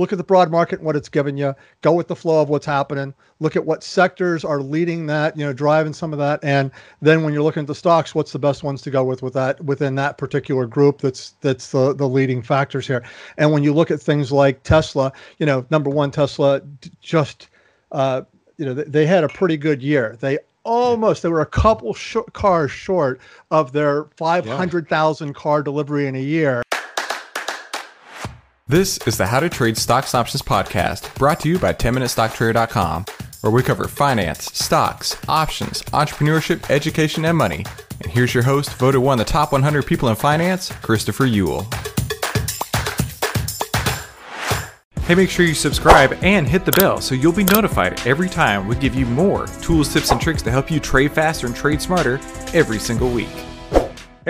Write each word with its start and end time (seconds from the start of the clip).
Look 0.00 0.12
at 0.12 0.16
the 0.18 0.24
broad 0.24 0.50
market 0.50 0.78
and 0.78 0.86
what 0.86 0.96
it's 0.96 1.10
given 1.10 1.36
you. 1.36 1.54
Go 1.82 1.92
with 1.92 2.08
the 2.08 2.16
flow 2.16 2.40
of 2.40 2.48
what's 2.48 2.64
happening. 2.64 3.12
Look 3.38 3.54
at 3.54 3.66
what 3.66 3.84
sectors 3.84 4.46
are 4.46 4.62
leading 4.62 5.04
that, 5.08 5.36
you 5.36 5.44
know, 5.44 5.52
driving 5.52 5.92
some 5.92 6.14
of 6.14 6.18
that. 6.18 6.40
And 6.42 6.70
then 7.02 7.22
when 7.22 7.34
you're 7.34 7.42
looking 7.42 7.60
at 7.60 7.66
the 7.66 7.74
stocks, 7.74 8.14
what's 8.14 8.32
the 8.32 8.38
best 8.38 8.62
ones 8.62 8.80
to 8.80 8.90
go 8.90 9.04
with 9.04 9.22
with 9.22 9.34
that 9.34 9.62
within 9.62 9.94
that 9.96 10.16
particular 10.16 10.66
group 10.66 11.02
that's 11.02 11.34
that's 11.42 11.70
the, 11.70 11.94
the 11.94 12.08
leading 12.08 12.40
factors 12.40 12.86
here. 12.86 13.04
And 13.36 13.52
when 13.52 13.62
you 13.62 13.74
look 13.74 13.90
at 13.90 14.00
things 14.00 14.32
like 14.32 14.62
Tesla, 14.62 15.12
you 15.38 15.44
know, 15.44 15.66
number 15.68 15.90
one, 15.90 16.10
Tesla 16.10 16.62
just 17.02 17.50
uh, 17.92 18.22
you 18.56 18.64
know, 18.64 18.72
they 18.72 19.04
had 19.04 19.22
a 19.22 19.28
pretty 19.28 19.58
good 19.58 19.82
year. 19.82 20.16
They 20.18 20.38
almost 20.64 21.22
they 21.22 21.28
were 21.28 21.42
a 21.42 21.46
couple 21.46 21.92
sh- 21.92 22.16
cars 22.32 22.70
short 22.70 23.20
of 23.50 23.72
their 23.72 24.04
500,000 24.16 25.26
yeah. 25.28 25.32
car 25.34 25.62
delivery 25.62 26.06
in 26.06 26.16
a 26.16 26.22
year. 26.22 26.62
This 28.70 28.98
is 28.98 29.18
the 29.18 29.26
How 29.26 29.40
to 29.40 29.48
Trade 29.48 29.76
Stocks 29.76 30.14
Options 30.14 30.42
podcast, 30.42 31.12
brought 31.16 31.40
to 31.40 31.48
you 31.48 31.58
by 31.58 31.72
10MinuteStockTrader.com, 31.72 33.04
where 33.40 33.50
we 33.50 33.64
cover 33.64 33.88
finance, 33.88 34.44
stocks, 34.56 35.16
options, 35.26 35.82
entrepreneurship, 35.86 36.70
education, 36.70 37.24
and 37.24 37.36
money. 37.36 37.66
And 38.00 38.12
here's 38.12 38.32
your 38.32 38.44
host, 38.44 38.72
voted 38.74 39.00
one 39.00 39.18
of 39.18 39.26
the 39.26 39.32
top 39.32 39.50
100 39.50 39.86
people 39.86 40.08
in 40.08 40.14
finance, 40.14 40.70
Christopher 40.82 41.26
Uhl. 41.26 41.66
Hey, 45.00 45.16
make 45.16 45.30
sure 45.30 45.44
you 45.44 45.54
subscribe 45.54 46.16
and 46.22 46.46
hit 46.46 46.64
the 46.64 46.70
bell 46.70 47.00
so 47.00 47.16
you'll 47.16 47.32
be 47.32 47.42
notified 47.42 48.00
every 48.06 48.28
time 48.28 48.68
we 48.68 48.76
give 48.76 48.94
you 48.94 49.04
more 49.04 49.48
tools, 49.62 49.92
tips, 49.92 50.12
and 50.12 50.20
tricks 50.20 50.42
to 50.42 50.50
help 50.52 50.70
you 50.70 50.78
trade 50.78 51.10
faster 51.10 51.48
and 51.48 51.56
trade 51.56 51.82
smarter 51.82 52.20
every 52.54 52.78
single 52.78 53.10
week. 53.10 53.49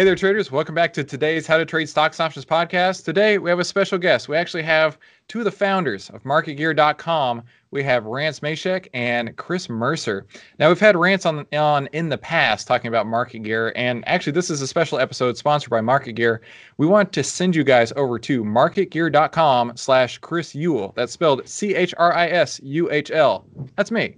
Hey 0.01 0.05
there, 0.05 0.15
traders. 0.15 0.51
Welcome 0.51 0.75
back 0.75 0.95
to 0.95 1.05
today's 1.05 1.47
How 1.47 1.59
to 1.59 1.67
Trade 1.67 1.87
Stocks 1.87 2.21
Options 2.21 2.47
podcast. 2.47 3.05
Today, 3.05 3.37
we 3.37 3.51
have 3.51 3.59
a 3.59 3.65
special 3.65 3.99
guest. 3.99 4.31
We 4.31 4.37
actually 4.39 4.63
have 4.63 4.97
two 5.29 5.41
of 5.41 5.45
the 5.45 5.51
founders 5.51 6.09
of 6.09 6.23
MarketGear.com. 6.23 7.43
We 7.71 7.83
have 7.83 8.07
Rance 8.07 8.41
Mashek 8.41 8.89
and 8.95 9.37
Chris 9.37 9.69
Mercer. 9.69 10.27
Now, 10.59 10.69
we've 10.69 10.81
had 10.81 10.97
Rance 10.97 11.27
on, 11.27 11.47
on 11.53 11.87
in 11.89 12.09
the 12.09 12.17
past 12.17 12.67
talking 12.67 12.89
about 12.89 13.09
Market 13.09 13.41
Gear, 13.41 13.75
and 13.77 14.03
actually, 14.09 14.33
this 14.33 14.49
is 14.49 14.63
a 14.63 14.67
special 14.67 14.99
episode 14.99 15.37
sponsored 15.37 15.69
by 15.69 15.83
Market 15.83 16.13
Gear. 16.13 16.41
We 16.79 16.87
want 16.87 17.13
to 17.13 17.23
send 17.23 17.55
you 17.55 17.63
guys 17.63 17.93
over 17.95 18.19
to 18.21 18.43
MarketGear.com 18.43 19.77
slash 19.77 20.17
Chris 20.17 20.55
Uhl. 20.55 20.95
That's 20.95 21.13
spelled 21.13 21.47
C-H-R-I-S-U-H-L. 21.47 23.45
That's 23.77 23.91
me. 23.91 24.17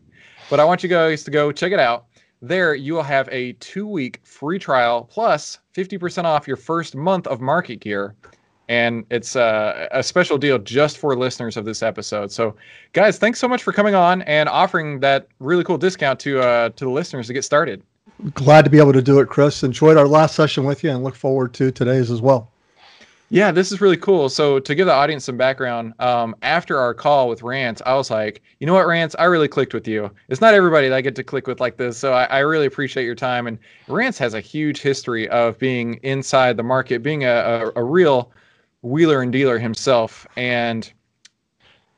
But 0.49 0.61
I 0.61 0.65
want 0.65 0.85
you 0.85 0.89
guys 0.89 1.25
to 1.25 1.33
go 1.33 1.51
check 1.51 1.73
it 1.73 1.81
out. 1.81 2.07
There, 2.45 2.75
you 2.75 2.95
will 2.95 3.05
have 3.05 3.29
a 3.31 3.53
two 3.55 3.87
week 3.87 4.21
free 4.25 4.59
trial 4.59 5.05
plus 5.05 5.61
50% 5.77 6.25
off 6.25 6.49
your 6.49 6.57
first 6.57 6.97
month 6.97 7.29
of 7.29 7.41
Market 7.41 7.77
Gear. 7.77 8.17
And 8.69 9.05
it's 9.11 9.37
uh, 9.37 9.87
a 9.93 10.03
special 10.03 10.39
deal 10.39 10.59
just 10.59 10.99
for 10.99 11.17
listeners 11.17 11.57
of 11.57 11.65
this 11.65 11.83
episode. 11.83 12.33
So, 12.33 12.57
guys, 12.95 13.19
thanks 13.19 13.39
so 13.39 13.47
much 13.47 13.63
for 13.63 13.73
coming 13.73 13.95
on 13.95 14.23
and 14.23 14.49
offering 14.49 14.99
that 15.01 15.29
really 15.39 15.63
cool 15.63 15.79
discount 15.79 16.19
to 16.21 16.41
uh, 16.41 16.69
to 16.71 16.85
the 16.85 16.91
listeners 16.91 17.29
to 17.29 17.33
get 17.33 17.45
started. 17.45 17.83
Glad 18.35 18.65
to 18.65 18.71
be 18.71 18.79
able 18.79 18.93
to 18.93 19.03
do 19.03 19.21
it, 19.21 19.29
Chris. 19.29 19.63
Enjoyed 19.63 19.97
our 19.97 20.09
last 20.09 20.35
session 20.35 20.65
with 20.65 20.83
you 20.83 20.91
and 20.91 21.05
look 21.05 21.15
forward 21.15 21.55
to 21.55 21.71
today's 21.71 22.11
as 22.11 22.21
well. 22.21 22.52
Yeah, 23.33 23.51
this 23.51 23.73
is 23.73 23.81
really 23.81 23.97
cool. 23.97 24.29
So 24.29 24.59
to 24.59 24.75
give 24.75 24.85
the 24.85 24.93
audience 24.93 25.25
some 25.25 25.39
background, 25.39 25.95
um, 26.01 26.37
after 26.43 26.79
our 26.79 26.93
call 26.93 27.31
with 27.31 27.43
Rance, 27.43 27.81
I 27.87 27.95
was 27.95 28.11
like, 28.11 28.43
you 28.61 28.67
know 28.67 28.75
what, 28.75 28.87
Rance, 28.87 29.17
I 29.19 29.25
really 29.25 29.49
clicked 29.49 29.73
with 29.73 29.89
you. 29.89 30.11
It's 30.29 30.43
not 30.43 30.53
everybody 30.53 30.91
that 30.91 30.95
I 30.95 31.01
get 31.01 31.17
to 31.17 31.25
click 31.25 31.47
with 31.47 31.59
like 31.59 31.79
this, 31.79 31.97
so 31.97 32.13
I, 32.13 32.25
I 32.25 32.41
really 32.41 32.67
appreciate 32.67 33.07
your 33.07 33.15
time. 33.15 33.47
And 33.47 33.59
Rance 33.89 34.19
has 34.19 34.35
a 34.35 34.41
huge 34.41 34.83
history 34.83 35.31
of 35.31 35.59
being 35.59 35.95
inside 36.03 36.59
the 36.59 36.63
market, 36.63 37.03
being 37.03 37.25
a, 37.25 37.73
a, 37.75 37.81
a 37.81 37.83
real 37.83 38.31
wheeler 38.83 39.23
and 39.23 39.33
dealer 39.33 39.59
himself. 39.59 40.27
And 40.37 40.93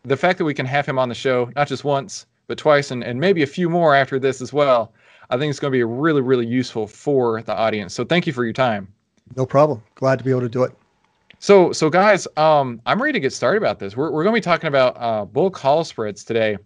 the 0.05 0.16
fact 0.16 0.39
that 0.39 0.45
we 0.45 0.55
can 0.55 0.66
have 0.66 0.87
him 0.87 1.01
on 1.01 1.09
the 1.09 1.16
show, 1.16 1.51
not 1.56 1.66
just 1.66 1.83
once, 1.83 2.27
but 2.47 2.59
twice, 2.59 2.93
and, 2.93 3.03
and 3.03 3.19
maybe 3.19 3.43
a 3.43 3.49
few 3.49 3.69
more 3.69 3.97
after 3.97 4.21
this 4.21 4.41
as 4.41 4.53
well, 4.53 4.93
I 5.31 5.37
think 5.37 5.51
it's 5.51 5.59
going 5.59 5.72
to 5.72 5.77
be 5.77 5.83
really, 5.83 6.21
really 6.21 6.47
useful 6.47 6.87
for 6.87 7.43
the 7.43 7.56
audience. 7.56 7.93
So 7.93 8.05
thank 8.05 8.25
you 8.28 8.33
for 8.33 8.45
your 8.45 8.53
time. 8.53 8.87
No 9.34 9.45
problem. 9.45 9.83
Glad 9.97 10.21
to 10.21 10.25
be 10.25 10.31
able 10.31 10.43
to 10.43 10.49
do 10.49 10.62
it. 10.62 10.72
So, 11.44 11.72
so 11.72 11.91
guys, 11.91 12.27
um, 12.38 12.81
I'm 12.87 13.03
ready 13.03 13.12
to 13.12 13.21
get 13.21 13.31
started 13.31 13.59
about 13.59 13.78
this. 13.78 13.94
We're, 13.94 14.10
we're 14.10 14.22
going 14.25 14.32
to 14.34 14.41
be 14.41 14.43
talking 14.43 14.69
about 14.69 14.97
uh, 14.99 15.27
bull 15.27 15.50
call 15.50 15.84
spreads 15.84 16.25
today. 16.25 16.56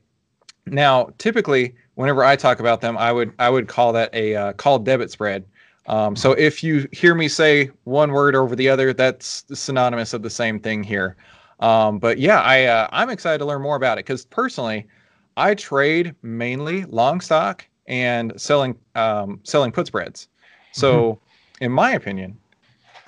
Now, 0.66 1.10
typically, 1.18 1.74
whenever 1.96 2.22
I 2.22 2.36
talk 2.36 2.60
about 2.60 2.80
them, 2.80 2.96
I 2.96 3.10
would 3.10 3.32
I 3.40 3.50
would 3.50 3.66
call 3.66 3.92
that 3.94 4.14
a 4.14 4.36
uh, 4.36 4.52
call 4.52 4.78
debit 4.78 5.10
spread. 5.10 5.44
Um, 5.86 6.14
so 6.14 6.30
if 6.30 6.62
you 6.62 6.86
hear 6.92 7.16
me 7.16 7.26
say 7.26 7.72
one 7.82 8.12
word 8.12 8.36
over 8.36 8.54
the 8.54 8.68
other, 8.68 8.92
that's 8.92 9.44
synonymous 9.52 10.12
of 10.12 10.22
the 10.22 10.30
same 10.30 10.60
thing 10.60 10.84
here. 10.84 11.16
Um, 11.58 11.98
but 11.98 12.18
yeah, 12.18 12.40
I 12.40 12.66
uh, 12.66 12.86
I'm 12.92 13.10
excited 13.10 13.38
to 13.38 13.46
learn 13.46 13.62
more 13.62 13.74
about 13.74 13.98
it 13.98 14.06
because 14.06 14.26
personally, 14.26 14.86
I 15.36 15.56
trade 15.56 16.14
mainly 16.22 16.84
long 16.84 17.20
stock 17.20 17.66
and 17.88 18.32
selling 18.40 18.76
um, 18.94 19.40
selling 19.42 19.72
put 19.72 19.88
spreads. 19.88 20.28
So, 20.70 21.14
mm-hmm. 21.14 21.64
in 21.64 21.72
my 21.72 21.94
opinion, 21.94 22.38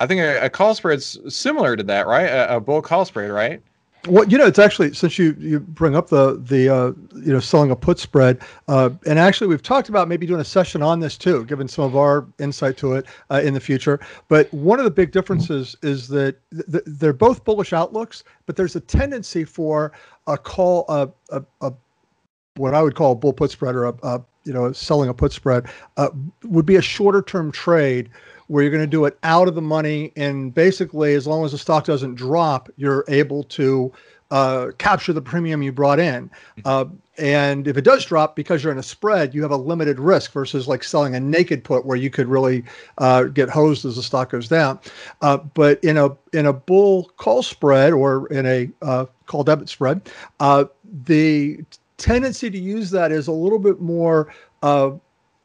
I 0.00 0.06
think 0.06 0.20
a, 0.20 0.46
a 0.46 0.50
call 0.50 0.74
spread's 0.74 1.18
similar 1.28 1.76
to 1.76 1.82
that, 1.84 2.06
right? 2.06 2.24
A, 2.24 2.56
a, 2.56 2.60
bull 2.60 2.80
call 2.80 3.04
spread, 3.04 3.30
right? 3.30 3.62
Well, 4.08 4.26
you 4.26 4.38
know, 4.38 4.46
it's 4.46 4.58
actually 4.58 4.94
since 4.94 5.18
you 5.18 5.36
you 5.38 5.60
bring 5.60 5.94
up 5.94 6.08
the 6.08 6.38
the 6.42 6.70
uh, 6.70 6.92
you 7.16 7.34
know 7.34 7.38
selling 7.38 7.70
a 7.70 7.76
put 7.76 7.98
spread, 7.98 8.40
uh, 8.66 8.88
and 9.06 9.18
actually 9.18 9.48
we've 9.48 9.62
talked 9.62 9.90
about 9.90 10.08
maybe 10.08 10.26
doing 10.26 10.40
a 10.40 10.44
session 10.44 10.80
on 10.82 11.00
this 11.00 11.18
too, 11.18 11.44
given 11.44 11.68
some 11.68 11.84
of 11.84 11.94
our 11.96 12.26
insight 12.38 12.78
to 12.78 12.94
it 12.94 13.04
uh, 13.30 13.42
in 13.44 13.52
the 13.52 13.60
future. 13.60 14.00
But 14.28 14.52
one 14.54 14.78
of 14.78 14.86
the 14.86 14.90
big 14.90 15.12
differences 15.12 15.76
is 15.82 16.08
that 16.08 16.36
th- 16.72 16.82
they're 16.86 17.12
both 17.12 17.44
bullish 17.44 17.74
outlooks, 17.74 18.24
but 18.46 18.56
there's 18.56 18.74
a 18.74 18.80
tendency 18.80 19.44
for 19.44 19.92
a 20.26 20.38
call 20.38 20.86
a, 20.88 21.10
a, 21.28 21.44
a 21.60 21.72
what 22.56 22.72
I 22.72 22.80
would 22.82 22.94
call 22.94 23.12
a 23.12 23.16
bull 23.16 23.34
put 23.34 23.50
spread 23.50 23.74
or 23.74 23.84
a, 23.84 23.94
a 24.02 24.24
you 24.44 24.54
know 24.54 24.72
selling 24.72 25.10
a 25.10 25.14
put 25.14 25.32
spread 25.32 25.66
uh, 25.98 26.08
would 26.44 26.64
be 26.64 26.76
a 26.76 26.82
shorter 26.82 27.20
term 27.20 27.52
trade 27.52 28.08
where 28.50 28.64
you're 28.64 28.70
going 28.72 28.82
to 28.82 28.86
do 28.86 29.04
it 29.04 29.16
out 29.22 29.46
of 29.46 29.54
the 29.54 29.62
money. 29.62 30.12
And 30.16 30.52
basically, 30.52 31.14
as 31.14 31.24
long 31.24 31.44
as 31.44 31.52
the 31.52 31.58
stock 31.58 31.84
doesn't 31.84 32.16
drop, 32.16 32.68
you're 32.76 33.04
able 33.06 33.44
to 33.44 33.92
uh, 34.32 34.72
capture 34.78 35.12
the 35.12 35.22
premium 35.22 35.62
you 35.62 35.70
brought 35.70 36.00
in. 36.00 36.28
Mm-hmm. 36.28 36.60
Uh, 36.64 36.84
and 37.16 37.68
if 37.68 37.76
it 37.76 37.82
does 37.82 38.04
drop 38.04 38.34
because 38.34 38.64
you're 38.64 38.72
in 38.72 38.78
a 38.78 38.82
spread, 38.82 39.36
you 39.36 39.42
have 39.42 39.52
a 39.52 39.56
limited 39.56 40.00
risk 40.00 40.32
versus 40.32 40.66
like 40.66 40.82
selling 40.82 41.14
a 41.14 41.20
naked 41.20 41.62
put 41.62 41.86
where 41.86 41.96
you 41.96 42.10
could 42.10 42.26
really 42.26 42.64
uh, 42.98 43.24
get 43.24 43.48
hosed 43.48 43.84
as 43.84 43.94
the 43.94 44.02
stock 44.02 44.30
goes 44.30 44.48
down. 44.48 44.80
Uh, 45.20 45.36
but 45.36 45.82
in 45.84 45.96
a 45.96 46.10
in 46.32 46.46
a 46.46 46.52
bull 46.52 47.12
call 47.18 47.44
spread 47.44 47.92
or 47.92 48.26
in 48.32 48.46
a 48.46 48.68
uh, 48.82 49.06
call 49.26 49.44
debit 49.44 49.68
spread, 49.68 50.10
uh, 50.40 50.64
the 51.04 51.60
tendency 51.98 52.50
to 52.50 52.58
use 52.58 52.90
that 52.90 53.12
is 53.12 53.28
a 53.28 53.32
little 53.32 53.60
bit 53.60 53.80
more 53.80 54.32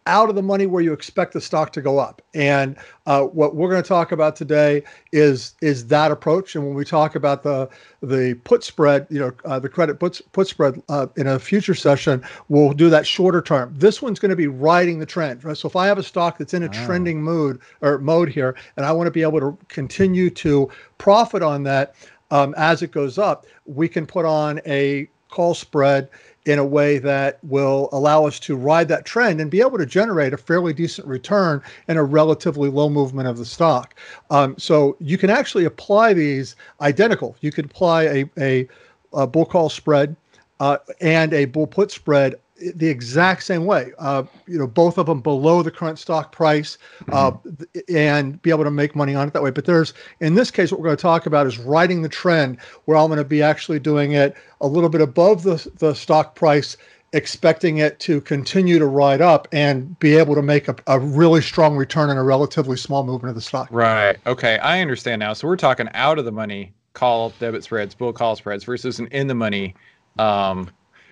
out 0.07 0.29
of 0.29 0.35
the 0.35 0.43
money 0.43 0.67
where 0.67 0.81
you 0.81 0.93
expect 0.93 1.33
the 1.33 1.41
stock 1.41 1.73
to 1.73 1.81
go 1.81 1.97
up. 1.97 2.21
And 2.33 2.75
uh, 3.07 3.23
what 3.23 3.55
we're 3.55 3.69
going 3.69 3.81
to 3.81 3.87
talk 3.87 4.11
about 4.11 4.35
today 4.35 4.83
is 5.11 5.55
is 5.61 5.87
that 5.87 6.11
approach. 6.11 6.55
And 6.55 6.65
when 6.65 6.75
we 6.75 6.85
talk 6.85 7.15
about 7.15 7.43
the 7.43 7.69
the 8.01 8.39
put 8.43 8.63
spread, 8.63 9.07
you 9.09 9.19
know, 9.19 9.31
uh, 9.45 9.59
the 9.59 9.69
credit 9.69 9.99
put 9.99 10.21
put 10.31 10.47
spread 10.47 10.81
uh, 10.89 11.07
in 11.17 11.27
a 11.27 11.39
future 11.39 11.75
session, 11.75 12.23
we'll 12.49 12.73
do 12.73 12.89
that 12.89 13.07
shorter 13.07 13.41
term. 13.41 13.73
This 13.75 14.01
one's 14.01 14.19
going 14.19 14.29
to 14.29 14.35
be 14.35 14.47
riding 14.47 14.99
the 14.99 15.05
trend. 15.05 15.43
Right? 15.43 15.57
So 15.57 15.67
if 15.67 15.75
I 15.75 15.87
have 15.87 15.97
a 15.97 16.03
stock 16.03 16.37
that's 16.37 16.53
in 16.53 16.63
a 16.63 16.67
oh. 16.67 16.85
trending 16.85 17.21
mood 17.21 17.59
or 17.81 17.97
mode 17.97 18.29
here, 18.29 18.55
and 18.77 18.85
I 18.85 18.91
want 18.91 19.07
to 19.07 19.11
be 19.11 19.23
able 19.23 19.39
to 19.39 19.57
continue 19.69 20.29
to 20.31 20.69
profit 20.97 21.41
on 21.41 21.63
that 21.63 21.95
um, 22.31 22.53
as 22.57 22.81
it 22.81 22.91
goes 22.91 23.17
up, 23.17 23.45
we 23.65 23.87
can 23.87 24.05
put 24.05 24.25
on 24.25 24.61
a 24.65 25.09
call 25.29 25.53
spread 25.53 26.09
in 26.45 26.59
a 26.59 26.65
way 26.65 26.99
that 26.99 27.39
will 27.43 27.89
allow 27.91 28.25
us 28.25 28.39
to 28.39 28.55
ride 28.55 28.87
that 28.87 29.05
trend 29.05 29.41
and 29.41 29.49
be 29.49 29.61
able 29.61 29.77
to 29.77 29.85
generate 29.85 30.33
a 30.33 30.37
fairly 30.37 30.73
decent 30.73 31.07
return 31.07 31.61
in 31.87 31.97
a 31.97 32.03
relatively 32.03 32.69
low 32.69 32.89
movement 32.89 33.27
of 33.27 33.37
the 33.37 33.45
stock. 33.45 33.95
Um, 34.29 34.55
so 34.57 34.95
you 34.99 35.17
can 35.17 35.29
actually 35.29 35.65
apply 35.65 36.13
these 36.13 36.55
identical. 36.81 37.35
You 37.41 37.51
could 37.51 37.65
apply 37.65 38.03
a, 38.03 38.25
a, 38.37 38.67
a 39.13 39.27
bull 39.27 39.45
call 39.45 39.69
spread 39.69 40.15
uh, 40.59 40.77
and 41.01 41.33
a 41.33 41.45
bull 41.45 41.67
put 41.67 41.91
spread 41.91 42.35
the 42.57 42.87
exact 42.87 43.43
same 43.43 43.65
way. 43.65 43.91
Uh, 43.97 44.23
you 44.47 44.57
know, 44.57 44.67
both 44.67 44.97
of 44.97 45.05
them 45.05 45.21
below 45.21 45.61
the 45.61 45.71
current 45.71 45.99
stock 45.99 46.31
price, 46.31 46.77
uh, 47.11 47.31
mm-hmm. 47.31 47.95
and 47.95 48.41
be 48.41 48.49
able 48.49 48.63
to 48.63 48.71
make 48.71 48.95
money 48.95 49.15
on 49.15 49.27
it 49.27 49.33
that 49.33 49.43
way. 49.43 49.51
But 49.51 49.65
there's, 49.65 49.93
in 50.19 50.35
this 50.35 50.51
case, 50.51 50.71
what 50.71 50.79
we're 50.79 50.87
going 50.87 50.97
to 50.97 51.01
talk 51.01 51.25
about 51.25 51.47
is 51.47 51.57
riding 51.59 52.01
the 52.01 52.09
trend, 52.09 52.59
where 52.85 52.97
I'm 52.97 53.07
going 53.07 53.17
to 53.17 53.23
be 53.25 53.41
actually 53.41 53.79
doing 53.79 54.13
it 54.13 54.35
a 54.61 54.67
little 54.67 54.89
bit 54.89 55.01
above 55.01 55.43
the 55.43 55.69
the 55.77 55.93
stock 55.93 56.35
price 56.35 56.77
expecting 57.13 57.77
it 57.77 57.97
to 58.01 58.19
continue 58.21 58.77
to 58.77 58.85
ride 58.85 59.21
up 59.21 59.47
and 59.53 59.97
be 59.99 60.17
able 60.17 60.35
to 60.35 60.41
make 60.41 60.67
a, 60.67 60.75
a 60.87 60.99
really 60.99 61.41
strong 61.41 61.77
return 61.77 62.09
in 62.09 62.17
a 62.17 62.23
relatively 62.23 62.75
small 62.75 63.05
movement 63.05 63.29
of 63.29 63.35
the 63.35 63.41
stock. 63.41 63.69
Right. 63.71 64.17
Okay. 64.27 64.57
I 64.57 64.81
understand 64.81 65.21
now. 65.21 65.31
So 65.31 65.47
we're 65.47 65.55
talking 65.55 65.87
out 65.93 66.19
of 66.19 66.25
the 66.25 66.31
money 66.33 66.73
call 66.93 67.29
debit 67.39 67.63
spreads, 67.63 67.95
bull 67.95 68.11
call 68.11 68.35
spreads 68.35 68.65
versus 68.65 68.99
an 68.99 69.07
in 69.07 69.27
the 69.27 69.35
money. 69.35 69.75
Um, 70.19 70.69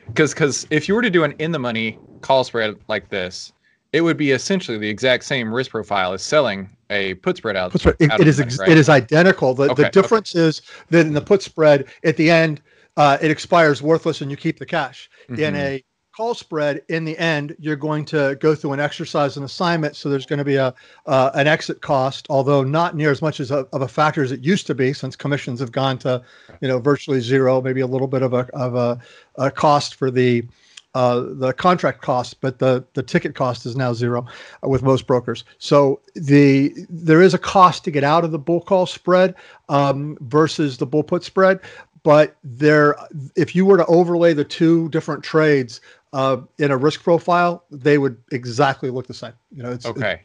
because 0.08 0.34
because 0.34 0.68
if 0.70 0.88
you 0.88 0.96
were 0.96 1.02
to 1.02 1.10
do 1.10 1.24
an 1.24 1.34
in 1.40 1.52
the 1.52 1.60
money 1.60 1.98
call 2.22 2.44
spread 2.44 2.76
like 2.88 3.10
this, 3.10 3.54
it 3.92 4.02
would 4.02 4.18
be 4.18 4.32
essentially 4.32 4.78
the 4.78 4.90
exact 4.90 5.24
same 5.24 5.54
risk 5.54 5.72
profile 5.72 6.14
as 6.14 6.22
selling 6.24 6.70
a 6.90 7.16
put 7.16 7.38
spread 7.38 7.56
out. 7.56 7.72
Put 7.72 7.82
spread. 7.82 7.96
It, 8.00 8.12
it 8.20 8.28
is 8.28 8.40
money, 8.40 8.48
ex- 8.52 8.60
right? 8.60 8.70
it 8.70 8.78
is 8.78 8.90
identical. 8.90 9.54
The 9.54 9.70
Okay, 9.70 9.84
the 9.84 9.90
difference 9.90 10.36
is 10.36 10.62
that 10.90 11.06
in 11.06 11.14
the 11.14 11.22
put 11.22 11.42
spread 11.42 11.86
at 12.04 12.18
the 12.18 12.30
end, 12.30 12.62
uh, 12.98 13.18
it 13.22 13.32
expires 13.32 13.82
worthless 13.82 14.22
and 14.22 14.30
you 14.30 14.38
keep 14.38 14.60
the 14.60 14.66
cash. 14.66 15.10
In 15.36 15.56
Mhm. 15.56 15.58
a 15.58 15.84
call 16.16 16.36
spread, 16.36 16.84
in 16.90 17.06
the 17.06 17.18
end, 17.18 17.56
you're 17.60 17.76
going 17.76 18.06
to 18.06 18.38
go 18.40 18.54
through 18.54 18.74
an 18.74 18.80
exercise 18.80 19.36
and 19.36 19.44
assignment. 19.44 19.96
So 19.96 20.10
there's 20.10 20.28
going 20.28 20.38
to 20.38 20.46
be 20.46 20.56
a 20.56 20.74
uh, 21.08 21.32
an 21.34 21.48
exit 21.48 21.82
cost, 21.82 22.28
although 22.30 22.64
not 22.64 22.96
near 22.96 23.10
as 23.10 23.22
much 23.22 23.40
as 23.40 23.50
a, 23.50 23.68
of 23.74 23.82
a 23.82 23.88
factor 23.88 24.22
as 24.22 24.32
it 24.32 24.42
used 24.42 24.68
to 24.68 24.76
be, 24.76 24.94
since 24.94 25.16
commissions 25.16 25.60
have 25.60 25.72
gone 25.72 25.98
to, 26.00 26.24
you 26.62 26.68
know, 26.68 26.78
virtually 26.78 27.20
zero. 27.20 27.62
Maybe 27.62 27.82
a 27.82 27.88
little 27.88 28.08
bit 28.08 28.22
of 28.22 28.34
a 28.34 28.48
of 28.54 28.76
a, 28.76 29.00
a 29.38 29.50
cost 29.50 29.96
for 29.96 30.12
the 30.12 30.46
uh, 30.94 31.26
the 31.28 31.52
contract 31.54 32.04
cost, 32.04 32.40
but 32.42 32.60
the 32.60 32.86
the 32.94 33.02
ticket 33.02 33.34
cost 33.34 33.66
is 33.66 33.76
now 33.76 33.92
zero 33.92 34.24
uh, 34.64 34.70
with 34.70 34.84
most 34.84 35.08
brokers. 35.08 35.44
So 35.58 36.00
the 36.14 36.74
there 36.90 37.24
is 37.24 37.34
a 37.34 37.40
cost 37.40 37.84
to 37.86 37.92
get 37.92 38.04
out 38.04 38.24
of 38.24 38.32
the 38.32 38.40
bull 38.40 38.62
call 38.62 38.86
spread 38.86 39.34
um, 39.70 40.16
versus 40.22 40.78
the 40.78 40.86
bull 40.86 41.04
put 41.04 41.24
spread, 41.24 41.60
but 42.04 42.36
there 42.44 42.96
if 43.36 43.56
you 43.56 43.66
were 43.66 43.78
to 43.78 43.86
overlay 43.88 44.34
the 44.34 44.46
two 44.46 44.90
different 44.90 45.24
trades 45.24 45.82
uh, 46.14 46.38
in 46.60 46.72
a 46.72 46.78
risk 46.78 47.04
profile, 47.04 47.66
they 47.72 47.98
would 47.98 48.18
exactly 48.32 48.90
look 48.90 49.08
the 49.08 49.14
same. 49.14 49.34
You 49.52 49.64
know, 49.64 49.72
it's 49.72 49.86
Okay. 49.86 50.22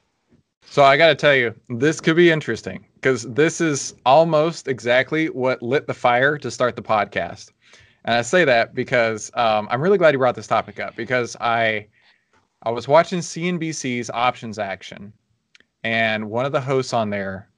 So 0.70 0.84
I 0.84 0.98
got 0.98 1.08
to 1.08 1.14
tell 1.14 1.34
you, 1.34 1.54
this 1.70 1.98
could 1.98 2.14
be 2.14 2.30
interesting 2.30 2.84
because 2.96 3.22
this 3.22 3.58
is 3.60 3.94
almost 4.04 4.68
exactly 4.68 5.30
what 5.30 5.62
lit 5.62 5.86
the 5.86 5.94
fire 5.94 6.36
to 6.38 6.50
start 6.50 6.76
the 6.76 6.82
podcast. 6.82 7.52
And 8.04 8.16
I 8.16 8.22
say 8.22 8.44
that 8.44 8.74
because 8.74 9.30
um, 9.34 9.66
I'm 9.70 9.80
really 9.80 9.96
glad 9.96 10.12
you 10.12 10.18
brought 10.18 10.34
this 10.34 10.46
topic 10.46 10.78
up 10.78 10.94
because 10.94 11.36
I 11.40 11.86
I 12.64 12.70
was 12.70 12.86
watching 12.86 13.20
CNBC's 13.20 14.10
options 14.10 14.58
action, 14.58 15.12
and 15.84 16.28
one 16.28 16.44
of 16.44 16.52
the 16.52 16.60
hosts 16.60 16.92
on 16.92 17.08
there, 17.08 17.48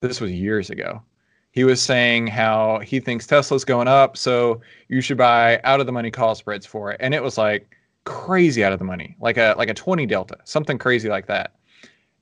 this 0.00 0.20
was 0.20 0.30
years 0.32 0.70
ago, 0.70 1.02
he 1.52 1.64
was 1.64 1.82
saying 1.82 2.28
how 2.28 2.78
he 2.80 3.00
thinks 3.00 3.26
Tesla's 3.26 3.64
going 3.64 3.88
up, 3.88 4.16
so 4.16 4.60
you 4.88 5.00
should 5.00 5.18
buy 5.18 5.60
out 5.64 5.80
of 5.80 5.86
the 5.86 5.92
money 5.92 6.10
call 6.10 6.34
spreads 6.34 6.66
for 6.66 6.92
it, 6.92 6.98
and 7.00 7.14
it 7.14 7.22
was 7.22 7.36
like 7.38 7.76
crazy 8.04 8.64
out 8.64 8.72
of 8.72 8.78
the 8.78 8.84
money, 8.84 9.16
like 9.20 9.36
a 9.36 9.54
like 9.58 9.68
a 9.68 9.74
20 9.74 10.06
delta, 10.06 10.36
something 10.44 10.78
crazy 10.78 11.08
like 11.08 11.26
that. 11.26 11.54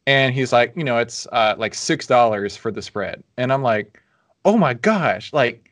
And 0.07 0.35
he's 0.35 0.53
like, 0.53 0.73
you 0.77 0.85
know, 0.85 0.99
it's 0.99 1.27
uh, 1.33 1.55
like 1.59 1.75
six 1.75 2.07
dollars 2.07 2.57
for 2.57 2.71
the 2.71 2.83
spread, 2.83 3.23
and 3.37 3.53
I'm 3.53 3.63
like, 3.63 4.03
oh 4.45 4.57
my 4.57 4.75
gosh, 4.75 5.33
like 5.33 5.68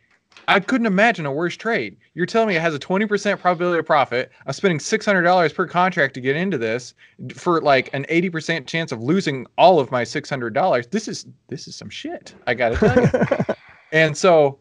I 0.49 0.61
couldn't 0.61 0.87
imagine 0.87 1.27
a 1.27 1.33
worse 1.33 1.56
trade. 1.56 1.97
You're 2.15 2.27
telling 2.27 2.49
me 2.49 2.56
it 2.56 2.61
has 2.61 2.75
a 2.75 2.79
20% 2.79 3.38
probability 3.38 3.79
of 3.81 3.87
profit. 3.87 4.31
I'm 4.47 4.53
spending 4.53 4.79
$600 4.79 5.55
per 5.55 5.67
contract 5.67 6.15
to 6.15 6.21
get 6.21 6.37
into 6.37 6.59
this 6.59 6.94
for 7.35 7.61
like 7.61 7.93
an 7.93 8.06
80% 8.09 8.67
chance 8.67 8.93
of 8.93 9.03
losing 9.03 9.47
all 9.59 9.81
of 9.81 9.91
my 9.91 10.03
$600. 10.03 10.91
This 10.91 11.09
is 11.09 11.27
this 11.49 11.67
is 11.67 11.75
some 11.75 11.91
shit. 11.91 12.35
I 12.47 12.55
got 12.55 12.71
to 12.71 12.77
tell 12.77 13.03
you. 13.03 13.55
and 13.93 14.17
so 14.17 14.59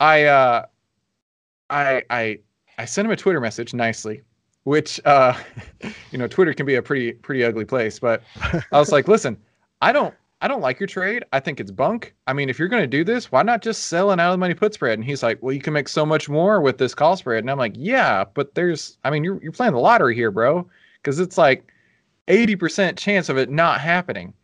I 0.00 0.24
uh 0.24 0.66
I 1.70 2.02
I 2.10 2.38
I 2.78 2.84
sent 2.84 3.06
him 3.06 3.12
a 3.12 3.16
Twitter 3.16 3.40
message 3.40 3.74
nicely, 3.74 4.22
which 4.64 5.00
uh 5.04 5.34
you 6.10 6.18
know, 6.18 6.28
Twitter 6.28 6.54
can 6.54 6.66
be 6.66 6.76
a 6.76 6.82
pretty 6.82 7.12
pretty 7.12 7.44
ugly 7.44 7.64
place, 7.64 7.98
but 7.98 8.22
I 8.72 8.78
was 8.78 8.92
like, 8.92 9.08
"Listen, 9.08 9.36
I 9.82 9.92
don't 9.92 10.14
I 10.42 10.48
don't 10.48 10.60
like 10.60 10.78
your 10.78 10.86
trade. 10.86 11.24
I 11.32 11.40
think 11.40 11.60
it's 11.60 11.70
bunk. 11.70 12.14
I 12.26 12.34
mean, 12.34 12.50
if 12.50 12.58
you're 12.58 12.68
going 12.68 12.82
to 12.82 12.86
do 12.86 13.04
this, 13.04 13.32
why 13.32 13.42
not 13.42 13.62
just 13.62 13.84
sell 13.86 14.10
an 14.10 14.20
out 14.20 14.28
of 14.28 14.34
the 14.34 14.38
money 14.38 14.52
put 14.52 14.74
spread? 14.74 14.98
And 14.98 15.04
he's 15.04 15.22
like, 15.22 15.42
well, 15.42 15.52
you 15.52 15.62
can 15.62 15.72
make 15.72 15.88
so 15.88 16.04
much 16.04 16.28
more 16.28 16.60
with 16.60 16.76
this 16.76 16.94
call 16.94 17.16
spread. 17.16 17.38
And 17.38 17.50
I'm 17.50 17.58
like, 17.58 17.72
yeah, 17.74 18.24
but 18.34 18.54
there's, 18.54 18.98
I 19.02 19.10
mean, 19.10 19.24
you're, 19.24 19.42
you're 19.42 19.52
playing 19.52 19.72
the 19.72 19.80
lottery 19.80 20.14
here, 20.14 20.30
bro. 20.30 20.68
Cause 21.04 21.20
it's 21.20 21.38
like 21.38 21.72
80% 22.28 22.98
chance 22.98 23.28
of 23.28 23.38
it 23.38 23.48
not 23.48 23.80
happening. 23.80 24.34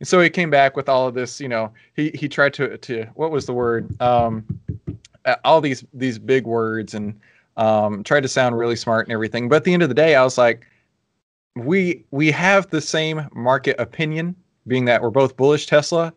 And 0.00 0.06
so 0.06 0.20
he 0.20 0.28
came 0.28 0.50
back 0.50 0.76
with 0.76 0.88
all 0.88 1.08
of 1.08 1.14
this, 1.14 1.40
you 1.40 1.48
know, 1.48 1.72
he, 1.94 2.10
he 2.10 2.28
tried 2.28 2.52
to, 2.54 2.76
to, 2.76 3.06
what 3.14 3.30
was 3.30 3.46
the 3.46 3.54
word? 3.54 4.00
Um, 4.02 4.44
all 5.44 5.60
these, 5.60 5.84
these 5.94 6.18
big 6.18 6.46
words 6.46 6.94
and, 6.94 7.18
um, 7.56 8.04
tried 8.04 8.22
to 8.22 8.28
sound 8.28 8.58
really 8.58 8.76
smart 8.76 9.06
and 9.06 9.12
everything. 9.12 9.48
But 9.48 9.56
at 9.56 9.64
the 9.64 9.72
end 9.72 9.82
of 9.82 9.88
the 9.88 9.94
day, 9.94 10.14
I 10.14 10.24
was 10.24 10.36
like, 10.36 10.66
we, 11.56 12.04
we 12.10 12.30
have 12.32 12.68
the 12.70 12.80
same 12.80 13.28
market 13.32 13.76
opinion 13.80 14.36
being 14.68 14.84
that 14.84 15.02
we're 15.02 15.10
both 15.10 15.36
bullish 15.36 15.66
Tesla, 15.66 16.12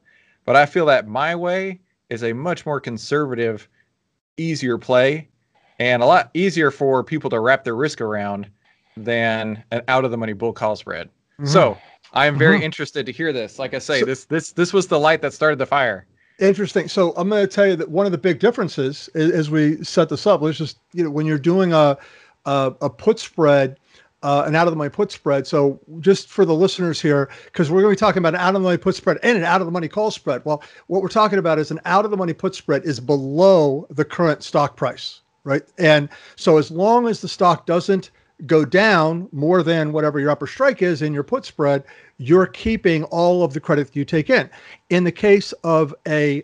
but 0.45 0.55
I 0.55 0.65
feel 0.65 0.85
that 0.87 1.07
my 1.07 1.35
way 1.35 1.79
is 2.09 2.23
a 2.23 2.33
much 2.33 2.65
more 2.65 2.79
conservative, 2.79 3.67
easier 4.37 4.77
play 4.77 5.27
and 5.79 6.03
a 6.03 6.05
lot 6.05 6.29
easier 6.33 6.69
for 6.71 7.03
people 7.03 7.29
to 7.29 7.39
wrap 7.39 7.63
their 7.63 7.75
risk 7.75 8.01
around 8.01 8.49
than 8.97 9.63
an 9.71 9.81
out 9.87 10.05
of 10.05 10.11
the 10.11 10.17
money 10.17 10.33
bull 10.33 10.53
call 10.53 10.75
spread. 10.75 11.09
Mhm. 11.39 11.47
So 11.47 11.77
I 12.13 12.25
am 12.27 12.37
very 12.37 12.59
Mhm. 12.59 12.63
interested 12.63 13.05
to 13.05 13.11
hear 13.11 13.31
this. 13.31 13.57
Like 13.57 13.73
I 13.73 13.79
say, 13.79 14.01
So- 14.01 14.05
this 14.05 14.25
this 14.25 14.51
this 14.51 14.73
was 14.73 14.87
the 14.87 14.99
light 14.99 15.21
that 15.21 15.33
started 15.33 15.57
the 15.59 15.65
fire. 15.65 16.05
Interesting. 16.39 16.87
So 16.87 17.13
I'm 17.17 17.29
going 17.29 17.41
to 17.47 17.47
tell 17.47 17.67
you 17.67 17.75
that 17.75 17.89
one 17.89 18.05
of 18.07 18.11
the 18.11 18.17
big 18.17 18.39
differences 18.39 19.09
is, 19.13 19.31
as 19.31 19.49
we 19.51 19.81
set 19.83 20.09
this 20.09 20.25
up, 20.27 20.41
let's 20.41 20.57
just 20.57 20.77
you 20.93 21.03
know 21.03 21.09
when 21.09 21.25
you're 21.25 21.37
doing 21.37 21.71
a 21.73 21.97
a, 22.45 22.73
a 22.81 22.89
put 22.89 23.19
spread, 23.19 23.77
uh, 24.23 24.43
an 24.45 24.55
out 24.55 24.67
of 24.67 24.71
the 24.71 24.77
money 24.77 24.89
put 24.89 25.11
spread. 25.11 25.47
So 25.47 25.79
just 25.99 26.29
for 26.29 26.45
the 26.45 26.53
listeners 26.53 27.01
here, 27.01 27.29
because 27.45 27.71
we're 27.71 27.81
going 27.81 27.95
to 27.95 27.97
be 27.97 28.05
talking 28.05 28.19
about 28.19 28.35
an 28.35 28.41
out 28.41 28.49
of 28.49 28.61
the 28.61 28.67
money 28.67 28.77
put 28.77 28.95
spread 28.95 29.17
and 29.23 29.37
an 29.37 29.43
out 29.43 29.61
of 29.61 29.67
the 29.67 29.71
money 29.71 29.87
call 29.87 30.11
spread. 30.11 30.43
Well, 30.45 30.63
what 30.87 31.01
we're 31.01 31.09
talking 31.09 31.39
about 31.39 31.59
is 31.59 31.71
an 31.71 31.79
out 31.85 32.05
of 32.05 32.11
the 32.11 32.17
money 32.17 32.33
put 32.33 32.55
spread 32.55 32.83
is 32.85 32.99
below 32.99 33.87
the 33.89 34.05
current 34.05 34.43
stock 34.43 34.75
price, 34.75 35.21
right? 35.43 35.63
And 35.77 36.09
so 36.35 36.57
as 36.57 36.69
long 36.69 37.07
as 37.07 37.21
the 37.21 37.27
stock 37.27 37.65
doesn't 37.65 38.11
go 38.45 38.65
down 38.65 39.27
more 39.31 39.63
than 39.63 39.91
whatever 39.91 40.19
your 40.19 40.31
upper 40.31 40.47
strike 40.47 40.81
is 40.81 41.01
in 41.01 41.13
your 41.13 41.23
put 41.23 41.45
spread, 41.45 41.83
you're 42.17 42.47
keeping 42.47 43.03
all 43.05 43.43
of 43.43 43.53
the 43.53 43.59
credit 43.59 43.87
that 43.87 43.95
you 43.95 44.05
take 44.05 44.29
in. 44.29 44.49
In 44.89 45.03
the 45.03 45.11
case 45.11 45.51
of 45.63 45.93
a 46.07 46.43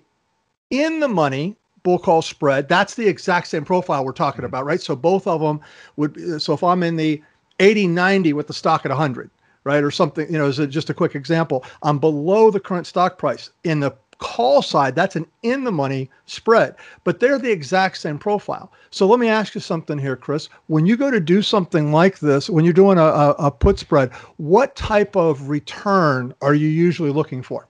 in 0.69 0.99
the 0.99 1.07
money 1.07 1.55
bull 1.83 1.99
call 1.99 2.21
spread, 2.21 2.67
that's 2.67 2.95
the 2.95 3.07
exact 3.07 3.47
same 3.47 3.63
profile 3.63 4.03
we're 4.03 4.11
talking 4.11 4.45
about, 4.45 4.65
right? 4.65 4.81
So 4.81 4.95
both 4.95 5.25
of 5.25 5.41
them 5.41 5.61
would 5.95 6.13
be, 6.13 6.39
so 6.39 6.53
if 6.53 6.63
I'm 6.63 6.83
in 6.83 6.97
the 6.97 7.21
80 7.59 7.87
90 7.87 8.33
with 8.33 8.47
the 8.47 8.53
stock 8.53 8.85
at 8.85 8.89
100, 8.89 9.29
right? 9.63 9.83
Or 9.83 9.91
something, 9.91 10.31
you 10.31 10.37
know, 10.37 10.47
as 10.47 10.59
a, 10.59 10.67
just 10.67 10.89
a 10.89 10.93
quick 10.93 11.15
example, 11.15 11.63
I'm 11.83 11.99
below 11.99 12.51
the 12.51 12.59
current 12.59 12.87
stock 12.87 13.17
price. 13.17 13.49
In 13.63 13.79
the 13.79 13.95
call 14.19 14.61
side, 14.61 14.95
that's 14.95 15.15
an 15.15 15.25
in 15.43 15.63
the 15.63 15.71
money 15.71 16.09
spread, 16.25 16.75
but 17.03 17.19
they're 17.19 17.39
the 17.39 17.51
exact 17.51 17.97
same 17.97 18.17
profile. 18.17 18.71
So 18.89 19.07
let 19.07 19.19
me 19.19 19.27
ask 19.27 19.53
you 19.55 19.61
something 19.61 19.97
here, 19.97 20.15
Chris. 20.15 20.49
When 20.67 20.85
you 20.85 20.97
go 20.97 21.11
to 21.11 21.19
do 21.19 21.41
something 21.41 21.91
like 21.91 22.19
this, 22.19 22.49
when 22.49 22.65
you're 22.65 22.73
doing 22.73 22.97
a, 22.97 23.03
a, 23.03 23.51
put 23.51 23.79
spread, 23.79 24.11
what 24.37 24.75
type 24.75 25.15
of 25.15 25.49
return 25.49 26.33
are 26.41 26.53
you 26.53 26.67
usually 26.67 27.11
looking 27.11 27.43
for? 27.43 27.67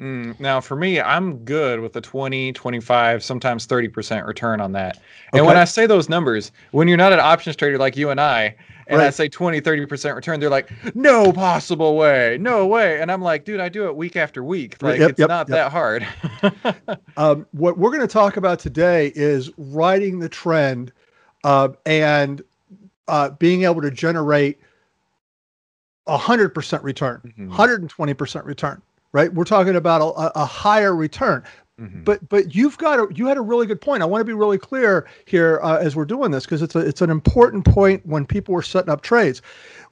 Mm, 0.00 0.38
now, 0.40 0.60
for 0.60 0.74
me, 0.74 1.00
I'm 1.00 1.38
good 1.44 1.78
with 1.78 1.94
a 1.94 2.00
20, 2.00 2.52
25, 2.52 3.22
sometimes 3.22 3.66
30% 3.68 4.26
return 4.26 4.60
on 4.60 4.72
that. 4.72 4.98
And 5.32 5.46
when 5.46 5.56
I 5.56 5.64
say 5.64 5.86
those 5.86 6.08
numbers, 6.08 6.50
when 6.72 6.88
you're 6.88 6.96
not 6.96 7.12
an 7.12 7.20
options 7.20 7.54
trader 7.54 7.78
like 7.78 7.96
you 7.96 8.10
and 8.10 8.20
I, 8.20 8.56
and 8.92 9.02
I 9.02 9.10
say 9.10 9.28
20, 9.28 9.60
30% 9.60 10.14
return, 10.14 10.40
they're 10.40 10.50
like, 10.50 10.70
no 10.94 11.32
possible 11.32 11.96
way, 11.96 12.38
no 12.40 12.66
way. 12.66 13.00
And 13.00 13.10
I'm 13.10 13.22
like, 13.22 13.44
dude, 13.44 13.60
I 13.60 13.68
do 13.68 13.86
it 13.86 13.96
week 13.96 14.16
after 14.16 14.44
week. 14.44 14.82
Like, 14.82 15.00
yep, 15.00 15.10
it's 15.10 15.18
yep, 15.18 15.28
not 15.28 15.48
yep. 15.48 15.56
that 15.56 15.72
hard. 15.72 16.06
Um, 17.16 17.46
what 17.52 17.76
we're 17.78 17.90
going 17.90 18.00
to 18.00 18.06
talk 18.06 18.36
about 18.38 18.58
today 18.58 19.12
is 19.14 19.50
riding 19.58 20.18
the 20.18 20.28
trend 20.28 20.92
uh, 21.44 21.68
and 21.84 22.42
uh, 23.08 23.30
being 23.30 23.64
able 23.64 23.82
to 23.82 23.90
generate 23.90 24.58
a 26.06 26.16
hundred 26.16 26.50
percent 26.54 26.82
return, 26.82 27.34
Mhm. 27.38 27.50
hundred 27.50 27.80
and 27.82 27.90
twenty 27.90 28.14
percent 28.14 28.44
return. 28.46 28.80
Right? 29.12 29.32
We're 29.32 29.44
talking 29.44 29.76
about 29.76 30.00
a, 30.00 30.40
a 30.40 30.44
higher 30.46 30.96
return. 30.96 31.44
Mhm. 31.80 32.04
But 32.04 32.28
but 32.28 32.54
you've 32.54 32.76
got 32.78 32.98
a, 33.00 33.14
you 33.14 33.26
had 33.26 33.36
a 33.38 33.40
really 33.40 33.66
good 33.66 33.80
point. 33.80 34.02
I 34.02 34.06
want 34.06 34.20
to 34.20 34.24
be 34.26 34.34
really 34.34 34.58
clear 34.58 35.06
here 35.24 35.58
uh, 35.62 35.78
as 35.78 35.96
we're 35.96 36.04
doing 36.04 36.30
this 36.30 36.44
because 36.44 36.60
it's 36.62 36.74
a 36.74 36.80
it's 36.80 37.00
an 37.00 37.10
important 37.10 37.64
point 37.64 38.04
when 38.06 38.26
people 38.26 38.54
are 38.54 38.62
setting 38.62 38.90
up 38.90 39.00
trades. 39.00 39.40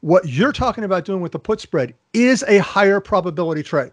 What 0.01 0.29
you're 0.29 0.53
talking 0.53 0.85
about 0.85 1.05
doing 1.05 1.21
with 1.23 1.33
the 1.33 1.39
put 1.39 1.61
spread 1.61 1.95
is 2.13 2.45
a 2.49 2.59
higher 2.59 3.01
probability 3.01 3.63
trade. 3.63 3.93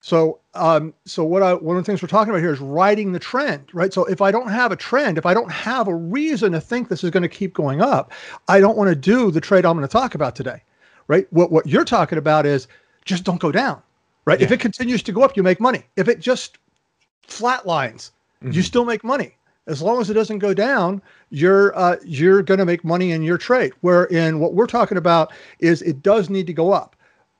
So 0.00 0.40
um 0.54 0.94
so 1.06 1.24
what 1.24 1.42
I 1.42 1.54
one 1.54 1.76
of 1.76 1.84
the 1.84 1.86
things 1.86 2.02
we're 2.02 2.08
talking 2.08 2.30
about 2.30 2.40
here 2.40 2.52
is 2.52 2.60
riding 2.60 3.12
the 3.12 3.18
trend, 3.20 3.70
right? 3.74 3.92
So 3.92 4.04
if 4.06 4.20
I 4.22 4.30
don't 4.30 4.48
have 4.50 4.72
a 4.72 4.76
trend, 4.76 5.18
if 5.18 5.26
I 5.26 5.34
don't 5.34 5.50
have 5.52 5.88
a 5.88 5.94
reason 5.94 6.52
to 6.52 6.60
think 6.60 6.88
this 6.88 7.04
is 7.04 7.10
going 7.10 7.22
to 7.22 7.28
keep 7.28 7.54
going 7.54 7.80
up, 7.82 8.12
I 8.48 8.60
don't 8.60 8.76
want 8.76 8.90
to 8.90 8.96
do 8.96 9.30
the 9.30 9.40
trade 9.40 9.64
I'm 9.66 9.76
going 9.76 9.88
to 9.88 9.92
talk 9.92 10.14
about 10.14 10.36
today, 10.36 10.62
right? 11.08 11.26
What 11.32 11.52
what 11.52 11.66
you're 11.66 11.84
talking 11.84 12.18
about 12.18 12.46
is 12.46 12.68
just 13.04 13.24
don't 13.24 13.40
go 13.40 13.52
down, 13.52 13.82
right? 14.26 14.40
If 14.40 14.50
it 14.52 14.60
continues 14.60 15.02
to 15.04 15.12
go 15.12 15.22
up, 15.22 15.36
you 15.36 15.42
make 15.42 15.60
money. 15.60 15.84
If 15.96 16.08
it 16.08 16.20
just 16.20 16.58
flat 17.26 17.66
lines, 17.66 18.12
you 18.42 18.60
Mhm. 18.62 18.64
still 18.64 18.84
make 18.84 19.04
money. 19.04 19.36
as 19.66 19.80
long 19.80 19.98
as 19.98 20.10
it 20.10 20.14
doesn't 20.14 20.40
go 20.40 20.52
down, 20.52 21.00
you're 21.30 21.74
uh, 21.74 21.96
you're 22.04 22.42
going 22.42 22.58
to 22.58 22.66
make 22.66 22.84
money 22.84 23.12
in 23.12 23.22
your 23.22 23.38
trade. 23.38 23.72
Wherein 23.80 24.38
what 24.38 24.52
we're 24.52 24.66
talking 24.66 24.98
about 24.98 25.32
is 25.58 25.80
it 25.80 26.02
does 26.02 26.28
need 26.28 26.46
to 26.48 26.52
go 26.52 26.70
up. 26.70 26.94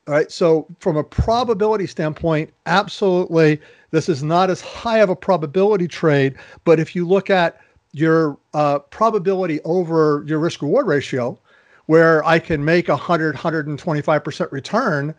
All 0.09 0.15
right. 0.15 0.33
So 0.33 0.67
from 0.81 0.97
a 0.97 1.05
probability 1.05 1.87
standpoint, 1.87 2.51
absolutely, 2.65 3.61
this 3.91 4.09
is 4.09 4.23
not 4.23 4.49
as 4.49 4.63
high 4.63 5.01
of 5.01 5.11
a 5.11 5.17
probability 5.17 5.87
trade. 5.87 6.35
But 6.65 6.81
if 6.81 6.97
you 6.97 7.07
look 7.07 7.29
at 7.29 7.61
your 7.93 8.39
uh, 8.55 8.79
probability 8.79 9.61
over 9.65 10.25
your 10.27 10.39
risk 10.39 10.63
reward 10.63 10.87
ratio, 10.87 11.39
where 11.87 12.25
I 12.25 12.39
can 12.39 12.65
make 12.65 12.89
a 12.89 12.97
100, 12.97 13.35
125% 13.37 14.51
return 14.51 15.15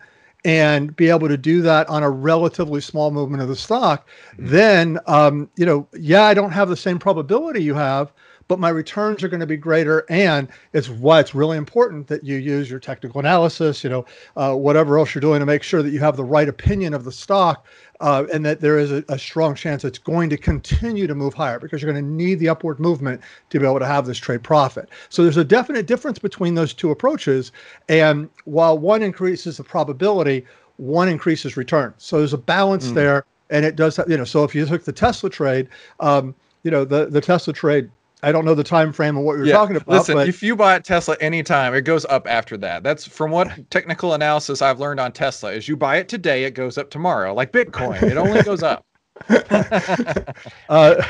and 0.46 0.96
be 0.96 1.10
able 1.10 1.28
to 1.28 1.38
do 1.38 1.62
that 1.64 1.90
on 1.90 2.04
a 2.04 2.10
relatively 2.10 2.80
small 2.80 3.10
movement 3.10 3.42
of 3.42 3.50
the 3.50 3.56
stock, 3.56 4.08
then, 4.38 5.00
um, 5.08 5.50
you 5.58 5.66
know, 5.66 5.88
yeah, 5.98 6.24
I 6.24 6.36
don't 6.36 6.52
have 6.52 6.70
the 6.70 6.78
same 6.78 7.00
probability 7.00 7.64
you 7.64 7.74
have, 7.74 8.14
but 8.48 8.60
my 8.60 8.70
returns 8.70 9.24
are 9.24 9.28
going 9.28 9.40
to 9.40 9.48
be 9.48 9.58
greater. 9.58 10.06
And 10.10 10.48
it's 10.74 10.90
why 10.90 11.20
it's 11.20 11.34
really 11.34 11.58
important 11.58 12.08
that 12.08 12.24
you 12.24 12.36
use 12.38 12.70
your 12.70 12.80
technical 12.80 13.20
analysis, 13.20 13.84
you 13.84 13.90
know, 13.90 14.06
uh, 14.36 14.54
whatever 14.56 15.00
else 15.00 15.16
you're 15.16 15.22
doing 15.22 15.40
to 15.40 15.46
make 15.46 15.64
sure 15.64 15.82
that 15.82 15.90
you 15.90 16.00
have 16.00 16.16
the 16.16 16.24
right 16.24 16.48
opinion 16.48 16.94
of 16.94 17.04
the 17.04 17.12
stock 17.12 17.66
uh, 18.02 18.26
and 18.34 18.46
that 18.46 18.62
there 18.62 18.78
is 18.78 18.92
a, 18.92 19.04
a, 19.10 19.18
strong 19.18 19.56
chance 19.56 19.86
it's 19.86 19.98
going 19.98 20.30
to 20.30 20.38
continue 20.38 21.08
to 21.08 21.16
move 21.16 21.34
higher 21.34 21.60
because 21.60 21.82
you're 21.82 21.92
going 21.92 22.04
to 22.04 22.12
need 22.12 22.40
the 22.40 22.50
upward 22.50 22.80
movement 22.80 23.22
to 23.50 23.60
be 23.60 23.66
able 23.66 23.80
to 23.80 23.86
have 23.86 24.06
this 24.06 24.18
trade 24.18 24.44
profit. 24.44 24.90
So 25.10 25.24
there's 25.24 25.38
a 25.38 25.46
definite 25.46 25.88
difference 25.88 26.20
between 26.20 26.56
those 26.56 26.74
two 26.74 26.92
approaches. 26.92 27.52
And 27.88 28.30
while 28.44 28.78
one 28.78 29.02
increases 29.02 29.58
the 29.58 29.64
probability, 29.64 30.46
one 30.78 31.08
increases 31.08 31.56
return. 31.56 31.94
So 31.98 32.18
there's 32.18 32.34
a 32.34 32.38
balance 32.38 32.88
mm. 32.88 32.96
there. 32.96 33.26
And 33.50 33.64
it 33.64 33.76
does, 33.76 34.00
you 34.08 34.18
know, 34.18 34.24
so 34.24 34.44
if 34.44 34.56
you 34.56 34.66
took 34.66 34.84
the 34.84 34.92
Tesla 34.92 35.30
trade, 35.30 35.70
um, 36.00 36.34
you 36.64 36.72
know, 36.72 36.84
the, 36.84 37.06
the 37.06 37.22
Tesla 37.22 37.54
trade 37.54 37.92
I 38.26 38.32
don't 38.32 38.44
know 38.44 38.56
the 38.56 38.64
time 38.64 38.92
frame 38.92 39.18
of 39.18 39.24
what 39.24 39.38
you're 39.38 39.46
yeah. 39.46 39.54
talking 39.54 39.76
about. 39.76 39.88
Listen, 39.88 40.16
but... 40.16 40.28
if 40.28 40.42
you 40.42 40.56
buy 40.56 40.80
Tesla 40.80 41.16
anytime, 41.22 41.76
it 41.76 41.84
goes 41.84 42.06
up 42.06 42.26
after 42.28 42.58
that. 42.58 42.82
That's 42.82 43.08
from 43.08 43.30
what 43.30 43.48
technical 43.70 44.16
analysis 44.16 44.64
I've 44.64 44.80
learned 44.80 45.00
on 45.00 45.12
Tesla 45.12 45.52
is 45.52 45.68
you 45.68 45.78
buy 45.78 45.98
it 45.98 46.10
today, 46.10 46.44
it 46.44 46.56
goes 46.56 46.80
up 46.80 46.90
tomorrow. 46.90 47.36
Like 47.36 47.52
Bitcoin, 47.52 48.02
it 48.02 48.18
only 48.18 48.42
goes 48.42 48.64
up. 48.64 48.84
uh, 50.70 51.06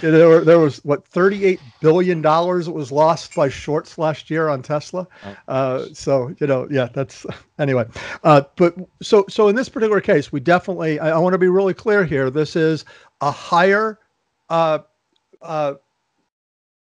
there, 0.00 0.28
were, 0.28 0.44
there 0.44 0.58
was 0.58 0.84
what 0.84 1.06
38 1.06 1.60
billion 1.80 2.20
dollars 2.22 2.68
was 2.68 2.90
lost 2.90 3.32
by 3.36 3.48
shorts 3.48 3.96
last 3.96 4.28
year 4.28 4.48
on 4.48 4.62
Tesla. 4.62 5.06
Oh. 5.24 5.36
Uh, 5.46 5.86
so 5.92 6.34
you 6.40 6.48
know, 6.48 6.66
yeah, 6.72 6.88
that's 6.92 7.24
anyway. 7.60 7.84
Uh, 8.24 8.42
but 8.56 8.74
so 9.00 9.24
so 9.28 9.46
in 9.46 9.54
this 9.54 9.68
particular 9.68 10.00
case, 10.00 10.32
we 10.32 10.40
definitely 10.40 10.98
I, 10.98 11.10
I 11.10 11.18
want 11.18 11.34
to 11.34 11.38
be 11.38 11.48
really 11.48 11.74
clear 11.74 12.04
here. 12.04 12.30
This 12.30 12.56
is 12.56 12.84
a 13.20 13.30
higher 13.30 14.00
uh, 14.48 14.80
uh, 15.40 15.74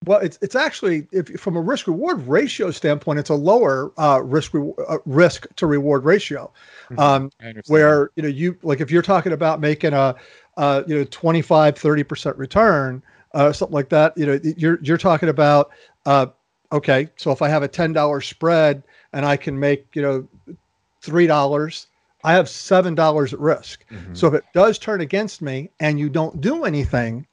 well, 0.05 0.19
it's 0.19 0.37
it's 0.41 0.55
actually 0.55 1.07
if 1.11 1.27
from 1.39 1.55
a 1.55 1.61
risk 1.61 1.87
reward 1.87 2.27
ratio 2.27 2.71
standpoint, 2.71 3.19
it's 3.19 3.29
a 3.29 3.35
lower 3.35 3.91
uh, 3.97 4.21
risk 4.23 4.53
re- 4.53 4.71
uh, 4.87 4.99
risk 5.05 5.47
to 5.55 5.65
reward 5.65 6.05
ratio. 6.05 6.51
Mm-hmm. 6.91 6.99
Um, 6.99 7.31
where 7.67 8.11
you 8.15 8.23
know 8.23 8.29
you 8.29 8.57
like 8.61 8.79
if 8.79 8.91
you're 8.91 9.01
talking 9.01 9.33
about 9.33 9.59
making 9.59 9.93
a 9.93 10.15
uh, 10.57 10.83
you 10.87 10.97
know 10.97 11.03
25 11.05 11.77
30 11.77 12.03
percent 12.03 12.37
return, 12.37 13.01
uh, 13.33 13.51
something 13.51 13.73
like 13.73 13.89
that. 13.89 14.17
You 14.17 14.25
know 14.27 14.39
you're 14.55 14.79
you're 14.83 14.97
talking 14.97 15.29
about 15.29 15.71
uh, 16.05 16.27
okay, 16.71 17.09
so 17.17 17.31
if 17.31 17.41
I 17.41 17.49
have 17.49 17.63
a 17.63 17.67
ten 17.67 17.91
dollar 17.91 18.21
spread 18.21 18.83
and 19.13 19.25
I 19.25 19.35
can 19.35 19.59
make 19.59 19.87
you 19.95 20.03
know 20.03 20.27
three 21.01 21.27
dollars, 21.27 21.87
I 22.23 22.33
have 22.33 22.47
seven 22.47 22.93
dollars 22.93 23.33
at 23.33 23.39
risk. 23.39 23.83
Mm-hmm. 23.89 24.13
So 24.13 24.27
if 24.27 24.35
it 24.35 24.43
does 24.53 24.77
turn 24.77 25.01
against 25.01 25.41
me 25.41 25.71
and 25.79 25.99
you 25.99 26.07
don't 26.07 26.39
do 26.39 26.65
anything, 26.65 27.25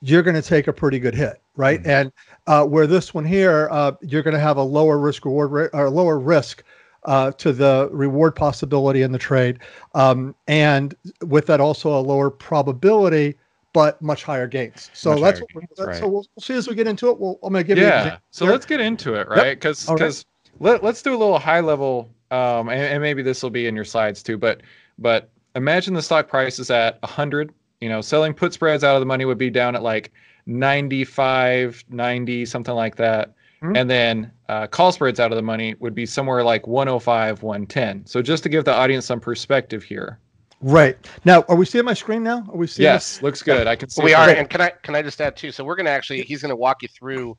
you're 0.00 0.22
going 0.22 0.36
to 0.36 0.42
take 0.42 0.68
a 0.68 0.72
pretty 0.72 0.98
good 0.98 1.14
hit 1.14 1.40
right? 1.58 1.80
Mm-hmm. 1.80 1.90
And 1.90 2.12
uh, 2.46 2.64
where 2.64 2.86
this 2.86 3.12
one 3.12 3.26
here, 3.26 3.68
uh, 3.70 3.92
you're 4.00 4.22
going 4.22 4.34
to 4.34 4.40
have 4.40 4.56
a 4.56 4.62
lower 4.62 4.98
risk 4.98 5.26
reward 5.26 5.68
or 5.74 5.90
lower 5.90 6.18
risk 6.18 6.62
uh, 7.04 7.32
to 7.32 7.52
the 7.52 7.90
reward 7.92 8.34
possibility 8.34 9.02
in 9.02 9.12
the 9.12 9.18
trade, 9.18 9.58
um, 9.94 10.34
and 10.46 10.94
with 11.22 11.46
that 11.46 11.60
also 11.60 11.98
a 11.98 12.00
lower 12.00 12.30
probability, 12.30 13.34
but 13.72 14.00
much 14.00 14.24
higher 14.24 14.46
gains. 14.46 14.90
So 14.94 15.10
much 15.10 15.20
that's, 15.20 15.40
what 15.40 15.64
that's 15.76 15.86
right. 15.86 15.96
so 15.96 16.08
we'll, 16.08 16.26
we'll, 16.34 16.42
see 16.42 16.54
as 16.54 16.68
we 16.68 16.74
get 16.74 16.86
into 16.86 17.10
it. 17.10 17.18
We'll, 17.18 17.38
I'm 17.42 17.52
going 17.52 17.64
to 17.64 17.66
give 17.66 17.78
yeah. 17.78 18.04
you. 18.04 18.10
Yeah. 18.10 18.18
So 18.30 18.46
let's 18.46 18.66
get 18.66 18.80
into 18.80 19.14
it, 19.14 19.28
right? 19.28 19.56
Because 19.56 19.86
yep. 19.86 19.98
because 19.98 20.24
let, 20.58 20.82
let's 20.82 21.02
do 21.02 21.10
a 21.10 21.18
little 21.18 21.38
high 21.38 21.60
level, 21.60 22.10
um, 22.30 22.68
and, 22.68 22.80
and 22.80 23.02
maybe 23.02 23.22
this 23.22 23.42
will 23.42 23.50
be 23.50 23.66
in 23.66 23.74
your 23.74 23.84
slides 23.84 24.22
too. 24.22 24.38
But 24.38 24.62
but 24.98 25.30
imagine 25.54 25.94
the 25.94 26.02
stock 26.02 26.28
price 26.28 26.58
is 26.58 26.70
at 26.70 27.00
100. 27.02 27.52
You 27.80 27.88
know, 27.88 28.00
selling 28.00 28.34
put 28.34 28.52
spreads 28.52 28.84
out 28.84 28.96
of 28.96 29.00
the 29.00 29.06
money 29.06 29.24
would 29.24 29.38
be 29.38 29.50
down 29.50 29.76
at 29.76 29.82
like 29.82 30.12
95, 30.46 31.84
90, 31.88 32.46
something 32.46 32.74
like 32.74 32.96
that. 32.96 33.34
Mm-hmm. 33.62 33.76
And 33.76 33.90
then 33.90 34.32
uh, 34.48 34.66
call 34.66 34.92
spreads 34.92 35.20
out 35.20 35.32
of 35.32 35.36
the 35.36 35.42
money 35.42 35.74
would 35.80 35.94
be 35.94 36.06
somewhere 36.06 36.42
like 36.44 36.66
105, 36.66 37.42
110. 37.42 38.06
So 38.06 38.22
just 38.22 38.42
to 38.44 38.48
give 38.48 38.64
the 38.64 38.72
audience 38.72 39.06
some 39.06 39.20
perspective 39.20 39.82
here. 39.82 40.18
Right 40.60 40.96
now, 41.24 41.44
are 41.48 41.54
we 41.54 41.66
seeing 41.66 41.84
my 41.84 41.94
screen 41.94 42.24
now? 42.24 42.44
Are 42.50 42.56
we 42.56 42.66
seeing? 42.66 42.84
Yes, 42.84 43.14
this? 43.14 43.22
looks 43.22 43.42
good. 43.42 43.68
I 43.68 43.76
can 43.76 43.88
see. 43.88 44.02
We 44.02 44.12
are, 44.12 44.28
and 44.28 44.50
can 44.50 44.60
I 44.60 44.70
can 44.82 44.96
I 44.96 45.02
just 45.02 45.20
add 45.20 45.36
too? 45.36 45.52
So 45.52 45.62
we're 45.62 45.76
going 45.76 45.86
to 45.86 45.92
actually, 45.92 46.22
he's 46.22 46.42
going 46.42 46.50
to 46.50 46.56
walk 46.56 46.82
you 46.82 46.88
through 46.88 47.38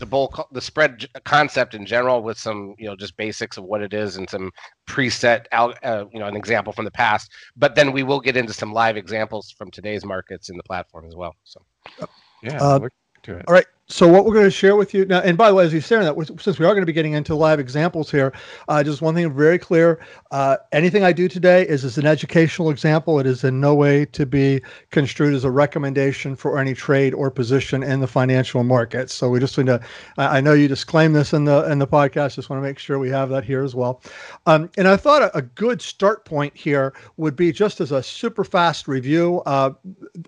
the 0.00 0.06
bull, 0.06 0.34
the 0.50 0.60
spread 0.60 1.06
concept 1.24 1.74
in 1.74 1.86
general 1.86 2.22
with 2.22 2.38
some, 2.38 2.74
you 2.78 2.86
know, 2.86 2.96
just 2.96 3.16
basics 3.16 3.56
of 3.56 3.64
what 3.64 3.82
it 3.82 3.94
is 3.94 4.16
and 4.16 4.28
some 4.28 4.50
preset, 4.88 5.44
uh, 5.52 6.04
you 6.12 6.18
know, 6.18 6.26
an 6.26 6.36
example 6.36 6.72
from 6.72 6.84
the 6.84 6.90
past. 6.90 7.30
But 7.56 7.74
then 7.74 7.92
we 7.92 8.02
will 8.02 8.20
get 8.20 8.36
into 8.36 8.52
some 8.52 8.72
live 8.72 8.96
examples 8.96 9.50
from 9.56 9.70
today's 9.70 10.04
markets 10.04 10.48
in 10.48 10.56
the 10.56 10.64
platform 10.64 11.06
as 11.06 11.14
well. 11.14 11.36
So. 11.44 11.60
Yeah. 12.42 12.60
Uh, 12.60 12.88
to 13.22 13.36
it. 13.36 13.44
All 13.46 13.54
right. 13.54 13.66
So 13.90 14.06
what 14.06 14.24
we're 14.24 14.34
going 14.34 14.46
to 14.46 14.52
share 14.52 14.76
with 14.76 14.94
you 14.94 15.04
now, 15.04 15.18
and 15.18 15.36
by 15.36 15.48
the 15.48 15.54
way, 15.56 15.64
as 15.64 15.72
you're 15.72 15.82
sharing 15.82 16.04
that, 16.04 16.40
since 16.40 16.60
we 16.60 16.64
are 16.64 16.74
going 16.74 16.82
to 16.82 16.86
be 16.86 16.92
getting 16.92 17.14
into 17.14 17.34
live 17.34 17.58
examples 17.58 18.08
here, 18.08 18.32
uh, 18.68 18.84
just 18.84 19.02
one 19.02 19.16
thing 19.16 19.32
very 19.34 19.58
clear: 19.58 19.98
uh, 20.30 20.58
anything 20.70 21.02
I 21.02 21.12
do 21.12 21.26
today 21.26 21.66
is 21.66 21.84
as 21.84 21.98
an 21.98 22.06
educational 22.06 22.70
example. 22.70 23.18
It 23.18 23.26
is 23.26 23.42
in 23.42 23.60
no 23.60 23.74
way 23.74 24.04
to 24.06 24.24
be 24.24 24.62
construed 24.92 25.34
as 25.34 25.42
a 25.42 25.50
recommendation 25.50 26.36
for 26.36 26.60
any 26.60 26.72
trade 26.72 27.14
or 27.14 27.32
position 27.32 27.82
in 27.82 27.98
the 27.98 28.06
financial 28.06 28.62
markets. 28.62 29.12
So 29.12 29.28
we 29.28 29.40
just 29.40 29.58
need 29.58 29.66
to. 29.66 29.80
I 30.16 30.40
know 30.40 30.52
you 30.52 30.68
disclaim 30.68 31.12
this 31.12 31.32
in 31.32 31.44
the 31.44 31.68
in 31.68 31.80
the 31.80 31.88
podcast. 31.88 32.36
Just 32.36 32.48
want 32.48 32.62
to 32.62 32.68
make 32.68 32.78
sure 32.78 33.00
we 33.00 33.10
have 33.10 33.28
that 33.30 33.42
here 33.42 33.64
as 33.64 33.74
well. 33.74 34.02
Um, 34.46 34.70
and 34.78 34.86
I 34.86 34.96
thought 34.96 35.22
a, 35.22 35.36
a, 35.36 35.42
good 35.42 35.82
start 35.82 36.24
point 36.24 36.56
here 36.56 36.94
would 37.16 37.34
be 37.34 37.50
just 37.50 37.80
as 37.80 37.90
a 37.90 38.02
super 38.02 38.44
fast 38.44 38.86
review 38.86 39.42
uh, 39.46 39.72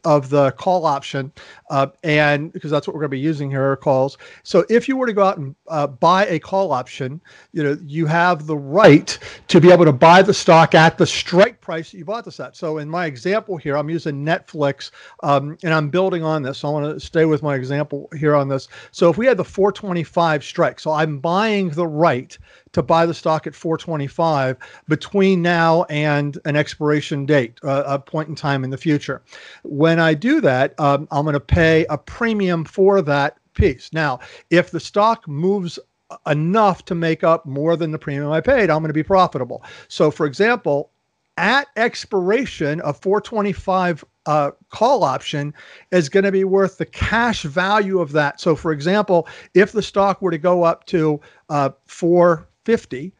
of 0.02 0.30
the 0.30 0.50
call 0.52 0.84
option, 0.84 1.30
uh, 1.70 1.86
and 2.02 2.52
because 2.52 2.72
that's 2.72 2.88
what 2.88 2.94
we're 2.94 3.02
going 3.02 3.10
to 3.10 3.16
be 3.16 3.20
using 3.20 3.51
here 3.52 3.70
are 3.70 3.76
calls. 3.76 4.18
So 4.42 4.64
if 4.68 4.88
you 4.88 4.96
were 4.96 5.06
to 5.06 5.12
go 5.12 5.22
out 5.22 5.38
and 5.38 5.54
uh, 5.68 5.86
buy 5.86 6.26
a 6.26 6.38
call 6.38 6.72
option, 6.72 7.20
you 7.52 7.62
know 7.62 7.78
you 7.84 8.06
have 8.06 8.46
the 8.46 8.56
right 8.56 9.18
to 9.48 9.60
be 9.60 9.70
able 9.70 9.84
to 9.84 9.92
buy 9.92 10.22
the 10.22 10.34
stock 10.34 10.74
at 10.74 10.98
the 10.98 11.06
strike 11.06 11.60
price 11.60 11.92
that 11.92 11.98
you 11.98 12.04
bought 12.04 12.24
this 12.24 12.40
at. 12.40 12.56
So 12.56 12.78
in 12.78 12.88
my 12.88 13.06
example 13.06 13.56
here, 13.56 13.76
I'm 13.76 13.90
using 13.90 14.24
Netflix, 14.24 14.90
um, 15.22 15.56
and 15.62 15.72
I'm 15.72 15.88
building 15.88 16.22
on 16.22 16.42
this. 16.42 16.58
So 16.58 16.68
I 16.68 16.70
want 16.72 16.94
to 16.94 17.00
stay 17.00 17.24
with 17.24 17.42
my 17.42 17.54
example 17.54 18.08
here 18.16 18.34
on 18.34 18.48
this. 18.48 18.68
So 18.90 19.10
if 19.10 19.16
we 19.16 19.26
had 19.26 19.36
the 19.36 19.44
425 19.44 20.44
strike, 20.44 20.80
so 20.80 20.90
I'm 20.90 21.18
buying 21.18 21.70
the 21.70 21.86
right 21.86 22.36
to 22.72 22.82
buy 22.82 23.06
the 23.06 23.14
stock 23.14 23.46
at 23.46 23.54
425 23.54 24.56
between 24.88 25.42
now 25.42 25.84
and 25.84 26.38
an 26.44 26.56
expiration 26.56 27.26
date, 27.26 27.58
uh, 27.62 27.84
a 27.86 27.98
point 27.98 28.28
in 28.28 28.34
time 28.34 28.64
in 28.64 28.70
the 28.70 28.78
future. 28.78 29.22
When 29.62 29.98
I 29.98 30.14
do 30.14 30.40
that, 30.40 30.78
um, 30.80 31.06
I'm 31.10 31.24
going 31.24 31.34
to 31.34 31.40
pay 31.40 31.84
a 31.86 31.98
premium 31.98 32.64
for 32.64 33.02
that 33.02 33.38
piece. 33.54 33.92
Now, 33.92 34.20
if 34.50 34.70
the 34.70 34.80
stock 34.80 35.26
moves 35.28 35.78
enough 36.26 36.84
to 36.86 36.94
make 36.94 37.24
up 37.24 37.46
more 37.46 37.76
than 37.76 37.90
the 37.90 37.98
premium 37.98 38.30
I 38.30 38.40
paid, 38.40 38.70
I'm 38.70 38.80
going 38.80 38.88
to 38.88 38.94
be 38.94 39.02
profitable. 39.02 39.62
So, 39.88 40.10
for 40.10 40.26
example, 40.26 40.90
at 41.36 41.68
expiration, 41.76 42.80
a 42.84 42.92
425 42.92 44.04
uh, 44.26 44.50
call 44.70 45.02
option 45.02 45.54
is 45.90 46.08
going 46.08 46.24
to 46.24 46.32
be 46.32 46.44
worth 46.44 46.78
the 46.78 46.86
cash 46.86 47.42
value 47.42 48.00
of 48.00 48.12
that. 48.12 48.40
So, 48.40 48.54
for 48.54 48.72
example, 48.72 49.26
if 49.54 49.72
the 49.72 49.82
stock 49.82 50.20
were 50.20 50.30
to 50.30 50.38
go 50.38 50.62
up 50.62 50.84
to 50.86 51.20
uh, 51.48 51.70
450, 51.86 53.12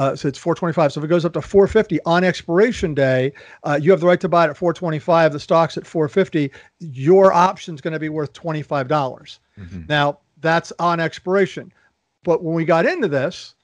uh, 0.00 0.16
so 0.16 0.26
it's 0.28 0.38
425. 0.38 0.94
So 0.94 1.00
if 1.00 1.04
it 1.04 1.08
goes 1.08 1.26
up 1.26 1.34
to 1.34 1.42
450 1.42 2.00
on 2.06 2.24
expiration 2.24 2.94
day, 2.94 3.34
uh, 3.64 3.78
you 3.80 3.90
have 3.90 4.00
the 4.00 4.06
right 4.06 4.20
to 4.20 4.30
buy 4.30 4.46
it 4.46 4.50
at 4.50 4.56
425. 4.56 5.34
The 5.34 5.38
stock's 5.38 5.76
at 5.76 5.86
450. 5.86 6.50
Your 6.78 7.34
option's 7.34 7.82
going 7.82 7.92
to 7.92 8.00
be 8.00 8.08
worth 8.08 8.32
25. 8.32 8.88
dollars 8.88 9.40
mm-hmm. 9.58 9.82
Now 9.88 10.18
that's 10.40 10.72
on 10.78 11.00
expiration. 11.00 11.70
But 12.24 12.42
when 12.42 12.54
we 12.54 12.64
got 12.64 12.86
into 12.86 13.08
this, 13.08 13.54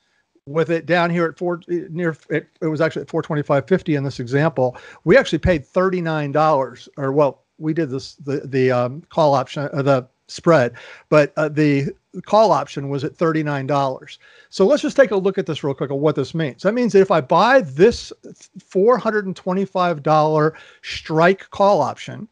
with 0.46 0.70
it 0.70 0.84
down 0.86 1.10
here 1.10 1.24
at 1.24 1.38
four 1.38 1.60
near 1.68 2.16
it, 2.28 2.48
it 2.60 2.66
was 2.66 2.80
actually 2.80 3.02
at 3.02 3.08
425.50 3.08 3.96
in 3.96 4.04
this 4.04 4.20
example. 4.20 4.76
We 5.04 5.16
actually 5.16 5.38
paid 5.38 5.66
$39 5.66 6.88
or 6.98 7.12
well, 7.12 7.44
we 7.58 7.72
did 7.72 7.88
this 7.88 8.14
the 8.16 8.42
the 8.44 8.70
um, 8.70 9.02
call 9.08 9.34
option 9.34 9.70
uh, 9.72 9.82
the 9.82 10.06
spread, 10.28 10.74
but 11.08 11.32
uh, 11.36 11.48
the 11.48 11.94
call 12.24 12.52
option 12.52 12.88
was 12.88 13.02
at 13.04 13.16
$39. 13.16 14.18
So 14.48 14.66
let's 14.66 14.82
just 14.82 14.96
take 14.96 15.10
a 15.10 15.16
look 15.16 15.36
at 15.38 15.46
this 15.46 15.64
real 15.64 15.74
quick 15.74 15.90
of 15.90 15.98
what 15.98 16.16
this 16.16 16.34
means. 16.34 16.62
That 16.62 16.74
means 16.74 16.92
that 16.92 17.00
if 17.00 17.10
I 17.10 17.20
buy 17.20 17.62
this 17.62 18.12
$425 18.58 20.52
strike 20.82 21.50
call 21.50 21.82
option, 21.82 22.28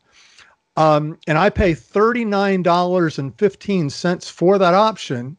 um, 0.76 1.18
and 1.26 1.38
I 1.38 1.50
pay 1.50 1.72
$39.15 1.72 4.30
for 4.30 4.58
that 4.58 4.74
option, 4.74 5.36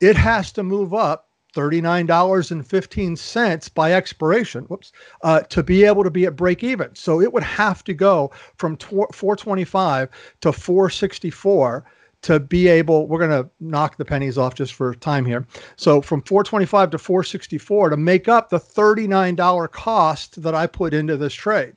it 0.00 0.16
has 0.16 0.52
to 0.52 0.62
move 0.62 0.94
up 0.94 1.30
$39.15 1.54 3.74
by 3.74 3.92
expiration 3.92 4.64
whoops 4.64 4.92
uh, 5.22 5.40
to 5.40 5.62
be 5.62 5.84
able 5.84 6.02
to 6.04 6.10
be 6.10 6.26
at 6.26 6.36
break 6.36 6.62
even 6.62 6.94
so 6.94 7.18
it 7.20 7.32
would 7.32 7.42
have 7.42 7.82
to 7.84 7.94
go 7.94 8.30
from 8.56 8.76
425 8.76 10.08
to 10.40 10.52
464 10.52 11.84
to 12.22 12.38
be 12.38 12.68
able 12.68 13.06
we're 13.06 13.18
going 13.18 13.44
to 13.44 13.48
knock 13.60 13.96
the 13.96 14.04
pennies 14.04 14.36
off 14.36 14.54
just 14.54 14.74
for 14.74 14.94
time 14.94 15.24
here. 15.24 15.46
So 15.76 16.02
from 16.02 16.22
425 16.22 16.90
to 16.90 16.98
464 16.98 17.90
to 17.90 17.96
make 17.96 18.28
up 18.28 18.50
the 18.50 18.60
$39 18.60 19.70
cost 19.70 20.42
that 20.42 20.54
i 20.54 20.66
put 20.66 20.94
into 20.94 21.16
this 21.16 21.34
trade. 21.34 21.74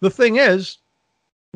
The 0.00 0.10
thing 0.10 0.36
is 0.36 0.78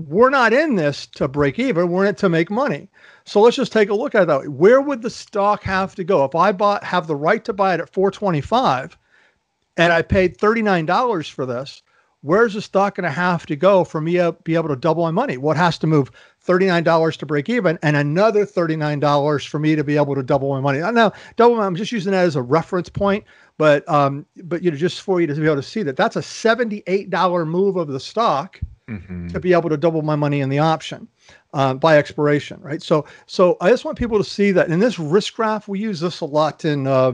we're 0.08 0.30
not 0.30 0.54
in 0.54 0.76
this 0.76 1.06
to 1.06 1.28
break 1.28 1.58
even 1.58 1.90
we're 1.90 2.04
in 2.04 2.10
it 2.10 2.18
to 2.18 2.28
make 2.28 2.50
money. 2.50 2.88
So 3.24 3.40
let's 3.40 3.56
just 3.56 3.72
take 3.72 3.90
a 3.90 3.94
look 3.94 4.14
at 4.14 4.26
that. 4.26 4.48
Where 4.48 4.80
would 4.80 5.02
the 5.02 5.10
stock 5.10 5.62
have 5.64 5.94
to 5.96 6.04
go? 6.04 6.24
If 6.24 6.34
i 6.34 6.52
bought 6.52 6.84
have 6.84 7.06
the 7.06 7.16
right 7.16 7.44
to 7.44 7.52
buy 7.52 7.74
it 7.74 7.80
at 7.80 7.92
425 7.92 8.96
and 9.76 9.92
i 9.92 10.00
paid 10.00 10.38
$39 10.38 11.30
for 11.30 11.44
this 11.44 11.82
where's 12.22 12.54
the 12.54 12.62
stock 12.62 12.94
going 12.94 13.04
to 13.04 13.10
have 13.10 13.46
to 13.46 13.56
go 13.56 13.84
for 13.84 14.00
me 14.00 14.14
to 14.14 14.32
be 14.44 14.54
able 14.54 14.68
to 14.68 14.76
double 14.76 15.02
my 15.02 15.10
money? 15.10 15.36
What 15.36 15.56
has 15.56 15.76
to 15.78 15.86
move 15.86 16.10
$39 16.46 17.16
to 17.16 17.26
break 17.26 17.48
even 17.48 17.78
and 17.82 17.96
another 17.96 18.44
$39 18.44 19.46
for 19.46 19.58
me 19.58 19.76
to 19.76 19.84
be 19.84 19.96
able 19.96 20.14
to 20.14 20.22
double 20.22 20.50
my 20.50 20.60
money. 20.60 20.78
Now, 20.78 21.12
double 21.36 21.60
I'm 21.60 21.76
just 21.76 21.92
using 21.92 22.12
that 22.12 22.24
as 22.24 22.36
a 22.36 22.42
reference 22.42 22.88
point, 22.88 23.24
but 23.58 23.88
um, 23.88 24.26
but 24.44 24.62
you 24.62 24.70
know, 24.70 24.76
just 24.76 25.02
for 25.02 25.20
you 25.20 25.26
to 25.26 25.34
be 25.34 25.44
able 25.44 25.56
to 25.56 25.62
see 25.62 25.82
that 25.82 25.96
that's 25.96 26.16
a 26.16 26.20
$78 26.20 27.46
move 27.46 27.76
of 27.76 27.88
the 27.88 28.00
stock 28.00 28.60
mm-hmm. 28.88 29.28
to 29.28 29.40
be 29.40 29.52
able 29.52 29.68
to 29.68 29.76
double 29.76 30.02
my 30.02 30.16
money 30.16 30.40
in 30.40 30.48
the 30.48 30.58
option 30.58 31.08
uh, 31.54 31.74
by 31.74 31.96
expiration, 31.96 32.60
right? 32.60 32.82
So 32.82 33.04
so 33.26 33.56
I 33.60 33.70
just 33.70 33.84
want 33.84 33.98
people 33.98 34.18
to 34.18 34.24
see 34.24 34.52
that 34.52 34.68
in 34.68 34.80
this 34.80 34.98
risk 34.98 35.34
graph, 35.34 35.68
we 35.68 35.78
use 35.78 36.00
this 36.00 36.20
a 36.20 36.24
lot 36.24 36.64
in 36.64 36.86
uh, 36.86 37.12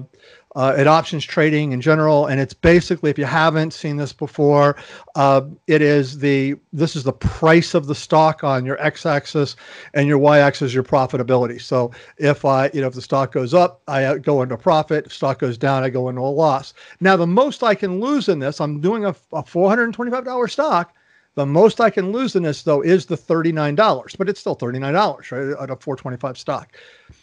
uh, 0.58 0.74
at 0.76 0.88
options 0.88 1.24
trading 1.24 1.70
in 1.70 1.80
general. 1.80 2.26
And 2.26 2.40
it's 2.40 2.52
basically, 2.52 3.10
if 3.10 3.16
you 3.16 3.24
haven't 3.24 3.72
seen 3.72 3.96
this 3.96 4.12
before, 4.12 4.76
uh, 5.14 5.42
it 5.68 5.80
is 5.80 6.18
the 6.18 6.56
this 6.72 6.96
is 6.96 7.04
the 7.04 7.12
price 7.12 7.74
of 7.74 7.86
the 7.86 7.94
stock 7.94 8.42
on 8.42 8.66
your 8.66 8.80
x-axis, 8.82 9.54
and 9.94 10.08
your 10.08 10.18
y-axis 10.18 10.74
your 10.74 10.82
profitability. 10.82 11.62
So 11.62 11.92
if 12.18 12.44
I, 12.44 12.70
you 12.74 12.80
know, 12.80 12.88
if 12.88 12.94
the 12.94 13.02
stock 13.02 13.30
goes 13.30 13.54
up, 13.54 13.82
I 13.86 14.04
uh, 14.04 14.14
go 14.16 14.42
into 14.42 14.56
profit. 14.56 15.06
If 15.06 15.14
stock 15.14 15.38
goes 15.38 15.56
down, 15.56 15.84
I 15.84 15.90
go 15.90 16.08
into 16.08 16.22
a 16.22 16.22
loss. 16.22 16.74
Now, 16.98 17.16
the 17.16 17.26
most 17.26 17.62
I 17.62 17.76
can 17.76 18.00
lose 18.00 18.28
in 18.28 18.40
this, 18.40 18.60
I'm 18.60 18.80
doing 18.80 19.04
a, 19.04 19.10
a 19.32 19.44
$425 19.44 20.50
stock. 20.50 20.92
The 21.36 21.46
most 21.46 21.80
I 21.80 21.88
can 21.88 22.10
lose 22.10 22.34
in 22.34 22.42
this, 22.42 22.62
though, 22.62 22.80
is 22.80 23.06
the 23.06 23.16
$39, 23.16 24.18
but 24.18 24.28
it's 24.28 24.40
still 24.40 24.56
$39, 24.56 24.82
right, 25.30 25.62
at 25.62 25.70
a 25.70 25.76
425 25.76 26.36
stock. 26.36 26.76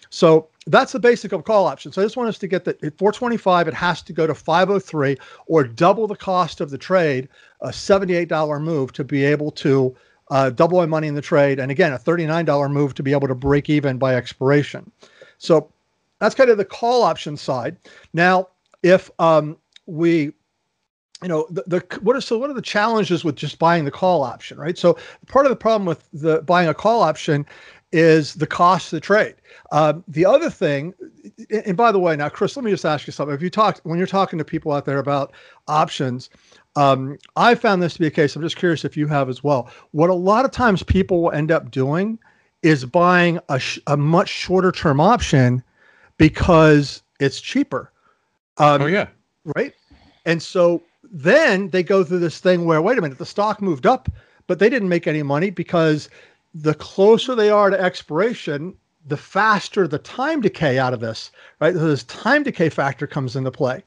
So 0.10 0.48
that's 0.68 0.92
the 0.92 1.00
basic 1.00 1.32
of 1.32 1.44
call 1.44 1.68
option. 1.68 1.92
So 1.92 2.02
I 2.02 2.06
just 2.06 2.18
want 2.18 2.30
us 2.30 2.38
to 2.40 2.48
get 2.48 2.66
that 2.66 2.84
at 2.84 2.98
425, 2.98 3.68
it 3.68 3.74
has 3.74 4.02
to 4.04 4.14
go 4.14 4.26
to 4.26 4.34
503 4.34 5.18
or 5.48 5.64
double 5.64 6.08
the 6.08 6.16
cost 6.16 6.62
of 6.62 6.72
the 6.72 6.78
trade, 6.78 7.30
a 7.62 7.70
$78 7.70 8.62
move 8.62 8.92
to 8.94 9.04
be 9.04 9.24
able 9.24 9.52
to 9.52 9.96
uh, 10.32 10.50
double 10.50 10.80
my 10.80 10.86
money 10.86 11.08
in 11.08 11.14
the 11.14 11.22
trade. 11.22 11.60
And 11.60 11.72
again, 11.72 11.94
a 11.94 12.00
$39 12.00 12.72
move 12.72 12.96
to 12.96 13.04
be 13.04 13.12
able 13.12 13.28
to 13.28 13.36
break 13.36 13.70
even 13.70 13.98
by 13.98 14.16
expiration. 14.16 14.92
So 15.38 15.72
that's 16.20 16.34
kind 16.34 16.50
of 16.50 16.58
the 16.58 16.66
call 16.66 17.04
option 17.04 17.38
side. 17.38 17.78
Now, 18.14 18.48
if 18.82 19.12
um, 19.20 19.58
we 19.86 20.34
you 21.22 21.30
know 21.30 21.48
the, 21.50 21.64
the 21.66 22.00
what 22.02 22.16
are 22.16 22.22
so 22.22 22.38
what 22.38 22.50
are 22.50 22.54
the 22.54 22.62
challenges 22.62 23.24
with 23.24 23.36
just 23.36 23.58
buying 23.58 23.86
the 23.86 23.92
call 23.92 24.22
option 24.22 24.58
right 24.58 24.78
so 24.78 24.98
part 25.28 25.46
of 25.46 25.50
the 25.50 25.56
problem 25.56 25.86
with 25.86 26.08
the 26.12 26.42
buying 26.42 26.68
a 26.68 26.74
call 26.74 27.02
option 27.02 27.46
is 27.96 28.34
the 28.34 28.46
cost 28.46 28.92
of 28.92 28.98
the 28.98 29.00
trade. 29.00 29.36
Um, 29.72 30.04
the 30.10 30.25
other 30.25 30.50
thing, 30.50 30.94
and 31.66 31.78
by 31.78 31.94
the 31.94 32.00
way, 32.00 32.14
now 32.18 32.28
Chris, 32.28 32.58
let 32.58 32.66
me 32.66 32.72
just 32.72 32.86
ask 32.86 33.08
you 33.08 33.14
something. 33.14 33.34
If 33.34 33.42
you 33.42 33.50
talk 33.50 33.80
when 33.84 33.98
you're 33.98 34.06
talking 34.06 34.38
to 34.38 34.44
people 34.44 34.74
out 34.74 34.86
there 34.86 35.00
about 35.00 35.32
options, 35.70 36.30
um, 36.75 37.18
I 37.38 37.56
found 37.56 37.82
this 37.82 37.94
to 37.94 38.00
be 38.00 38.08
a 38.08 38.12
case. 38.12 38.36
I'm 38.36 38.42
just 38.42 38.58
curious 38.58 38.84
if 38.84 38.98
you 38.98 39.08
have 39.08 39.29
as 39.29 39.46
well. 39.46 39.70
What 39.92 40.10
a 40.10 40.14
lot 40.14 40.44
of 40.44 40.51
times 40.51 40.84
people 40.84 41.24
will 41.24 41.31
end 41.31 41.51
up 41.51 41.72
doing 41.72 42.20
is 42.64 42.84
buying 42.84 43.40
a, 43.48 43.60
sh- 43.60 43.79
a 43.88 43.96
much 43.96 44.27
shorter 44.27 44.74
term 44.74 45.00
option 45.00 45.64
because 46.18 47.01
it's 47.22 47.40
cheaper. 47.40 47.94
Um, 48.58 48.81
oh 48.81 48.88
yeah, 48.88 49.08
right. 49.55 49.74
And 50.25 50.44
so 50.44 50.84
then 51.03 51.70
they 51.70 51.81
go 51.81 52.03
through 52.03 52.20
this 52.20 52.40
thing 52.40 52.66
where 52.66 52.81
wait 52.81 52.98
a 52.98 53.01
minute, 53.01 53.20
the 53.20 53.25
stock 53.25 53.62
moved 53.62 53.86
up, 53.86 54.10
but 54.48 54.60
they 54.60 54.70
didn't 54.70 54.90
make 54.90 55.08
any 55.08 55.24
money 55.24 55.50
because 55.50 56.10
the 56.55 56.74
closer 56.74 57.35
they 57.35 57.50
are 57.50 57.70
to 57.70 57.79
expiration, 57.79 58.74
the 59.07 59.18
faster 59.18 59.87
the 59.87 60.00
time 60.00 60.41
decay 60.41 60.79
out 60.79 60.94
of 60.94 61.01
this, 61.01 61.29
right? 61.59 61.74
So 61.74 61.85
this 61.87 62.03
time 62.03 62.44
decay 62.44 62.70
factor 62.70 63.05
comes 63.05 63.35
into 63.35 63.51
play. 63.51 63.83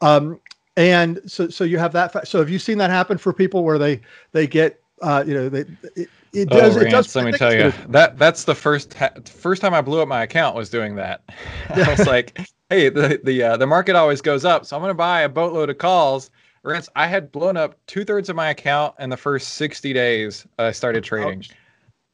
Um, 0.00 0.40
and 0.76 1.20
so, 1.26 1.48
so 1.48 1.64
you 1.64 1.76
have 1.78 1.92
that. 1.92 2.12
Fa- 2.12 2.24
so 2.24 2.38
have 2.38 2.48
you 2.48 2.60
seen 2.60 2.78
that 2.78 2.90
happen 2.90 3.18
for 3.18 3.32
people 3.32 3.64
where 3.64 3.78
they, 3.78 4.00
they 4.30 4.46
get, 4.46 4.80
uh, 5.02 5.24
you 5.26 5.34
know, 5.34 5.48
they, 5.48 5.60
it, 5.96 6.08
it 6.32 6.48
oh, 6.52 6.60
does, 6.60 6.76
Rance, 6.76 6.86
it 6.86 6.90
does. 6.90 7.16
Let 7.16 7.24
me 7.24 7.32
tell 7.32 7.52
you 7.52 7.72
that 7.88 8.16
that's 8.16 8.44
the 8.44 8.54
first, 8.54 8.94
ha- 8.94 9.12
first 9.24 9.60
time 9.60 9.74
I 9.74 9.80
blew 9.80 10.00
up 10.00 10.08
my 10.08 10.22
account 10.22 10.54
was 10.54 10.70
doing 10.70 10.94
that. 10.94 11.22
I 11.70 11.88
was 11.88 12.06
like, 12.06 12.38
Hey, 12.70 12.88
the, 12.88 13.20
the, 13.22 13.42
uh, 13.42 13.56
the 13.56 13.66
market 13.66 13.96
always 13.96 14.20
goes 14.20 14.44
up. 14.44 14.66
So 14.66 14.76
I'm 14.76 14.82
going 14.82 14.90
to 14.90 14.94
buy 14.94 15.22
a 15.22 15.28
boatload 15.28 15.68
of 15.68 15.78
calls. 15.78 16.30
Rance, 16.62 16.88
I 16.96 17.08
had 17.08 17.30
blown 17.30 17.56
up 17.56 17.76
two 17.86 18.04
thirds 18.04 18.28
of 18.28 18.36
my 18.36 18.50
account 18.50 18.94
in 18.98 19.10
the 19.10 19.16
first 19.16 19.54
60 19.54 19.92
days 19.92 20.46
I 20.58 20.70
started 20.70 21.04
trading. 21.04 21.40
Ouch 21.40 21.50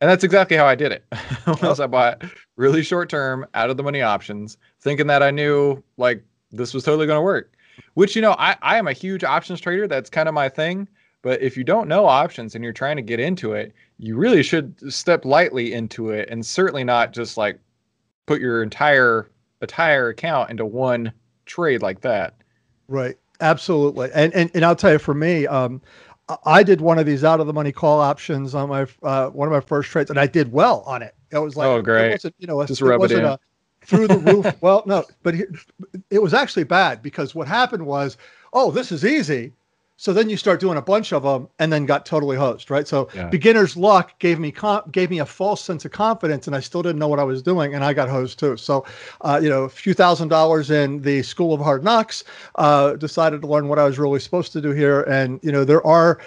and 0.00 0.10
that's 0.10 0.24
exactly 0.24 0.56
how 0.56 0.66
I 0.66 0.74
did 0.74 0.92
it. 0.92 1.04
was 1.62 1.80
I 1.80 1.86
bought 1.86 2.22
really 2.56 2.82
short 2.82 3.08
term, 3.08 3.46
out 3.54 3.70
of 3.70 3.76
the 3.76 3.82
money 3.82 4.02
options, 4.02 4.56
thinking 4.80 5.06
that 5.08 5.22
I 5.22 5.30
knew 5.30 5.82
like 5.96 6.24
this 6.50 6.74
was 6.74 6.84
totally 6.84 7.06
going 7.06 7.18
to 7.18 7.22
work. 7.22 7.52
Which 7.94 8.16
you 8.16 8.22
know, 8.22 8.34
I 8.38 8.56
I 8.62 8.78
am 8.78 8.86
a 8.86 8.92
huge 8.92 9.24
options 9.24 9.60
trader. 9.60 9.86
That's 9.86 10.10
kind 10.10 10.28
of 10.28 10.34
my 10.34 10.48
thing. 10.48 10.88
But 11.22 11.42
if 11.42 11.56
you 11.56 11.64
don't 11.64 11.88
know 11.88 12.06
options 12.06 12.54
and 12.54 12.64
you're 12.64 12.72
trying 12.72 12.96
to 12.96 13.02
get 13.02 13.20
into 13.20 13.52
it, 13.52 13.74
you 13.98 14.16
really 14.16 14.42
should 14.42 14.92
step 14.92 15.24
lightly 15.24 15.72
into 15.72 16.10
it, 16.10 16.28
and 16.30 16.44
certainly 16.44 16.84
not 16.84 17.12
just 17.12 17.36
like 17.36 17.60
put 18.26 18.40
your 18.40 18.62
entire 18.62 19.30
entire 19.60 20.08
account 20.08 20.50
into 20.50 20.64
one 20.64 21.12
trade 21.44 21.82
like 21.82 22.00
that. 22.00 22.36
Right. 22.88 23.16
Absolutely. 23.40 24.10
And 24.14 24.34
and 24.34 24.50
and 24.54 24.64
I'll 24.64 24.76
tell 24.76 24.92
you, 24.92 24.98
for 24.98 25.14
me, 25.14 25.46
um, 25.46 25.80
I 26.45 26.62
did 26.62 26.81
one 26.81 26.99
of 26.99 27.07
these 27.07 27.25
out 27.25 27.40
of 27.40 27.47
the 27.47 27.53
money 27.53 27.73
call 27.73 28.01
options 28.01 28.55
on 28.55 28.69
my 28.69 28.87
uh, 29.03 29.29
one 29.31 29.49
of 29.49 29.53
my 29.53 29.61
first 29.61 29.90
trades, 29.90 30.11
and 30.11 30.19
I 30.19 30.27
did 30.27 30.53
well 30.53 30.83
on 30.87 31.03
it. 31.03 31.14
It 31.31 31.38
was 31.38 31.57
like, 31.57 31.69
oh 31.69 31.83
great, 31.83 32.09
it 32.09 32.12
wasn't, 32.12 32.35
you 32.38 32.47
know, 32.47 32.64
just 32.64 32.81
it 32.81 32.85
rub 32.85 33.01
wasn't 33.01 33.21
it 33.21 33.25
in. 33.25 33.31
A, 33.31 33.38
through 33.83 34.09
the 34.09 34.19
roof. 34.19 34.55
well, 34.61 34.83
no, 34.87 35.05
but 35.23 35.35
it 36.11 36.23
was 36.23 36.35
actually 36.35 36.64
bad 36.64 37.03
because 37.03 37.35
what 37.35 37.49
happened 37.49 37.87
was, 37.87 38.16
oh, 38.53 38.71
this 38.71 38.93
is 38.93 39.05
easy. 39.05 39.53
So 40.00 40.14
then 40.14 40.30
you 40.30 40.38
start 40.38 40.60
doing 40.60 40.78
a 40.78 40.82
bunch 40.82 41.12
of 41.12 41.24
them, 41.24 41.46
and 41.58 41.70
then 41.70 41.84
got 41.84 42.06
totally 42.06 42.34
hosed, 42.34 42.70
right? 42.70 42.88
So 42.88 43.10
yeah. 43.14 43.28
beginner's 43.28 43.76
luck 43.76 44.18
gave 44.18 44.38
me 44.38 44.50
gave 44.92 45.10
me 45.10 45.18
a 45.18 45.26
false 45.26 45.62
sense 45.62 45.84
of 45.84 45.90
confidence, 45.90 46.46
and 46.46 46.56
I 46.56 46.60
still 46.60 46.80
didn't 46.80 46.98
know 46.98 47.06
what 47.06 47.18
I 47.18 47.22
was 47.22 47.42
doing, 47.42 47.74
and 47.74 47.84
I 47.84 47.92
got 47.92 48.08
hosed 48.08 48.38
too. 48.38 48.56
So, 48.56 48.86
uh, 49.20 49.38
you 49.42 49.50
know, 49.50 49.64
a 49.64 49.68
few 49.68 49.92
thousand 49.92 50.28
dollars 50.28 50.70
in 50.70 51.02
the 51.02 51.22
School 51.22 51.52
of 51.52 51.60
Hard 51.60 51.84
Knocks, 51.84 52.24
uh, 52.54 52.94
decided 52.94 53.42
to 53.42 53.46
learn 53.46 53.68
what 53.68 53.78
I 53.78 53.84
was 53.84 53.98
really 53.98 54.20
supposed 54.20 54.52
to 54.52 54.62
do 54.62 54.70
here, 54.70 55.02
and 55.02 55.38
you 55.42 55.52
know, 55.52 55.66
there 55.66 55.86
are 55.86 56.18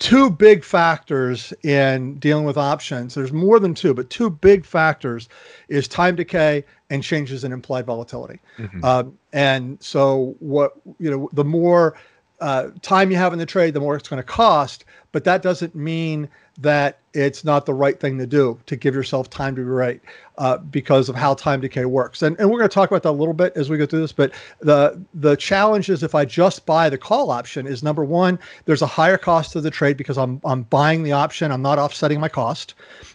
two 0.00 0.28
big 0.28 0.62
factors 0.62 1.50
in 1.62 2.16
dealing 2.16 2.44
with 2.44 2.58
options. 2.58 3.14
There's 3.14 3.32
more 3.32 3.58
than 3.58 3.72
two, 3.72 3.94
but 3.94 4.10
two 4.10 4.28
big 4.28 4.66
factors 4.66 5.30
is 5.68 5.88
time 5.88 6.14
decay 6.16 6.62
and 6.90 7.02
changes 7.02 7.42
in 7.42 7.52
implied 7.52 7.86
volatility. 7.86 8.38
Mm-hmm. 8.58 8.84
Um, 8.84 9.18
and 9.32 9.82
so, 9.82 10.36
what 10.40 10.74
you 10.98 11.10
know, 11.10 11.30
the 11.32 11.44
more 11.44 11.96
uh, 12.40 12.70
time 12.82 13.10
you 13.10 13.16
have 13.16 13.32
in 13.32 13.38
the 13.38 13.46
trade, 13.46 13.74
the 13.74 13.80
more 13.80 13.96
it's 13.96 14.08
going 14.08 14.20
to 14.22 14.26
cost. 14.26 14.84
But 15.14 15.22
that 15.22 15.42
doesn't 15.42 15.76
mean 15.76 16.28
that 16.58 16.98
it's 17.12 17.44
not 17.44 17.66
the 17.66 17.74
right 17.74 18.00
thing 18.00 18.18
to 18.18 18.26
do 18.26 18.58
to 18.66 18.74
give 18.74 18.94
yourself 18.94 19.30
time 19.30 19.54
to 19.54 19.62
be 19.62 19.68
right 19.68 20.00
uh, 20.38 20.58
because 20.58 21.08
of 21.08 21.14
how 21.14 21.34
time 21.34 21.60
decay 21.60 21.84
works. 21.84 22.22
And, 22.22 22.38
and 22.40 22.50
we're 22.50 22.58
going 22.58 22.68
to 22.68 22.74
talk 22.74 22.90
about 22.90 23.04
that 23.04 23.10
a 23.10 23.12
little 23.12 23.34
bit 23.34 23.52
as 23.56 23.70
we 23.70 23.78
go 23.78 23.86
through 23.86 24.00
this. 24.00 24.12
But 24.12 24.32
the 24.60 25.00
the 25.14 25.36
challenge 25.36 25.88
is 25.88 26.02
if 26.02 26.16
I 26.16 26.24
just 26.24 26.66
buy 26.66 26.90
the 26.90 26.98
call 26.98 27.30
option 27.30 27.68
is 27.68 27.84
number 27.84 28.04
one, 28.04 28.38
there's 28.64 28.82
a 28.82 28.86
higher 28.86 29.16
cost 29.16 29.54
of 29.54 29.62
the 29.62 29.70
trade 29.70 29.96
because 29.96 30.18
I'm 30.18 30.40
I'm 30.44 30.62
buying 30.62 31.04
the 31.04 31.12
option. 31.12 31.52
I'm 31.52 31.62
not 31.62 31.78
offsetting 31.78 32.18
my 32.18 32.28
cost. 32.28 32.74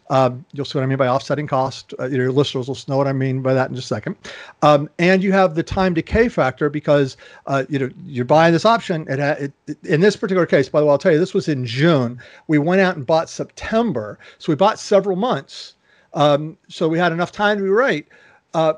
Um, 0.10 0.44
you'll 0.54 0.66
see 0.66 0.78
what 0.78 0.84
I 0.84 0.88
mean 0.88 0.98
by 0.98 1.08
offsetting 1.08 1.46
cost. 1.46 1.94
Uh, 2.00 2.08
your 2.08 2.32
listeners 2.32 2.68
will 2.68 2.78
know 2.88 2.98
what 2.98 3.08
I 3.08 3.14
mean 3.14 3.42
by 3.42 3.54
that 3.54 3.70
in 3.70 3.76
just 3.76 3.92
a 3.92 3.96
second. 3.96 4.16
Um, 4.64 4.90
and 4.98 5.22
you 5.22 5.32
have 5.34 5.54
the 5.54 5.62
time 5.62 5.94
decay 5.94 6.30
factor 6.30 6.70
because 6.70 7.18
uh, 7.48 7.66
you 7.68 7.78
know 7.78 7.90
you're 8.06 8.26
buying 8.26 8.54
this 8.54 8.66
option. 8.66 9.06
It, 9.10 9.20
it, 9.20 9.54
it, 9.68 9.78
in 9.84 10.00
this 10.00 10.16
particular 10.16 10.46
case, 10.46 10.70
by 10.70 10.80
the 10.80 10.86
way, 10.86 10.92
I'll 10.92 10.98
tell 10.98 11.12
you 11.12 11.20
this 11.20 11.34
was 11.34 11.50
in 11.50 11.66
June. 11.66 11.89
We 12.48 12.58
went 12.60 12.82
out 12.82 12.96
and 12.96 13.06
bought 13.06 13.30
September, 13.30 14.20
so 14.38 14.52
we 14.52 14.56
bought 14.56 14.80
several 14.80 15.16
months. 15.16 15.76
Um, 16.14 16.58
so 16.68 16.88
we 16.88 16.98
had 17.00 17.12
enough 17.12 17.32
time 17.32 17.58
to 17.58 17.64
be 17.64 17.70
right. 17.70 18.08
Uh, 18.54 18.74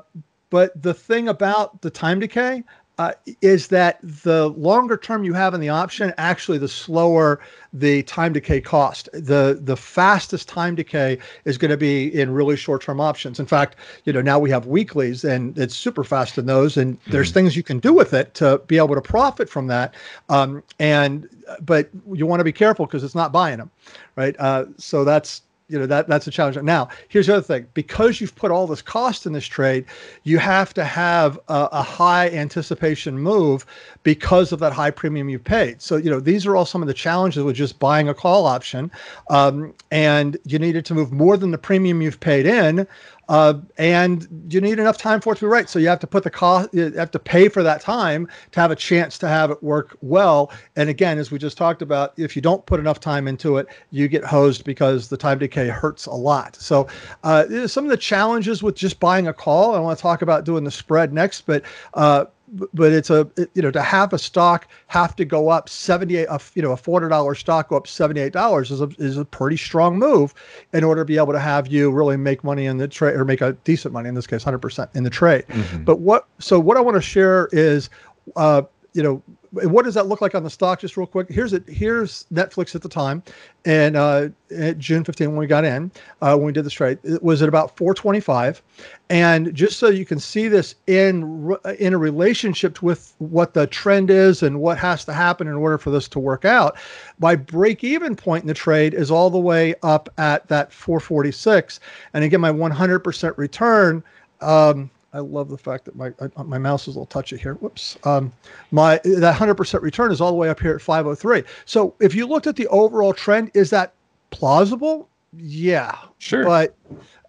but 0.50 0.80
the 0.82 0.92
thing 0.94 1.28
about 1.28 1.80
the 1.82 1.90
time 1.90 2.20
decay, 2.20 2.62
uh, 2.98 3.12
is 3.40 3.68
that 3.68 3.98
the 4.02 4.48
longer 4.50 4.96
term 4.96 5.24
you 5.24 5.32
have 5.32 5.54
in 5.54 5.60
the 5.60 5.68
option, 5.68 6.12
actually, 6.18 6.58
the 6.58 6.68
slower 6.68 7.40
the 7.72 8.02
time 8.02 8.32
decay 8.34 8.60
cost. 8.60 9.08
The 9.12 9.58
the 9.60 9.76
fastest 9.76 10.48
time 10.48 10.74
decay 10.74 11.18
is 11.44 11.56
going 11.56 11.70
to 11.70 11.76
be 11.76 12.08
in 12.08 12.30
really 12.30 12.56
short 12.56 12.82
term 12.82 13.00
options. 13.00 13.40
In 13.40 13.46
fact, 13.46 13.76
you 14.04 14.12
know 14.12 14.20
now 14.20 14.38
we 14.38 14.50
have 14.50 14.66
weeklies, 14.66 15.24
and 15.24 15.56
it's 15.58 15.74
super 15.74 16.04
fast 16.04 16.36
in 16.36 16.46
those, 16.46 16.76
and 16.76 17.00
mm-hmm. 17.00 17.12
there's 17.12 17.32
things 17.32 17.56
you 17.56 17.62
can 17.62 17.78
do 17.78 17.92
with 17.94 18.12
it 18.12 18.34
to 18.34 18.58
be 18.66 18.76
able 18.76 18.94
to 18.94 19.00
profit 19.00 19.48
from 19.48 19.68
that. 19.68 19.94
Um, 20.28 20.62
and 20.78 21.28
but 21.60 21.88
you 22.12 22.26
want 22.26 22.40
to 22.40 22.44
be 22.44 22.52
careful 22.52 22.86
because 22.86 23.04
it's 23.04 23.14
not 23.14 23.32
buying 23.32 23.58
them, 23.58 23.70
right? 24.16 24.36
Uh, 24.38 24.66
so 24.76 25.04
that's 25.04 25.42
you 25.72 25.78
know 25.78 25.86
that 25.86 26.06
that's 26.06 26.26
a 26.26 26.30
challenge. 26.30 26.56
Now, 26.58 26.88
here's 27.08 27.26
the 27.26 27.34
other 27.34 27.42
thing: 27.42 27.66
because 27.72 28.20
you've 28.20 28.36
put 28.36 28.50
all 28.50 28.66
this 28.66 28.82
cost 28.82 29.24
in 29.24 29.32
this 29.32 29.46
trade, 29.46 29.86
you 30.24 30.38
have 30.38 30.74
to 30.74 30.84
have 30.84 31.38
a, 31.48 31.68
a, 31.72 31.82
high 31.82 32.28
anticipation 32.28 33.18
move 33.18 33.64
because 34.02 34.52
of 34.52 34.60
that 34.60 34.74
high 34.74 34.90
premium 34.90 35.30
you 35.30 35.38
paid. 35.38 35.80
So 35.80 35.96
you 35.96 36.10
know 36.10 36.20
these 36.20 36.44
are 36.46 36.54
all 36.54 36.66
some 36.66 36.82
of 36.82 36.88
the 36.88 36.94
challenges 36.94 37.42
with 37.42 37.56
just 37.56 37.78
buying 37.78 38.08
a 38.08 38.14
call 38.14 38.44
option, 38.46 38.90
um, 39.30 39.72
and 39.90 40.36
you 40.44 40.58
needed 40.58 40.84
to 40.86 40.94
move 40.94 41.10
more 41.10 41.38
than 41.38 41.50
the 41.50 41.58
premium 41.58 42.02
you've 42.02 42.20
paid 42.20 42.44
in. 42.44 42.86
Uh, 43.32 43.54
and 43.78 44.28
you 44.50 44.60
need 44.60 44.78
enough 44.78 44.98
time 44.98 45.18
for 45.18 45.32
it 45.32 45.36
to 45.36 45.46
be 45.46 45.46
right. 45.46 45.66
So 45.66 45.78
you 45.78 45.88
have 45.88 46.00
to 46.00 46.06
put 46.06 46.22
the 46.22 46.28
cost, 46.28 46.68
you 46.74 46.92
have 46.92 47.10
to 47.12 47.18
pay 47.18 47.48
for 47.48 47.62
that 47.62 47.80
time 47.80 48.28
to 48.50 48.60
have 48.60 48.70
a 48.70 48.76
chance 48.76 49.16
to 49.18 49.26
have 49.26 49.50
it 49.50 49.62
work 49.62 49.96
well. 50.02 50.52
And 50.76 50.90
again, 50.90 51.16
as 51.16 51.30
we 51.30 51.38
just 51.38 51.56
talked 51.56 51.80
about, 51.80 52.12
if 52.18 52.36
you 52.36 52.42
don't 52.42 52.64
put 52.66 52.78
enough 52.78 53.00
time 53.00 53.26
into 53.26 53.56
it, 53.56 53.68
you 53.90 54.06
get 54.06 54.22
hosed 54.22 54.64
because 54.64 55.08
the 55.08 55.16
time 55.16 55.38
decay 55.38 55.68
hurts 55.68 56.04
a 56.04 56.12
lot. 56.12 56.56
So 56.56 56.86
uh, 57.24 57.66
some 57.66 57.84
of 57.84 57.90
the 57.90 57.96
challenges 57.96 58.62
with 58.62 58.74
just 58.74 59.00
buying 59.00 59.26
a 59.26 59.32
call, 59.32 59.74
I 59.74 59.78
want 59.78 59.96
to 59.96 60.02
talk 60.02 60.20
about 60.20 60.44
doing 60.44 60.64
the 60.64 60.70
spread 60.70 61.14
next, 61.14 61.46
but 61.46 61.62
uh, 61.94 62.26
but 62.52 62.92
it's 62.92 63.10
a 63.10 63.28
you 63.54 63.62
know 63.62 63.70
to 63.70 63.82
have 63.82 64.12
a 64.12 64.18
stock 64.18 64.68
have 64.88 65.16
to 65.16 65.24
go 65.24 65.48
up 65.48 65.68
78 65.68 66.26
a, 66.28 66.40
you 66.54 66.62
know 66.62 66.72
a 66.72 66.76
$400 66.76 67.36
stock 67.36 67.68
go 67.68 67.76
up 67.76 67.86
$78 67.86 68.70
is 68.70 68.80
a, 68.80 68.88
is 68.98 69.16
a 69.16 69.24
pretty 69.24 69.56
strong 69.56 69.98
move 69.98 70.34
in 70.72 70.84
order 70.84 71.00
to 71.00 71.04
be 71.04 71.16
able 71.16 71.32
to 71.32 71.40
have 71.40 71.66
you 71.68 71.90
really 71.90 72.16
make 72.16 72.44
money 72.44 72.66
in 72.66 72.76
the 72.76 72.88
trade 72.88 73.14
or 73.14 73.24
make 73.24 73.40
a 73.40 73.52
decent 73.64 73.94
money 73.94 74.08
in 74.08 74.14
this 74.14 74.26
case 74.26 74.44
100% 74.44 74.94
in 74.94 75.02
the 75.02 75.10
trade 75.10 75.46
mm-hmm. 75.48 75.84
but 75.84 76.00
what 76.00 76.26
so 76.38 76.60
what 76.60 76.76
i 76.76 76.80
want 76.80 76.96
to 76.96 77.02
share 77.02 77.48
is 77.52 77.88
uh, 78.36 78.62
you 78.92 79.02
know 79.02 79.22
what 79.52 79.84
does 79.84 79.94
that 79.94 80.06
look 80.06 80.22
like 80.22 80.34
on 80.34 80.42
the 80.42 80.50
stock? 80.50 80.80
Just 80.80 80.96
real 80.96 81.06
quick. 81.06 81.28
Here's 81.28 81.52
it. 81.52 81.68
Here's 81.68 82.24
Netflix 82.32 82.74
at 82.74 82.80
the 82.80 82.88
time, 82.88 83.22
and 83.66 83.96
uh, 83.96 84.28
at 84.56 84.78
June 84.78 85.04
15 85.04 85.28
when 85.28 85.36
we 85.36 85.46
got 85.46 85.64
in, 85.64 85.90
uh, 86.22 86.34
when 86.36 86.46
we 86.46 86.52
did 86.52 86.64
this 86.64 86.72
trade, 86.72 86.98
it 87.04 87.22
was 87.22 87.42
at 87.42 87.48
about 87.50 87.76
425. 87.76 88.62
And 89.10 89.54
just 89.54 89.78
so 89.78 89.88
you 89.88 90.06
can 90.06 90.18
see 90.18 90.48
this 90.48 90.74
in 90.86 91.54
in 91.78 91.92
a 91.92 91.98
relationship 91.98 92.82
with 92.82 93.14
what 93.18 93.52
the 93.52 93.66
trend 93.66 94.08
is 94.08 94.42
and 94.42 94.60
what 94.60 94.78
has 94.78 95.04
to 95.04 95.12
happen 95.12 95.46
in 95.46 95.54
order 95.54 95.76
for 95.76 95.90
this 95.90 96.08
to 96.08 96.18
work 96.18 96.46
out, 96.46 96.78
my 97.18 97.36
break 97.36 97.84
even 97.84 98.16
point 98.16 98.44
in 98.44 98.48
the 98.48 98.54
trade 98.54 98.94
is 98.94 99.10
all 99.10 99.28
the 99.28 99.38
way 99.38 99.74
up 99.82 100.08
at 100.16 100.48
that 100.48 100.72
446. 100.72 101.78
And 102.14 102.24
again, 102.24 102.40
my 102.40 102.52
100% 102.52 103.36
return. 103.36 104.02
Um, 104.40 104.90
I 105.14 105.18
love 105.18 105.50
the 105.50 105.58
fact 105.58 105.84
that 105.84 105.94
my 105.94 106.12
I, 106.36 106.42
my 106.42 106.58
mouse 106.58 106.82
is 106.82 106.88
a 106.88 106.98
little 106.98 107.06
touchy 107.06 107.36
here. 107.36 107.54
Whoops. 107.54 107.98
Um, 108.04 108.32
my 108.70 109.00
that 109.04 109.36
100% 109.36 109.82
return 109.82 110.10
is 110.10 110.20
all 110.20 110.30
the 110.30 110.36
way 110.36 110.48
up 110.48 110.60
here 110.60 110.74
at 110.74 110.80
503. 110.80 111.42
So 111.66 111.94
if 112.00 112.14
you 112.14 112.26
looked 112.26 112.46
at 112.46 112.56
the 112.56 112.66
overall 112.68 113.12
trend, 113.12 113.50
is 113.54 113.70
that 113.70 113.92
plausible? 114.30 115.08
Yeah. 115.36 115.96
Sure. 116.18 116.44
But 116.44 116.74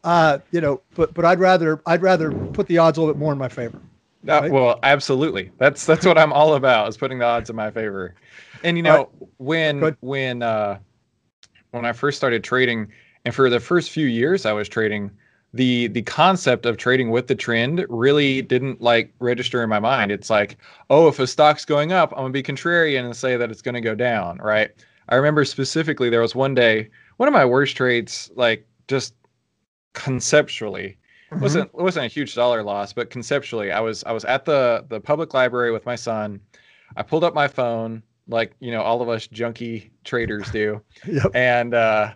uh, 0.04 0.39
you 0.52 0.62
know, 0.62 0.82
but 0.96 1.13
but 1.13 1.26
I'd 1.26 1.39
rather 1.39 1.82
I'd 1.86 2.02
rather 2.02 2.32
put 2.32 2.67
the 2.67 2.78
odds 2.78 2.98
a 2.98 3.02
little 3.02 3.13
bit 3.13 3.19
more 3.19 3.34
in 3.34 3.39
my 3.39 3.50
favor. 3.50 3.80
Uh, 4.28 4.41
right? 4.41 4.52
Well, 4.52 4.80
absolutely. 4.84 5.52
That's 5.58 5.86
that's 5.86 6.06
what 6.06 6.17
I'm 6.17 6.32
all 6.32 6.56
about 6.56 6.88
is 6.88 6.98
putting 6.98 7.19
the 7.19 7.26
odds 7.26 7.50
in 7.50 7.56
my 7.56 7.72
favor. 7.72 8.15
And 8.63 8.78
you 8.78 8.84
know, 8.84 9.10
right. 9.19 9.30
when 9.38 9.98
when 10.00 10.41
uh, 10.41 10.80
when 11.72 11.86
I 11.86 11.91
first 11.91 12.17
started 12.17 12.43
trading, 12.43 12.88
and 13.26 13.36
for 13.36 13.50
the 13.50 13.60
first 13.60 13.91
few 13.91 14.08
years 14.08 14.46
I 14.46 14.54
was 14.54 14.69
trading 14.69 15.12
the 15.53 15.87
the 15.87 16.01
concept 16.01 16.65
of 16.65 16.77
trading 16.77 17.11
with 17.11 17.27
the 17.27 17.35
trend 17.35 17.85
really 17.89 18.41
didn't 18.41 18.81
like 18.81 19.13
register 19.19 19.61
in 19.61 19.69
my 19.69 19.79
mind. 19.79 20.11
It's 20.11 20.29
like, 20.29 20.57
oh, 20.89 21.07
if 21.07 21.19
a 21.19 21.27
stock's 21.27 21.63
going 21.63 21.91
up, 21.91 22.11
I'm 22.13 22.23
gonna 22.23 22.29
be 22.31 22.43
contrarian 22.43 23.05
and 23.05 23.15
say 23.15 23.37
that 23.37 23.51
it's 23.51 23.61
gonna 23.61 23.81
go 23.81 23.93
down, 23.95 24.39
right? 24.39 24.71
I 25.09 25.15
remember 25.15 25.45
specifically 25.45 26.09
there 26.09 26.21
was 26.21 26.33
one 26.33 26.55
day, 26.55 26.89
one 27.17 27.27
of 27.27 27.33
my 27.33 27.45
worst 27.45 27.77
trades, 27.77 28.31
like 28.35 28.65
just 28.87 29.13
conceptually, 29.93 30.97
mm-hmm. 31.31 31.41
wasn't 31.41 31.65
it 31.65 31.81
wasn't 31.81 32.05
a 32.05 32.09
huge 32.09 32.33
dollar 32.33 32.63
loss, 32.63 32.91
but 32.91 33.11
conceptually, 33.11 33.71
I 33.71 33.79
was 33.79 34.03
I 34.05 34.11
was 34.11 34.25
at 34.25 34.45
the 34.45 34.85
the 34.89 34.99
public 34.99 35.35
library 35.35 35.71
with 35.71 35.85
my 35.85 35.95
son. 35.95 36.39
I 36.95 37.03
pulled 37.03 37.23
up 37.23 37.35
my 37.35 37.47
phone, 37.47 38.01
like 38.27 38.53
you 38.59 38.71
know 38.71 38.81
all 38.81 39.03
of 39.03 39.09
us 39.09 39.27
junky 39.27 39.91
traders 40.03 40.49
do, 40.49 40.81
yep. 41.07 41.31
and 41.35 41.75
uh, 41.75 42.13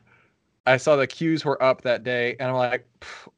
I 0.67 0.75
saw 0.77 0.97
the 0.97 1.07
Qs 1.07 1.45
were 1.45 1.61
up 1.63 1.81
that 1.83 2.03
day, 2.03 2.35
and 2.39 2.49
I'm 2.49 2.57
like, 2.57 2.85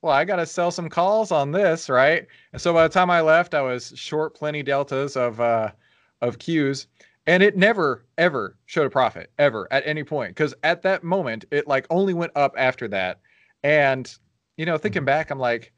well, 0.02 0.12
I 0.12 0.26
got 0.26 0.38
to 0.38 0.48
sell 0.48 0.72
some 0.72 0.90
calls 0.90 1.32
on 1.32 1.52
this, 1.52 1.88
right? 1.88 2.26
And 2.54 2.62
so 2.62 2.74
by 2.74 2.88
the 2.88 2.94
time 2.94 3.12
I 3.12 3.22
left, 3.22 3.54
I 3.54 3.62
was 3.62 3.94
short 3.96 4.34
plenty 4.34 4.64
deltas 4.64 5.16
of 5.16 5.40
uh, 5.40 5.72
of 6.22 6.40
Qs, 6.40 6.88
and 7.28 7.44
it 7.44 7.56
never 7.56 8.04
ever 8.18 8.58
showed 8.66 8.88
a 8.88 8.90
profit 8.90 9.32
ever 9.38 9.68
at 9.72 9.84
any 9.86 10.04
point 10.04 10.32
because 10.32 10.56
at 10.64 10.82
that 10.82 11.04
moment 11.04 11.46
it 11.52 11.68
like 11.68 11.86
only 11.92 12.16
went 12.16 12.32
up 12.36 12.56
after 12.58 12.88
that, 12.88 13.20
and 13.64 14.18
you 14.58 14.66
know, 14.66 14.78
thinking 14.78 15.02
mm-hmm. 15.02 15.06
back, 15.06 15.30
I'm 15.30 15.40
like, 15.40 15.72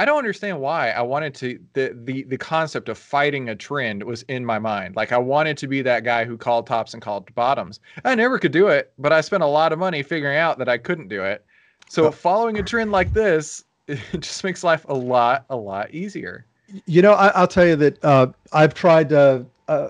I 0.00 0.06
don't 0.06 0.16
understand 0.16 0.58
why 0.58 0.92
I 0.92 1.02
wanted 1.02 1.34
to 1.34 1.60
the 1.74 1.94
the 2.04 2.22
the 2.22 2.38
concept 2.38 2.88
of 2.88 2.96
fighting 2.96 3.50
a 3.50 3.54
trend 3.54 4.02
was 4.02 4.22
in 4.22 4.46
my 4.46 4.58
mind. 4.58 4.96
Like 4.96 5.12
I 5.12 5.18
wanted 5.18 5.58
to 5.58 5.68
be 5.68 5.82
that 5.82 6.04
guy 6.04 6.24
who 6.24 6.38
called 6.38 6.66
tops 6.66 6.94
and 6.94 7.02
called 7.02 7.34
bottoms. 7.34 7.80
I 8.02 8.14
never 8.14 8.38
could 8.38 8.50
do 8.50 8.68
it, 8.68 8.94
but 8.98 9.12
I 9.12 9.20
spent 9.20 9.42
a 9.42 9.46
lot 9.46 9.74
of 9.74 9.78
money 9.78 10.02
figuring 10.02 10.38
out 10.38 10.56
that 10.56 10.70
I 10.70 10.78
couldn't 10.78 11.08
do 11.08 11.22
it. 11.22 11.44
So 11.90 12.10
following 12.10 12.58
a 12.58 12.62
trend 12.62 12.92
like 12.92 13.12
this, 13.12 13.62
it 13.88 14.20
just 14.20 14.42
makes 14.42 14.64
life 14.64 14.86
a 14.88 14.94
lot 14.94 15.44
a 15.50 15.56
lot 15.56 15.90
easier. 15.90 16.46
You 16.86 17.02
know, 17.02 17.12
I, 17.12 17.38
will 17.38 17.46
tell 17.46 17.66
you 17.66 17.76
that 17.76 18.02
uh, 18.02 18.28
I've 18.54 18.72
tried 18.72 19.10
to. 19.10 19.44
Uh, 19.68 19.88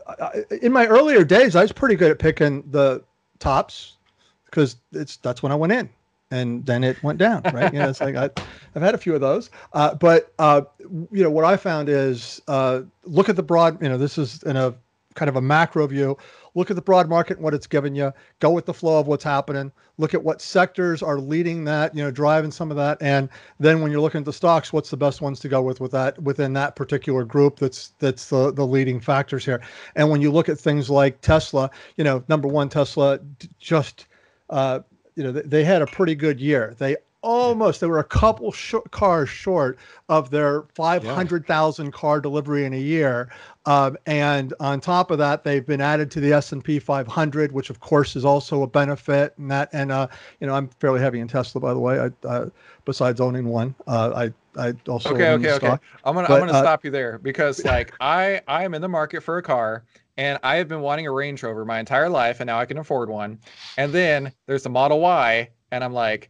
in 0.61 0.73
my 0.73 0.89
earlier 0.89 1.23
days, 1.23 1.55
I 1.55 1.63
was 1.63 1.71
pretty 1.71 1.95
good 1.95 2.11
at 2.11 2.19
picking 2.19 2.69
the 2.73 3.05
tops 3.39 3.99
because 4.47 4.75
it's 4.91 5.19
that's 5.19 5.41
when 5.41 5.53
I 5.53 5.55
went 5.55 5.73
in 5.73 5.89
and 6.31 6.65
then 6.65 6.85
it 6.85 7.03
went 7.03 7.19
down, 7.19 7.43
right? 7.53 7.73
you 7.73 7.79
know, 7.79 7.89
it's 7.89 8.01
like 8.01 8.17
I, 8.17 8.31
have 8.75 8.83
had 8.83 8.95
a 8.95 8.99
few 8.99 9.15
of 9.15 9.21
those. 9.21 9.51
Uh, 9.73 9.95
but 9.95 10.33
uh, 10.39 10.63
you 10.81 11.23
know, 11.23 11.31
what 11.31 11.45
I 11.45 11.57
found 11.57 11.89
is 11.89 12.41
uh, 12.49 12.83
look 13.05 13.29
at 13.29 13.37
the 13.37 13.43
broad. 13.43 13.83
You 13.83 13.89
know, 13.89 13.99
this 13.99 14.19
is 14.19 14.43
in 14.45 14.57
a 14.57 14.75
kind 15.15 15.29
of 15.29 15.37
a 15.37 15.41
macro 15.41 15.87
view. 15.87 16.17
Look 16.55 16.71
at 16.71 16.77
the 16.77 16.83
broad 16.83 17.09
market 17.09 17.37
and 17.37 17.45
what 17.45 17.55
it's 17.55 17.67
given 17.67 17.95
you. 17.95 18.13
Go 18.41 18.51
with 18.51 18.67
the 18.67 18.75
flow 18.75 18.99
of 18.99 19.07
what's 19.07 19.23
happening. 19.23 19.71
Look 19.99 20.15
at 20.15 20.25
what 20.25 20.41
sectors 20.41 21.01
are 21.03 21.19
leading 21.19 21.65
that. 21.65 21.95
You 21.95 22.03
know, 22.03 22.11
driving 22.11 22.51
some 22.51 22.71
of 22.71 22.77
that. 22.77 22.99
And 23.01 23.29
then 23.59 23.81
when 23.81 23.91
you're 23.91 24.01
looking 24.01 24.21
at 24.21 24.25
the 24.25 24.33
stocks, 24.33 24.73
what's 24.73 24.91
the 24.91 24.97
best 24.97 25.21
ones 25.21 25.41
to 25.41 25.49
go 25.49 25.63
with 25.63 25.81
with 25.81 25.93
that 25.93 26.21
within 26.23 26.53
that 26.55 26.77
particular 26.77 27.25
group? 27.25 27.59
That's 27.59 27.93
that's 27.99 28.29
the 28.29 28.53
the 28.53 28.67
leading 28.67 29.01
factors 29.01 29.45
here. 29.45 29.61
And 29.97 30.11
when 30.11 30.21
you 30.21 30.31
look 30.31 30.49
at 30.49 30.59
things 30.59 30.91
like 30.91 31.21
Tesla, 31.21 31.71
you 31.97 32.05
know, 32.05 32.23
number 32.29 32.49
one, 32.49 32.69
Tesla 32.69 33.19
just 33.59 34.07
uh, 34.49 34.81
you 35.21 35.31
know, 35.31 35.33
they 35.33 35.65
had 35.65 35.83
a 35.83 35.87
pretty 35.87 36.15
good 36.15 36.41
year. 36.41 36.75
They 36.79 36.97
almost 37.21 37.83
they 37.83 37.87
were 37.87 37.99
a 37.99 38.05
couple 38.05 38.51
sh- 38.53 38.75
cars 38.91 39.29
short 39.29 39.79
of 40.09 40.31
their 40.31 40.63
500,000 40.75 41.85
yeah. 41.85 41.91
car 41.91 42.23
delivery 42.23 42.65
in 42.65 42.73
a 42.73 42.79
year. 42.79 43.29
Um, 43.67 43.99
and 44.07 44.55
on 44.61 44.81
top 44.81 45.11
of 45.11 45.19
that, 45.19 45.45
they've 45.45 45.67
been 45.67 45.83
added 45.83 46.11
to 46.13 46.21
the 46.21 46.33
S&P 46.33 46.79
500, 46.79 47.53
which 47.53 47.69
of 47.69 47.81
course 47.81 48.17
is 48.17 48.25
also 48.25 48.63
a 48.63 48.67
benefit. 48.67 49.35
And 49.37 49.51
that, 49.51 49.69
and 49.75 49.93
uh, 49.93 50.09
you 50.41 50.47
know, 50.47 50.55
I'm 50.55 50.69
fairly 50.69 51.01
heavy 51.01 51.21
in 51.21 51.29
Tesla, 51.29 51.61
by 51.61 51.75
the 51.75 51.81
way. 51.81 52.01
I, 52.01 52.27
uh, 52.27 52.49
besides 52.87 53.21
owning 53.21 53.45
one, 53.45 53.75
uh, 53.87 54.31
I, 54.57 54.59
I 54.59 54.75
also 54.89 55.13
okay, 55.13 55.33
okay, 55.33 55.53
okay. 55.53 55.77
I'm 56.03 56.15
gonna, 56.15 56.29
but, 56.29 56.41
I'm 56.41 56.47
gonna 56.47 56.59
uh, 56.59 56.63
stop 56.63 56.83
you 56.83 56.91
there 56.91 57.19
because 57.19 57.63
like 57.63 57.93
I, 58.01 58.41
I 58.49 58.65
am 58.65 58.73
in 58.73 58.81
the 58.81 58.89
market 58.89 59.23
for 59.23 59.37
a 59.37 59.43
car 59.43 59.85
and 60.21 60.39
I 60.43 60.57
have 60.57 60.69
been 60.69 60.83
wanting 60.83 61.07
a 61.07 61.11
Range 61.11 61.43
Rover 61.43 61.65
my 61.65 61.81
entire 61.81 62.11
life, 62.11 62.41
and 62.41 62.47
now 62.47 62.59
I 62.61 62.67
can 62.67 62.77
afford 62.77 63.09
one. 63.09 63.39
And 63.79 63.91
then 63.91 64.31
there's 64.47 64.63
the 64.63 64.69
Model 64.69 65.01
Y, 65.01 65.49
and 65.73 65.83
I'm 65.83 65.95
like, 65.95 66.29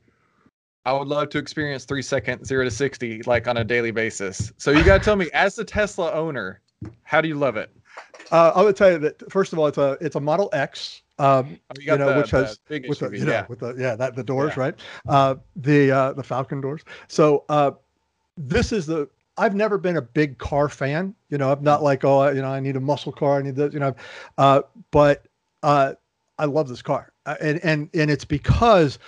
I 0.86 0.92
would 0.92 1.08
love 1.08 1.28
to 1.30 1.38
experience 1.38 1.84
three 1.84 2.00
second 2.00 2.46
zero 2.46 2.62
to 2.62 2.70
sixty 2.70 3.20
like 3.24 3.48
on 3.48 3.56
a 3.56 3.64
daily 3.64 3.90
basis. 3.90 4.52
So 4.58 4.70
you 4.70 4.84
got 4.84 4.98
to 4.98 5.04
tell 5.04 5.16
me, 5.16 5.28
as 5.34 5.58
a 5.58 5.64
Tesla 5.64 6.12
owner, 6.12 6.60
how 7.02 7.20
do 7.20 7.26
you 7.26 7.34
love 7.34 7.56
it? 7.56 7.74
Uh, 8.30 8.52
I 8.54 8.62
would 8.62 8.76
tell 8.76 8.92
you 8.92 8.98
that 8.98 9.30
first 9.30 9.52
of 9.52 9.58
all, 9.58 9.66
it's 9.66 9.78
a 9.78 9.98
it's 10.00 10.14
a 10.14 10.20
Model 10.20 10.50
X. 10.52 11.02
Um, 11.18 11.58
oh, 11.68 11.74
you, 11.80 11.90
you 11.92 11.98
know, 11.98 12.14
the, 12.14 12.20
which 12.20 12.30
has 12.30 12.60
with 12.68 13.00
the, 13.00 13.10
you 13.12 13.24
know, 13.24 13.32
yeah. 13.32 13.46
with 13.48 13.58
the 13.58 13.74
yeah 13.76 13.96
that 13.96 14.14
the 14.14 14.22
doors 14.22 14.52
yeah. 14.56 14.62
right, 14.62 14.74
uh, 15.08 15.34
the 15.56 15.90
uh, 15.90 16.12
the 16.12 16.22
Falcon 16.22 16.60
doors. 16.60 16.84
So 17.08 17.44
uh, 17.48 17.72
this 18.36 18.70
is 18.70 18.86
the 18.86 19.08
I've 19.40 19.54
never 19.54 19.78
been 19.78 19.96
a 19.96 20.02
big 20.02 20.36
car 20.36 20.68
fan. 20.68 21.14
You 21.30 21.38
know, 21.38 21.50
I'm 21.50 21.62
not 21.62 21.82
like, 21.82 22.04
oh, 22.04 22.28
you 22.28 22.42
know, 22.42 22.50
I 22.50 22.60
need 22.60 22.76
a 22.76 22.80
muscle 22.80 23.10
car. 23.10 23.38
I 23.38 23.42
need 23.42 23.56
this, 23.56 23.72
you 23.72 23.80
know, 23.80 23.94
uh, 24.36 24.62
but 24.90 25.24
uh, 25.62 25.94
I 26.38 26.44
love 26.44 26.68
this 26.68 26.82
car. 26.82 27.10
Uh, 27.24 27.36
and, 27.40 27.58
and, 27.64 27.88
and 27.94 28.10
it's 28.10 28.26
because 28.26 28.98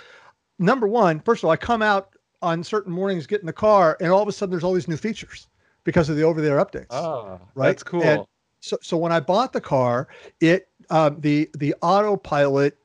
number 0.57 0.87
one, 0.87 1.19
first 1.19 1.41
of 1.41 1.45
all, 1.45 1.51
I 1.51 1.57
come 1.57 1.83
out 1.83 2.15
on 2.41 2.63
certain 2.63 2.91
mornings, 2.91 3.27
get 3.27 3.41
in 3.41 3.45
the 3.45 3.53
car 3.53 3.95
and 4.01 4.11
all 4.11 4.23
of 4.23 4.27
a 4.27 4.31
sudden 4.31 4.49
there's 4.49 4.63
all 4.63 4.73
these 4.73 4.87
new 4.87 4.97
features 4.97 5.47
because 5.83 6.09
of 6.09 6.15
the 6.15 6.23
over-the-air 6.23 6.57
updates. 6.57 6.87
Oh, 6.89 7.39
right? 7.53 7.67
that's 7.67 7.83
cool. 7.83 8.01
And 8.01 8.25
so, 8.59 8.77
so 8.81 8.97
when 8.97 9.11
I 9.11 9.19
bought 9.19 9.53
the 9.53 9.61
car, 9.61 10.07
it 10.39 10.67
um, 10.89 11.19
the 11.19 11.49
the 11.57 11.75
autopilot 11.81 12.77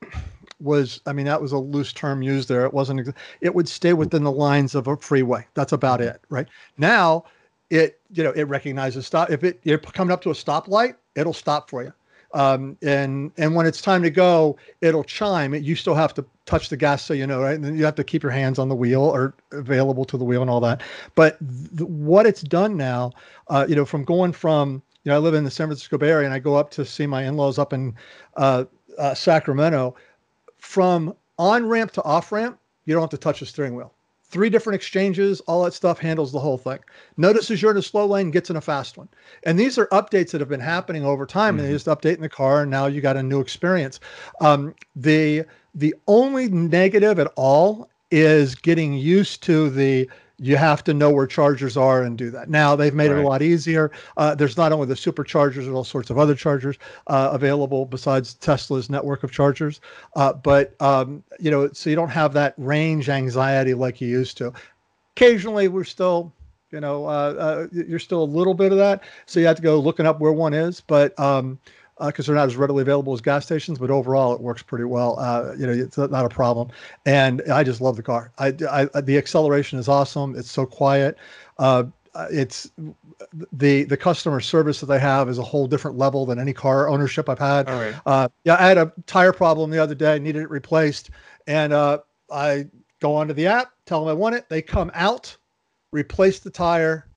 was 0.59 1.01
I 1.05 1.13
mean 1.13 1.25
that 1.25 1.41
was 1.41 1.51
a 1.51 1.57
loose 1.57 1.93
term 1.93 2.21
used 2.21 2.47
there. 2.49 2.65
It 2.65 2.73
wasn't. 2.73 3.13
It 3.41 3.55
would 3.55 3.67
stay 3.67 3.93
within 3.93 4.23
the 4.23 4.31
lines 4.31 4.75
of 4.75 4.87
a 4.87 4.97
freeway. 4.97 5.47
That's 5.53 5.71
about 5.71 6.01
it, 6.01 6.21
right? 6.29 6.47
Now, 6.77 7.23
it 7.69 7.99
you 8.11 8.23
know 8.23 8.31
it 8.31 8.43
recognizes 8.43 9.05
stop. 9.05 9.29
If 9.29 9.43
it 9.43 9.59
you're 9.63 9.77
coming 9.77 10.11
up 10.11 10.21
to 10.23 10.29
a 10.29 10.33
stoplight, 10.33 10.95
it'll 11.15 11.33
stop 11.33 11.69
for 11.69 11.83
you. 11.83 11.93
Um, 12.33 12.77
and 12.81 13.31
and 13.37 13.55
when 13.55 13.65
it's 13.65 13.81
time 13.81 14.03
to 14.03 14.09
go, 14.09 14.57
it'll 14.81 15.03
chime. 15.03 15.53
You 15.55 15.75
still 15.75 15.95
have 15.95 16.13
to 16.15 16.25
touch 16.45 16.69
the 16.69 16.77
gas, 16.77 17.03
so 17.03 17.13
you 17.13 17.25
know, 17.25 17.41
right? 17.41 17.59
And 17.59 17.77
you 17.77 17.85
have 17.85 17.95
to 17.95 18.03
keep 18.03 18.21
your 18.21 18.31
hands 18.31 18.59
on 18.59 18.69
the 18.69 18.75
wheel 18.75 19.01
or 19.01 19.33
available 19.51 20.05
to 20.05 20.17
the 20.17 20.23
wheel 20.23 20.41
and 20.41 20.49
all 20.49 20.59
that. 20.61 20.81
But 21.15 21.37
th- 21.75 21.89
what 21.89 22.25
it's 22.25 22.41
done 22.41 22.77
now, 22.77 23.11
uh, 23.47 23.65
you 23.67 23.75
know, 23.75 23.85
from 23.85 24.03
going 24.03 24.31
from 24.31 24.83
you 25.03 25.09
know, 25.09 25.15
I 25.15 25.19
live 25.19 25.33
in 25.33 25.43
the 25.43 25.51
San 25.51 25.67
Francisco 25.67 25.97
Bay 25.97 26.09
Area, 26.09 26.25
and 26.25 26.33
I 26.33 26.39
go 26.39 26.55
up 26.55 26.69
to 26.71 26.85
see 26.85 27.07
my 27.07 27.23
in-laws 27.23 27.57
up 27.57 27.73
in 27.73 27.95
uh, 28.37 28.65
uh, 28.97 29.13
Sacramento. 29.13 29.95
From 30.57 31.15
on 31.37 31.65
ramp 31.67 31.91
to 31.93 32.03
off 32.03 32.31
ramp, 32.31 32.59
you 32.85 32.93
don't 32.93 33.01
have 33.01 33.09
to 33.11 33.17
touch 33.17 33.39
the 33.39 33.45
steering 33.45 33.75
wheel. 33.75 33.93
Three 34.29 34.49
different 34.49 34.75
exchanges, 34.75 35.39
all 35.41 35.63
that 35.63 35.73
stuff 35.73 35.97
handles 35.99 36.31
the 36.31 36.39
whole 36.39 36.57
thing. 36.57 36.79
Notices 37.17 37.61
you're 37.61 37.71
in 37.71 37.77
a 37.77 37.81
slow 37.81 38.05
lane, 38.05 38.29
gets 38.29 38.49
in 38.49 38.55
a 38.55 38.61
fast 38.61 38.97
one. 38.97 39.09
And 39.43 39.59
these 39.59 39.77
are 39.77 39.87
updates 39.87 40.31
that 40.31 40.39
have 40.39 40.49
been 40.49 40.59
happening 40.59 41.03
over 41.03 41.25
time, 41.25 41.57
and 41.57 41.67
they 41.67 41.71
just 41.71 41.87
update 41.87 42.15
in 42.15 42.21
the 42.21 42.29
car, 42.29 42.61
and 42.61 42.71
now 42.71 42.85
you 42.85 43.01
got 43.01 43.17
a 43.17 43.23
new 43.23 43.39
experience. 43.39 43.99
Um, 44.39 44.75
the 44.95 45.45
the 45.75 45.95
only 46.07 46.47
negative 46.49 47.19
at 47.19 47.31
all 47.35 47.89
is 48.11 48.55
getting 48.55 48.93
used 48.93 49.43
to 49.43 49.69
the 49.69 50.09
you 50.39 50.55
have 50.55 50.83
to 50.85 50.93
know 50.93 51.09
where 51.09 51.27
chargers 51.27 51.75
are 51.75 52.03
and 52.03 52.17
do 52.17 52.31
that. 52.31 52.49
Now 52.49 52.75
they've 52.75 52.93
made 52.93 53.11
it 53.11 53.17
a 53.17 53.27
lot 53.27 53.41
easier. 53.41 53.91
Uh, 54.17 54.33
there's 54.33 54.57
not 54.57 54.71
only 54.71 54.87
the 54.87 54.93
superchargers, 54.93 55.55
there's 55.55 55.67
all 55.67 55.83
sorts 55.83 56.09
of 56.09 56.17
other 56.17 56.35
chargers 56.35 56.77
uh, 57.07 57.29
available 57.33 57.85
besides 57.85 58.35
Tesla's 58.35 58.89
network 58.89 59.23
of 59.23 59.31
chargers. 59.31 59.81
Uh, 60.15 60.33
but 60.33 60.79
um, 60.81 61.23
you 61.39 61.51
know, 61.51 61.69
so 61.73 61.89
you 61.89 61.95
don't 61.95 62.09
have 62.09 62.33
that 62.33 62.53
range 62.57 63.09
anxiety 63.09 63.73
like 63.73 63.99
you 63.99 64.07
used 64.07 64.37
to. 64.37 64.53
Occasionally, 65.15 65.67
we're 65.67 65.83
still, 65.83 66.33
you 66.71 66.79
know, 66.79 67.05
uh, 67.05 67.09
uh, 67.09 67.67
you're 67.71 67.99
still 67.99 68.23
a 68.23 68.25
little 68.25 68.53
bit 68.53 68.71
of 68.71 68.77
that. 68.77 69.03
So 69.25 69.39
you 69.39 69.45
have 69.47 69.57
to 69.57 69.61
go 69.61 69.79
looking 69.79 70.05
up 70.05 70.19
where 70.19 70.33
one 70.33 70.53
is, 70.53 70.81
but. 70.81 71.19
Um, 71.19 71.59
because 72.05 72.25
they're 72.25 72.35
not 72.35 72.47
as 72.47 72.55
readily 72.55 72.81
available 72.81 73.13
as 73.13 73.21
gas 73.21 73.45
stations, 73.45 73.77
but 73.77 73.89
overall 73.89 74.33
it 74.33 74.41
works 74.41 74.63
pretty 74.63 74.85
well. 74.85 75.19
Uh, 75.19 75.53
you 75.57 75.67
know, 75.67 75.73
it's 75.73 75.97
not 75.97 76.25
a 76.25 76.29
problem, 76.29 76.69
and 77.05 77.41
I 77.51 77.63
just 77.63 77.81
love 77.81 77.95
the 77.95 78.03
car. 78.03 78.31
I, 78.37 78.53
I 78.69 79.01
the 79.01 79.17
acceleration 79.17 79.79
is 79.79 79.87
awesome. 79.87 80.35
It's 80.35 80.51
so 80.51 80.65
quiet. 80.65 81.17
Uh, 81.57 81.85
it's 82.31 82.71
the 83.53 83.83
the 83.83 83.97
customer 83.97 84.39
service 84.39 84.79
that 84.79 84.87
they 84.87 84.99
have 84.99 85.29
is 85.29 85.37
a 85.37 85.43
whole 85.43 85.67
different 85.67 85.97
level 85.97 86.25
than 86.25 86.39
any 86.39 86.53
car 86.53 86.89
ownership 86.89 87.29
I've 87.29 87.39
had. 87.39 87.69
Right. 87.69 87.95
Uh, 88.05 88.27
yeah, 88.43 88.55
I 88.55 88.67
had 88.67 88.77
a 88.77 88.91
tire 89.05 89.33
problem 89.33 89.69
the 89.69 89.79
other 89.79 89.95
day, 89.95 90.19
needed 90.19 90.43
it 90.43 90.49
replaced, 90.49 91.11
and 91.47 91.73
uh, 91.73 91.99
I 92.31 92.67
go 92.99 93.15
onto 93.15 93.33
the 93.33 93.47
app, 93.47 93.71
tell 93.85 94.01
them 94.01 94.09
I 94.09 94.13
want 94.13 94.35
it. 94.35 94.49
They 94.49 94.61
come 94.61 94.91
out, 94.93 95.35
replace 95.91 96.39
the 96.39 96.49
tire, 96.49 97.07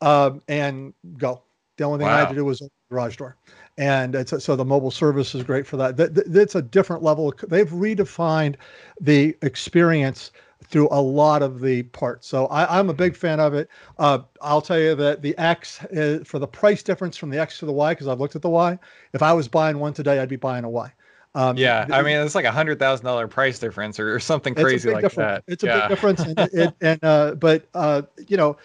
um, 0.00 0.42
and 0.48 0.94
go. 1.18 1.42
The 1.76 1.84
only 1.84 1.98
thing 1.98 2.08
I 2.08 2.20
had 2.20 2.28
to 2.30 2.34
do 2.34 2.44
was 2.44 2.62
open 2.62 2.72
the 2.88 2.94
garage 2.94 3.16
door, 3.16 3.36
and 3.78 4.14
it's, 4.14 4.44
so 4.44 4.56
the 4.56 4.64
mobile 4.64 4.90
service 4.90 5.34
is 5.34 5.42
great 5.42 5.66
for 5.66 5.76
that. 5.76 5.96
That- 5.96 6.14
that- 6.14 6.32
That's 6.32 6.54
a 6.54 6.62
different 6.62 7.02
level. 7.02 7.32
They've 7.48 7.68
redefined 7.68 8.56
the 9.00 9.36
experience 9.42 10.32
through 10.68 10.88
a 10.90 11.00
lot 11.00 11.42
of 11.42 11.60
the 11.60 11.82
parts. 11.84 12.26
So 12.26 12.46
I, 12.46 12.78
I'm 12.78 12.90
a 12.90 12.94
big 12.94 13.14
fan 13.14 13.38
of 13.38 13.54
it. 13.54 13.68
Uh, 13.98 14.20
I'll 14.40 14.62
tell 14.62 14.78
you 14.80 14.94
that 14.96 15.22
the 15.22 15.36
X 15.38 15.84
is, 15.90 16.26
for 16.26 16.38
the 16.38 16.46
price 16.46 16.82
difference 16.82 17.16
from 17.16 17.30
the 17.30 17.38
X 17.38 17.58
to 17.58 17.66
the 17.66 17.72
Y, 17.72 17.92
because 17.92 18.08
I've 18.08 18.18
looked 18.18 18.34
at 18.34 18.42
the 18.42 18.48
Y. 18.50 18.78
If 19.12 19.22
I 19.22 19.32
was 19.32 19.46
buying 19.46 19.78
one 19.78 19.92
today, 19.92 20.18
I'd 20.18 20.28
be 20.28 20.36
buying 20.36 20.64
a 20.64 20.70
Y. 20.70 20.92
Um, 21.34 21.56
Yeah, 21.58 21.86
I 21.92 22.02
mean 22.02 22.16
it's 22.16 22.34
like 22.34 22.46
a 22.46 22.50
hundred 22.50 22.78
thousand 22.78 23.04
dollar 23.04 23.28
price 23.28 23.58
difference 23.58 24.00
or, 24.00 24.14
or 24.14 24.18
something 24.18 24.54
crazy 24.54 24.90
like 24.90 25.02
difference. 25.02 25.42
that. 25.46 25.52
It's 25.52 25.62
a 25.62 25.66
yeah. 25.66 25.80
big 25.80 25.88
difference, 25.90 26.20
and, 26.20 26.38
it, 26.52 26.74
and 26.80 27.04
uh, 27.04 27.34
but 27.34 27.68
uh, 27.74 28.02
you 28.26 28.38
know, 28.38 28.56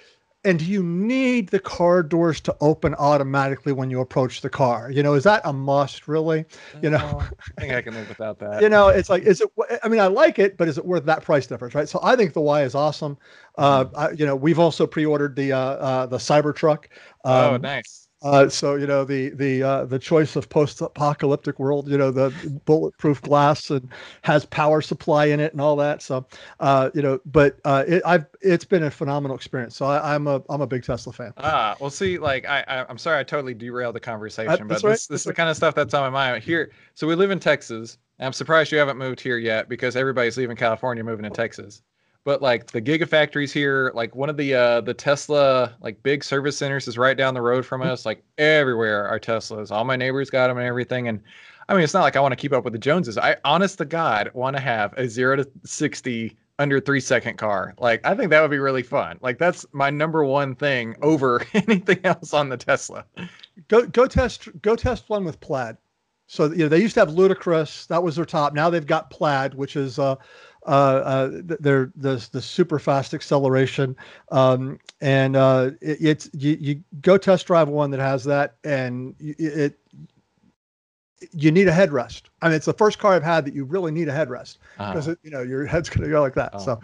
and 0.43 0.59
do 0.59 0.65
you 0.65 0.83
need 0.83 1.49
the 1.49 1.59
car 1.59 2.03
doors 2.03 2.39
to 2.41 2.55
open 2.61 2.95
automatically 2.95 3.73
when 3.73 3.89
you 3.89 4.01
approach 4.01 4.41
the 4.41 4.49
car? 4.49 4.89
You 4.91 5.03
know, 5.03 5.13
is 5.13 5.23
that 5.23 5.41
a 5.45 5.53
must? 5.53 6.07
Really? 6.07 6.45
You 6.81 6.89
know, 6.91 6.97
No, 6.97 7.29
I 7.57 7.61
think 7.61 7.73
I 7.73 7.81
can 7.81 7.93
live 7.95 8.07
without 8.09 8.39
that. 8.39 8.61
you 8.61 8.69
know, 8.69 8.87
it's 8.89 9.09
like, 9.09 9.23
is 9.23 9.41
it? 9.41 9.49
I 9.83 9.87
mean, 9.87 9.99
I 9.99 10.07
like 10.07 10.39
it, 10.39 10.57
but 10.57 10.67
is 10.67 10.77
it 10.77 10.85
worth 10.85 11.05
that 11.05 11.23
price 11.23 11.47
difference? 11.47 11.75
Right. 11.75 11.87
So 11.89 11.99
I 12.03 12.15
think 12.15 12.33
the 12.33 12.41
Y 12.41 12.63
is 12.63 12.75
awesome. 12.75 13.17
Uh, 13.57 13.85
Mm-hmm. 13.85 13.95
I, 13.95 14.11
you 14.11 14.25
know, 14.25 14.35
we've 14.35 14.59
also 14.59 14.87
pre-ordered 14.87 15.35
the 15.35 15.53
uh, 15.53 15.57
uh, 15.59 16.05
the 16.07 16.17
Cybertruck. 16.17 16.85
oh, 17.31 17.55
Um, 17.55 17.61
nice. 17.61 18.00
Uh, 18.21 18.47
so 18.49 18.75
you 18.75 18.85
know 18.85 19.03
the 19.03 19.29
the 19.29 19.63
uh, 19.63 19.85
the 19.85 19.97
choice 19.97 20.35
of 20.35 20.47
post-apocalyptic 20.49 21.59
world, 21.59 21.87
you 21.87 21.97
know 21.97 22.11
the 22.11 22.29
bulletproof 22.65 23.21
glass 23.21 23.69
and 23.71 23.89
has 24.21 24.45
power 24.45 24.81
supply 24.81 25.25
in 25.25 25.39
it 25.39 25.53
and 25.53 25.61
all 25.61 25.75
that. 25.75 26.01
So 26.01 26.25
uh, 26.59 26.91
you 26.93 27.01
know, 27.01 27.19
but 27.25 27.57
uh, 27.65 27.83
it, 27.87 28.03
I've 28.05 28.25
it's 28.41 28.65
been 28.65 28.83
a 28.83 28.91
phenomenal 28.91 29.35
experience. 29.35 29.75
So 29.75 29.85
I, 29.85 30.13
I'm 30.13 30.27
a 30.27 30.41
I'm 30.49 30.61
a 30.61 30.67
big 30.67 30.83
Tesla 30.83 31.13
fan. 31.13 31.33
Ah, 31.37 31.75
well, 31.79 31.89
see, 31.89 32.17
like 32.17 32.45
I, 32.45 32.63
I 32.67 32.85
I'm 32.87 32.97
sorry 32.97 33.19
I 33.19 33.23
totally 33.23 33.53
derailed 33.53 33.95
the 33.95 33.99
conversation, 33.99 34.67
but 34.67 34.81
that's 34.81 34.83
this 34.83 35.07
this 35.07 35.21
is 35.21 35.25
the 35.25 35.33
kind 35.33 35.49
of 35.49 35.55
stuff 35.55 35.73
that's 35.73 35.93
on 35.93 36.11
my 36.11 36.31
mind 36.31 36.43
here. 36.43 36.71
So 36.93 37.07
we 37.07 37.15
live 37.15 37.31
in 37.31 37.39
Texas. 37.39 37.97
I'm 38.19 38.33
surprised 38.33 38.71
you 38.71 38.77
haven't 38.77 38.97
moved 38.97 39.19
here 39.19 39.37
yet 39.37 39.67
because 39.67 39.95
everybody's 39.95 40.37
leaving 40.37 40.55
California, 40.55 41.03
moving 41.03 41.23
to 41.23 41.31
Texas. 41.31 41.81
But 42.23 42.41
like 42.41 42.67
the 42.67 42.81
gigafactories 42.81 43.51
here, 43.51 43.91
like 43.95 44.15
one 44.15 44.29
of 44.29 44.37
the 44.37 44.53
uh 44.53 44.81
the 44.81 44.93
Tesla 44.93 45.75
like 45.81 46.01
big 46.03 46.23
service 46.23 46.57
centers 46.57 46.87
is 46.87 46.97
right 46.97 47.17
down 47.17 47.33
the 47.33 47.41
road 47.41 47.65
from 47.65 47.81
us. 47.81 48.05
Like 48.05 48.23
everywhere 48.37 49.07
are 49.07 49.19
Teslas. 49.19 49.71
All 49.71 49.83
my 49.83 49.95
neighbors 49.95 50.29
got 50.29 50.47
them 50.47 50.57
and 50.57 50.67
everything. 50.67 51.07
And 51.07 51.21
I 51.67 51.73
mean, 51.73 51.83
it's 51.83 51.93
not 51.93 52.01
like 52.01 52.15
I 52.15 52.19
want 52.19 52.31
to 52.33 52.35
keep 52.35 52.53
up 52.53 52.63
with 52.63 52.73
the 52.73 52.79
Joneses. 52.79 53.17
I 53.17 53.37
honest 53.43 53.79
to 53.79 53.85
God 53.85 54.29
want 54.33 54.55
to 54.55 54.61
have 54.61 54.93
a 54.97 55.07
zero 55.07 55.35
to 55.35 55.49
sixty 55.65 56.37
under 56.59 56.79
three 56.79 56.99
second 56.99 57.37
car. 57.37 57.73
Like 57.79 58.01
I 58.05 58.13
think 58.13 58.29
that 58.29 58.41
would 58.41 58.51
be 58.51 58.59
really 58.59 58.83
fun. 58.83 59.17
Like 59.21 59.39
that's 59.39 59.65
my 59.71 59.89
number 59.89 60.23
one 60.23 60.53
thing 60.55 60.95
over 61.01 61.43
anything 61.53 61.99
else 62.03 62.33
on 62.33 62.49
the 62.49 62.57
Tesla. 62.57 63.03
Go 63.67 63.87
go 63.87 64.05
test 64.05 64.49
go 64.61 64.75
test 64.75 65.09
one 65.09 65.25
with 65.25 65.39
Plaid. 65.39 65.77
So 66.27 66.45
you 66.51 66.59
know 66.59 66.67
they 66.69 66.79
used 66.79 66.93
to 66.93 67.01
have 67.01 67.11
Ludicrous, 67.11 67.87
that 67.87 68.01
was 68.01 68.15
their 68.15 68.25
top. 68.25 68.53
Now 68.53 68.69
they've 68.69 68.85
got 68.85 69.09
Plaid, 69.09 69.53
which 69.53 69.75
is 69.75 69.99
uh, 69.99 70.15
uh, 70.65 70.69
uh, 70.69 71.27
the 71.27 71.91
the 72.31 72.41
super 72.41 72.79
fast 72.79 73.13
acceleration, 73.13 73.95
um, 74.31 74.79
and 75.01 75.35
uh, 75.35 75.71
it, 75.81 75.97
it's 76.01 76.29
you 76.33 76.57
you 76.59 76.83
go 77.01 77.17
test 77.17 77.47
drive 77.47 77.67
one 77.69 77.91
that 77.91 77.99
has 77.99 78.23
that, 78.25 78.55
and 78.63 79.15
y- 79.19 79.35
it 79.37 79.77
you 81.33 81.51
need 81.51 81.67
a 81.67 81.71
headrest. 81.71 82.23
I 82.41 82.47
mean, 82.47 82.55
it's 82.55 82.65
the 82.65 82.73
first 82.73 82.99
car 82.99 83.13
I've 83.13 83.23
had 83.23 83.45
that 83.45 83.53
you 83.53 83.63
really 83.65 83.91
need 83.91 84.09
a 84.09 84.11
headrest 84.13 84.57
because 84.89 85.07
Uh, 85.07 85.15
you 85.23 85.29
know 85.31 85.41
your 85.41 85.65
head's 85.65 85.89
going 85.89 86.03
to 86.03 86.09
go 86.09 86.21
like 86.21 86.33
that. 86.35 86.53
oh, 86.53 86.59
so 86.59 86.81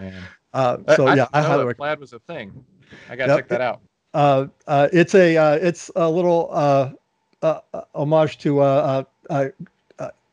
uh, 0.53 0.77
so 0.87 1.07
I 1.07 1.15
yeah, 1.15 1.27
I 1.33 1.41
know 1.41 1.47
highly 1.47 1.57
that 1.57 1.65
recommend. 1.65 1.77
Plaid 1.77 1.99
was 1.99 2.13
a 2.13 2.19
thing. 2.19 2.63
I 3.09 3.15
gotta 3.15 3.33
Yep, 3.33 3.35
check 3.35 3.47
that 3.49 3.61
out. 3.61 3.81
uh, 4.13 4.47
uh, 4.67 4.87
it's 4.93 5.15
a 5.15 5.37
uh, 5.37 5.55
it's 5.55 5.89
a 5.95 6.09
little 6.09 6.49
uh, 6.51 6.91
homage 7.95 8.37
to 8.39 8.61
uh, 8.61 8.63
uh, 8.63 9.03
uh, 9.33 9.33
uh, 9.33 9.49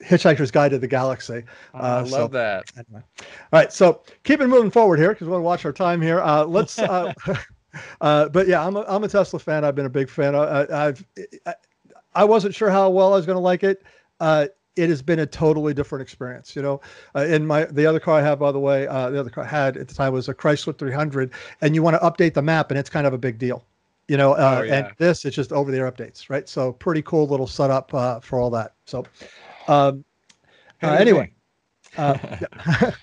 Hitchhiker's 0.03 0.51
Guide 0.51 0.71
to 0.71 0.79
the 0.79 0.89
Galaxy. 0.89 1.43
Oh, 1.75 1.79
I 1.79 2.01
love 2.01 2.09
so- 2.09 2.29
that. 2.29 2.65
Anyway. 2.77 3.03
All 3.21 3.27
right, 3.53 3.73
so 3.73 4.03
keeping 4.23 4.49
moving 4.49 4.71
forward 4.71 4.99
here 4.99 5.11
because 5.11 5.27
we 5.27 5.33
want 5.33 5.41
to 5.41 5.45
watch 5.45 5.65
our 5.65 5.73
time 5.73 6.01
here. 6.01 6.21
Uh, 6.21 6.45
let's. 6.45 6.79
Uh, 6.79 7.13
uh, 8.01 8.29
but 8.29 8.49
yeah, 8.49 8.67
I'm 8.67 8.77
a, 8.77 8.85
I'm 8.89 9.05
a 9.05 9.09
Tesla 9.09 9.39
fan. 9.39 9.65
I've 9.65 9.75
been 9.75 9.87
a 9.87 9.91
big 9.91 10.09
fan. 10.09 10.35
I, 10.35 10.87
I've 10.87 11.05
I, 11.47 11.55
I 12.15 12.25
wasn't 12.25 12.55
sure 12.55 12.71
how 12.71 12.91
well 12.91 13.13
I 13.13 13.17
was 13.17 13.27
going 13.27 13.37
to 13.37 13.41
like 13.41 13.65
it. 13.65 13.83
Uh, 14.21 14.47
it 14.77 14.89
has 14.89 15.03
been 15.03 15.21
a 15.21 15.27
totally 15.27 15.73
different 15.73 16.03
experience, 16.03 16.57
you 16.57 16.63
know. 16.63 16.81
Uh, 17.15 17.21
in 17.21 17.47
my 17.47 17.65
the 17.67 17.87
other 17.87 18.01
car 18.01 18.19
I 18.19 18.23
have, 18.23 18.41
by 18.41 18.53
the 18.53 18.59
way, 18.59 18.87
uh, 18.87 19.11
the 19.11 19.21
other 19.21 19.31
car 19.31 19.45
I 19.45 19.49
had 19.49 19.77
at 19.77 19.89
the 19.89 19.95
time 19.95 20.13
was 20.13 20.29
a 20.29 20.35
Chrysler 20.35 20.77
300, 20.77 21.31
and 21.61 21.75
you 21.75 21.83
want 21.83 21.95
to 21.95 22.01
update 22.01 22.35
the 22.35 22.43
map, 22.43 22.71
and 22.71 22.79
it's 22.79 22.91
kind 22.91 23.07
of 23.07 23.13
a 23.13 23.19
big 23.19 23.39
deal, 23.39 23.65
you 24.09 24.17
know. 24.17 24.33
Uh, 24.33 24.59
Oh, 24.61 24.63
yeah. 24.65 24.75
And 24.75 24.95
this, 24.99 25.25
it's 25.25 25.37
just 25.37 25.53
over 25.53 25.71
the 25.71 25.79
air 25.79 25.91
updates, 25.91 26.29
right? 26.29 26.49
So 26.49 26.73
pretty 26.73 27.03
cool 27.03 27.27
little 27.27 27.47
setup 27.47 27.95
uh, 27.95 28.19
for 28.21 28.41
all 28.41 28.51
that. 28.51 28.73
So, 28.85 29.05
um, 29.69 30.05
uh, 30.83 30.97
Hey, 30.97 30.97
anyway, 30.99 31.33
uh, 31.97 32.19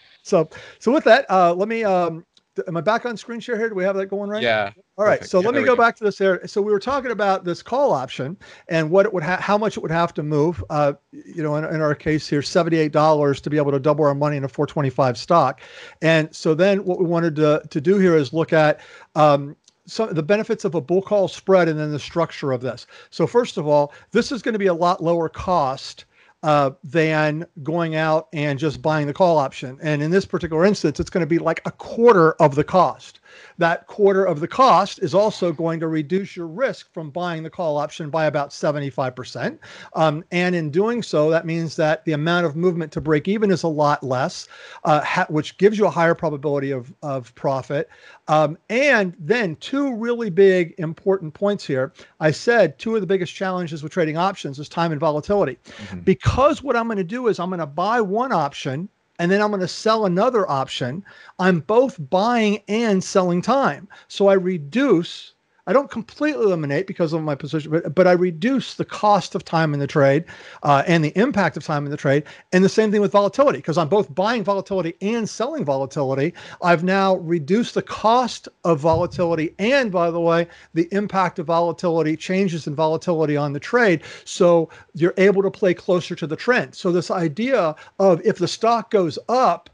so 0.24 0.50
so 0.80 0.92
with 0.92 1.04
that, 1.06 1.26
uh, 1.30 1.54
let 1.54 1.68
me. 1.68 1.84
Um, 1.84 2.26
am 2.68 2.78
I 2.78 2.82
back 2.82 3.06
on 3.06 3.16
screen 3.18 3.40
share 3.40 3.58
here? 3.58 3.70
Do 3.70 3.76
we 3.76 3.84
have 3.84 3.96
that 3.96 4.08
going 4.08 4.30
right? 4.30 4.44
Yeah. 4.44 4.72
All 4.98 5.06
right. 5.06 5.20
Perfect. 5.20 5.32
So 5.32 5.40
Yeah, 5.40 5.46
let 5.48 5.56
me 5.56 5.62
go 5.62 5.68
go. 5.68 5.76
back 5.76 5.96
to 5.98 6.04
this 6.04 6.20
area. 6.22 6.48
So 6.48 6.62
we 6.62 6.72
were 6.72 6.80
talking 6.80 7.12
about 7.12 7.44
this 7.44 7.64
call 7.64 7.92
option 7.92 8.38
and 8.68 8.90
what 8.92 9.06
it 9.06 9.14
would 9.14 9.24
ha- 9.24 9.40
how 9.40 9.58
much 9.58 9.78
it 9.78 9.80
would 9.82 9.92
have 9.92 10.14
to 10.16 10.24
move. 10.24 10.64
Uh, 10.70 10.94
you 11.12 11.42
know, 11.42 11.56
in, 11.56 11.64
in 11.66 11.82
our 11.82 11.96
case 11.96 12.28
here, 12.28 12.42
seventy-eight 12.42 12.92
dollars 12.92 13.42
to 13.42 13.50
be 13.50 13.58
able 13.58 13.72
to 13.72 13.80
double 13.80 14.06
our 14.06 14.16
money 14.16 14.38
in 14.38 14.44
a 14.44 14.50
four 14.50 14.68
twenty-five 14.68 15.18
stock. 15.18 15.62
And 16.02 16.34
so 16.36 16.54
then 16.54 16.84
what 16.86 17.00
we 17.00 17.06
wanted 17.06 17.36
to 17.38 17.64
to 17.70 17.82
do 17.82 17.98
here 17.98 18.16
is 18.16 18.34
look 18.34 18.54
at. 18.54 18.80
Um, 19.16 19.56
some 19.88 20.14
the 20.14 20.24
benefits 20.24 20.64
of 20.64 20.76
a 20.76 20.80
bull 20.80 21.02
call 21.02 21.28
spread 21.28 21.68
and 21.68 21.80
then 21.80 21.92
the 21.92 22.00
structure 22.00 22.52
of 22.52 22.62
this. 22.62 22.86
So 23.10 23.26
first 23.26 23.58
of 23.58 23.68
all, 23.68 23.92
this 24.12 24.32
is 24.32 24.44
going 24.44 24.54
to 24.54 24.60
be 24.60 24.68
a 24.68 24.74
lot 24.74 25.04
lower 25.04 25.28
cost 25.28 26.06
uh, 26.44 26.72
than 26.84 27.46
going 27.64 27.96
out 27.96 28.28
and 28.34 28.60
just 28.60 28.82
buying 28.82 29.08
the 29.08 29.14
call 29.14 29.38
option. 29.38 29.78
And 29.82 30.02
in 30.02 30.12
this 30.12 30.26
particular 30.26 30.66
instance, 30.66 31.00
it's 31.00 31.10
going 31.10 31.22
to 31.22 31.28
be 31.28 31.40
like 31.40 31.62
a 31.66 31.72
quarter 31.72 32.34
of 32.34 32.56
the 32.56 32.64
cost. 32.64 33.21
That 33.58 33.88
quarter 33.88 34.24
of 34.24 34.40
the 34.40 34.48
cost 34.48 35.00
is 35.02 35.14
also 35.14 35.52
going 35.52 35.80
to 35.80 35.88
reduce 35.88 36.36
your 36.36 36.48
risk 36.48 36.92
from 36.94 37.10
buying 37.10 37.44
the 37.44 37.50
call 37.50 37.78
option 37.78 38.10
by 38.10 38.26
about 38.26 38.50
75%. 38.50 39.58
Um, 39.94 40.24
and 40.32 40.56
in 40.56 40.70
doing 40.70 41.04
so, 41.04 41.30
that 41.30 41.46
means 41.46 41.76
that 41.76 42.06
the 42.06 42.14
amount 42.14 42.46
of 42.46 42.56
movement 42.56 42.92
to 42.94 43.02
break 43.02 43.28
even 43.28 43.52
is 43.52 43.64
a 43.64 43.68
lot 43.68 44.04
less, 44.04 44.48
uh, 44.84 45.02
ha- 45.02 45.28
which 45.30 45.58
gives 45.58 45.78
you 45.78 45.86
a 45.86 45.90
higher 45.90 46.16
probability 46.16 46.72
of, 46.72 46.94
of 47.04 47.34
profit. 47.36 47.90
Um, 48.28 48.58
and 48.70 49.16
then, 49.20 49.56
two 49.58 49.96
really 49.96 50.30
big 50.30 50.74
important 50.78 51.34
points 51.34 51.66
here. 51.66 51.94
I 52.20 52.32
said 52.32 52.78
two 52.80 52.96
of 52.96 53.02
the 53.02 53.08
biggest 53.08 53.34
challenges 53.34 53.84
with 53.84 53.92
trading 53.92 54.18
options 54.18 54.60
is 54.60 54.70
time 54.70 54.92
and 54.92 55.00
volatility. 55.00 55.58
Mm-hmm. 55.66 56.00
Because 56.02 56.64
what 56.64 56.76
I'm 56.76 56.86
going 56.86 56.98
to 56.98 57.04
do 57.04 57.28
is 57.28 57.40
I'm 57.40 57.50
going 57.50 57.60
to 57.60 57.66
buy 57.66 58.00
one 58.02 58.32
option 58.32 58.90
and 59.22 59.30
then 59.32 59.40
I'm 59.40 59.52
going 59.52 59.62
to 59.62 59.68
sell 59.68 60.08
another 60.08 60.50
option. 60.50 61.06
I'm 61.38 61.60
both 61.60 61.96
buying 62.10 62.64
and 62.68 63.04
selling 63.04 63.44
time. 63.44 63.88
So 64.08 64.30
I 64.30 64.34
reduce 64.34 65.36
I 65.68 65.74
don't 65.74 65.92
completely 65.92 66.46
eliminate 66.46 66.88
because 66.88 67.14
of 67.14 67.22
my 67.22 67.36
position, 67.36 67.72
but, 67.72 67.94
but 67.94 68.08
I 68.08 68.14
reduce 68.14 68.74
the 68.76 68.86
cost 68.86 69.36
of 69.36 69.46
time 69.46 69.74
in 69.74 69.80
the 69.80 69.88
trade 69.88 70.26
uh, 70.64 70.84
and 70.88 71.04
the 71.04 71.18
impact 71.18 71.58
of 71.58 71.64
time 71.64 71.86
in 71.86 71.92
the 71.92 71.98
trade. 71.98 72.24
And 72.52 72.64
the 72.64 72.70
same 72.70 72.92
thing 72.92 73.02
with 73.02 73.12
volatility, 73.12 73.60
because 73.60 73.78
I'm 73.78 73.90
both 73.90 74.14
buying 74.14 74.44
volatility 74.44 74.96
and 75.02 75.30
selling 75.30 75.64
volatility. 75.64 76.34
I've 76.62 76.84
now 76.84 77.16
reduced 77.18 77.76
the 77.76 77.82
cost 77.82 78.48
of 78.64 78.80
volatility 78.80 79.54
and, 79.60 79.92
by 79.92 80.10
the 80.12 80.20
way, 80.20 80.48
the 80.74 80.88
impact 80.92 81.40
of 81.40 81.46
volatility, 81.48 82.18
changes 82.18 82.68
in 82.68 82.76
volatility 82.76 83.38
on 83.38 83.54
the 83.54 83.60
trade. 83.60 84.02
So 84.26 84.70
you're 84.94 85.14
able 85.18 85.44
to 85.44 85.52
play 85.52 85.74
closer 85.74 86.16
to 86.16 86.28
the 86.28 86.36
trend. 86.36 86.76
So 86.76 86.92
this 86.92 87.12
idea 87.12 87.76
of 88.00 88.22
if 88.26 88.38
the 88.38 88.48
stock 88.48 88.92
goes 88.92 89.20
up 89.30 89.70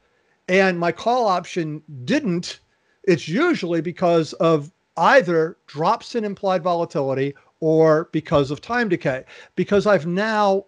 and 0.48 0.80
my 0.80 0.92
call 0.92 1.28
option 1.28 1.82
didn't, 2.06 2.60
it's 3.04 3.28
usually 3.28 3.82
because 3.82 4.34
of 4.34 4.72
either 4.98 5.58
drops 5.68 6.16
in 6.16 6.24
implied 6.24 6.64
volatility 6.64 7.34
or 7.60 8.10
because 8.12 8.52
of 8.52 8.62
time 8.62 8.90
decay. 8.90 9.24
Because 9.56 9.86
I've 9.86 10.06
now 10.06 10.66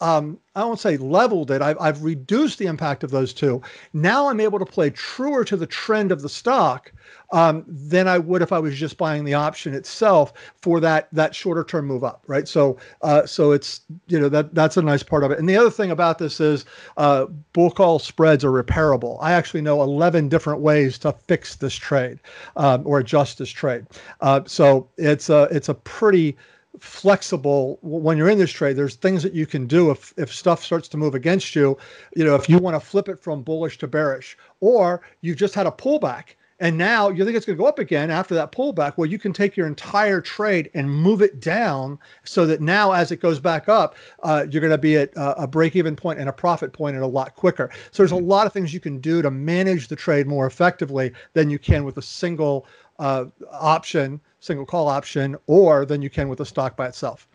um, 0.00 0.38
I 0.56 0.64
won't 0.64 0.80
say 0.80 0.96
leveled 0.96 1.50
it. 1.50 1.60
I've, 1.60 1.78
I've 1.78 2.02
reduced 2.02 2.58
the 2.58 2.66
impact 2.66 3.04
of 3.04 3.10
those 3.10 3.34
two. 3.34 3.60
Now 3.92 4.28
I'm 4.28 4.40
able 4.40 4.58
to 4.58 4.64
play 4.64 4.90
truer 4.90 5.44
to 5.44 5.56
the 5.56 5.66
trend 5.66 6.10
of 6.10 6.22
the 6.22 6.28
stock 6.28 6.92
um, 7.32 7.64
than 7.66 8.08
I 8.08 8.18
would 8.18 8.42
if 8.42 8.52
I 8.52 8.58
was 8.58 8.76
just 8.76 8.96
buying 8.96 9.24
the 9.24 9.34
option 9.34 9.74
itself 9.74 10.32
for 10.60 10.80
that 10.80 11.08
that 11.12 11.34
shorter 11.34 11.64
term 11.64 11.86
move 11.86 12.04
up, 12.04 12.24
right? 12.26 12.46
So 12.46 12.76
uh, 13.02 13.26
so 13.26 13.52
it's 13.52 13.82
you 14.08 14.18
know 14.18 14.28
that 14.28 14.54
that's 14.54 14.76
a 14.76 14.82
nice 14.82 15.02
part 15.02 15.24
of 15.24 15.30
it. 15.30 15.38
And 15.38 15.48
the 15.48 15.56
other 15.56 15.70
thing 15.70 15.90
about 15.90 16.18
this 16.18 16.40
is 16.40 16.64
uh, 16.96 17.26
bull 17.52 17.70
call 17.70 17.98
spreads 17.98 18.44
are 18.44 18.50
repairable. 18.50 19.18
I 19.20 19.32
actually 19.32 19.62
know 19.62 19.82
11 19.82 20.28
different 20.28 20.60
ways 20.60 20.98
to 20.98 21.12
fix 21.12 21.56
this 21.56 21.74
trade 21.74 22.18
um, 22.56 22.86
or 22.86 22.98
adjust 22.98 23.38
this 23.38 23.50
trade. 23.50 23.86
Uh, 24.20 24.42
so 24.46 24.88
it's 24.96 25.30
a 25.30 25.48
it's 25.50 25.68
a 25.68 25.74
pretty 25.74 26.36
flexible 26.78 27.78
when 27.82 28.16
you're 28.16 28.30
in 28.30 28.38
this 28.38 28.50
trade 28.50 28.76
there's 28.76 28.94
things 28.94 29.24
that 29.24 29.34
you 29.34 29.44
can 29.44 29.66
do 29.66 29.90
if 29.90 30.14
if 30.16 30.32
stuff 30.32 30.64
starts 30.64 30.86
to 30.86 30.96
move 30.96 31.16
against 31.16 31.56
you 31.56 31.76
you 32.14 32.24
know 32.24 32.36
if 32.36 32.48
you 32.48 32.58
want 32.58 32.76
to 32.76 32.80
flip 32.80 33.08
it 33.08 33.20
from 33.20 33.42
bullish 33.42 33.76
to 33.76 33.88
bearish 33.88 34.38
or 34.60 35.02
you've 35.20 35.36
just 35.36 35.52
had 35.52 35.66
a 35.66 35.70
pullback 35.70 36.36
and 36.60 36.76
now 36.76 37.08
you 37.08 37.24
think 37.24 37.36
it's 37.36 37.46
going 37.46 37.56
to 37.56 37.62
go 37.62 37.66
up 37.66 37.78
again 37.78 38.10
after 38.10 38.34
that 38.34 38.52
pullback. 38.52 38.92
Well, 38.96 39.06
you 39.06 39.18
can 39.18 39.32
take 39.32 39.56
your 39.56 39.66
entire 39.66 40.20
trade 40.20 40.70
and 40.74 40.90
move 40.90 41.22
it 41.22 41.40
down 41.40 41.98
so 42.24 42.46
that 42.46 42.60
now, 42.60 42.92
as 42.92 43.10
it 43.10 43.16
goes 43.16 43.40
back 43.40 43.68
up, 43.68 43.96
uh, 44.22 44.46
you're 44.50 44.60
going 44.60 44.70
to 44.70 44.78
be 44.78 44.98
at 44.98 45.16
uh, 45.16 45.34
a 45.38 45.46
break 45.46 45.74
even 45.74 45.96
point 45.96 46.20
and 46.20 46.28
a 46.28 46.32
profit 46.32 46.72
point 46.72 46.94
and 46.94 47.04
a 47.04 47.08
lot 47.08 47.34
quicker. 47.34 47.70
So 47.90 48.02
there's 48.02 48.12
a 48.12 48.16
lot 48.16 48.46
of 48.46 48.52
things 48.52 48.74
you 48.74 48.80
can 48.80 49.00
do 49.00 49.22
to 49.22 49.30
manage 49.30 49.88
the 49.88 49.96
trade 49.96 50.26
more 50.26 50.46
effectively 50.46 51.12
than 51.32 51.48
you 51.48 51.58
can 51.58 51.84
with 51.84 51.96
a 51.96 52.02
single 52.02 52.66
uh, 52.98 53.24
option, 53.50 54.20
single 54.40 54.66
call 54.66 54.86
option, 54.86 55.36
or 55.46 55.86
than 55.86 56.02
you 56.02 56.10
can 56.10 56.28
with 56.28 56.40
a 56.40 56.46
stock 56.46 56.76
by 56.76 56.86
itself. 56.86 57.26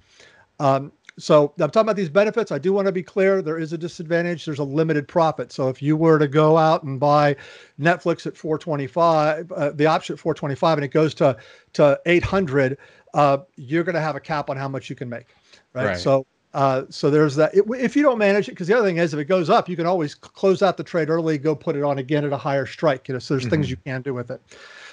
Um, 0.60 0.92
so 1.18 1.54
I'm 1.60 1.70
talking 1.70 1.82
about 1.82 1.96
these 1.96 2.10
benefits. 2.10 2.52
I 2.52 2.58
do 2.58 2.74
want 2.74 2.88
to 2.88 2.92
be 2.92 3.04
clear. 3.04 3.42
There 3.42 3.58
is 3.58 3.72
a 3.74 3.78
disadvantage. 3.78 4.46
There's 4.46 4.60
a 4.60 4.64
limited 4.64 5.08
profit. 5.08 5.52
So 5.52 5.70
if 5.70 5.82
you 5.82 5.96
were 5.96 6.20
to 6.20 6.28
go 6.28 6.58
out 6.58 6.84
and 6.84 7.00
buy 7.00 7.38
Netflix 7.80 8.28
at 8.28 8.36
425, 8.36 9.52
uh, 9.52 9.72
the 9.72 9.86
option 9.86 10.14
at 10.14 10.20
425, 10.20 10.78
and 10.78 10.86
it 10.86 10.90
goes 10.90 11.14
to 11.16 11.38
to 11.74 12.00
800, 12.06 12.78
uh, 13.14 13.38
you're 13.56 13.84
going 13.84 13.96
to 13.96 14.02
have 14.02 14.16
a 14.16 14.20
cap 14.20 14.50
on 14.50 14.58
how 14.58 14.68
much 14.68 14.90
you 14.90 14.96
can 14.96 15.10
make. 15.10 15.28
Right. 15.74 15.86
right. 15.86 15.98
So 15.98 16.26
uh, 16.56 16.86
so 16.90 17.10
there's 17.10 17.36
that. 17.36 17.54
It, 17.54 17.66
if 17.78 17.98
you 17.98 18.02
don't 18.02 18.18
manage 18.18 18.48
it, 18.48 18.52
because 18.52 18.68
the 18.68 18.74
other 18.74 18.88
thing 18.88 18.96
is, 18.96 19.14
if 19.14 19.20
it 19.20 19.26
goes 19.26 19.50
up, 19.50 19.68
you 19.68 19.76
can 19.76 19.86
always 19.86 20.16
close 20.16 20.62
out 20.62 20.78
the 20.78 20.86
trade 20.86 21.10
early, 21.10 21.38
go 21.38 21.54
put 21.54 21.76
it 21.76 21.84
on 21.84 21.98
again 21.98 22.24
at 22.24 22.32
a 22.32 22.38
higher 22.38 22.66
strike. 22.66 23.10
You 23.10 23.14
know, 23.14 23.20
so 23.20 23.34
there's 23.34 23.44
mm-hmm. 23.44 23.52
things 23.52 23.70
you 23.70 23.76
can 23.76 24.02
do 24.02 24.14
with 24.14 24.32
it. 24.32 24.42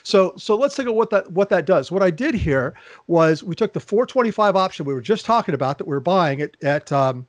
So 0.02 0.34
so 0.36 0.56
let's 0.56 0.74
take 0.74 0.86
a 0.86 0.92
what 0.92 1.10
that 1.10 1.30
what 1.32 1.48
that 1.50 1.66
does. 1.66 1.90
What 1.90 2.02
I 2.02 2.10
did 2.10 2.34
here 2.34 2.74
was 3.06 3.42
we 3.42 3.54
took 3.54 3.72
the 3.72 3.80
425 3.80 4.56
option 4.56 4.86
we 4.86 4.94
were 4.94 5.00
just 5.00 5.24
talking 5.24 5.54
about 5.54 5.78
that 5.78 5.86
we 5.86 5.94
are 5.94 6.00
buying 6.00 6.40
it 6.40 6.56
at 6.62 6.90
um, 6.92 7.26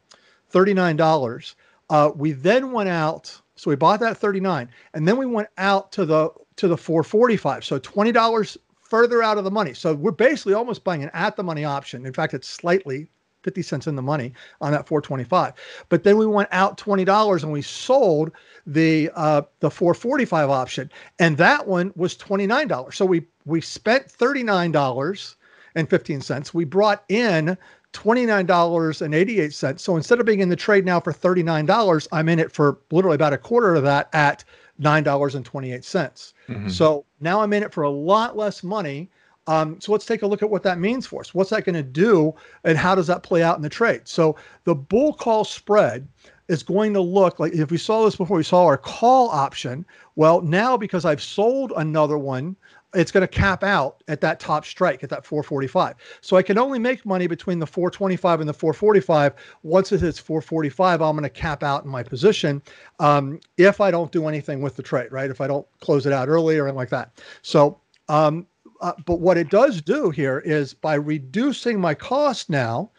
$39. 0.51 1.55
Uh, 1.89 2.11
we 2.15 2.31
then 2.31 2.71
went 2.71 2.89
out. 2.89 3.39
So 3.55 3.69
we 3.69 3.75
bought 3.75 3.99
that 3.99 4.17
39, 4.17 4.67
and 4.95 5.07
then 5.07 5.15
we 5.15 5.27
went 5.27 5.47
out 5.57 5.91
to 5.93 6.05
the 6.05 6.29
to 6.55 6.67
the 6.67 6.77
445. 6.77 7.63
So 7.63 7.77
twenty 7.79 8.11
dollars 8.11 8.57
further 8.81 9.23
out 9.23 9.37
of 9.37 9.43
the 9.43 9.51
money. 9.51 9.73
So 9.73 9.93
we're 9.93 10.11
basically 10.11 10.53
almost 10.53 10.83
buying 10.83 11.03
an 11.03 11.09
at 11.13 11.35
the 11.35 11.43
money 11.43 11.65
option. 11.65 12.05
In 12.05 12.13
fact, 12.13 12.33
it's 12.33 12.47
slightly 12.47 13.07
50 13.43 13.61
cents 13.61 13.87
in 13.87 13.95
the 13.95 14.01
money 14.01 14.33
on 14.61 14.71
that 14.71 14.87
425. 14.87 15.53
But 15.89 16.03
then 16.03 16.17
we 16.17 16.25
went 16.25 16.49
out 16.51 16.77
$20 16.77 17.43
and 17.43 17.51
we 17.51 17.61
sold 17.61 18.31
the 18.65 19.11
uh, 19.15 19.43
the 19.59 19.69
445 19.69 20.49
option. 20.49 20.91
And 21.19 21.37
that 21.37 21.67
one 21.67 21.91
was 21.95 22.15
$29. 22.15 22.93
So 22.93 23.05
we 23.05 23.25
we 23.45 23.61
spent 23.61 24.07
$39 24.07 25.35
and 25.75 25.89
15 25.89 26.21
cents. 26.21 26.53
We 26.53 26.65
brought 26.65 27.03
in 27.09 27.57
$29.88. 27.93 29.79
So 29.79 29.95
instead 29.95 30.19
of 30.19 30.25
being 30.25 30.39
in 30.39 30.49
the 30.49 30.55
trade 30.55 30.85
now 30.85 30.99
for 30.99 31.13
$39, 31.13 32.07
I'm 32.11 32.29
in 32.29 32.39
it 32.39 32.51
for 32.51 32.79
literally 32.91 33.15
about 33.15 33.33
a 33.33 33.37
quarter 33.37 33.75
of 33.75 33.83
that 33.83 34.09
at 34.13 34.43
$9.28. 34.81 35.43
Mm-hmm. 35.43 36.69
So 36.69 37.05
now 37.19 37.41
I'm 37.41 37.53
in 37.53 37.63
it 37.63 37.71
for 37.73 37.83
a 37.83 37.89
lot 37.89 38.35
less 38.35 38.63
money 38.63 39.09
um, 39.47 39.79
so 39.81 39.91
let's 39.91 40.05
take 40.05 40.21
a 40.21 40.27
look 40.27 40.41
at 40.41 40.49
what 40.49 40.63
that 40.63 40.79
means 40.79 41.05
for 41.05 41.21
us. 41.21 41.33
What's 41.33 41.49
that 41.49 41.65
going 41.65 41.75
to 41.75 41.83
do, 41.83 42.33
and 42.63 42.77
how 42.77 42.95
does 42.95 43.07
that 43.07 43.23
play 43.23 43.43
out 43.43 43.57
in 43.57 43.61
the 43.61 43.69
trade? 43.69 44.01
So 44.05 44.35
the 44.63 44.75
bull 44.75 45.13
call 45.13 45.43
spread 45.43 46.07
is 46.47 46.63
going 46.63 46.93
to 46.93 47.01
look 47.01 47.39
like 47.39 47.53
if 47.53 47.71
we 47.71 47.77
saw 47.77 48.05
this 48.05 48.15
before, 48.15 48.37
we 48.37 48.43
saw 48.43 48.65
our 48.65 48.77
call 48.77 49.29
option. 49.29 49.85
Well, 50.15 50.41
now 50.41 50.77
because 50.77 51.05
I've 51.05 51.21
sold 51.21 51.73
another 51.75 52.17
one, 52.17 52.55
it's 52.93 53.11
going 53.11 53.21
to 53.21 53.27
cap 53.27 53.63
out 53.63 54.03
at 54.07 54.21
that 54.21 54.39
top 54.39 54.65
strike 54.65 55.03
at 55.03 55.09
that 55.09 55.25
445. 55.25 55.95
So 56.21 56.37
I 56.37 56.43
can 56.43 56.57
only 56.57 56.79
make 56.79 57.05
money 57.05 57.27
between 57.27 57.59
the 57.59 57.65
425 57.65 58.41
and 58.41 58.49
the 58.49 58.53
445. 58.53 59.33
Once 59.63 59.91
it 59.91 60.01
hits 60.01 60.19
445, 60.19 61.01
I'm 61.01 61.15
going 61.15 61.23
to 61.23 61.29
cap 61.29 61.63
out 61.63 61.83
in 61.85 61.89
my 61.89 62.03
position 62.03 62.61
um, 62.99 63.39
if 63.57 63.81
I 63.81 63.89
don't 63.89 64.11
do 64.11 64.27
anything 64.27 64.61
with 64.61 64.75
the 64.75 64.83
trade, 64.83 65.11
right? 65.11 65.29
If 65.29 65.41
I 65.41 65.47
don't 65.47 65.65
close 65.79 66.05
it 66.05 66.13
out 66.13 66.27
early 66.27 66.57
or 66.57 66.65
anything 66.65 66.77
like 66.77 66.89
that. 66.89 67.19
So 67.41 67.79
um, 68.09 68.45
uh, 68.83 68.91
but 69.05 69.21
what 69.21 69.37
it 69.37 69.49
does 69.49 69.81
do 69.81 70.09
here 70.09 70.39
is 70.39 70.73
by 70.73 70.93
reducing 70.95 71.79
my 71.79 71.93
cost 71.93 72.49
now 72.49 72.91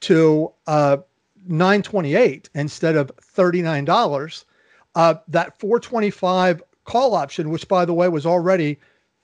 to 0.00 0.52
uh, 0.66 0.98
928 1.46 2.50
instead 2.54 2.94
of 2.94 3.10
$39, 3.16 4.44
uh, 4.94 5.14
that 5.28 5.58
425 5.58 6.62
call 6.84 7.14
option, 7.14 7.48
which 7.48 7.66
by 7.68 7.86
the 7.86 7.94
way 7.94 8.08
was 8.08 8.26
already 8.26 8.78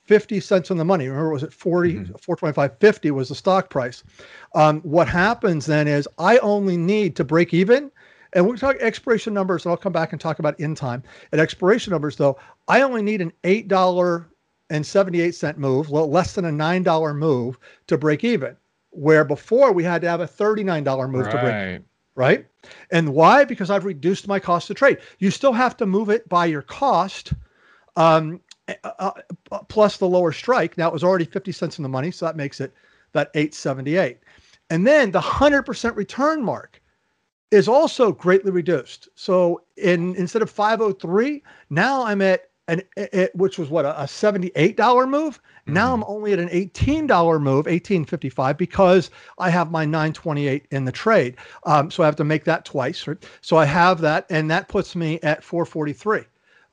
50 0.04 0.40
cents 0.40 0.70
on 0.70 0.78
the 0.78 0.84
money. 0.86 1.06
Remember, 1.06 1.30
was 1.30 1.42
it 1.42 1.52
40, 1.52 1.92
mm-hmm. 1.92 2.12
425, 2.14 2.78
50 2.78 3.10
was 3.10 3.28
the 3.28 3.34
stock 3.34 3.68
price. 3.68 4.02
Um, 4.54 4.80
what 4.80 5.08
happens 5.08 5.66
then 5.66 5.86
is 5.86 6.08
I 6.18 6.38
only 6.38 6.78
need 6.78 7.14
to 7.16 7.24
break 7.24 7.52
even. 7.52 7.90
And 8.32 8.46
we'll 8.46 8.56
talk 8.56 8.76
expiration 8.80 9.34
numbers, 9.34 9.64
and 9.64 9.70
I'll 9.70 9.76
come 9.76 9.92
back 9.92 10.12
and 10.12 10.20
talk 10.20 10.38
about 10.38 10.58
in 10.60 10.74
time. 10.74 11.02
At 11.32 11.40
expiration 11.40 11.90
numbers, 11.90 12.16
though, 12.16 12.38
I 12.68 12.82
only 12.82 13.02
need 13.02 13.20
an 13.20 13.32
$8 13.44 14.26
and 14.70 14.84
78 14.84 15.34
cent 15.34 15.58
move, 15.58 15.90
less 15.90 16.34
than 16.34 16.44
a 16.44 16.50
$9 16.50 17.16
move 17.16 17.58
to 17.86 17.98
break 17.98 18.24
even, 18.24 18.56
where 18.90 19.24
before 19.24 19.72
we 19.72 19.84
had 19.84 20.02
to 20.02 20.08
have 20.08 20.20
a 20.20 20.26
$39 20.26 21.10
move 21.10 21.26
right. 21.26 21.32
to 21.32 21.38
break 21.38 21.68
even. 21.68 21.84
Right. 22.14 22.46
And 22.90 23.12
why? 23.14 23.44
Because 23.44 23.70
I've 23.70 23.84
reduced 23.84 24.26
my 24.26 24.40
cost 24.40 24.68
to 24.68 24.74
trade. 24.74 24.98
You 25.18 25.30
still 25.30 25.52
have 25.52 25.76
to 25.76 25.86
move 25.86 26.08
it 26.08 26.28
by 26.28 26.46
your 26.46 26.62
cost 26.62 27.34
um, 27.96 28.40
uh, 28.68 29.12
uh, 29.52 29.58
plus 29.68 29.98
the 29.98 30.08
lower 30.08 30.32
strike. 30.32 30.76
Now 30.78 30.88
it 30.88 30.92
was 30.92 31.04
already 31.04 31.26
50 31.26 31.52
cents 31.52 31.78
in 31.78 31.82
the 31.82 31.88
money. 31.88 32.10
So 32.10 32.26
that 32.26 32.36
makes 32.36 32.60
it 32.60 32.72
that 33.12 33.30
878. 33.34 34.18
And 34.70 34.86
then 34.86 35.10
the 35.10 35.20
100% 35.20 35.94
return 35.94 36.42
mark 36.42 36.82
is 37.50 37.68
also 37.68 38.12
greatly 38.12 38.50
reduced. 38.50 39.08
So 39.14 39.62
in 39.76 40.16
instead 40.16 40.42
of 40.42 40.50
503, 40.50 41.42
now 41.70 42.04
I'm 42.04 42.20
at 42.22 42.50
and 42.68 42.84
it, 42.96 43.34
which 43.34 43.58
was 43.58 43.70
what 43.70 43.84
a, 43.84 44.02
a 44.02 44.04
$78 44.04 45.08
move. 45.08 45.36
Mm-hmm. 45.36 45.72
Now 45.72 45.94
I'm 45.94 46.04
only 46.06 46.32
at 46.32 46.38
an 46.38 46.48
$18 46.48 47.08
move, 47.40 47.66
1855, 47.66 48.56
because 48.56 49.10
I 49.38 49.50
have 49.50 49.70
my 49.70 49.84
928 49.84 50.66
in 50.70 50.84
the 50.84 50.92
trade. 50.92 51.36
Um, 51.64 51.90
so 51.90 52.02
I 52.02 52.06
have 52.06 52.16
to 52.16 52.24
make 52.24 52.44
that 52.44 52.64
twice. 52.64 53.06
Right? 53.06 53.24
So 53.40 53.56
I 53.56 53.64
have 53.64 54.00
that, 54.00 54.26
and 54.30 54.50
that 54.50 54.68
puts 54.68 54.96
me 54.96 55.20
at 55.22 55.44
443 55.44 56.24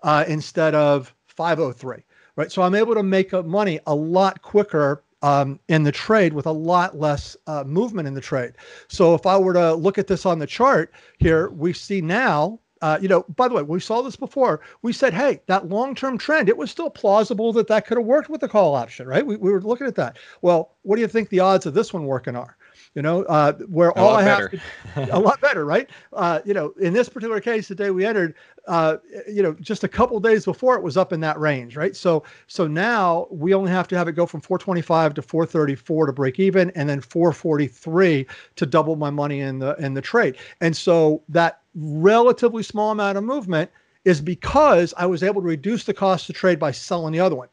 uh, 0.04 0.26
instead 0.28 0.76
of 0.76 1.14
503. 1.28 2.04
right? 2.36 2.52
So 2.52 2.62
I'm 2.62 2.76
able 2.76 2.96
to 2.96 3.04
make 3.04 3.34
money 3.34 3.80
a 3.88 3.96
lot 3.96 4.42
quicker 4.42 5.04
um, 5.24 5.58
in 5.70 5.84
the 5.84 5.92
trade 5.92 6.34
with 6.34 6.46
a 6.46 6.52
lot 6.52 7.00
less 7.00 7.38
uh, 7.48 7.64
movement 7.64 8.08
in 8.08 8.14
the 8.14 8.22
trade. 8.22 8.54
So 8.90 9.16
if 9.16 9.26
I 9.26 9.38
were 9.38 9.54
to 9.54 9.74
look 9.74 9.98
at 9.98 10.08
this 10.08 10.26
on 10.26 10.38
the 10.38 10.46
chart 10.46 10.94
here, 11.18 11.50
we 11.50 11.72
see 11.72 12.02
now 12.02 12.60
uh, 12.84 13.00
you 13.02 13.08
know, 13.08 13.24
by 13.38 13.48
the 13.48 13.54
way, 13.54 13.62
we 13.62 13.80
saw 13.80 14.02
this 14.02 14.18
before. 14.18 14.60
We 14.82 14.92
said, 14.92 15.14
hey, 15.14 15.40
that 15.46 15.70
long 15.70 15.96
term 15.96 16.18
trend, 16.18 16.50
it 16.50 16.58
was 16.58 16.70
still 16.70 16.90
plausible 16.90 17.54
that 17.54 17.68
that 17.68 17.88
could 17.88 17.98
have 17.98 18.06
worked 18.06 18.30
with 18.30 18.42
the 18.42 18.50
call 18.50 18.76
option, 18.76 19.08
right? 19.08 19.26
We, 19.26 19.38
we 19.38 19.54
were 19.54 19.62
looking 19.62 19.88
at 19.88 19.96
that. 19.96 20.18
Well, 20.42 20.74
what 20.82 20.98
do 20.98 21.02
you 21.02 21.08
think 21.08 21.30
the 21.30 21.40
odds 21.40 21.66
of 21.66 21.76
this 21.76 21.94
one 21.94 22.06
working 22.06 22.36
are? 22.36 22.58
You 22.96 23.02
know, 23.02 23.24
uh, 23.24 23.54
where 23.70 23.90
a 23.90 23.94
all 23.94 24.16
I 24.16 24.22
have 24.22 24.52
to, 24.52 24.60
a 25.12 25.20
lot 25.20 25.42
better, 25.42 25.66
right? 25.66 25.90
Uh, 26.12 26.42
you 26.46 26.54
know, 26.54 26.74
in 26.80 26.94
this 26.94 27.10
particular 27.10 27.42
case, 27.42 27.68
the 27.68 27.74
day 27.74 27.90
we 27.90 28.06
entered, 28.06 28.36
uh, 28.68 28.98
you 29.28 29.42
know, 29.42 29.54
just 29.54 29.84
a 29.84 29.88
couple 29.88 30.20
days 30.20 30.46
before 30.46 30.76
it 30.76 30.84
was 30.84 30.96
up 30.96 31.12
in 31.12 31.20
that 31.22 31.40
range, 31.40 31.76
right? 31.76 31.96
So, 31.96 32.24
so 32.46 32.68
now 32.68 33.28
we 33.32 33.56
only 33.56 33.72
have 33.72 33.88
to 33.88 33.98
have 33.98 34.08
it 34.08 34.12
go 34.12 34.28
from 34.28 34.42
425 34.42 35.16
to 35.16 35.22
434 35.24 36.06
to 36.06 36.14
break 36.14 36.40
even, 36.40 36.70
and 36.72 36.88
then 36.88 37.02
443 37.02 38.28
to 38.58 38.66
double 38.68 38.96
my 38.96 39.10
money 39.10 39.40
in 39.40 39.58
the 39.58 39.76
in 39.78 39.96
the 39.96 40.02
trade. 40.02 40.38
And 40.62 40.78
so 40.78 41.24
that 41.30 41.62
relatively 41.74 42.62
small 42.62 42.92
amount 42.92 43.18
of 43.18 43.24
movement 43.24 43.72
is 44.06 44.22
because 44.22 44.94
I 44.98 45.06
was 45.06 45.24
able 45.24 45.42
to 45.42 45.48
reduce 45.48 45.86
the 45.86 45.94
cost 45.94 46.28
to 46.28 46.34
trade 46.34 46.60
by 46.60 46.72
selling 46.72 47.14
the 47.14 47.20
other 47.20 47.36
one. 47.36 47.48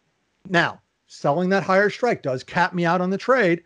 Now, 0.49 0.81
selling 1.07 1.49
that 1.51 1.63
higher 1.63 1.91
strike 1.91 2.23
does 2.23 2.43
cap 2.43 2.75
me 2.75 2.85
out 2.85 3.01
on 3.01 3.11
the 3.11 3.19
trade, 3.19 3.63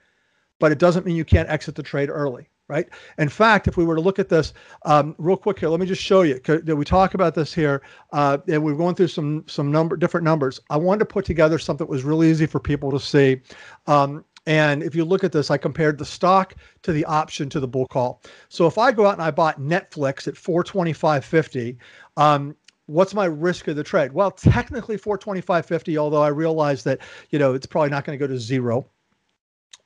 but 0.58 0.72
it 0.72 0.78
doesn't 0.78 1.06
mean 1.06 1.16
you 1.16 1.24
can't 1.24 1.48
exit 1.48 1.74
the 1.74 1.82
trade 1.82 2.08
early, 2.10 2.48
right? 2.68 2.88
In 3.18 3.28
fact, 3.28 3.68
if 3.68 3.76
we 3.76 3.84
were 3.84 3.94
to 3.94 4.00
look 4.00 4.18
at 4.18 4.28
this 4.28 4.52
um, 4.84 5.14
real 5.18 5.36
quick 5.36 5.58
here, 5.58 5.68
let 5.68 5.80
me 5.80 5.86
just 5.86 6.02
show 6.02 6.22
you. 6.22 6.40
We 6.66 6.84
talk 6.84 7.14
about 7.14 7.34
this 7.34 7.52
here, 7.52 7.82
uh, 8.12 8.38
and 8.48 8.62
we're 8.62 8.74
going 8.74 8.94
through 8.94 9.08
some 9.08 9.44
some 9.46 9.70
number 9.70 9.96
different 9.96 10.24
numbers. 10.24 10.60
I 10.70 10.76
wanted 10.76 11.00
to 11.00 11.06
put 11.06 11.24
together 11.24 11.58
something 11.58 11.86
that 11.86 11.90
was 11.90 12.04
really 12.04 12.30
easy 12.30 12.46
for 12.46 12.60
people 12.60 12.90
to 12.90 13.00
see. 13.00 13.40
Um, 13.86 14.24
and 14.46 14.82
if 14.82 14.94
you 14.94 15.04
look 15.04 15.24
at 15.24 15.32
this, 15.32 15.50
I 15.50 15.56
compared 15.56 15.98
the 15.98 16.04
stock 16.04 16.54
to 16.82 16.92
the 16.92 17.04
option 17.06 17.48
to 17.50 17.60
the 17.60 17.68
bull 17.68 17.86
call. 17.86 18.20
So 18.48 18.66
if 18.66 18.76
I 18.76 18.92
go 18.92 19.06
out 19.06 19.14
and 19.14 19.22
I 19.22 19.30
bought 19.30 19.58
Netflix 19.58 20.28
at 20.28 20.34
425.50, 20.34 21.78
um, 22.18 22.54
what's 22.86 23.14
my 23.14 23.24
risk 23.24 23.68
of 23.68 23.76
the 23.76 23.82
trade? 23.82 24.12
Well, 24.12 24.30
technically 24.30 24.98
425.50, 24.98 25.96
although 25.96 26.22
I 26.22 26.28
realize 26.28 26.84
that 26.84 26.98
you 27.30 27.38
know 27.38 27.54
it's 27.54 27.66
probably 27.66 27.90
not 27.90 28.04
going 28.04 28.18
to 28.18 28.22
go 28.22 28.32
to 28.32 28.38
zero. 28.38 28.86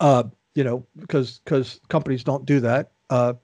Uh, 0.00 0.24
you 0.58 0.64
know, 0.64 0.84
because 0.98 1.40
because 1.44 1.80
companies 1.88 2.24
don't 2.24 2.44
do 2.44 2.58
that. 2.58 2.90
Uh, 3.08 3.34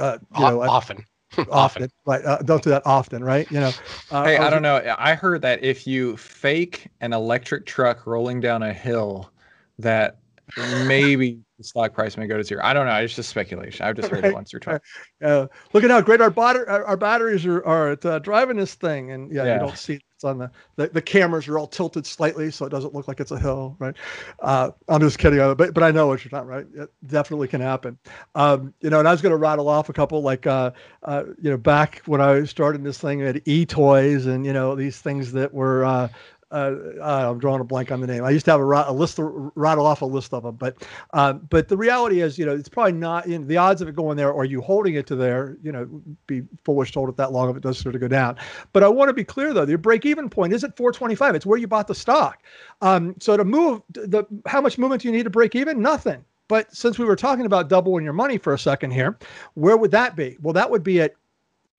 uh, 0.00 0.18
you 0.36 0.44
know, 0.44 0.62
often. 0.68 1.04
often, 1.48 1.88
right? 2.06 2.24
Uh, 2.24 2.38
don't 2.38 2.60
do 2.60 2.70
that 2.70 2.82
often, 2.84 3.22
right? 3.22 3.46
You 3.52 3.60
know. 3.60 3.72
Uh, 4.10 4.24
hey, 4.24 4.36
I, 4.36 4.48
I 4.48 4.50
don't 4.50 4.62
know. 4.62 4.82
I 4.98 5.14
heard 5.14 5.42
that 5.42 5.62
if 5.62 5.86
you 5.86 6.16
fake 6.16 6.88
an 7.00 7.12
electric 7.12 7.66
truck 7.66 8.04
rolling 8.04 8.40
down 8.40 8.64
a 8.64 8.72
hill, 8.72 9.30
that 9.78 10.18
maybe 10.56 11.38
the 11.56 11.62
stock 11.62 11.94
price 11.94 12.16
may 12.16 12.26
go 12.26 12.36
to 12.36 12.42
zero. 12.42 12.62
I 12.64 12.72
don't 12.72 12.86
know. 12.86 12.96
It's 12.96 13.14
just 13.14 13.30
speculation. 13.30 13.86
I've 13.86 13.94
just 13.94 14.08
heard 14.08 14.24
right. 14.24 14.32
it 14.32 14.34
once 14.34 14.52
or 14.52 14.58
twice. 14.58 14.80
Uh, 15.22 15.46
look 15.72 15.84
at 15.84 15.90
how 15.90 16.00
great 16.00 16.20
our, 16.20 16.30
batter- 16.30 16.68
our, 16.68 16.84
our 16.84 16.96
batteries 16.96 17.46
are, 17.46 17.64
are 17.64 17.90
at 17.92 18.04
uh, 18.04 18.18
driving 18.18 18.56
this 18.56 18.74
thing. 18.74 19.12
And 19.12 19.32
yeah, 19.32 19.44
yeah, 19.44 19.54
you 19.54 19.60
don't 19.60 19.78
see 19.78 20.00
it's 20.18 20.24
on 20.24 20.38
the, 20.38 20.50
the, 20.74 20.88
the 20.88 21.00
cameras 21.00 21.46
are 21.46 21.60
all 21.60 21.68
tilted 21.68 22.04
slightly 22.04 22.50
so 22.50 22.66
it 22.66 22.70
doesn't 22.70 22.92
look 22.92 23.06
like 23.06 23.20
it's 23.20 23.30
a 23.30 23.38
hill, 23.38 23.76
right? 23.78 23.94
Uh, 24.40 24.72
I'm 24.88 25.00
just 25.00 25.16
kidding, 25.16 25.38
but 25.54 25.72
but 25.72 25.82
I 25.84 25.92
know 25.92 26.08
what 26.08 26.24
you're 26.24 26.30
talking 26.30 26.48
right. 26.48 26.66
It 26.74 26.90
definitely 27.06 27.46
can 27.46 27.60
happen. 27.60 27.96
Um, 28.34 28.74
you 28.80 28.90
know, 28.90 28.98
and 28.98 29.06
I 29.06 29.12
was 29.12 29.22
going 29.22 29.30
to 29.30 29.36
rattle 29.36 29.68
off 29.68 29.88
a 29.88 29.92
couple 29.92 30.20
like 30.20 30.44
uh, 30.44 30.72
uh, 31.04 31.22
you 31.40 31.50
know 31.50 31.56
back 31.56 32.02
when 32.06 32.20
I 32.20 32.42
started 32.44 32.82
this 32.82 32.98
thing 32.98 33.22
at 33.22 33.46
E 33.46 33.64
Toys 33.64 34.26
and 34.26 34.44
you 34.44 34.52
know 34.52 34.74
these 34.74 35.00
things 35.00 35.30
that 35.32 35.54
were 35.54 36.10
uh, 36.50 36.74
uh, 37.00 37.30
I'm 37.30 37.38
drawing 37.38 37.60
a 37.60 37.64
blank 37.64 37.92
on 37.92 38.00
the 38.00 38.06
name. 38.06 38.24
I 38.24 38.30
used 38.30 38.44
to 38.46 38.52
have 38.52 38.60
a, 38.60 38.64
a 38.64 38.92
list, 38.92 39.18
of, 39.18 39.30
rattle 39.54 39.86
off 39.86 40.00
a 40.02 40.06
list 40.06 40.32
of 40.32 40.44
them, 40.44 40.56
but 40.56 40.82
uh, 41.12 41.34
but 41.34 41.68
the 41.68 41.76
reality 41.76 42.20
is, 42.20 42.38
you 42.38 42.46
know, 42.46 42.54
it's 42.54 42.68
probably 42.68 42.92
not. 42.92 43.28
You 43.28 43.38
know, 43.38 43.44
the 43.44 43.58
odds 43.58 43.82
of 43.82 43.88
it 43.88 43.94
going 43.94 44.16
there 44.16 44.32
or 44.32 44.44
you 44.44 44.60
holding 44.60 44.94
it 44.94 45.06
to 45.08 45.16
there, 45.16 45.58
you 45.62 45.72
know, 45.72 45.86
be 46.26 46.42
foolish 46.64 46.92
to 46.92 47.00
hold 47.00 47.10
it 47.10 47.16
that 47.16 47.32
long 47.32 47.50
if 47.50 47.56
it 47.56 47.62
does 47.62 47.78
sort 47.78 47.94
of 47.94 48.00
go 48.00 48.08
down. 48.08 48.36
But 48.72 48.82
I 48.82 48.88
want 48.88 49.08
to 49.10 49.14
be 49.14 49.24
clear 49.24 49.52
though, 49.52 49.64
your 49.64 49.78
break 49.78 50.06
even 50.06 50.30
point 50.30 50.52
isn't 50.52 50.76
425. 50.76 51.34
It's 51.34 51.46
where 51.46 51.58
you 51.58 51.66
bought 51.66 51.86
the 51.86 51.94
stock. 51.94 52.42
Um, 52.80 53.14
so 53.20 53.36
to 53.36 53.44
move, 53.44 53.82
the 53.92 54.24
how 54.46 54.60
much 54.60 54.78
movement 54.78 55.02
do 55.02 55.08
you 55.08 55.12
need 55.12 55.24
to 55.24 55.30
break 55.30 55.54
even? 55.54 55.82
Nothing. 55.82 56.24
But 56.48 56.74
since 56.74 56.98
we 56.98 57.04
were 57.04 57.16
talking 57.16 57.44
about 57.44 57.68
doubling 57.68 58.04
your 58.04 58.14
money 58.14 58.38
for 58.38 58.54
a 58.54 58.58
second 58.58 58.92
here, 58.92 59.18
where 59.52 59.76
would 59.76 59.90
that 59.90 60.16
be? 60.16 60.38
Well, 60.40 60.54
that 60.54 60.70
would 60.70 60.82
be 60.82 61.02
at 61.02 61.14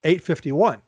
851 0.03 0.79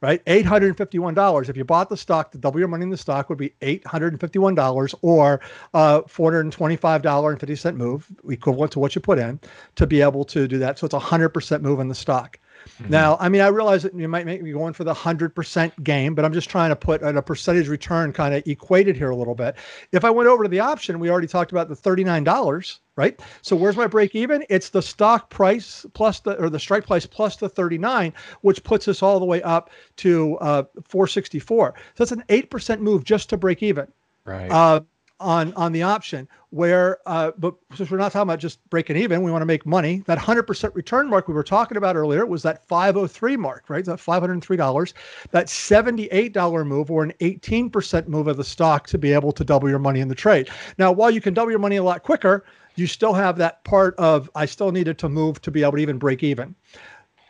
right? 0.00 0.24
$851. 0.24 1.48
If 1.48 1.56
you 1.56 1.64
bought 1.64 1.88
the 1.88 1.96
stock, 1.96 2.32
the 2.32 2.38
double 2.38 2.58
your 2.58 2.68
money 2.68 2.84
in 2.84 2.90
the 2.90 2.96
stock 2.96 3.28
would 3.28 3.38
be 3.38 3.50
$851 3.60 4.94
or 5.02 5.40
uh, 5.74 6.00
$425.50 6.02 7.76
move, 7.76 8.06
equivalent 8.28 8.72
to 8.72 8.78
what 8.78 8.94
you 8.94 9.00
put 9.00 9.18
in, 9.18 9.38
to 9.76 9.86
be 9.86 10.00
able 10.00 10.24
to 10.26 10.48
do 10.48 10.58
that. 10.58 10.78
So 10.78 10.86
it's 10.86 10.94
a 10.94 11.00
100% 11.00 11.60
move 11.62 11.80
in 11.80 11.88
the 11.88 11.94
stock. 11.94 12.38
Mm-hmm. 12.80 12.90
Now, 12.90 13.16
I 13.20 13.28
mean, 13.28 13.40
I 13.40 13.48
realize 13.48 13.82
that 13.82 13.94
you 13.94 14.08
might 14.08 14.26
make 14.26 14.42
me 14.42 14.52
going 14.52 14.72
for 14.72 14.84
the 14.84 14.94
100% 14.94 15.82
game, 15.82 16.14
but 16.14 16.24
I'm 16.24 16.32
just 16.32 16.48
trying 16.48 16.70
to 16.70 16.76
put 16.76 17.02
a 17.02 17.22
percentage 17.22 17.68
return 17.68 18.12
kind 18.12 18.34
of 18.34 18.46
equated 18.46 18.96
here 18.96 19.10
a 19.10 19.16
little 19.16 19.34
bit. 19.34 19.56
If 19.92 20.04
I 20.04 20.10
went 20.10 20.28
over 20.28 20.44
to 20.44 20.48
the 20.48 20.60
option, 20.60 20.98
we 20.98 21.10
already 21.10 21.26
talked 21.26 21.52
about 21.52 21.68
the 21.68 21.76
$39, 21.76 22.78
right? 22.96 23.20
So 23.42 23.56
where's 23.56 23.76
my 23.76 23.86
break 23.86 24.14
even? 24.14 24.44
It's 24.48 24.70
the 24.70 24.82
stock 24.82 25.30
price 25.30 25.86
plus 25.94 26.20
the, 26.20 26.40
or 26.40 26.50
the 26.50 26.60
strike 26.60 26.86
price 26.86 27.06
plus 27.06 27.36
the 27.36 27.48
39, 27.48 28.12
which 28.42 28.62
puts 28.64 28.88
us 28.88 29.02
all 29.02 29.18
the 29.18 29.26
way 29.26 29.42
up 29.42 29.70
to 29.96 30.36
uh, 30.38 30.64
464. 30.88 31.74
So 31.76 32.04
that's 32.04 32.12
an 32.12 32.24
8% 32.28 32.80
move 32.80 33.04
just 33.04 33.30
to 33.30 33.36
break 33.36 33.62
even. 33.62 33.86
Right. 34.24 34.50
Uh, 34.50 34.80
on 35.20 35.52
on 35.54 35.70
the 35.72 35.82
option 35.82 36.26
where 36.48 36.98
uh, 37.06 37.30
but 37.38 37.54
since 37.74 37.90
we're 37.90 37.98
not 37.98 38.10
talking 38.10 38.22
about 38.22 38.38
just 38.38 38.58
breaking 38.70 38.96
even 38.96 39.22
we 39.22 39.30
want 39.30 39.42
to 39.42 39.46
make 39.46 39.64
money 39.66 40.02
that 40.06 40.18
100% 40.18 40.74
return 40.74 41.08
mark 41.08 41.28
we 41.28 41.34
were 41.34 41.44
talking 41.44 41.76
about 41.76 41.94
earlier 41.94 42.26
was 42.26 42.42
that 42.42 42.66
503 42.66 43.36
mark 43.36 43.64
right? 43.68 43.84
That 43.84 43.98
$503 43.98 44.92
that 45.30 45.46
$78 45.46 46.66
move 46.66 46.90
or 46.90 47.04
an 47.04 47.12
18% 47.20 48.08
move 48.08 48.26
of 48.26 48.36
the 48.36 48.44
stock 48.44 48.86
to 48.88 48.98
be 48.98 49.12
able 49.12 49.32
to 49.32 49.44
double 49.44 49.68
your 49.68 49.78
money 49.78 50.00
in 50.00 50.08
the 50.08 50.14
trade. 50.14 50.48
Now 50.78 50.90
while 50.90 51.10
you 51.10 51.20
can 51.20 51.34
double 51.34 51.50
your 51.50 51.60
money 51.60 51.76
a 51.76 51.82
lot 51.82 52.02
quicker 52.02 52.44
you 52.76 52.86
still 52.86 53.12
have 53.12 53.36
that 53.36 53.62
part 53.64 53.94
of 53.96 54.30
i 54.34 54.46
still 54.46 54.72
needed 54.72 54.98
to 54.98 55.08
move 55.08 55.40
to 55.42 55.50
be 55.50 55.62
able 55.62 55.72
to 55.72 55.78
even 55.78 55.98
break 55.98 56.22
even. 56.22 56.54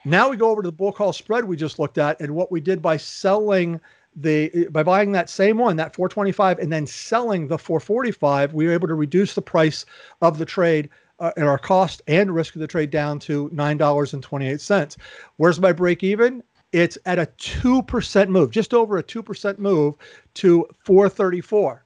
Now 0.07 0.31
we 0.31 0.39
go 0.39 0.49
over 0.49 0.63
to 0.63 0.69
the 0.69 0.73
bull 0.73 0.93
call 0.93 1.13
spread 1.13 1.45
we 1.45 1.57
just 1.57 1.79
looked 1.79 1.99
at 1.99 2.21
and 2.21 2.35
what 2.35 2.51
we 2.51 2.61
did 2.61 2.81
by 2.81 2.97
selling 2.97 3.81
the 4.17 4.69
by 4.71 4.83
buying 4.83 5.13
that 5.13 5.31
same 5.31 5.59
one, 5.59 5.77
that 5.77 5.95
425, 5.95 6.59
and 6.59 6.73
then 6.73 6.87
selling 6.87 7.49
the 7.49 7.59
445, 7.59 8.53
we 8.53 8.67
were 8.67 8.73
able 8.73 8.89
to 8.89 8.95
reduce 8.95 9.35
the 9.35 9.43
price 9.43 9.85
of 10.21 10.39
the 10.39 10.45
trade 10.45 10.89
uh, 11.21 11.33
and 11.37 11.47
our 11.47 11.59
cost 11.59 12.03
and 12.07 12.35
risk 12.35 12.55
of 12.55 12.61
the 12.61 12.67
trade 12.67 12.91
down 12.91 13.19
to 13.21 13.49
nine 13.53 13.77
dollars 13.77 14.13
and 14.15 14.23
28 14.23 14.61
cents. 14.61 14.97
Where's 15.37 15.61
my 15.61 15.73
break 15.73 16.03
even? 16.03 16.43
It's 16.73 16.99
at 17.07 17.19
a 17.19 17.27
two 17.39 17.83
percent 17.83 18.31
move, 18.31 18.51
just 18.51 18.75
over 18.75 18.99
a 18.99 19.03
two 19.03 19.23
percent 19.23 19.59
move 19.59 19.95
to 20.35 20.67
434. 20.85 21.85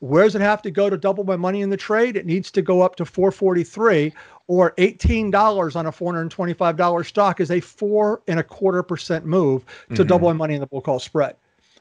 Where 0.00 0.24
does 0.24 0.34
it 0.34 0.42
have 0.42 0.60
to 0.62 0.70
go 0.70 0.90
to 0.90 0.98
double 0.98 1.24
my 1.24 1.36
money 1.36 1.62
in 1.62 1.70
the 1.70 1.76
trade? 1.76 2.16
It 2.16 2.26
needs 2.26 2.50
to 2.52 2.62
go 2.62 2.82
up 2.82 2.94
to 2.96 3.06
443 3.06 4.12
or 4.48 4.72
$18 4.72 5.76
on 5.76 5.86
a 5.86 5.92
$425 5.92 7.06
stock 7.06 7.40
is 7.40 7.50
a 7.50 7.60
four 7.60 8.20
and 8.28 8.38
a 8.38 8.42
quarter 8.42 8.82
percent 8.82 9.24
move 9.24 9.64
to 9.64 9.94
mm-hmm. 9.94 10.06
double 10.06 10.28
my 10.28 10.34
money 10.34 10.54
in 10.54 10.60
the 10.60 10.66
bull 10.66 10.82
call 10.82 10.98
spread 10.98 11.36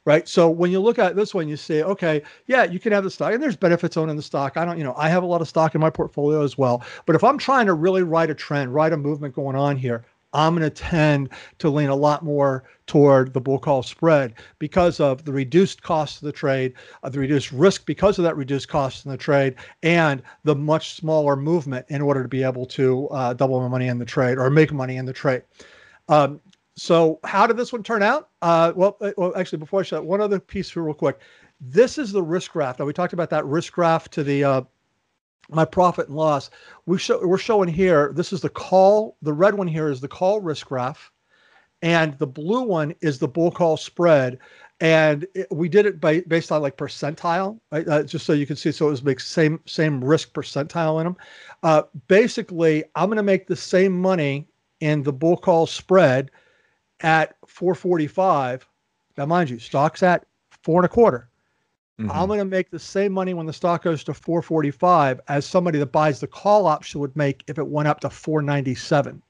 right? 0.06 0.28
So 0.28 0.49
when 0.49 0.72
you 0.72 0.80
look 0.80 0.99
at 0.99 1.16
this 1.16 1.34
one, 1.34 1.47
you 1.47 1.58
say, 1.58 1.84
okay, 1.84 2.22
yeah, 2.47 2.64
you 2.64 2.80
can 2.80 2.91
have 2.91 3.04
the 3.04 3.12
stock, 3.12 3.34
and 3.34 3.41
there's 3.41 3.56
benefits 3.56 3.97
owning 3.97 4.16
the 4.16 4.22
stock. 4.22 4.58
I 4.58 4.66
don't, 4.66 4.78
you 4.78 4.84
know, 4.84 4.95
I 4.97 5.10
have 5.10 5.24
a 5.24 5.28
lot 5.28 5.41
of 5.41 5.47
stock 5.47 5.76
in 5.76 5.82
my 5.82 5.89
portfolio 5.89 6.43
as 6.43 6.58
well. 6.58 6.84
But 7.06 7.16
if 7.16 7.24
I'm 7.24 7.38
trying 7.38 7.66
to 7.68 7.74
really 7.74 8.04
write 8.04 8.30
a 8.30 8.36
trend, 8.36 8.74
write 8.74 8.93
a 8.93 8.97
movement 8.97 9.34
going 9.34 9.56
on 9.56 9.78
here, 9.78 10.06
I'm 10.34 10.56
going 10.56 10.64
to 10.68 10.76
tend 10.76 11.30
to 11.60 11.70
lean 11.70 11.89
a 11.89 11.95
lot 11.95 12.24
more 12.24 12.64
toward 12.88 13.34
the 13.34 13.39
bull 13.39 13.60
call 13.60 13.84
spread 13.84 14.34
because 14.60 14.99
of 14.99 15.24
the 15.26 15.32
reduced 15.32 15.84
cost 15.84 16.18
of 16.18 16.26
the 16.26 16.32
trade, 16.32 16.74
the 17.04 17.20
reduced 17.20 17.51
risk 17.51 17.86
because 17.86 18.18
of 18.18 18.24
that 18.24 18.36
reduced 18.36 18.68
cost 18.68 19.06
in 19.06 19.12
the 19.12 19.18
trade, 19.18 19.56
and 19.84 20.24
the 20.43 20.56
much 20.56 20.95
smaller 20.95 21.36
movement 21.36 21.86
in 21.89 22.01
order 22.01 22.24
to 22.24 22.28
be 22.28 22.43
able 22.43 22.66
to 22.66 23.08
uh, 23.10 23.34
double 23.34 23.62
my 23.62 23.68
money 23.68 23.88
in 23.88 23.99
the 23.99 24.06
trade 24.06 24.38
or 24.38 24.49
make 24.49 24.74
money 24.74 24.97
in 24.97 25.06
the 25.06 25.14
trade. 25.14 25.43
Um, 26.10 26.41
so 26.76 27.19
how 27.24 27.45
did 27.45 27.57
this 27.57 27.71
one 27.71 27.84
turn 27.84 28.01
out? 28.01 28.30
Uh, 28.41 28.74
well, 28.76 28.97
uh, 29.01 29.11
well, 29.17 29.34
actually, 29.36 29.59
before 29.59 29.82
I 29.82 29.84
show 29.84 30.01
one 30.01 30.21
other 30.21 30.39
piece 30.39 30.71
here 30.71 30.84
real 30.84 30.93
quick. 30.93 31.19
This 31.61 31.97
is 31.97 32.11
the 32.11 32.24
risk 32.24 32.51
graph. 32.51 32.80
Now 32.80 32.86
we 32.86 32.93
talked 32.93 33.13
about 33.13 33.30
that 33.30 33.45
risk 33.45 33.74
graph 33.74 34.09
to 34.09 34.24
the 34.24 34.43
uh, 34.43 34.61
my 35.49 35.65
profit 35.65 36.07
and 36.07 36.17
loss. 36.17 36.49
We 36.86 36.97
show 36.97 37.26
we're 37.26 37.38
showing 37.38 37.69
here. 37.69 38.11
This 38.15 38.34
is 38.34 38.41
the 38.41 38.49
call. 38.49 39.17
The 39.21 39.34
red 39.34 39.53
one 39.55 39.67
here 39.67 39.89
is 39.89 40.01
the 40.01 40.07
call 40.07 40.41
risk 40.41 40.67
graph, 40.67 41.11
and 41.82 42.17
the 42.17 42.28
blue 42.28 42.63
one 42.63 42.95
is 43.01 43.19
the 43.19 43.28
bull 43.28 43.51
call 43.51 43.78
spread. 43.78 44.39
And 44.80 45.26
it, 45.36 45.47
we 45.51 45.69
did 45.69 45.86
it 45.86 46.01
by 46.01 46.21
based 46.21 46.51
on 46.51 46.61
like 46.61 46.76
percentile, 46.76 47.59
right? 47.71 47.88
Uh, 47.88 48.03
just 48.03 48.26
so 48.26 48.34
you 48.34 48.47
can 48.47 48.55
see. 48.55 48.71
So 48.71 48.88
it 48.88 48.91
was 48.91 49.03
make 49.03 49.19
same 49.19 49.61
same 49.65 50.03
risk 50.03 50.34
percentile 50.34 50.99
in 50.99 51.05
them. 51.05 51.17
Uh, 51.61 51.84
basically, 52.07 52.84
I'm 52.95 53.07
going 53.07 53.17
to 53.17 53.24
make 53.24 53.47
the 53.47 53.55
same 53.55 53.93
money 53.93 54.47
in 54.80 55.03
the 55.03 55.13
bull 55.13 55.38
call 55.38 55.67
spread 55.67 56.32
at 57.04 57.36
445. 57.45 58.68
Now, 59.18 59.26
mind 59.26 59.49
you, 59.49 59.60
stock's 59.60 60.01
at 60.01 60.26
four 60.64 60.80
and 60.80 60.86
a 60.86 60.89
quarter. 60.89 61.30
Mm-hmm. 61.99 62.12
I'm 62.12 62.28
going 62.28 62.39
to 62.39 62.45
make 62.45 62.72
the 62.72 62.80
same 62.80 63.12
money 63.12 63.34
when 63.34 63.45
the 63.45 63.54
stock 63.54 63.84
goes 63.84 64.04
to 64.06 64.14
445 64.14 65.22
as 65.28 65.45
somebody 65.45 65.78
that 65.78 65.91
buys 65.91 66.20
the 66.20 66.28
call 66.28 66.66
option 66.66 66.99
would 67.01 67.16
make 67.16 67.43
if 67.47 67.60
it 67.60 67.68
went 67.68 67.88
up 67.88 67.99
to 67.99 68.10
497. 68.10 69.22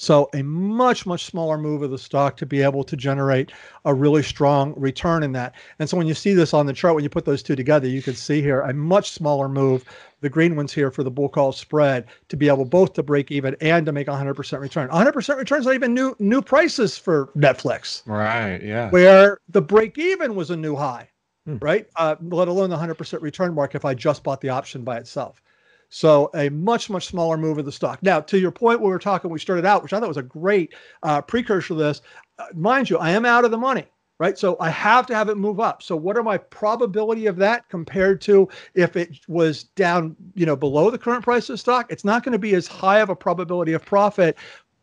So 0.00 0.30
a 0.32 0.44
much, 0.44 1.06
much 1.06 1.24
smaller 1.24 1.58
move 1.58 1.82
of 1.82 1.90
the 1.90 1.98
stock 1.98 2.36
to 2.36 2.46
be 2.46 2.62
able 2.62 2.84
to 2.84 2.96
generate 2.96 3.50
a 3.84 3.92
really 3.92 4.22
strong 4.22 4.72
return 4.76 5.24
in 5.24 5.32
that. 5.32 5.56
And 5.80 5.90
so 5.90 5.96
when 5.96 6.06
you 6.06 6.14
see 6.14 6.34
this 6.34 6.54
on 6.54 6.66
the 6.66 6.72
chart, 6.72 6.94
when 6.94 7.02
you 7.02 7.10
put 7.10 7.24
those 7.24 7.42
two 7.42 7.56
together, 7.56 7.88
you 7.88 8.00
can 8.00 8.14
see 8.14 8.40
here 8.40 8.60
a 8.60 8.72
much 8.72 9.10
smaller 9.10 9.48
move, 9.48 9.84
the 10.20 10.28
green 10.28 10.54
ones 10.54 10.72
here 10.72 10.92
for 10.92 11.02
the 11.02 11.10
bull 11.10 11.28
call 11.28 11.50
spread, 11.50 12.06
to 12.28 12.36
be 12.36 12.46
able 12.46 12.64
both 12.64 12.92
to 12.92 13.02
break 13.02 13.32
even 13.32 13.56
and 13.60 13.84
to 13.86 13.92
make 13.92 14.06
100% 14.06 14.60
return. 14.60 14.88
100% 14.88 15.36
returns 15.36 15.66
not 15.66 15.74
even 15.74 15.94
new 15.94 16.14
new 16.20 16.42
prices 16.42 16.96
for 16.96 17.30
Netflix. 17.36 18.06
Right. 18.06 18.62
Yeah. 18.62 18.90
Where 18.90 19.38
the 19.48 19.62
break 19.62 19.98
even 19.98 20.36
was 20.36 20.50
a 20.50 20.56
new 20.56 20.76
high. 20.76 21.08
Hmm. 21.44 21.56
Right, 21.60 21.88
uh, 21.96 22.14
let 22.20 22.46
alone 22.46 22.68
the 22.68 22.76
100% 22.76 23.22
return 23.22 23.54
mark 23.54 23.74
if 23.74 23.86
I 23.86 23.94
just 23.94 24.22
bought 24.22 24.42
the 24.42 24.50
option 24.50 24.84
by 24.84 24.98
itself. 24.98 25.42
So 25.90 26.30
a 26.34 26.48
much, 26.50 26.90
much 26.90 27.06
smaller 27.06 27.36
move 27.36 27.58
of 27.58 27.64
the 27.64 27.72
stock. 27.72 28.02
Now, 28.02 28.20
to 28.20 28.38
your 28.38 28.50
point, 28.50 28.80
we 28.80 28.88
were 28.88 28.98
talking, 28.98 29.30
we 29.30 29.38
started 29.38 29.64
out, 29.64 29.82
which 29.82 29.92
I 29.92 30.00
thought 30.00 30.08
was 30.08 30.18
a 30.18 30.22
great 30.22 30.74
uh, 31.02 31.22
precursor 31.22 31.68
to 31.68 31.74
this. 31.74 32.02
Uh, 32.38 32.46
mind 32.54 32.90
you, 32.90 32.98
I 32.98 33.10
am 33.10 33.24
out 33.24 33.44
of 33.44 33.50
the 33.50 33.58
money, 33.58 33.86
right? 34.18 34.38
So 34.38 34.56
I 34.60 34.68
have 34.70 35.06
to 35.06 35.14
have 35.14 35.28
it 35.28 35.36
move 35.36 35.60
up. 35.60 35.82
So 35.82 35.96
what 35.96 36.16
are 36.16 36.22
my 36.22 36.36
probability 36.36 37.26
of 37.26 37.36
that 37.36 37.68
compared 37.70 38.20
to 38.22 38.48
if 38.74 38.96
it 38.96 39.20
was 39.28 39.64
down, 39.64 40.14
you 40.34 40.44
know, 40.44 40.56
below 40.56 40.90
the 40.90 40.98
current 40.98 41.24
price 41.24 41.48
of 41.48 41.58
stock? 41.58 41.90
It's 41.90 42.04
not 42.04 42.22
going 42.22 42.32
to 42.32 42.38
be 42.38 42.54
as 42.54 42.66
high 42.66 43.00
of 43.00 43.08
a 43.08 43.16
probability 43.16 43.72
of 43.72 43.84
profit, 43.84 44.36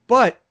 but 0.08 0.42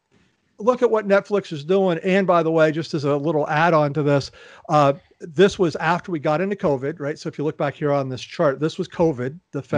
look 0.58 0.82
at 0.82 0.90
what 0.90 1.08
Netflix 1.08 1.52
is 1.52 1.64
doing. 1.64 1.98
And 2.04 2.28
by 2.28 2.44
the 2.44 2.50
way, 2.50 2.70
just 2.70 2.94
as 2.94 3.04
a 3.04 3.16
little 3.16 3.48
add 3.48 3.74
on 3.74 3.92
to 3.94 4.04
this, 4.04 4.30
uh, 4.68 4.92
this 5.20 5.58
was 5.58 5.74
after 5.76 6.12
we 6.12 6.20
got 6.20 6.40
into 6.40 6.54
COVID, 6.54 7.00
right? 7.00 7.18
So 7.18 7.28
if 7.28 7.38
you 7.38 7.44
look 7.44 7.58
back 7.58 7.74
here 7.74 7.92
on 7.92 8.08
this 8.08 8.20
chart, 8.20 8.60
this 8.60 8.78
was 8.78 8.86
COVID, 8.86 9.38
the 9.52 9.60
mm-hmm. 9.60 9.74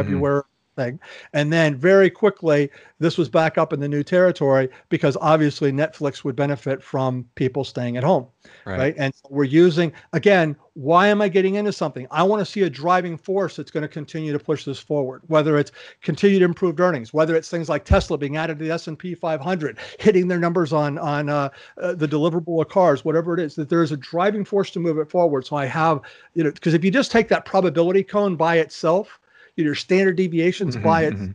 Thing. 0.76 1.00
And 1.32 1.50
then 1.50 1.76
very 1.76 2.10
quickly, 2.10 2.70
this 2.98 3.16
was 3.16 3.30
back 3.30 3.56
up 3.56 3.72
in 3.72 3.80
the 3.80 3.88
new 3.88 4.02
territory 4.02 4.68
because 4.90 5.16
obviously 5.22 5.72
Netflix 5.72 6.22
would 6.22 6.36
benefit 6.36 6.82
from 6.82 7.24
people 7.34 7.64
staying 7.64 7.96
at 7.96 8.04
home. 8.04 8.26
Right. 8.66 8.78
right? 8.78 8.94
And 8.98 9.14
we're 9.30 9.44
using, 9.44 9.90
again, 10.12 10.54
why 10.74 11.08
am 11.08 11.22
I 11.22 11.28
getting 11.28 11.54
into 11.54 11.72
something? 11.72 12.06
I 12.10 12.22
want 12.22 12.40
to 12.40 12.46
see 12.46 12.62
a 12.62 12.70
driving 12.70 13.16
force 13.16 13.56
that's 13.56 13.70
going 13.70 13.82
to 13.82 13.88
continue 13.88 14.32
to 14.34 14.38
push 14.38 14.66
this 14.66 14.78
forward, 14.78 15.22
whether 15.28 15.56
it's 15.56 15.72
continued 16.02 16.42
improved 16.42 16.78
earnings, 16.78 17.14
whether 17.14 17.34
it's 17.34 17.48
things 17.48 17.70
like 17.70 17.86
Tesla 17.86 18.18
being 18.18 18.36
added 18.36 18.58
to 18.58 18.64
the 18.66 18.70
S&P 18.70 19.14
500, 19.14 19.78
hitting 19.98 20.28
their 20.28 20.38
numbers 20.38 20.74
on, 20.74 20.98
on 20.98 21.30
uh, 21.30 21.48
uh, 21.80 21.94
the 21.94 22.06
deliverable 22.06 22.60
of 22.60 22.68
cars, 22.68 23.02
whatever 23.02 23.32
it 23.32 23.40
is, 23.40 23.54
that 23.54 23.70
there 23.70 23.82
is 23.82 23.92
a 23.92 23.96
driving 23.96 24.44
force 24.44 24.70
to 24.72 24.78
move 24.78 24.98
it 24.98 25.10
forward. 25.10 25.46
So 25.46 25.56
I 25.56 25.64
have, 25.64 26.02
you 26.34 26.44
know, 26.44 26.50
because 26.50 26.74
if 26.74 26.84
you 26.84 26.90
just 26.90 27.10
take 27.10 27.28
that 27.28 27.46
probability 27.46 28.02
cone 28.02 28.36
by 28.36 28.58
itself, 28.58 29.18
your 29.64 29.74
standard 29.74 30.16
deviations 30.16 30.74
mm-hmm, 30.74 30.84
by 30.84 31.04
it. 31.04 31.14
Mm-hmm. 31.14 31.32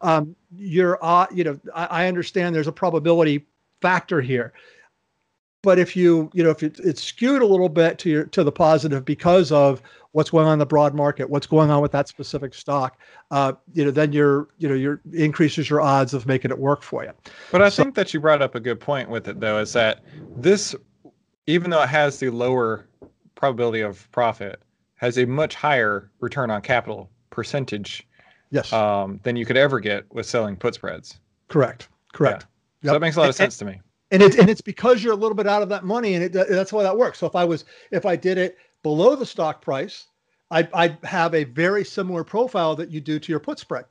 Um, 0.00 0.34
you're, 0.56 0.98
uh, 1.02 1.26
you 1.32 1.44
know, 1.44 1.60
I, 1.74 1.84
I, 1.86 2.06
understand 2.06 2.54
there's 2.54 2.66
a 2.66 2.72
probability 2.72 3.46
factor 3.80 4.20
here, 4.20 4.52
but 5.62 5.78
if 5.78 5.94
you, 5.94 6.30
you 6.32 6.42
know, 6.42 6.50
if 6.50 6.62
it, 6.62 6.80
it's 6.80 7.02
skewed 7.02 7.42
a 7.42 7.46
little 7.46 7.68
bit 7.68 7.98
to 7.98 8.10
your 8.10 8.24
to 8.24 8.42
the 8.42 8.50
positive 8.50 9.04
because 9.04 9.52
of 9.52 9.82
what's 10.12 10.30
going 10.30 10.46
on 10.46 10.54
in 10.54 10.58
the 10.58 10.66
broad 10.66 10.94
market, 10.94 11.30
what's 11.30 11.46
going 11.46 11.70
on 11.70 11.82
with 11.82 11.92
that 11.92 12.08
specific 12.08 12.54
stock, 12.54 12.98
uh, 13.30 13.52
you 13.74 13.84
know, 13.84 13.90
then 13.90 14.12
you're, 14.12 14.48
you 14.58 14.68
know, 14.68 14.74
you're 14.74 15.00
increases 15.12 15.68
your 15.68 15.80
odds 15.80 16.14
of 16.14 16.26
making 16.26 16.50
it 16.50 16.58
work 16.58 16.82
for 16.82 17.04
you. 17.04 17.12
But 17.52 17.62
I 17.62 17.68
so, 17.68 17.82
think 17.82 17.94
that 17.94 18.12
you 18.14 18.20
brought 18.20 18.42
up 18.42 18.54
a 18.54 18.60
good 18.60 18.80
point 18.80 19.10
with 19.10 19.28
it, 19.28 19.38
though, 19.38 19.58
is 19.58 19.72
that 19.74 20.02
this, 20.36 20.74
even 21.46 21.70
though 21.70 21.82
it 21.82 21.88
has 21.88 22.18
the 22.18 22.30
lower 22.30 22.86
probability 23.34 23.82
of 23.82 24.10
profit, 24.10 24.60
has 24.96 25.18
a 25.18 25.26
much 25.26 25.54
higher 25.54 26.10
return 26.20 26.50
on 26.50 26.62
capital 26.62 27.10
percentage 27.30 28.06
yes. 28.50 28.72
um, 28.72 29.20
than 29.22 29.36
you 29.36 29.44
could 29.44 29.56
ever 29.56 29.80
get 29.80 30.04
with 30.12 30.26
selling 30.26 30.56
put 30.56 30.74
spreads. 30.74 31.18
Correct. 31.48 31.88
Correct. 32.12 32.46
Yeah. 32.82 32.88
yep. 32.88 32.90
so 32.90 32.92
that 32.94 33.00
makes 33.00 33.16
a 33.16 33.20
lot 33.20 33.28
of 33.28 33.34
sense 33.34 33.60
and, 33.60 33.68
to 33.70 33.74
me. 33.76 33.80
and 34.10 34.22
it's 34.22 34.36
and 34.36 34.48
it's 34.48 34.60
because 34.60 35.02
you're 35.02 35.12
a 35.12 35.16
little 35.16 35.36
bit 35.36 35.46
out 35.46 35.62
of 35.62 35.68
that 35.68 35.84
money 35.84 36.14
and 36.14 36.24
it, 36.24 36.32
that's 36.32 36.72
why 36.72 36.82
that 36.82 36.96
works. 36.96 37.18
So 37.18 37.26
if 37.26 37.36
i 37.36 37.44
was 37.44 37.64
if 37.90 38.06
i 38.06 38.16
did 38.16 38.38
it 38.38 38.56
below 38.82 39.14
the 39.14 39.26
stock 39.26 39.62
price 39.62 40.06
I'd, 40.50 40.72
I'd 40.72 40.96
have 41.04 41.34
a 41.34 41.44
very 41.44 41.84
similar 41.84 42.24
profile 42.24 42.74
that 42.76 42.90
you 42.90 43.00
do 43.00 43.18
to 43.18 43.32
your 43.32 43.40
put 43.40 43.58
spread 43.58 43.84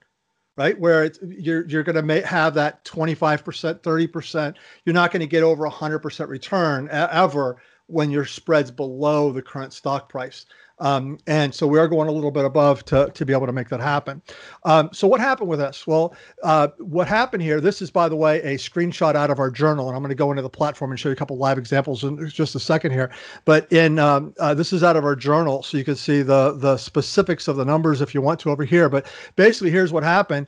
right? 0.57 0.77
Where 0.77 1.05
it's 1.05 1.19
you're 1.21 1.65
you're 1.67 1.83
going 1.83 2.05
to 2.05 2.27
have 2.27 2.55
that 2.55 2.83
25% 2.83 3.79
30% 3.79 4.55
you're 4.85 4.93
not 4.93 5.11
going 5.11 5.21
to 5.21 5.27
get 5.27 5.43
over 5.43 5.69
100% 5.69 6.27
return 6.27 6.89
ever 6.91 7.61
when 7.85 8.11
your 8.11 8.25
spread's 8.25 8.71
below 8.71 9.31
the 9.31 9.41
current 9.41 9.71
stock 9.71 10.09
price 10.09 10.45
um, 10.79 11.17
and 11.27 11.53
so 11.53 11.65
we 11.65 11.79
are 11.79 11.87
going 11.87 12.07
a 12.07 12.11
little 12.11 12.31
bit 12.31 12.45
above 12.45 12.85
to, 12.85 13.09
to 13.13 13.25
be 13.25 13.33
able 13.33 13.45
to 13.47 13.51
make 13.51 13.69
that 13.69 13.79
happen. 13.79 14.21
Um, 14.63 14.89
so 14.93 15.07
what 15.07 15.19
happened 15.19 15.49
with 15.49 15.59
us? 15.59 15.87
Well, 15.87 16.15
uh, 16.43 16.69
what 16.77 17.07
happened 17.07 17.43
here, 17.43 17.59
this 17.59 17.81
is, 17.81 17.89
by 17.89 18.07
the 18.09 18.15
way, 18.15 18.41
a 18.41 18.55
screenshot 18.55 19.15
out 19.15 19.29
of 19.29 19.39
our 19.39 19.49
journal, 19.49 19.87
and 19.87 19.95
I'm 19.95 20.01
going 20.01 20.09
to 20.09 20.15
go 20.15 20.31
into 20.31 20.41
the 20.43 20.49
platform 20.49 20.91
and 20.91 20.99
show 20.99 21.09
you 21.09 21.13
a 21.13 21.15
couple 21.15 21.37
live 21.37 21.57
examples 21.57 22.03
in 22.03 22.29
just 22.29 22.55
a 22.55 22.59
second 22.59 22.91
here. 22.91 23.11
But 23.45 23.71
in 23.71 23.99
um, 23.99 24.33
uh, 24.39 24.53
this 24.53 24.73
is 24.73 24.83
out 24.83 24.95
of 24.95 25.03
our 25.03 25.15
journal, 25.15 25.63
so 25.63 25.77
you 25.77 25.83
can 25.83 25.95
see 25.95 26.21
the, 26.21 26.53
the 26.53 26.77
specifics 26.77 27.47
of 27.47 27.55
the 27.55 27.65
numbers 27.65 28.01
if 28.01 28.13
you 28.13 28.21
want 28.21 28.39
to 28.41 28.51
over 28.51 28.63
here. 28.63 28.89
But 28.89 29.07
basically, 29.35 29.71
here's 29.71 29.91
what 29.91 30.03
happened. 30.03 30.47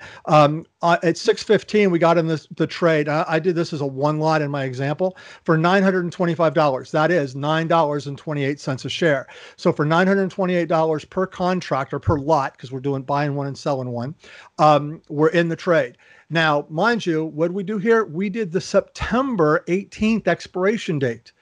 Uh, 0.81 0.97
at 1.03 1.17
615 1.17 1.91
we 1.91 1.99
got 1.99 2.17
in 2.17 2.27
this 2.27 2.47
the 2.55 2.65
trade. 2.65 3.09
I, 3.09 3.25
I, 3.27 3.39
did 3.39 3.55
this 3.55 3.73
as 3.73 3.81
a 3.81 3.85
one 3.85 4.19
lot 4.19 4.41
in 4.41 4.49
my 4.49 4.63
example. 4.63 5.17
For 5.43 5.57
$925 5.57 6.91
that 6.91 7.11
is 7.11 7.35
$9.28 7.35 8.85
a 8.85 8.89
share. 8.89 9.27
So 9.57 9.73
for 9.73 9.85
$928 9.85 11.09
per 11.09 11.27
contract 11.27 11.93
or 11.93 11.99
per 11.99 12.17
lot 12.17 12.53
because 12.53 12.71
we're 12.71 12.79
doing 12.79 13.01
buying 13.01 13.35
one 13.35 13.47
and 13.47 13.57
selling 13.57 13.89
one 13.89 14.15
um, 14.57 15.01
we're 15.09 15.29
in 15.29 15.49
the 15.49 15.55
trade. 15.57 15.97
Now 16.29 16.65
mind 16.69 17.05
you 17.05 17.25
what 17.25 17.51
we 17.51 17.63
do 17.63 17.77
here? 17.77 18.05
We 18.05 18.29
did 18.29 18.53
the 18.53 18.61
september 18.61 19.65
18th 19.67 20.29
expiration 20.29 20.97
date. 20.97 21.33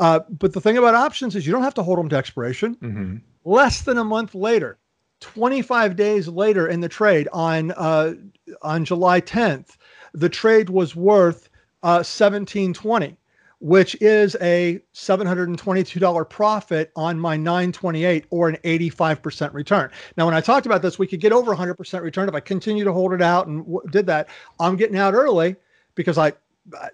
Uh, 0.00 0.20
but 0.30 0.52
the 0.52 0.60
thing 0.60 0.78
about 0.78 0.96
options 0.96 1.36
is 1.36 1.46
you 1.46 1.52
don't 1.52 1.62
have 1.62 1.74
to 1.74 1.82
hold 1.84 1.98
them 1.98 2.08
to 2.08 2.16
expiration. 2.16 2.74
Mm-hmm. 2.76 3.16
less 3.44 3.82
than 3.82 3.98
a 3.98 4.04
month 4.04 4.34
later 4.34 4.79
25 5.20 5.96
days 5.96 6.28
later 6.28 6.66
in 6.68 6.80
the 6.80 6.88
trade 6.88 7.28
on 7.32 7.72
uh, 7.72 8.14
on 8.62 8.84
July 8.84 9.20
10th, 9.20 9.76
the 10.12 10.28
trade 10.28 10.70
was 10.70 10.96
worth 10.96 11.48
uh, 11.82 12.02
1720, 12.02 13.16
which 13.60 13.96
is 14.00 14.36
a 14.40 14.80
$722 14.94 16.28
profit 16.28 16.90
on 16.96 17.18
my 17.18 17.36
928 17.36 18.24
or 18.30 18.48
an 18.48 18.56
85% 18.64 19.54
return. 19.54 19.90
Now, 20.16 20.26
when 20.26 20.34
I 20.34 20.40
talked 20.40 20.66
about 20.66 20.82
this, 20.82 20.98
we 20.98 21.06
could 21.06 21.20
get 21.20 21.32
over 21.32 21.54
100% 21.54 22.02
return 22.02 22.28
if 22.28 22.34
I 22.34 22.40
continue 22.40 22.84
to 22.84 22.92
hold 22.92 23.12
it 23.12 23.22
out 23.22 23.46
and 23.46 23.60
w- 23.60 23.82
did 23.90 24.06
that. 24.06 24.28
I'm 24.58 24.76
getting 24.76 24.96
out 24.96 25.14
early 25.14 25.56
because 25.94 26.18
I 26.18 26.32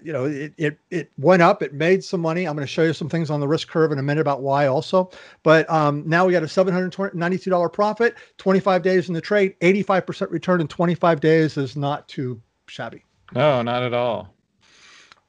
you 0.02 0.12
know, 0.12 0.24
it, 0.24 0.54
it, 0.56 0.78
it 0.90 1.10
went 1.18 1.42
up, 1.42 1.62
it 1.62 1.74
made 1.74 2.02
some 2.02 2.20
money. 2.20 2.46
I'm 2.46 2.54
going 2.54 2.66
to 2.66 2.72
show 2.72 2.82
you 2.82 2.92
some 2.92 3.08
things 3.08 3.30
on 3.30 3.40
the 3.40 3.48
risk 3.48 3.68
curve 3.68 3.92
in 3.92 3.98
a 3.98 4.02
minute 4.02 4.20
about 4.20 4.42
why 4.42 4.66
also. 4.66 5.10
But 5.42 5.68
um, 5.70 6.02
now 6.06 6.26
we 6.26 6.32
got 6.32 6.42
a 6.42 6.46
$792 6.46 7.72
profit, 7.72 8.14
25 8.38 8.82
days 8.82 9.08
in 9.08 9.14
the 9.14 9.20
trade, 9.20 9.54
85% 9.60 10.30
return 10.30 10.60
in 10.60 10.68
25 10.68 11.20
days 11.20 11.56
is 11.56 11.76
not 11.76 12.08
too 12.08 12.40
shabby. 12.66 13.04
No, 13.34 13.62
not 13.62 13.82
at 13.82 13.92
all. 13.92 14.34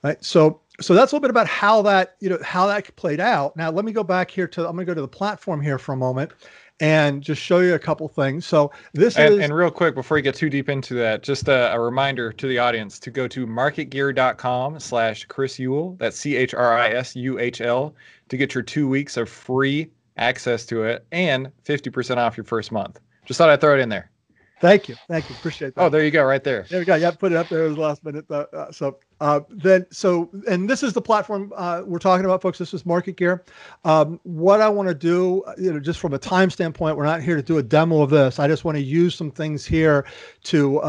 Right. 0.04 0.24
So, 0.24 0.62
so 0.80 0.94
that's 0.94 1.12
a 1.12 1.16
little 1.16 1.24
bit 1.24 1.32
about 1.32 1.48
how 1.48 1.82
that, 1.82 2.16
you 2.20 2.30
know, 2.30 2.38
how 2.44 2.68
that 2.68 2.96
played 2.96 3.20
out. 3.20 3.58
Now, 3.58 3.72
let 3.72 3.84
me 3.84 3.92
go 3.92 4.04
back 4.04 4.30
here 4.30 4.48
to, 4.50 4.62
I'm 4.62 4.76
going 4.76 4.86
to 4.86 4.92
go 4.92 4.94
to 4.94 5.02
the 5.02 5.08
platform 5.08 5.60
here 5.60 5.80
for 5.80 5.94
a 5.94 5.98
moment 5.98 6.32
and 6.80 7.22
just 7.24 7.42
show 7.42 7.60
you 7.60 7.74
a 7.74 7.80
couple 7.80 8.08
things. 8.08 8.46
So 8.46 8.72
this 8.94 9.18
and, 9.18 9.36
is 9.36 9.40
and 9.40 9.56
real 9.56 9.72
quick 9.72 9.96
before 9.96 10.18
you 10.18 10.24
get 10.24 10.36
too 10.36 10.50
deep 10.50 10.70
into 10.70 10.94
that, 10.96 11.24
just 11.24 11.48
a, 11.48 11.74
a 11.74 11.80
reminder 11.80 12.32
to 12.32 12.48
the 12.48 12.60
audience 12.60 13.00
to 13.00 13.12
go 13.12 13.28
to 13.30 13.48
marketgear.com 13.48 14.80
slash 14.80 15.26
Chris 15.26 15.58
Uhl. 15.58 15.98
That's 15.98 16.18
C 16.18 16.36
H 16.36 16.54
R 16.54 16.78
I 16.78 16.90
S 16.90 17.16
U 17.16 17.40
H 17.40 17.62
L 17.62 17.96
to 18.30 18.38
get 18.38 18.54
your 18.54 18.64
two 18.64 18.88
weeks 18.88 19.18
of 19.18 19.30
free 19.30 19.90
access 20.18 20.66
to 20.66 20.84
it 20.84 21.06
and 21.12 21.52
50% 21.66 22.18
off 22.18 22.38
your 22.38 22.44
first 22.44 22.72
month. 22.72 23.00
Just 23.26 23.38
thought 23.38 23.50
I'd 23.50 23.62
throw 23.62 23.76
it 23.78 23.80
in 23.80 23.90
there. 23.90 24.10
Thank 24.60 24.90
you. 24.90 24.96
Thank 25.08 25.30
you. 25.30 25.36
Appreciate 25.36 25.76
that. 25.76 25.82
Oh, 25.84 25.90
there 25.90 26.04
you 26.04 26.12
go, 26.12 26.24
right 26.24 26.44
there. 26.44 26.66
There 26.70 26.80
we 26.80 26.86
go. 26.86 26.96
Yeah, 26.96 27.12
put 27.12 27.32
it 27.32 27.38
up 27.38 27.48
there. 27.50 27.66
It 27.66 27.68
was 27.68 27.76
the 27.76 27.82
last 27.82 28.04
minute. 28.04 28.26
Uh, 28.30 28.46
uh, 28.54 28.72
so 28.72 28.98
uh, 29.22 29.42
then, 29.50 29.86
so, 29.92 30.30
and 30.50 30.70
this 30.70 30.82
is 30.82 30.94
the 30.94 31.02
platform 31.02 31.54
uh, 31.56 31.84
we're 31.86 32.00
talking 32.00 32.26
about, 32.26 32.42
folks. 32.42 32.58
This 32.58 32.74
is 32.74 32.86
Market 32.86 33.18
Gear. 33.18 33.44
Um, 33.86 34.20
what 34.24 34.62
I 34.62 34.70
want 34.70 34.90
to 34.90 34.96
do, 34.96 35.44
you 35.58 35.72
know, 35.72 35.80
just 35.80 36.00
from 36.00 36.14
a 36.14 36.18
time 36.18 36.50
standpoint, 36.50 36.98
we're 36.98 37.06
not 37.06 37.22
here 37.22 37.36
to 37.36 37.44
do 37.44 37.60
a 37.60 37.64
demo 37.64 38.02
of 38.02 38.10
this. 38.10 38.40
I 38.40 38.48
just 38.48 38.66
want 38.66 38.78
to 38.78 38.84
use 38.84 39.14
some 39.14 39.30
things 39.30 39.66
here 39.66 40.06
to 40.46 40.80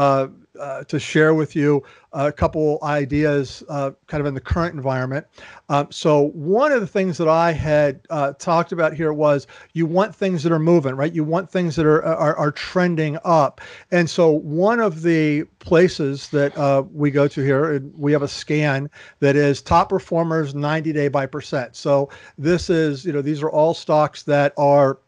uh, 0.59 0.83
to 0.85 0.99
share 0.99 1.33
with 1.33 1.55
you 1.55 1.83
a 2.13 2.31
couple 2.31 2.79
ideas, 2.83 3.63
uh, 3.69 3.91
kind 4.07 4.19
of 4.19 4.27
in 4.27 4.33
the 4.33 4.41
current 4.41 4.73
environment. 4.73 5.25
Um, 5.69 5.87
so 5.91 6.29
one 6.29 6.71
of 6.71 6.81
the 6.81 6.87
things 6.87 7.17
that 7.17 7.27
I 7.27 7.51
had 7.51 8.01
uh, 8.09 8.33
talked 8.33 8.71
about 8.71 8.93
here 8.93 9.13
was 9.13 9.47
you 9.73 9.85
want 9.85 10.15
things 10.15 10.41
that 10.43 10.51
are 10.51 10.59
moving, 10.59 10.95
right? 10.95 11.13
You 11.13 11.23
want 11.23 11.49
things 11.49 11.75
that 11.75 11.85
are 11.85 12.03
are, 12.03 12.35
are 12.35 12.51
trending 12.51 13.17
up. 13.23 13.61
And 13.91 14.09
so 14.09 14.31
one 14.31 14.79
of 14.79 15.01
the 15.03 15.43
places 15.59 16.29
that 16.29 16.57
uh, 16.57 16.83
we 16.91 17.11
go 17.11 17.27
to 17.27 17.41
here, 17.41 17.79
we 17.97 18.11
have 18.11 18.23
a 18.23 18.27
scan 18.27 18.89
that 19.19 19.35
is 19.35 19.61
top 19.61 19.89
performers 19.89 20.55
90 20.55 20.93
day 20.93 21.07
by 21.07 21.25
percent. 21.25 21.75
So 21.75 22.09
this 22.37 22.69
is, 22.69 23.05
you 23.05 23.13
know, 23.13 23.21
these 23.21 23.43
are 23.43 23.49
all 23.49 23.73
stocks 23.73 24.23
that 24.23 24.53
are 24.57 24.99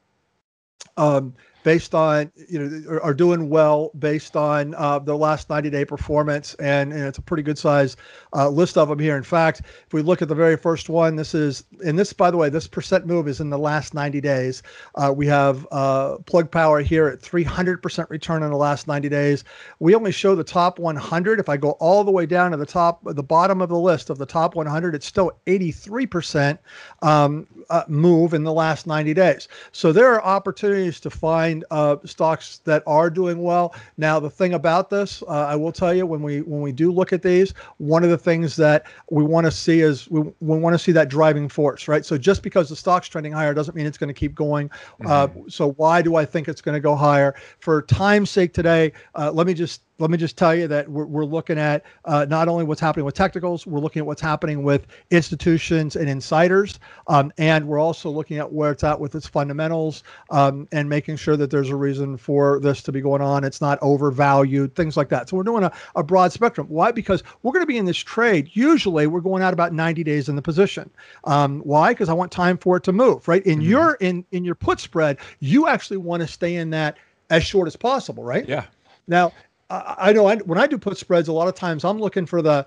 um, 0.97 1.33
based 1.63 1.93
on 1.93 2.31
you 2.49 2.59
know 2.59 2.99
are, 2.99 3.13
doing 3.13 3.49
well 3.49 3.91
based 3.99 4.35
on 4.35 4.73
uh, 4.75 4.97
their 4.97 5.15
last 5.15 5.49
90 5.49 5.69
day 5.69 5.85
performance 5.85 6.53
and, 6.55 6.91
and 6.91 7.03
it's 7.03 7.17
a 7.17 7.21
pretty 7.21 7.43
good 7.43 7.57
size 7.57 7.97
uh, 8.33 8.49
list 8.49 8.77
of 8.77 8.89
them 8.89 8.99
here. 8.99 9.17
In 9.17 9.23
fact 9.23 9.61
if 9.85 9.93
we 9.93 10.01
look 10.01 10.21
at 10.21 10.27
the 10.27 10.35
very 10.35 10.57
first 10.57 10.89
one 10.89 11.15
this 11.15 11.33
is 11.35 11.63
and 11.85 11.99
this 11.99 12.13
by 12.13 12.31
the 12.31 12.37
way 12.37 12.49
this 12.49 12.67
percent 12.67 13.05
move 13.05 13.27
is 13.27 13.39
in 13.39 13.49
the 13.49 13.57
last 13.57 13.93
90 13.93 14.21
days. 14.21 14.63
Uh, 14.95 15.13
we 15.15 15.27
have 15.27 15.67
uh, 15.71 16.17
plug 16.25 16.49
power 16.49 16.81
here 16.81 17.07
at 17.07 17.21
300% 17.21 18.09
return 18.09 18.43
in 18.43 18.49
the 18.49 18.57
last 18.57 18.87
90 18.87 19.09
days. 19.09 19.43
We 19.79 19.93
only 19.93 20.11
show 20.11 20.35
the 20.35 20.43
top 20.43 20.79
100 20.79 21.39
if 21.39 21.49
i 21.49 21.57
go 21.57 21.71
all 21.71 22.03
the 22.03 22.11
way 22.11 22.25
down 22.25 22.51
to 22.51 22.57
the 22.57 22.65
top 22.65 23.01
the 23.03 23.23
bottom 23.23 23.61
of 23.61 23.69
the 23.69 23.77
list 23.77 24.09
of 24.09 24.17
the 24.17 24.25
top 24.25 24.55
100 24.55 24.95
it's 24.95 25.05
still 25.05 25.31
83% 25.47 26.57
um, 27.01 27.47
uh, 27.69 27.83
move 27.87 28.33
in 28.33 28.43
the 28.43 28.53
last 28.53 28.87
90 28.87 29.13
days. 29.13 29.47
So 29.71 29.91
there 29.91 30.13
are 30.13 30.23
opportunities 30.23 30.99
to 31.01 31.09
find 31.09 31.50
find 31.51 31.65
uh, 31.71 31.97
stocks 32.05 32.59
that 32.59 32.83
are 32.87 33.09
doing 33.09 33.41
well. 33.41 33.75
Now, 33.97 34.19
the 34.19 34.29
thing 34.29 34.53
about 34.53 34.89
this, 34.89 35.23
uh, 35.23 35.45
I 35.47 35.55
will 35.55 35.71
tell 35.71 35.93
you, 35.93 36.05
when 36.05 36.21
we 36.21 36.41
when 36.41 36.61
we 36.61 36.71
do 36.71 36.91
look 36.91 37.13
at 37.13 37.21
these, 37.21 37.53
one 37.77 38.03
of 38.03 38.09
the 38.09 38.17
things 38.17 38.55
that 38.55 38.85
we 39.09 39.23
want 39.23 39.45
to 39.45 39.51
see 39.51 39.81
is 39.81 40.09
we, 40.09 40.21
we 40.21 40.57
want 40.57 40.73
to 40.73 40.79
see 40.79 40.91
that 40.93 41.09
driving 41.09 41.49
force, 41.49 41.87
right? 41.87 42.05
So 42.05 42.17
just 42.17 42.43
because 42.43 42.69
the 42.69 42.75
stock's 42.75 43.07
trending 43.07 43.33
higher 43.33 43.53
doesn't 43.53 43.75
mean 43.75 43.85
it's 43.85 43.97
going 43.97 44.13
to 44.13 44.19
keep 44.19 44.35
going. 44.35 44.69
Uh, 45.05 45.27
mm-hmm. 45.27 45.41
Uh, 45.41 45.49
so 45.49 45.71
why 45.73 46.01
do 46.01 46.15
I 46.15 46.25
think 46.25 46.47
it's 46.47 46.61
going 46.61 46.75
to 46.75 46.81
go 46.81 46.95
higher? 46.95 47.35
For 47.59 47.81
time's 47.83 48.29
sake 48.29 48.53
today, 48.53 48.93
uh, 49.15 49.31
let 49.31 49.47
me 49.47 49.53
just 49.53 49.81
let 50.01 50.09
me 50.09 50.17
just 50.17 50.37
tell 50.37 50.55
you 50.55 50.67
that 50.67 50.89
we're, 50.89 51.05
we're 51.05 51.25
looking 51.25 51.59
at 51.59 51.85
uh, 52.05 52.25
not 52.27 52.47
only 52.47 52.63
what's 52.63 52.81
happening 52.81 53.05
with 53.05 53.13
technicals, 53.13 53.67
we're 53.67 53.79
looking 53.79 53.99
at 54.01 54.05
what's 54.05 54.21
happening 54.21 54.63
with 54.63 54.87
institutions 55.11 55.95
and 55.95 56.09
insiders, 56.09 56.79
um, 57.07 57.31
and 57.37 57.67
we're 57.67 57.79
also 57.79 58.09
looking 58.09 58.37
at 58.37 58.51
where 58.51 58.71
it's 58.71 58.83
at 58.83 58.99
with 58.99 59.13
its 59.13 59.27
fundamentals 59.27 60.03
um, 60.31 60.67
and 60.71 60.89
making 60.89 61.15
sure 61.15 61.37
that 61.37 61.51
there's 61.51 61.69
a 61.69 61.75
reason 61.75 62.17
for 62.17 62.59
this 62.59 62.81
to 62.81 62.91
be 62.91 62.99
going 62.99 63.21
on. 63.21 63.43
It's 63.43 63.61
not 63.61 63.77
overvalued, 63.81 64.75
things 64.75 64.97
like 64.97 65.09
that. 65.09 65.29
So 65.29 65.37
we're 65.37 65.43
doing 65.43 65.63
a, 65.63 65.71
a 65.95 66.03
broad 66.03 66.33
spectrum. 66.33 66.67
Why? 66.67 66.91
Because 66.91 67.23
we're 67.43 67.51
going 67.51 67.63
to 67.63 67.67
be 67.67 67.77
in 67.77 67.85
this 67.85 67.97
trade. 67.97 68.49
Usually, 68.53 69.05
we're 69.05 69.21
going 69.21 69.43
out 69.43 69.53
about 69.53 69.71
90 69.71 70.03
days 70.03 70.29
in 70.29 70.35
the 70.35 70.41
position. 70.41 70.89
Um, 71.25 71.59
why? 71.59 71.93
Because 71.93 72.09
I 72.09 72.13
want 72.13 72.31
time 72.31 72.57
for 72.57 72.77
it 72.77 72.83
to 72.83 72.91
move. 72.91 73.27
Right 73.27 73.45
in 73.45 73.59
mm-hmm. 73.59 73.69
your 73.69 73.93
in 73.95 74.25
in 74.31 74.43
your 74.43 74.55
put 74.55 74.79
spread, 74.79 75.17
you 75.39 75.67
actually 75.67 75.97
want 75.97 76.21
to 76.21 76.27
stay 76.27 76.55
in 76.55 76.71
that 76.71 76.97
as 77.29 77.43
short 77.45 77.67
as 77.67 77.75
possible. 77.75 78.23
Right? 78.23 78.47
Yeah. 78.47 78.65
Now, 79.07 79.33
I, 79.71 80.13
know 80.13 80.27
I, 80.27 80.37
when 80.37 80.57
I 80.57 80.67
do 80.67 80.77
put 80.77 80.97
spreads, 80.97 81.27
a 81.27 81.33
lot 81.33 81.47
of 81.47 81.55
times 81.55 81.85
I'm 81.85 81.99
looking 81.99 82.25
for 82.25 82.41
the 82.41 82.65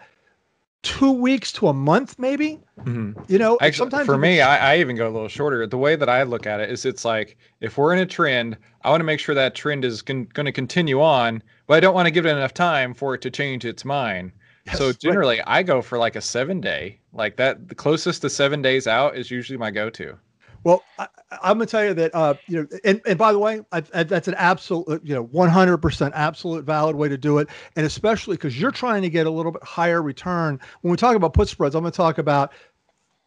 two 0.82 1.12
weeks 1.12 1.50
to 1.52 1.68
a 1.68 1.72
month, 1.72 2.18
maybe. 2.18 2.60
Mm-hmm. 2.80 3.20
You 3.28 3.38
know, 3.38 3.58
Actually, 3.60 3.90
sometimes 3.90 4.06
for 4.06 4.18
me, 4.18 4.40
I, 4.40 4.74
I, 4.74 4.78
even 4.78 4.96
go 4.96 5.08
a 5.08 5.10
little 5.10 5.28
shorter. 5.28 5.66
The 5.66 5.78
way 5.78 5.96
that 5.96 6.08
I 6.08 6.22
look 6.22 6.46
at 6.46 6.60
it 6.60 6.70
is, 6.70 6.84
it's 6.84 7.04
like 7.04 7.36
if 7.60 7.76
we're 7.76 7.92
in 7.92 7.98
a 7.98 8.06
trend, 8.06 8.56
I 8.82 8.90
want 8.90 9.00
to 9.00 9.04
make 9.04 9.20
sure 9.20 9.34
that 9.34 9.54
trend 9.54 9.84
is 9.84 10.02
con- 10.02 10.28
going 10.34 10.46
to 10.46 10.52
continue 10.52 11.00
on, 11.00 11.42
but 11.66 11.74
I 11.74 11.80
don't 11.80 11.94
want 11.94 12.06
to 12.06 12.10
give 12.10 12.26
it 12.26 12.30
enough 12.30 12.54
time 12.54 12.94
for 12.94 13.14
it 13.14 13.22
to 13.22 13.30
change 13.30 13.64
its 13.64 13.84
mind. 13.84 14.32
Yes, 14.66 14.78
so 14.78 14.92
generally, 14.92 15.38
right. 15.38 15.46
I 15.46 15.62
go 15.62 15.82
for 15.82 15.98
like 15.98 16.16
a 16.16 16.20
seven 16.20 16.60
day, 16.60 17.00
like 17.12 17.36
that. 17.36 17.68
The 17.68 17.74
closest 17.74 18.22
to 18.22 18.30
seven 18.30 18.62
days 18.62 18.86
out 18.86 19.16
is 19.16 19.30
usually 19.30 19.58
my 19.58 19.70
go 19.70 19.90
to. 19.90 20.18
Well, 20.64 20.82
I, 20.98 21.06
am 21.42 21.58
going 21.58 21.66
to 21.66 21.70
tell 21.70 21.84
you 21.84 21.94
that 21.94 22.14
uh, 22.14 22.34
you 22.46 22.62
know, 22.62 22.78
and, 22.84 23.00
and 23.06 23.18
by 23.18 23.32
the 23.32 23.38
way, 23.38 23.60
I, 23.70 23.82
I, 23.92 24.02
that's 24.02 24.28
an 24.28 24.34
absolute, 24.34 25.02
you 25.04 25.14
know, 25.14 25.26
100% 25.26 26.12
absolute 26.14 26.64
valid 26.64 26.96
way 26.96 27.08
to 27.08 27.18
do 27.18 27.38
it, 27.38 27.48
and 27.76 27.86
especially 27.86 28.36
because 28.36 28.58
you're 28.58 28.70
trying 28.70 29.02
to 29.02 29.10
get 29.10 29.26
a 29.26 29.30
little 29.30 29.52
bit 29.52 29.62
higher 29.62 30.02
return. 30.02 30.58
When 30.80 30.90
we 30.90 30.96
talk 30.96 31.16
about 31.16 31.34
put 31.34 31.48
spreads, 31.48 31.74
I'm 31.74 31.82
going 31.82 31.92
to 31.92 31.96
talk 31.96 32.18
about 32.18 32.52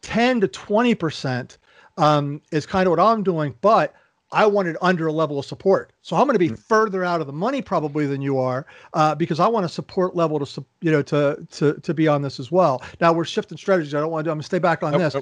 10 0.02 0.40
to 0.42 0.48
20 0.48 0.94
percent 0.96 1.58
um, 1.96 2.42
is 2.52 2.66
kind 2.66 2.86
of 2.86 2.90
what 2.90 3.00
I'm 3.00 3.22
doing, 3.22 3.54
but 3.60 3.94
I 4.32 4.46
wanted 4.46 4.76
under 4.82 5.06
a 5.06 5.12
level 5.12 5.38
of 5.38 5.46
support. 5.46 5.92
So 6.08 6.16
I'm 6.16 6.24
going 6.24 6.36
to 6.36 6.38
be 6.38 6.46
mm-hmm. 6.46 6.54
further 6.54 7.04
out 7.04 7.20
of 7.20 7.26
the 7.26 7.34
money 7.34 7.60
probably 7.60 8.06
than 8.06 8.22
you 8.22 8.38
are 8.38 8.64
uh, 8.94 9.14
because 9.14 9.40
I 9.40 9.46
want 9.46 9.66
a 9.66 9.68
support 9.68 10.16
level 10.16 10.38
to 10.40 10.64
you 10.80 10.90
know 10.90 11.02
to 11.02 11.46
to 11.50 11.74
to 11.74 11.92
be 11.92 12.08
on 12.08 12.22
this 12.22 12.40
as 12.40 12.50
well. 12.50 12.82
Now 12.98 13.12
we're 13.12 13.26
shifting 13.26 13.58
strategies. 13.58 13.94
I 13.94 14.00
don't 14.00 14.10
want 14.10 14.24
to. 14.24 14.28
Do, 14.28 14.30
I'm 14.30 14.36
going 14.36 14.40
to 14.40 14.46
stay 14.46 14.58
back 14.58 14.82
on 14.82 14.94
this. 14.94 15.14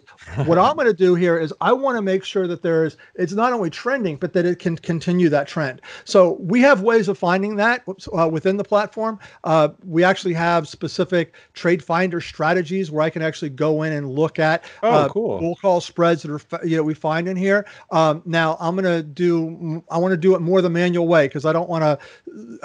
what 0.44 0.58
I'm 0.58 0.76
going 0.76 0.86
to 0.86 0.94
do 0.94 1.16
here 1.16 1.40
is 1.40 1.52
I 1.60 1.72
want 1.72 1.96
to 1.96 2.02
make 2.02 2.22
sure 2.22 2.46
that 2.46 2.62
there 2.62 2.84
is 2.84 2.96
it's 3.16 3.32
not 3.32 3.52
only 3.52 3.68
trending 3.68 4.14
but 4.14 4.32
that 4.34 4.46
it 4.46 4.60
can 4.60 4.76
continue 4.76 5.28
that 5.28 5.48
trend. 5.48 5.82
So 6.04 6.34
we 6.38 6.60
have 6.60 6.82
ways 6.82 7.08
of 7.08 7.18
finding 7.18 7.56
that 7.56 7.82
uh, 8.16 8.28
within 8.28 8.56
the 8.56 8.62
platform. 8.62 9.18
Uh, 9.42 9.70
we 9.84 10.04
actually 10.04 10.34
have 10.34 10.68
specific 10.68 11.34
trade 11.54 11.82
finder 11.82 12.20
strategies 12.20 12.92
where 12.92 13.02
I 13.02 13.10
can 13.10 13.22
actually 13.22 13.50
go 13.50 13.82
in 13.82 13.92
and 13.92 14.08
look 14.08 14.38
at 14.38 14.62
oh, 14.84 14.90
uh, 14.92 15.08
cool. 15.08 15.40
bull 15.40 15.56
call 15.56 15.80
spreads 15.80 16.22
that 16.22 16.30
are 16.30 16.64
you 16.64 16.76
know 16.76 16.84
we 16.84 16.94
find 16.94 17.26
in 17.26 17.36
here. 17.36 17.66
Um, 17.90 18.22
now 18.24 18.56
I'm 18.60 18.76
going 18.76 18.84
to 18.84 19.02
do 19.02 19.82
I 19.90 19.98
want 19.98 20.12
to 20.12 20.16
do 20.16 20.36
it 20.36 20.40
more 20.40 20.62
than 20.62 20.75
manual 20.76 21.08
way 21.08 21.26
because 21.26 21.44
I 21.44 21.52
don't 21.52 21.68
want 21.68 21.82
to, 21.82 21.98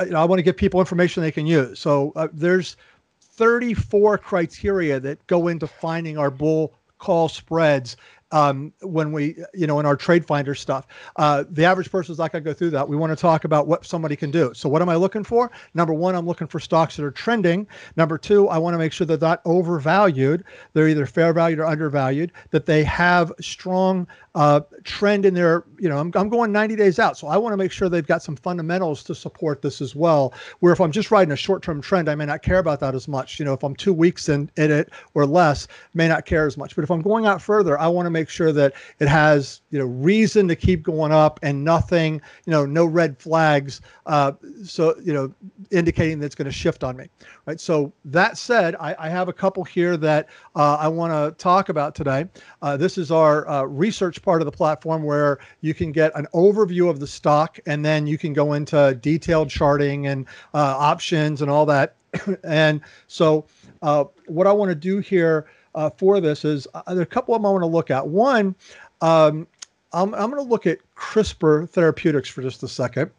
you 0.06 0.12
know, 0.12 0.22
I 0.22 0.26
want 0.26 0.40
to 0.40 0.44
give 0.44 0.58
people 0.58 0.80
information 0.80 1.24
they 1.24 1.32
can 1.32 1.48
use. 1.48 1.80
So 1.80 2.12
uh, 2.16 2.28
there's 2.34 2.78
34 3.20 4.18
criteria 4.18 5.00
that 5.00 5.26
go 5.28 5.48
into 5.48 5.68
finding 5.68 6.18
our 6.18 6.30
bull 6.30 6.74
call 7.00 7.30
spreads 7.30 7.98
um, 8.32 8.72
when 8.82 9.12
we, 9.12 9.36
you 9.54 9.68
know, 9.68 9.80
in 9.80 9.86
our 9.86 9.96
trade 9.96 10.26
finder 10.26 10.56
stuff. 10.56 10.88
Uh, 11.18 11.44
the 11.50 11.66
average 11.66 11.92
person 11.92 12.12
is 12.14 12.18
not 12.18 12.32
going 12.32 12.44
to 12.44 12.50
go 12.50 12.54
through 12.54 12.70
that. 12.72 12.88
We 12.88 12.96
want 12.96 13.12
to 13.12 13.16
talk 13.16 13.44
about 13.44 13.68
what 13.68 13.86
somebody 13.86 14.16
can 14.16 14.32
do. 14.32 14.54
So, 14.54 14.70
what 14.70 14.82
am 14.82 14.90
I 14.90 14.96
looking 14.96 15.24
for? 15.24 15.52
Number 15.74 15.94
one, 15.94 16.16
I'm 16.16 16.26
looking 16.26 16.48
for 16.48 16.60
stocks 16.60 16.96
that 16.96 17.04
are 17.04 17.12
trending. 17.12 17.68
Number 17.96 18.18
two, 18.18 18.48
I 18.48 18.58
want 18.58 18.74
to 18.74 18.78
make 18.78 18.94
sure 18.94 19.06
they're 19.06 19.18
not 19.18 19.42
overvalued. 19.46 20.44
They're 20.74 20.88
either 20.88 21.06
fair 21.06 21.34
valued 21.34 21.60
or 21.60 21.66
undervalued. 21.66 22.32
That 22.52 22.66
they 22.66 22.84
have 22.84 23.32
strong 23.42 24.08
uh, 24.34 24.62
trend 24.86 25.26
in 25.26 25.34
their, 25.34 25.66
you 25.78 25.90
know, 25.90 25.98
I'm, 25.98 26.12
I'm 26.16 26.30
going 26.30 26.52
90 26.52 26.76
days 26.78 27.00
out. 27.00 27.18
So 27.18 27.28
I 27.28 27.38
want 27.38 27.52
to 27.54 27.58
make 27.58 27.72
sure 27.72 27.90
they've 27.90 28.06
got 28.06 28.24
some 28.24 28.36
fundamentals 28.36 29.04
to 29.04 29.16
support 29.16 29.62
this 29.62 29.82
as 29.82 29.94
well. 29.94 30.34
Where 30.60 30.72
if 30.72 30.80
I'm 30.80 30.92
just 30.92 31.12
riding 31.12 31.34
a 31.34 31.36
short 31.36 31.62
term 31.62 31.82
trend, 31.82 32.08
I 32.08 32.16
may 32.16 32.26
not 32.26 32.42
care 32.42 32.60
about 32.60 32.80
that 32.80 32.96
as 32.96 33.08
much. 33.08 33.40
You 33.40 33.46
know, 33.46 33.54
if 33.54 33.64
I'm 33.64 33.76
two 33.76 33.92
weeks 33.92 34.30
in, 34.30 34.50
in 34.56 34.72
it 34.72 34.90
or 35.16 35.26
less, 35.26 35.68
may 35.94 36.08
not 36.08 36.26
care 36.26 36.46
as 36.46 36.58
much. 36.58 36.76
But 36.76 36.84
if 36.84 36.92
I'm 36.92 37.02
going 37.02 37.26
out 37.26 37.42
further, 37.42 37.78
I 37.78 37.88
want 37.88 38.06
to 38.06 38.10
make 38.10 38.30
sure 38.30 38.54
that 38.54 38.74
it 39.00 39.10
has, 39.10 39.62
you 39.70 39.80
know, 39.80 39.86
reason 39.86 40.48
to 40.48 40.56
keep 40.56 40.84
going 40.84 41.12
up 41.12 41.40
and 41.44 41.66
nothing, 41.66 42.22
you 42.46 42.52
know, 42.52 42.66
no 42.66 42.86
red 42.86 43.18
flags. 43.18 43.82
Uh, 44.06 44.32
so, 44.64 44.96
you 45.04 45.14
know, 45.14 45.34
indicating 45.72 46.20
that 46.20 46.28
it's 46.28 46.36
going 46.36 46.46
to 46.46 46.52
shift 46.52 46.86
on 46.86 46.96
me. 46.96 47.10
Right. 47.46 47.60
So 47.60 47.92
that 48.06 48.38
said, 48.38 48.76
I, 48.76 48.96
I 48.98 49.10
have 49.10 49.28
a 49.28 49.34
couple 49.34 49.64
here 49.64 49.98
that 49.98 50.30
uh, 50.56 50.78
I 50.80 50.88
want 50.88 51.12
to 51.12 51.36
talk 51.42 51.70
about 51.70 51.96
today. 51.96 52.26
Uh, 52.62 52.78
this 52.78 52.98
is 52.98 53.12
our 53.12 53.48
uh, 53.50 53.64
research 53.64 54.21
part 54.22 54.42
of 54.42 54.46
the 54.46 54.52
platform 54.52 55.04
where 55.04 55.40
you 55.62 55.74
can 55.74 55.92
get 55.92 56.12
an 56.16 56.28
overview 56.34 56.90
of 56.90 57.00
the 57.00 57.08
stock 57.08 57.60
and 57.66 57.86
then 57.86 58.08
you 58.08 58.18
can 58.18 58.34
go 58.34 58.54
into 58.54 58.98
detailed 59.02 59.50
charting 59.50 60.08
and 60.08 60.26
uh, 60.54 60.76
options 60.78 61.42
and 61.42 61.52
all 61.52 61.66
that. 61.66 61.96
and 62.44 62.82
so, 63.08 63.46
uh, 63.82 64.06
what 64.28 64.48
I 64.48 64.52
want 64.52 64.70
to 64.70 64.76
do 64.76 65.00
here 65.00 65.48
uh, 65.76 65.90
for 65.90 66.20
this 66.20 66.46
is 66.46 66.68
uh, 66.74 66.82
there 66.88 67.00
are 67.00 67.04
a 67.04 67.06
couple 67.06 67.34
of 67.34 67.42
them 67.42 67.48
I 67.48 67.52
want 67.52 67.64
to 67.64 67.68
look 67.68 67.90
at. 67.90 68.08
One, 68.08 68.56
um, 69.02 69.48
I'm, 69.94 70.14
I'm 70.14 70.30
going 70.32 70.44
to 70.44 70.50
look 70.50 70.66
at 70.66 70.80
CRISPR 70.96 71.70
Therapeutics 71.70 72.30
for 72.30 72.42
just 72.42 72.64
a 72.64 72.68
second. 72.68 73.12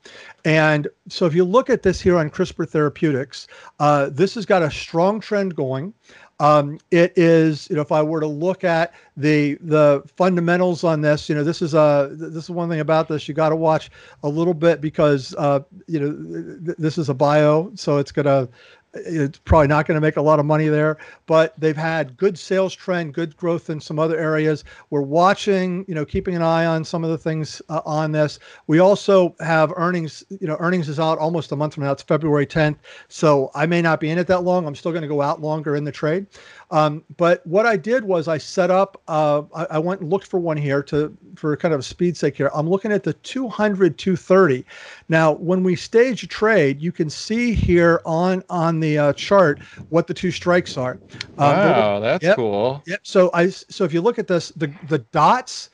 And 0.44 0.88
so 1.09 1.26
if 1.26 1.34
you 1.34 1.44
look 1.44 1.68
at 1.68 1.82
this 1.82 2.00
here 2.00 2.16
on 2.16 2.30
CRISPR 2.30 2.68
Therapeutics, 2.68 3.46
uh, 3.78 4.09
this 4.11 4.34
has 4.34 4.46
got 4.46 4.62
a 4.62 4.70
strong 4.70 5.20
trend 5.20 5.55
going. 5.55 5.92
Um, 6.43 6.80
it 6.90 7.12
is, 7.16 7.70
you 7.70 7.76
know, 7.76 7.82
if 7.82 7.93
I 7.93 8.03
were 8.03 8.20
to 8.20 8.26
look 8.26 8.64
at 8.64 8.93
the 9.16 9.55
the 9.61 10.03
fundamentals 10.16 10.82
on 10.82 11.01
this, 11.01 11.28
you 11.28 11.36
know, 11.36 11.45
this 11.45 11.62
is 11.62 11.72
a 11.72 12.09
this 12.12 12.45
is 12.45 12.51
one 12.51 12.68
thing 12.68 12.80
about 12.80 13.07
this. 13.07 13.28
You 13.28 13.34
got 13.34 13.51
to 13.51 13.57
watch 13.57 13.93
a 14.24 14.28
little 14.28 14.53
bit 14.53 14.80
because 14.80 15.36
uh, 15.38 15.61
you 15.86 16.01
know 16.01 16.64
th- 16.66 16.78
this 16.78 16.99
is 16.99 17.09
a 17.09 17.14
bio, 17.14 17.70
so 17.76 17.99
it's 17.99 18.11
gonna 18.11 18.49
it's 18.95 19.38
probably 19.38 19.68
not 19.68 19.86
going 19.86 19.97
to 19.97 20.01
make 20.01 20.16
a 20.16 20.22
lot 20.22 20.38
of 20.38 20.47
money 20.47 20.68
there, 20.68 20.99
but 21.26 21.59
they've 21.59 21.76
had 21.76 22.16
good 22.16 22.38
sales 22.38 22.74
trend, 22.74 23.14
good 23.14 23.36
growth 23.36 23.70
in 23.70 23.80
some 23.80 23.99
other 23.99 24.18
areas. 24.18 24.64
We're 24.90 25.03
watching, 25.03 25.84
you 25.88 25.95
know, 25.95 26.05
keeping 26.05 26.34
an 26.34 26.43
eye 26.43 26.66
on 26.66 26.84
some 26.84 27.03
of 27.03 27.11
the 27.11 27.18
things 27.18 27.62
uh, 27.68 27.80
on 27.86 28.12
this. 28.12 28.38
We 28.66 28.80
also 28.80 29.34
have 29.40 29.72
earnings, 29.76 30.24
you 30.28 30.47
know, 30.47 30.57
earnings 30.61 30.88
is 30.88 31.01
out 31.01 31.18
almost 31.18 31.53
a 31.53 31.57
month 31.57 31.74
from 31.74 31.84
now. 31.84 31.93
It's 31.93 32.03
February 32.03 32.47
10th. 32.47 32.76
So 33.09 33.51
I 33.55 33.66
may 33.66 33.80
not 33.80 33.99
be 34.01 34.11
in 34.11 34.18
it 34.18 34.26
that 34.26 34.43
long. 34.43 34.66
I'm 34.66 34.74
still 34.74 34.93
going 34.93 35.03
to 35.03 35.09
go 35.09 35.22
out 35.22 35.40
longer 35.40 35.74
in 35.76 35.84
the 35.84 35.93
trade. 35.93 36.26
Um, 36.73 37.05
but 37.18 37.47
what 37.47 37.66
I 37.66 37.77
did 37.77 38.03
was 38.03 38.29
I 38.29 38.39
set 38.39 38.70
up, 38.70 39.01
uh, 39.07 39.43
I, 39.55 39.66
I, 39.73 39.79
went 39.79 40.01
and 40.01 40.11
looked 40.11 40.27
for 40.27 40.41
one 40.41 40.57
here 40.57 40.83
to, 40.85 41.14
for 41.37 41.55
kind 41.55 41.75
of 41.75 41.81
a 41.81 41.83
speed 41.83 42.16
sake 42.16 42.35
here. 42.35 42.51
I'm 42.55 42.66
looking 42.66 42.91
at 42.91 43.03
the 43.03 43.12
200, 43.12 43.99
230. 43.99 44.64
Now, 45.11 45.33
when 45.33 45.62
we 45.62 45.77
stage 45.77 46.23
a 46.23 46.27
trade, 46.27 46.81
you 46.81 46.91
can 46.91 47.11
see 47.11 47.53
here 47.53 48.01
on, 48.07 48.43
on 48.49 48.81
the 48.81 48.97
uh, 48.97 49.12
chart 49.12 49.61
what 49.91 50.07
the 50.07 50.14
two 50.14 50.31
strikes 50.31 50.79
are. 50.79 50.99
Um, 51.37 51.57
wow, 51.57 52.01
that's 52.01 52.25
yep, 52.25 52.37
cool. 52.37 52.83
Yep. 52.87 53.01
So 53.03 53.31
I, 53.35 53.51
so 53.51 53.85
if 53.85 53.93
you 53.93 54.01
look 54.01 54.18
at 54.18 54.27
this, 54.27 54.49
the, 54.57 54.73
the 54.89 54.99
dots, 54.99 55.68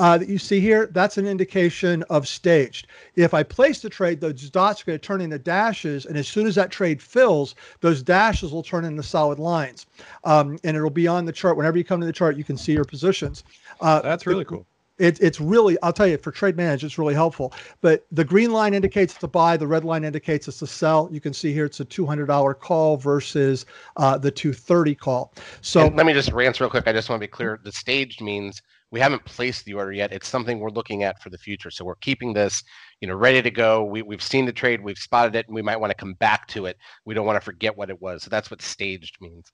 uh, 0.00 0.16
that 0.16 0.30
you 0.30 0.38
see 0.38 0.60
here, 0.60 0.86
that's 0.86 1.18
an 1.18 1.26
indication 1.26 2.02
of 2.04 2.26
staged. 2.26 2.86
If 3.16 3.34
I 3.34 3.42
place 3.42 3.82
the 3.82 3.90
trade, 3.90 4.18
those 4.18 4.48
dots 4.48 4.80
are 4.80 4.86
going 4.86 4.98
to 4.98 5.06
turn 5.06 5.20
into 5.20 5.38
dashes, 5.38 6.06
and 6.06 6.16
as 6.16 6.26
soon 6.26 6.46
as 6.46 6.54
that 6.54 6.70
trade 6.70 7.02
fills, 7.02 7.54
those 7.82 8.02
dashes 8.02 8.50
will 8.50 8.62
turn 8.62 8.86
into 8.86 9.02
solid 9.02 9.38
lines, 9.38 9.84
um, 10.24 10.58
and 10.64 10.74
it'll 10.74 10.88
be 10.88 11.06
on 11.06 11.26
the 11.26 11.32
chart. 11.32 11.58
Whenever 11.58 11.76
you 11.76 11.84
come 11.84 12.00
to 12.00 12.06
the 12.06 12.14
chart, 12.14 12.38
you 12.38 12.44
can 12.44 12.56
see 12.56 12.72
your 12.72 12.86
positions. 12.86 13.44
Uh, 13.82 14.00
that's 14.00 14.26
really 14.26 14.46
cool. 14.46 14.64
It, 14.96 15.20
it's 15.20 15.38
really, 15.38 15.76
I'll 15.82 15.92
tell 15.92 16.06
you, 16.06 16.16
for 16.16 16.30
trade 16.30 16.56
manage, 16.56 16.82
it's 16.82 16.98
really 16.98 17.14
helpful. 17.14 17.52
But 17.82 18.06
the 18.10 18.24
green 18.24 18.52
line 18.52 18.72
indicates 18.72 19.14
it's 19.14 19.24
a 19.24 19.28
buy, 19.28 19.58
the 19.58 19.66
red 19.66 19.84
line 19.84 20.04
indicates 20.04 20.48
it's 20.48 20.62
a 20.62 20.66
sell. 20.66 21.10
You 21.12 21.20
can 21.20 21.34
see 21.34 21.52
here 21.52 21.66
it's 21.66 21.80
a 21.80 21.84
$200 21.84 22.58
call 22.58 22.96
versus 22.96 23.66
uh, 23.98 24.16
the 24.16 24.30
230 24.30 24.94
call. 24.94 25.32
So 25.60 25.86
and 25.86 25.96
let 25.96 26.06
me 26.06 26.14
just 26.14 26.32
rant 26.32 26.58
real 26.58 26.70
quick. 26.70 26.86
I 26.86 26.92
just 26.92 27.10
want 27.10 27.20
to 27.20 27.26
be 27.26 27.30
clear. 27.30 27.60
The 27.62 27.72
staged 27.72 28.20
means 28.22 28.60
we 28.90 29.00
haven't 29.00 29.24
placed 29.24 29.64
the 29.64 29.74
order 29.74 29.92
yet. 29.92 30.12
It's 30.12 30.28
something 30.28 30.58
we're 30.58 30.70
looking 30.70 31.04
at 31.04 31.22
for 31.22 31.30
the 31.30 31.38
future. 31.38 31.70
So 31.70 31.84
we're 31.84 31.94
keeping 31.96 32.32
this, 32.32 32.62
you 33.00 33.08
know, 33.08 33.14
ready 33.14 33.40
to 33.40 33.50
go. 33.50 33.84
We, 33.84 34.02
we've 34.02 34.22
seen 34.22 34.46
the 34.46 34.52
trade, 34.52 34.82
we've 34.82 34.98
spotted 34.98 35.36
it, 35.36 35.46
and 35.46 35.54
we 35.54 35.62
might 35.62 35.78
want 35.78 35.90
to 35.90 35.96
come 35.96 36.14
back 36.14 36.48
to 36.48 36.66
it. 36.66 36.76
We 37.04 37.14
don't 37.14 37.26
want 37.26 37.36
to 37.36 37.44
forget 37.44 37.76
what 37.76 37.90
it 37.90 38.00
was. 38.00 38.22
So 38.22 38.30
that's 38.30 38.50
what 38.50 38.62
staged 38.62 39.16
means. 39.20 39.52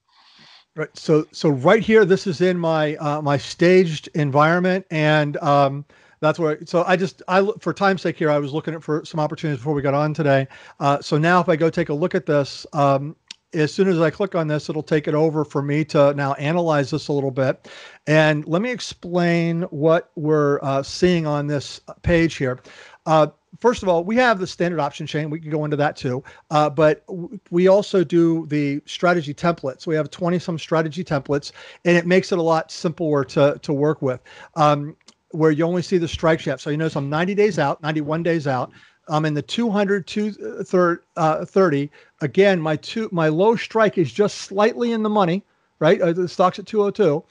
Right. 0.74 0.94
So 0.94 1.26
so 1.32 1.48
right 1.48 1.82
here, 1.82 2.04
this 2.04 2.26
is 2.26 2.42
in 2.42 2.58
my 2.58 2.96
uh, 2.96 3.22
my 3.22 3.38
staged 3.38 4.08
environment, 4.14 4.84
and 4.90 5.38
um, 5.38 5.86
that's 6.20 6.38
where. 6.38 6.58
So 6.66 6.84
I 6.84 6.96
just 6.96 7.22
I 7.28 7.50
for 7.60 7.72
time's 7.72 8.02
sake 8.02 8.18
here, 8.18 8.30
I 8.30 8.38
was 8.38 8.52
looking 8.52 8.74
at 8.74 8.82
for 8.82 9.02
some 9.02 9.18
opportunities 9.18 9.60
before 9.60 9.72
we 9.72 9.80
got 9.80 9.94
on 9.94 10.12
today. 10.12 10.46
Uh, 10.78 11.00
so 11.00 11.16
now 11.16 11.40
if 11.40 11.48
I 11.48 11.56
go 11.56 11.70
take 11.70 11.88
a 11.88 11.94
look 11.94 12.14
at 12.14 12.26
this, 12.26 12.66
um, 12.74 13.16
as 13.56 13.72
soon 13.72 13.88
as 13.88 14.00
I 14.00 14.10
click 14.10 14.34
on 14.34 14.48
this, 14.48 14.68
it'll 14.68 14.82
take 14.82 15.08
it 15.08 15.14
over 15.14 15.44
for 15.44 15.62
me 15.62 15.84
to 15.86 16.12
now 16.14 16.34
analyze 16.34 16.90
this 16.90 17.08
a 17.08 17.12
little 17.12 17.30
bit. 17.30 17.68
And 18.06 18.46
let 18.46 18.62
me 18.62 18.70
explain 18.70 19.62
what 19.62 20.10
we're 20.14 20.60
uh, 20.62 20.82
seeing 20.82 21.26
on 21.26 21.46
this 21.46 21.80
page 22.02 22.36
here. 22.36 22.60
Uh, 23.06 23.28
first 23.60 23.82
of 23.82 23.88
all, 23.88 24.04
we 24.04 24.16
have 24.16 24.38
the 24.38 24.46
standard 24.46 24.80
option 24.80 25.06
chain. 25.06 25.30
We 25.30 25.40
can 25.40 25.50
go 25.50 25.64
into 25.64 25.76
that 25.76 25.96
too. 25.96 26.22
Uh, 26.50 26.68
but 26.68 27.04
we 27.50 27.68
also 27.68 28.04
do 28.04 28.46
the 28.46 28.82
strategy 28.84 29.32
templates. 29.32 29.86
We 29.86 29.94
have 29.94 30.10
20 30.10 30.38
some 30.38 30.58
strategy 30.58 31.02
templates, 31.04 31.52
and 31.84 31.96
it 31.96 32.06
makes 32.06 32.32
it 32.32 32.38
a 32.38 32.42
lot 32.42 32.70
simpler 32.70 33.24
to, 33.24 33.58
to 33.62 33.72
work 33.72 34.02
with. 34.02 34.20
Um, 34.54 34.96
where 35.30 35.50
you 35.50 35.64
only 35.64 35.82
see 35.82 35.98
the 35.98 36.08
strike 36.08 36.40
shaft. 36.40 36.62
So 36.62 36.70
you 36.70 36.76
notice 36.76 36.96
I'm 36.96 37.10
90 37.10 37.34
days 37.34 37.58
out, 37.58 37.82
91 37.82 38.22
days 38.22 38.46
out. 38.46 38.70
I'm 39.08 39.24
in 39.24 39.34
the 39.34 39.42
200 39.42 40.06
to 40.08 40.98
uh, 41.16 41.44
30. 41.44 41.90
Again, 42.20 42.60
my 42.60 42.76
two 42.76 43.08
my 43.12 43.28
low 43.28 43.56
strike 43.56 43.98
is 43.98 44.12
just 44.12 44.38
slightly 44.38 44.92
in 44.92 45.02
the 45.02 45.10
money, 45.10 45.44
right? 45.78 46.00
Uh, 46.00 46.12
the 46.12 46.28
stock's 46.28 46.58
at 46.58 46.66
202. 46.66 47.22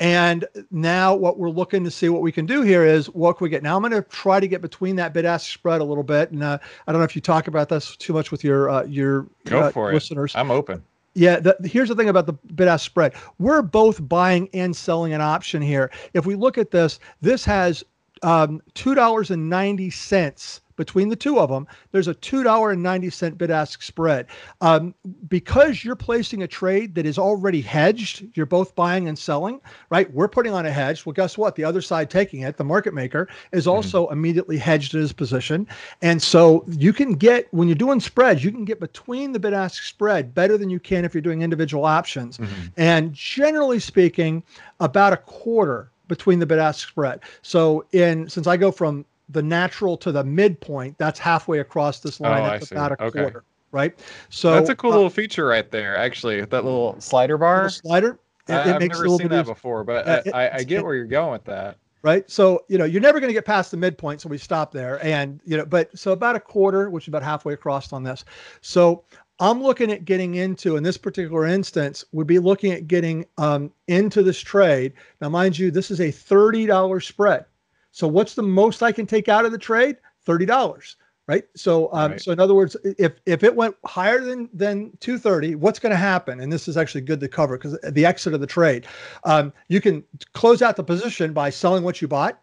And 0.00 0.44
now 0.70 1.14
what 1.14 1.38
we're 1.38 1.50
looking 1.50 1.84
to 1.84 1.90
see 1.90 2.08
what 2.08 2.20
we 2.20 2.32
can 2.32 2.46
do 2.46 2.62
here 2.62 2.84
is 2.84 3.06
what 3.06 3.38
can 3.38 3.44
we 3.44 3.48
get? 3.50 3.62
Now 3.62 3.76
I'm 3.76 3.82
going 3.82 3.92
to 3.92 4.02
try 4.02 4.40
to 4.40 4.48
get 4.48 4.60
between 4.60 4.96
that 4.96 5.12
bid 5.14 5.24
ask 5.24 5.52
spread 5.52 5.80
a 5.80 5.84
little 5.84 6.02
bit. 6.02 6.30
And 6.30 6.42
uh, 6.42 6.58
I 6.86 6.92
don't 6.92 7.00
know 7.00 7.04
if 7.04 7.14
you 7.16 7.22
talk 7.22 7.48
about 7.48 7.68
this 7.68 7.96
too 7.96 8.12
much 8.12 8.30
with 8.30 8.44
your 8.44 8.68
uh, 8.70 8.84
your 8.84 9.26
Go 9.46 9.60
uh, 9.60 9.70
for 9.70 9.92
listeners. 9.92 10.34
it. 10.34 10.38
I'm 10.38 10.50
open. 10.50 10.82
Yeah, 11.16 11.38
the, 11.38 11.56
here's 11.64 11.88
the 11.88 11.94
thing 11.94 12.08
about 12.08 12.26
the 12.26 12.32
bid 12.32 12.66
ask 12.66 12.84
spread. 12.84 13.14
We're 13.38 13.62
both 13.62 14.06
buying 14.08 14.48
and 14.52 14.74
selling 14.76 15.12
an 15.12 15.20
option 15.20 15.62
here. 15.62 15.92
If 16.12 16.26
we 16.26 16.34
look 16.34 16.58
at 16.58 16.72
this, 16.72 16.98
this 17.20 17.44
has 17.44 17.84
um, 18.24 18.60
$2.90 18.74 20.60
between 20.76 21.08
the 21.08 21.16
two 21.16 21.38
of 21.38 21.50
them. 21.50 21.66
There's 21.92 22.08
a 22.08 22.14
$2.90 22.14 23.38
bid 23.38 23.50
ask 23.50 23.82
spread. 23.82 24.26
Um, 24.60 24.94
because 25.28 25.84
you're 25.84 25.96
placing 25.96 26.42
a 26.42 26.46
trade 26.46 26.94
that 26.94 27.06
is 27.06 27.18
already 27.18 27.60
hedged, 27.60 28.26
you're 28.34 28.46
both 28.46 28.74
buying 28.74 29.08
and 29.08 29.18
selling, 29.18 29.60
right? 29.90 30.12
We're 30.12 30.28
putting 30.28 30.52
on 30.52 30.66
a 30.66 30.70
hedge. 30.70 31.06
Well, 31.06 31.12
guess 31.12 31.38
what? 31.38 31.56
The 31.56 31.64
other 31.64 31.80
side 31.80 32.10
taking 32.10 32.40
it, 32.40 32.56
the 32.56 32.64
market 32.64 32.94
maker, 32.94 33.28
is 33.52 33.66
also 33.66 34.04
mm-hmm. 34.04 34.12
immediately 34.12 34.58
hedged 34.58 34.94
in 34.94 35.00
his 35.00 35.12
position. 35.12 35.66
And 36.02 36.22
so 36.22 36.64
you 36.68 36.92
can 36.92 37.14
get, 37.14 37.52
when 37.52 37.68
you're 37.68 37.74
doing 37.74 38.00
spreads, 38.00 38.44
you 38.44 38.50
can 38.50 38.64
get 38.64 38.80
between 38.80 39.32
the 39.32 39.38
bid 39.38 39.54
ask 39.54 39.82
spread 39.82 40.34
better 40.34 40.58
than 40.58 40.70
you 40.70 40.80
can 40.80 41.04
if 41.04 41.14
you're 41.14 41.22
doing 41.22 41.42
individual 41.42 41.84
options. 41.84 42.38
Mm-hmm. 42.38 42.66
And 42.76 43.12
generally 43.12 43.78
speaking, 43.78 44.42
about 44.80 45.12
a 45.12 45.16
quarter 45.16 45.90
between 46.08 46.38
the 46.38 46.46
bid 46.46 46.58
ask 46.58 46.86
spread. 46.88 47.20
So 47.42 47.84
in 47.92 48.28
since 48.28 48.46
I 48.46 48.56
go 48.56 48.70
from 48.70 49.04
the 49.28 49.42
natural 49.42 49.96
to 49.98 50.12
the 50.12 50.24
midpoint, 50.24 50.96
that's 50.98 51.18
halfway 51.18 51.60
across 51.60 52.00
this 52.00 52.20
line. 52.20 52.42
Oh, 52.42 52.46
that's 52.46 52.72
about 52.72 52.92
a 52.92 53.04
okay. 53.04 53.20
quarter, 53.20 53.44
right? 53.72 53.98
So 54.28 54.52
that's 54.52 54.70
a 54.70 54.76
cool 54.76 54.92
uh, 54.92 54.96
little 54.96 55.10
feature 55.10 55.46
right 55.46 55.70
there. 55.70 55.96
Actually, 55.96 56.40
that 56.40 56.64
little 56.64 57.00
slider 57.00 57.38
bar. 57.38 57.64
Little 57.64 57.70
slider. 57.70 58.18
It, 58.48 58.52
I, 58.52 58.62
have 58.64 58.80
never 58.80 59.08
seen 59.08 59.28
that 59.28 59.46
before, 59.46 59.84
but 59.84 60.06
uh, 60.06 60.22
I, 60.34 60.46
I, 60.46 60.54
I, 60.56 60.62
get 60.64 60.84
where 60.84 60.94
you're 60.94 61.06
going 61.06 61.32
with 61.32 61.44
that. 61.44 61.78
Right. 62.02 62.30
So, 62.30 62.66
you 62.68 62.76
know, 62.76 62.84
you're 62.84 63.00
never 63.00 63.18
going 63.18 63.30
to 63.30 63.34
get 63.34 63.46
past 63.46 63.70
the 63.70 63.78
midpoint. 63.78 64.20
So 64.20 64.28
we 64.28 64.36
stop 64.36 64.70
there. 64.70 65.02
And, 65.02 65.40
you 65.46 65.56
know, 65.56 65.64
but 65.64 65.98
so 65.98 66.12
about 66.12 66.36
a 66.36 66.40
quarter, 66.40 66.90
which 66.90 67.04
is 67.04 67.08
about 67.08 67.22
halfway 67.22 67.54
across 67.54 67.94
on 67.94 68.02
this. 68.02 68.26
So 68.60 69.04
I'm 69.40 69.62
looking 69.62 69.90
at 69.90 70.04
getting 70.04 70.34
into, 70.34 70.76
in 70.76 70.82
this 70.82 70.98
particular 70.98 71.46
instance, 71.46 72.04
would 72.12 72.26
be 72.26 72.38
looking 72.38 72.72
at 72.72 72.86
getting 72.86 73.24
um, 73.38 73.72
into 73.88 74.22
this 74.22 74.38
trade. 74.38 74.92
Now, 75.22 75.30
mind 75.30 75.58
you, 75.58 75.70
this 75.70 75.90
is 75.90 76.00
a 76.00 76.08
$30 76.08 77.02
spread. 77.02 77.46
So 77.94 78.08
what's 78.08 78.34
the 78.34 78.42
most 78.42 78.82
I 78.82 78.90
can 78.90 79.06
take 79.06 79.28
out 79.28 79.44
of 79.44 79.52
the 79.52 79.58
trade? 79.58 79.98
$30 80.26 80.96
right? 81.26 81.44
So, 81.56 81.90
um, 81.92 82.12
right. 82.12 82.20
so 82.20 82.32
in 82.32 82.40
other 82.40 82.52
words, 82.52 82.76
if 82.84 83.14
if 83.24 83.42
it 83.42 83.56
went 83.56 83.74
higher 83.86 84.20
than 84.20 84.50
than 84.52 84.92
230, 85.00 85.54
what's 85.54 85.78
going 85.78 85.90
to 85.90 85.96
happen? 85.96 86.40
And 86.40 86.52
this 86.52 86.68
is 86.68 86.76
actually 86.76 87.00
good 87.00 87.18
to 87.20 87.28
cover 87.28 87.56
because 87.56 87.78
the 87.92 88.04
exit 88.04 88.34
of 88.34 88.40
the 88.40 88.46
trade, 88.46 88.86
um, 89.24 89.50
you 89.68 89.80
can 89.80 90.04
close 90.34 90.60
out 90.60 90.76
the 90.76 90.84
position 90.84 91.32
by 91.32 91.48
selling 91.48 91.82
what 91.82 92.02
you 92.02 92.08
bought, 92.08 92.42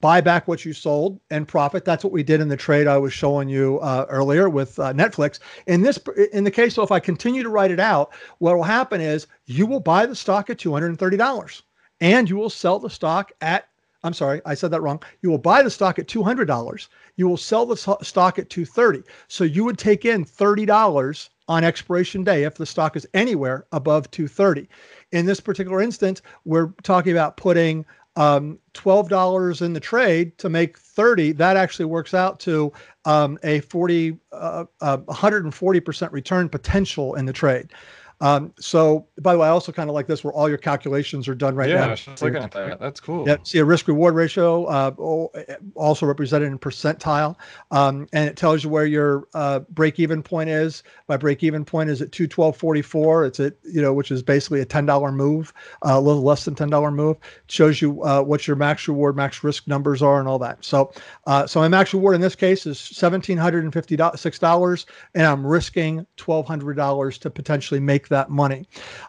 buy 0.00 0.22
back 0.22 0.48
what 0.48 0.64
you 0.64 0.72
sold, 0.72 1.20
and 1.30 1.46
profit. 1.46 1.84
That's 1.84 2.02
what 2.02 2.14
we 2.14 2.22
did 2.22 2.40
in 2.40 2.48
the 2.48 2.56
trade 2.56 2.86
I 2.86 2.96
was 2.96 3.12
showing 3.12 3.48
you 3.48 3.78
uh, 3.80 4.06
earlier 4.08 4.48
with 4.48 4.78
uh, 4.78 4.94
Netflix. 4.94 5.38
In 5.66 5.82
this, 5.82 5.98
in 6.32 6.44
the 6.44 6.50
case, 6.50 6.76
so 6.76 6.82
if 6.82 6.90
I 6.90 7.00
continue 7.00 7.42
to 7.42 7.50
write 7.50 7.70
it 7.70 7.80
out, 7.80 8.14
what 8.38 8.56
will 8.56 8.62
happen 8.62 9.02
is 9.02 9.26
you 9.44 9.66
will 9.66 9.80
buy 9.80 10.06
the 10.06 10.16
stock 10.16 10.48
at 10.48 10.58
230 10.58 11.16
dollars, 11.18 11.62
and 12.00 12.30
you 12.30 12.36
will 12.36 12.50
sell 12.50 12.78
the 12.78 12.88
stock 12.88 13.32
at 13.42 13.67
I'm 14.04 14.14
sorry, 14.14 14.40
I 14.46 14.54
said 14.54 14.70
that 14.70 14.80
wrong. 14.80 15.02
You 15.22 15.30
will 15.30 15.38
buy 15.38 15.62
the 15.62 15.70
stock 15.70 15.98
at 15.98 16.06
$200. 16.06 16.88
You 17.16 17.28
will 17.28 17.36
sell 17.36 17.66
the 17.66 17.76
stock 17.76 18.38
at 18.38 18.48
230. 18.48 19.02
So 19.26 19.44
you 19.44 19.64
would 19.64 19.78
take 19.78 20.04
in 20.04 20.24
$30 20.24 21.28
on 21.48 21.64
expiration 21.64 22.22
day 22.22 22.44
if 22.44 22.54
the 22.54 22.66
stock 22.66 22.96
is 22.96 23.06
anywhere 23.14 23.66
above 23.72 24.10
230. 24.12 24.68
In 25.12 25.26
this 25.26 25.40
particular 25.40 25.80
instance, 25.80 26.22
we're 26.44 26.72
talking 26.82 27.12
about 27.12 27.36
putting 27.36 27.84
um, 28.14 28.58
$12 28.74 29.62
in 29.62 29.72
the 29.72 29.80
trade 29.80 30.36
to 30.38 30.48
make 30.48 30.78
30. 30.78 31.32
That 31.32 31.56
actually 31.56 31.86
works 31.86 32.14
out 32.14 32.38
to 32.40 32.72
um, 33.04 33.38
a 33.42 33.60
40, 33.60 34.18
uh, 34.32 34.64
uh, 34.80 34.98
140% 34.98 36.12
return 36.12 36.48
potential 36.48 37.14
in 37.14 37.26
the 37.26 37.32
trade. 37.32 37.72
Um, 38.20 38.52
so, 38.58 39.06
by 39.20 39.32
the 39.32 39.38
way, 39.38 39.46
I 39.46 39.50
also 39.50 39.70
kind 39.70 39.88
of 39.88 39.94
like 39.94 40.06
this 40.06 40.24
where 40.24 40.32
all 40.32 40.48
your 40.48 40.58
calculations 40.58 41.28
are 41.28 41.34
done 41.34 41.54
right 41.54 41.68
yeah, 41.68 41.86
now. 41.86 41.94
Yeah, 41.94 42.14
looking 42.20 42.42
at 42.42 42.50
that. 42.52 42.80
That's 42.80 43.00
cool. 43.00 43.26
Yeah, 43.26 43.36
see 43.44 43.58
a 43.58 43.64
risk 43.64 43.86
reward 43.86 44.14
ratio, 44.14 44.64
uh, 44.64 44.90
also 45.74 46.06
represented 46.06 46.48
in 46.48 46.58
percentile, 46.58 47.36
um, 47.70 48.08
and 48.12 48.28
it 48.28 48.36
tells 48.36 48.64
you 48.64 48.70
where 48.70 48.86
your 48.86 49.28
uh, 49.34 49.60
break 49.70 50.00
even 50.00 50.22
point 50.22 50.50
is. 50.50 50.82
My 51.08 51.16
break 51.16 51.44
even 51.44 51.64
point 51.64 51.90
is 51.90 52.02
at 52.02 52.10
two 52.10 52.26
twelve 52.26 52.56
forty 52.56 52.82
four. 52.82 53.24
It's 53.24 53.38
at 53.38 53.54
you 53.62 53.80
know, 53.80 53.92
which 53.92 54.10
is 54.10 54.22
basically 54.22 54.60
a 54.60 54.64
ten 54.64 54.84
dollar 54.84 55.12
move, 55.12 55.52
uh, 55.86 55.92
a 55.92 56.00
little 56.00 56.22
less 56.22 56.44
than 56.44 56.54
ten 56.56 56.70
dollar 56.70 56.90
move. 56.90 57.16
It 57.44 57.52
shows 57.52 57.80
you 57.80 58.02
uh, 58.02 58.22
what 58.22 58.48
your 58.48 58.56
max 58.56 58.88
reward, 58.88 59.16
max 59.16 59.44
risk 59.44 59.68
numbers 59.68 60.02
are, 60.02 60.18
and 60.18 60.28
all 60.28 60.38
that. 60.40 60.64
So, 60.64 60.92
uh, 61.26 61.46
so 61.46 61.60
my 61.60 61.68
max 61.68 61.94
reward 61.94 62.16
in 62.16 62.20
this 62.20 62.34
case 62.34 62.66
is 62.66 62.80
seventeen 62.80 63.38
hundred 63.38 63.62
and 63.62 63.72
fifty 63.72 63.96
six 64.16 64.40
dollars, 64.40 64.86
and 65.14 65.24
I'm 65.24 65.46
risking 65.46 66.04
twelve 66.16 66.46
hundred 66.46 66.74
dollars 66.76 67.16
to 67.18 67.30
potentially 67.30 67.80
make 67.80 68.07
that 68.08 68.30
money. 68.30 68.66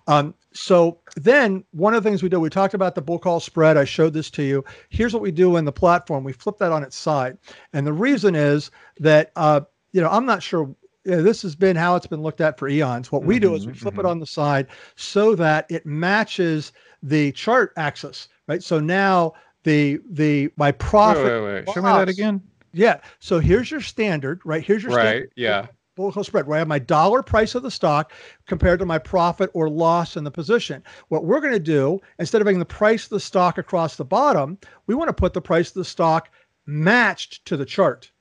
Um, 0.08 0.34
so 0.54 1.00
then 1.16 1.64
one 1.72 1.94
of 1.94 2.04
the 2.04 2.10
things 2.10 2.24
we 2.24 2.30
do, 2.30 2.40
we 2.40 2.50
talked 2.50 2.74
about 2.74 2.96
the 2.96 3.02
bull 3.02 3.20
call 3.20 3.40
spread. 3.40 3.78
I 3.78 3.86
showed 3.86 4.14
this 4.14 4.30
to 4.32 4.44
you. 4.44 4.64
Here's 4.90 5.14
what 5.14 5.22
we 5.22 5.32
do 5.32 5.58
in 5.58 5.66
the 5.66 5.72
platform. 5.72 6.24
We 6.24 6.34
flip 6.34 6.58
that 6.58 6.72
on 6.72 6.84
its 6.84 6.96
side. 6.96 7.38
And 7.74 7.86
the 7.86 7.94
reason 7.94 8.36
is 8.36 8.72
that, 9.00 9.32
uh, 9.36 9.62
you 9.92 10.02
know, 10.02 10.10
I'm 10.10 10.26
not 10.26 10.42
sure 10.42 10.74
this 11.04 11.42
has 11.44 11.56
been 11.56 11.76
how 11.76 11.96
it's 11.96 12.08
been 12.08 12.22
looked 12.22 12.42
at 12.42 12.58
for 12.58 12.68
eons. 12.68 13.12
What 13.12 13.24
we 13.24 13.40
do 13.40 13.56
is 13.56 13.66
we 13.66 13.74
flip 13.74 13.94
mm-hmm. 13.94 14.06
it 14.06 14.10
on 14.10 14.20
the 14.20 14.26
side 14.26 14.68
so 14.96 15.36
that 15.36 15.66
it 15.70 15.86
matches 15.86 16.72
the 17.02 17.32
chart 17.32 17.74
axis, 17.78 18.28
right? 18.48 18.62
So 18.62 18.80
now 18.80 19.34
the 19.64 20.00
the 20.10 20.52
my 20.58 20.72
profit. 20.72 21.26
Wait, 21.26 21.42
wait, 21.42 21.66
wait. 21.66 21.74
Show 21.74 21.82
me 21.82 21.90
that 21.90 22.10
again. 22.10 22.42
Yeah. 22.74 23.00
So 23.20 23.40
here's 23.40 23.72
your 23.72 23.82
standard, 23.82 24.42
right? 24.46 24.64
Here's 24.64 24.84
your 24.84 24.92
right. 24.92 25.04
Standard. 25.04 25.32
Yeah 25.36 25.68
bull 26.00 26.24
spread 26.24 26.48
where 26.48 26.56
I 26.56 26.60
have 26.60 26.68
my 26.68 26.80
dollar 26.80 27.22
price 27.22 27.56
of 27.56 27.64
the 27.64 27.70
stock 27.70 28.14
compared 28.48 28.80
to 28.80 28.86
my 28.86 28.98
profit 28.98 29.50
or 29.54 29.70
loss 29.70 30.16
in 30.16 30.24
the 30.24 30.32
position. 30.32 30.82
What 31.10 31.26
we're 31.26 31.42
going 31.42 31.54
to 31.54 31.60
do, 31.60 32.00
instead 32.20 32.42
of 32.42 32.48
having 32.48 32.60
the 32.60 32.66
price 32.66 33.04
of 33.04 33.10
the 33.10 33.20
stock 33.20 33.58
across 33.58 33.98
the 33.98 34.06
bottom, 34.06 34.58
we 34.88 34.96
want 34.96 35.10
to 35.10 35.14
put 35.14 35.34
the 35.34 35.42
price 35.42 35.68
of 35.68 35.74
the 35.74 35.84
stock 35.84 36.30
matched 36.66 37.44
to 37.46 37.58
the 37.58 37.66
chart 37.66 38.12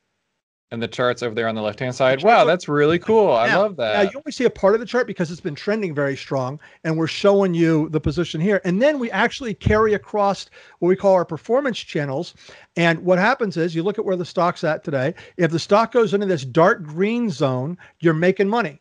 and 0.71 0.83
the 0.83 0.89
charts 0.89 1.23
over 1.23 1.35
there 1.35 1.49
on 1.49 1.55
the 1.55 1.63
left 1.63 1.81
hand 1.81 1.95
side. 1.95 2.23
Wow, 2.23 2.45
that's 2.45 2.69
really 2.69 2.99
cool. 2.99 3.33
I 3.33 3.55
love 3.55 3.77
that. 3.77 3.95
Now 3.95 4.11
you 4.11 4.17
only 4.17 4.33
see 4.33 4.45
a 4.45 4.51
part 4.51 4.75
of 4.75 4.81
the 4.81 4.87
chart 4.87 5.07
because 5.07 5.31
it's 5.31 5.41
been 5.41 5.55
trending 5.55 5.95
very 5.95 6.17
strong, 6.17 6.61
and 6.85 6.99
we're 6.99 7.07
showing 7.07 7.55
you 7.55 7.89
the 7.89 8.01
position 8.01 8.41
here. 8.41 8.61
And 8.65 8.83
then 8.83 8.99
we 8.99 9.11
actually 9.11 9.55
carry 9.55 9.95
across 9.95 10.51
what 10.81 10.89
we 10.89 10.97
call 10.97 11.15
our 11.15 11.25
performance 11.25 11.79
channels. 11.79 12.35
And 12.77 13.01
what 13.01 13.19
happens 13.19 13.57
is 13.57 13.75
you 13.75 13.83
look 13.83 13.99
at 13.99 14.05
where 14.05 14.17
the 14.17 14.25
stock's 14.25 14.63
at 14.63 14.85
today. 14.85 15.15
If 15.37 15.51
the 15.51 15.59
stock 15.59 15.93
goes 15.93 16.13
into 16.13 16.27
this 16.27 16.45
dark 16.45 16.83
green 16.83 17.31
zone, 17.31 17.79
you're 18.01 18.15
making 18.15 18.49
money. 18.49 18.81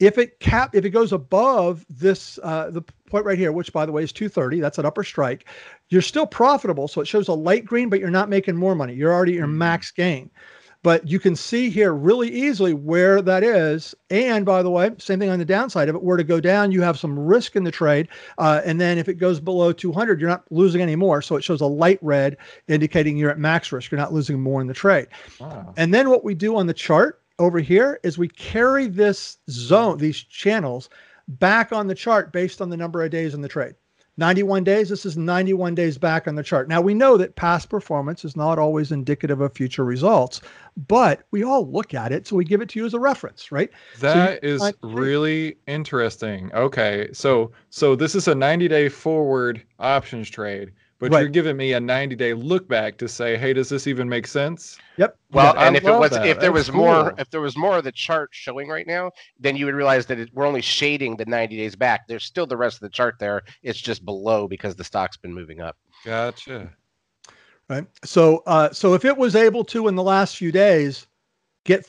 if 0.00 0.16
it 0.16 0.38
cap 0.40 0.74
if 0.74 0.84
it 0.84 0.90
goes 0.90 1.12
above 1.12 1.84
this 1.90 2.38
uh, 2.42 2.70
the 2.70 2.82
point 3.06 3.24
right 3.24 3.38
here, 3.38 3.52
which 3.52 3.72
by 3.72 3.84
the 3.84 3.92
way 3.92 4.02
is 4.02 4.12
230, 4.12 4.60
that's 4.60 4.78
an 4.78 4.86
upper 4.86 5.04
strike, 5.04 5.46
you're 5.88 6.02
still 6.02 6.26
profitable. 6.26 6.88
So 6.88 7.00
it 7.00 7.08
shows 7.08 7.28
a 7.28 7.32
light 7.34 7.64
green, 7.64 7.88
but 7.88 8.00
you're 8.00 8.10
not 8.10 8.28
making 8.28 8.56
more 8.56 8.74
money. 8.74 8.94
You're 8.94 9.12
already 9.12 9.32
your 9.32 9.46
mm-hmm. 9.46 9.58
max 9.58 9.90
gain. 9.90 10.30
But 10.82 11.08
you 11.08 11.18
can 11.18 11.34
see 11.34 11.70
here 11.70 11.92
really 11.92 12.30
easily 12.30 12.72
where 12.72 13.20
that 13.22 13.42
is. 13.42 13.94
And 14.10 14.46
by 14.46 14.62
the 14.62 14.70
way, 14.70 14.90
same 14.98 15.18
thing 15.18 15.28
on 15.28 15.38
the 15.38 15.44
downside. 15.44 15.88
If 15.88 15.96
it 15.96 16.02
were 16.02 16.16
to 16.16 16.24
go 16.24 16.40
down, 16.40 16.70
you 16.70 16.82
have 16.82 16.98
some 16.98 17.18
risk 17.18 17.56
in 17.56 17.64
the 17.64 17.70
trade. 17.70 18.08
Uh, 18.38 18.60
and 18.64 18.80
then 18.80 18.96
if 18.96 19.08
it 19.08 19.14
goes 19.14 19.40
below 19.40 19.72
200, 19.72 20.20
you're 20.20 20.30
not 20.30 20.44
losing 20.50 20.80
any 20.80 20.94
more. 20.94 21.20
So 21.20 21.36
it 21.36 21.42
shows 21.42 21.60
a 21.60 21.66
light 21.66 21.98
red 22.00 22.36
indicating 22.68 23.16
you're 23.16 23.30
at 23.30 23.38
max 23.38 23.72
risk. 23.72 23.90
You're 23.90 24.00
not 24.00 24.12
losing 24.12 24.40
more 24.40 24.60
in 24.60 24.68
the 24.68 24.74
trade. 24.74 25.08
Wow. 25.40 25.74
And 25.76 25.92
then 25.92 26.10
what 26.10 26.22
we 26.22 26.34
do 26.34 26.56
on 26.56 26.66
the 26.66 26.74
chart 26.74 27.22
over 27.38 27.58
here 27.58 27.98
is 28.02 28.16
we 28.16 28.28
carry 28.28 28.86
this 28.86 29.38
zone, 29.50 29.98
these 29.98 30.22
channels 30.22 30.88
back 31.26 31.72
on 31.72 31.86
the 31.86 31.94
chart 31.94 32.32
based 32.32 32.60
on 32.60 32.70
the 32.70 32.76
number 32.76 33.02
of 33.02 33.10
days 33.10 33.34
in 33.34 33.40
the 33.40 33.48
trade. 33.48 33.74
91 34.18 34.64
days, 34.64 34.88
this 34.88 35.06
is 35.06 35.16
91 35.16 35.76
days 35.76 35.96
back 35.96 36.26
on 36.26 36.34
the 36.34 36.42
chart. 36.42 36.68
Now, 36.68 36.80
we 36.80 36.92
know 36.92 37.16
that 37.16 37.36
past 37.36 37.70
performance 37.70 38.24
is 38.24 38.36
not 38.36 38.58
always 38.58 38.90
indicative 38.90 39.40
of 39.40 39.54
future 39.54 39.84
results, 39.84 40.40
but 40.88 41.22
we 41.30 41.44
all 41.44 41.70
look 41.70 41.94
at 41.94 42.10
it. 42.10 42.26
So 42.26 42.34
we 42.34 42.44
give 42.44 42.60
it 42.60 42.68
to 42.70 42.80
you 42.80 42.84
as 42.84 42.94
a 42.94 42.98
reference, 42.98 43.52
right? 43.52 43.70
That 44.00 44.40
so 44.42 44.48
is 44.48 44.72
really 44.82 45.56
interesting. 45.68 46.50
Okay. 46.52 47.08
So, 47.12 47.52
so 47.70 47.94
this 47.94 48.16
is 48.16 48.26
a 48.26 48.34
90 48.34 48.66
day 48.66 48.88
forward 48.88 49.62
options 49.78 50.28
trade 50.28 50.72
but 50.98 51.12
right. 51.12 51.20
you're 51.20 51.28
giving 51.28 51.56
me 51.56 51.74
a 51.74 51.80
90 51.80 52.16
day 52.16 52.34
look 52.34 52.66
back 52.66 52.98
to 52.98 53.08
say, 53.08 53.36
hey, 53.36 53.52
does 53.52 53.68
this 53.68 53.86
even 53.86 54.08
make 54.08 54.26
sense? 54.26 54.78
Yep. 54.96 55.16
Well, 55.30 55.54
yeah, 55.54 55.66
and 55.66 55.76
I 55.76 55.78
if 55.78 55.84
it 55.84 55.92
was, 55.92 56.10
that. 56.10 56.26
if 56.26 56.40
there 56.40 56.50
That's 56.50 56.68
was 56.68 56.70
cool. 56.70 56.80
more, 56.80 57.14
if 57.18 57.30
there 57.30 57.40
was 57.40 57.56
more 57.56 57.78
of 57.78 57.84
the 57.84 57.92
chart 57.92 58.30
showing 58.32 58.68
right 58.68 58.86
now, 58.86 59.12
then 59.38 59.56
you 59.56 59.66
would 59.66 59.76
realize 59.76 60.06
that 60.06 60.18
it, 60.18 60.30
we're 60.34 60.46
only 60.46 60.60
shading 60.60 61.16
the 61.16 61.24
90 61.24 61.56
days 61.56 61.76
back. 61.76 62.08
There's 62.08 62.24
still 62.24 62.46
the 62.46 62.56
rest 62.56 62.76
of 62.76 62.80
the 62.80 62.88
chart 62.88 63.14
there. 63.20 63.42
It's 63.62 63.80
just 63.80 64.04
below 64.04 64.48
because 64.48 64.74
the 64.74 64.82
stock's 64.82 65.16
been 65.16 65.32
moving 65.32 65.60
up. 65.60 65.76
Gotcha. 66.04 66.68
Right. 67.70 67.86
So, 68.04 68.42
uh, 68.46 68.72
so 68.72 68.94
if 68.94 69.04
it 69.04 69.16
was 69.16 69.36
able 69.36 69.64
to 69.66 69.86
in 69.86 69.94
the 69.94 70.02
last 70.02 70.36
few 70.36 70.50
days 70.50 71.06
get 71.64 71.86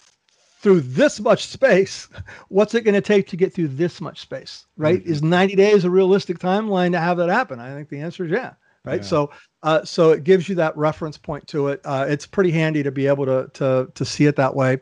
through 0.62 0.82
this 0.82 1.20
much 1.20 1.48
space, 1.48 2.10
what's 2.50 2.76
it 2.76 2.82
going 2.82 2.94
to 2.94 3.02
take 3.02 3.28
to 3.30 3.38
get 3.38 3.56
through 3.56 3.70
this 3.70 4.02
much 4.02 4.20
space? 4.20 4.68
Right? 4.78 5.02
Mm-hmm. 5.02 5.12
Is 5.12 5.24
90 5.24 5.56
days 5.56 5.84
a 5.84 5.90
realistic 5.90 6.38
timeline 6.38 6.92
to 6.92 7.00
have 7.00 7.18
that 7.18 7.30
happen? 7.30 7.60
I 7.60 7.74
think 7.74 7.90
the 7.90 8.02
answer 8.02 8.26
is 8.26 8.32
yeah 8.32 8.54
right? 8.86 9.02
Yeah. 9.02 9.08
So 9.08 9.32
uh, 9.64 9.84
so 9.84 10.12
it 10.12 10.24
gives 10.24 10.48
you 10.48 10.56
that 10.56 10.76
reference 10.78 11.18
point 11.18 11.46
to 11.48 11.68
it. 11.68 11.82
Uh, 11.84 12.06
it's 12.08 12.26
pretty 12.26 12.52
handy 12.52 12.82
to 12.82 12.92
be 12.92 13.08
able 13.08 13.26
to 13.26 13.50
to 13.54 13.92
to 13.94 14.06
see 14.06 14.26
it 14.26 14.36
that 14.38 14.56
way, 14.56 14.80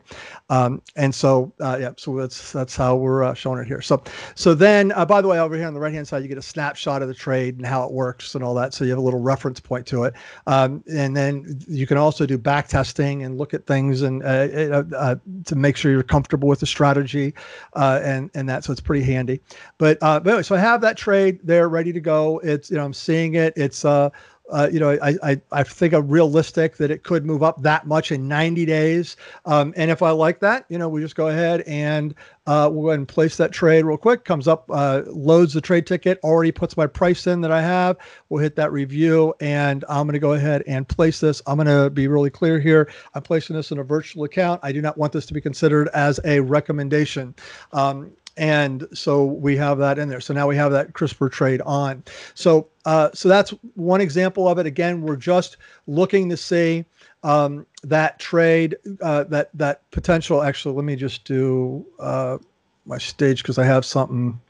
um, 0.50 0.80
and 0.94 1.12
so 1.12 1.52
uh, 1.60 1.76
yeah, 1.80 1.90
so 1.96 2.16
that's 2.16 2.52
that's 2.52 2.76
how 2.76 2.94
we're 2.94 3.24
uh, 3.24 3.34
showing 3.34 3.58
it 3.60 3.66
here. 3.66 3.80
So 3.80 4.02
so 4.36 4.54
then, 4.54 4.92
uh, 4.92 5.04
by 5.04 5.20
the 5.20 5.26
way, 5.26 5.40
over 5.40 5.56
here 5.56 5.66
on 5.66 5.74
the 5.74 5.80
right 5.80 5.92
hand 5.92 6.06
side, 6.06 6.22
you 6.22 6.28
get 6.28 6.38
a 6.38 6.42
snapshot 6.42 7.02
of 7.02 7.08
the 7.08 7.14
trade 7.14 7.56
and 7.56 7.66
how 7.66 7.84
it 7.84 7.92
works 7.92 8.36
and 8.36 8.44
all 8.44 8.54
that. 8.54 8.72
So 8.72 8.84
you 8.84 8.90
have 8.90 9.00
a 9.00 9.02
little 9.02 9.20
reference 9.20 9.58
point 9.58 9.84
to 9.88 10.04
it, 10.04 10.14
um, 10.46 10.84
and 10.88 11.16
then 11.16 11.60
you 11.66 11.86
can 11.86 11.96
also 11.96 12.24
do 12.24 12.38
back 12.38 12.68
testing 12.68 13.24
and 13.24 13.36
look 13.36 13.54
at 13.54 13.66
things 13.66 14.02
and 14.02 14.22
uh, 14.22 15.16
to 15.44 15.56
make 15.56 15.76
sure 15.76 15.90
you're 15.90 16.04
comfortable 16.04 16.46
with 16.48 16.60
the 16.60 16.66
strategy, 16.66 17.34
and 17.74 18.30
and 18.34 18.48
that. 18.48 18.62
So 18.62 18.70
it's 18.70 18.80
pretty 18.80 19.04
handy. 19.04 19.40
But 19.78 19.98
but 19.98 20.24
anyway, 20.24 20.42
so 20.44 20.54
I 20.54 20.60
have 20.60 20.80
that 20.82 20.96
trade 20.96 21.40
there 21.42 21.68
ready 21.68 21.92
to 21.92 22.00
go. 22.00 22.38
It's 22.44 22.70
you 22.70 22.76
know 22.76 22.84
I'm 22.84 22.94
seeing 22.94 23.34
it. 23.34 23.54
It's 23.56 23.84
uh 23.84 24.10
uh, 24.50 24.68
you 24.72 24.80
know, 24.80 24.98
I, 25.02 25.14
I, 25.22 25.40
I 25.52 25.62
think 25.62 25.92
I'm 25.92 26.08
realistic 26.08 26.76
that 26.78 26.90
it 26.90 27.02
could 27.02 27.24
move 27.24 27.42
up 27.42 27.62
that 27.62 27.86
much 27.86 28.10
in 28.12 28.28
90 28.28 28.64
days. 28.66 29.16
Um, 29.44 29.74
and 29.76 29.90
if 29.90 30.02
I 30.02 30.10
like 30.10 30.40
that, 30.40 30.64
you 30.68 30.78
know, 30.78 30.88
we 30.88 31.00
just 31.00 31.16
go 31.16 31.28
ahead 31.28 31.62
and 31.66 32.14
uh, 32.48 32.66
we'll 32.72 32.84
go 32.84 32.88
ahead 32.88 32.98
and 33.00 33.08
place 33.08 33.36
that 33.36 33.52
trade 33.52 33.84
real 33.84 33.98
quick. 33.98 34.24
Comes 34.24 34.48
up, 34.48 34.64
uh, 34.70 35.02
loads 35.06 35.52
the 35.52 35.60
trade 35.60 35.86
ticket, 35.86 36.18
already 36.24 36.50
puts 36.50 36.78
my 36.78 36.86
price 36.86 37.26
in 37.26 37.42
that 37.42 37.52
I 37.52 37.60
have. 37.60 37.98
We'll 38.30 38.42
hit 38.42 38.56
that 38.56 38.72
review, 38.72 39.34
and 39.40 39.84
I'm 39.86 40.06
going 40.06 40.14
to 40.14 40.18
go 40.18 40.32
ahead 40.32 40.64
and 40.66 40.88
place 40.88 41.20
this. 41.20 41.42
I'm 41.46 41.56
going 41.56 41.66
to 41.66 41.90
be 41.90 42.08
really 42.08 42.30
clear 42.30 42.58
here. 42.58 42.90
I'm 43.14 43.20
placing 43.22 43.54
this 43.54 43.70
in 43.70 43.78
a 43.78 43.84
virtual 43.84 44.24
account. 44.24 44.60
I 44.62 44.72
do 44.72 44.80
not 44.80 44.96
want 44.96 45.12
this 45.12 45.26
to 45.26 45.34
be 45.34 45.42
considered 45.42 45.88
as 45.88 46.20
a 46.24 46.40
recommendation. 46.40 47.34
Um, 47.72 48.12
and 48.38 48.86
so 48.94 49.24
we 49.24 49.56
have 49.56 49.78
that 49.78 49.98
in 49.98 50.08
there. 50.08 50.20
So 50.20 50.32
now 50.32 50.46
we 50.46 50.56
have 50.56 50.72
that 50.72 50.92
CRISPR 50.92 51.30
trade 51.30 51.60
on. 51.62 52.02
So 52.34 52.68
uh, 52.86 53.10
so 53.12 53.28
that's 53.28 53.50
one 53.74 54.00
example 54.00 54.48
of 54.48 54.58
it. 54.58 54.66
Again, 54.66 55.02
we're 55.02 55.16
just 55.16 55.58
looking 55.86 56.28
to 56.30 56.36
see 56.36 56.84
um, 57.22 57.66
that 57.82 58.18
trade, 58.18 58.76
uh, 59.02 59.24
that 59.24 59.50
that 59.54 59.90
potential. 59.90 60.42
Actually, 60.42 60.74
let 60.74 60.84
me 60.84 60.96
just 60.96 61.24
do 61.24 61.84
uh, 61.98 62.38
my 62.86 62.96
stage 62.96 63.42
because 63.42 63.58
I 63.58 63.64
have 63.64 63.84
something 63.84 64.40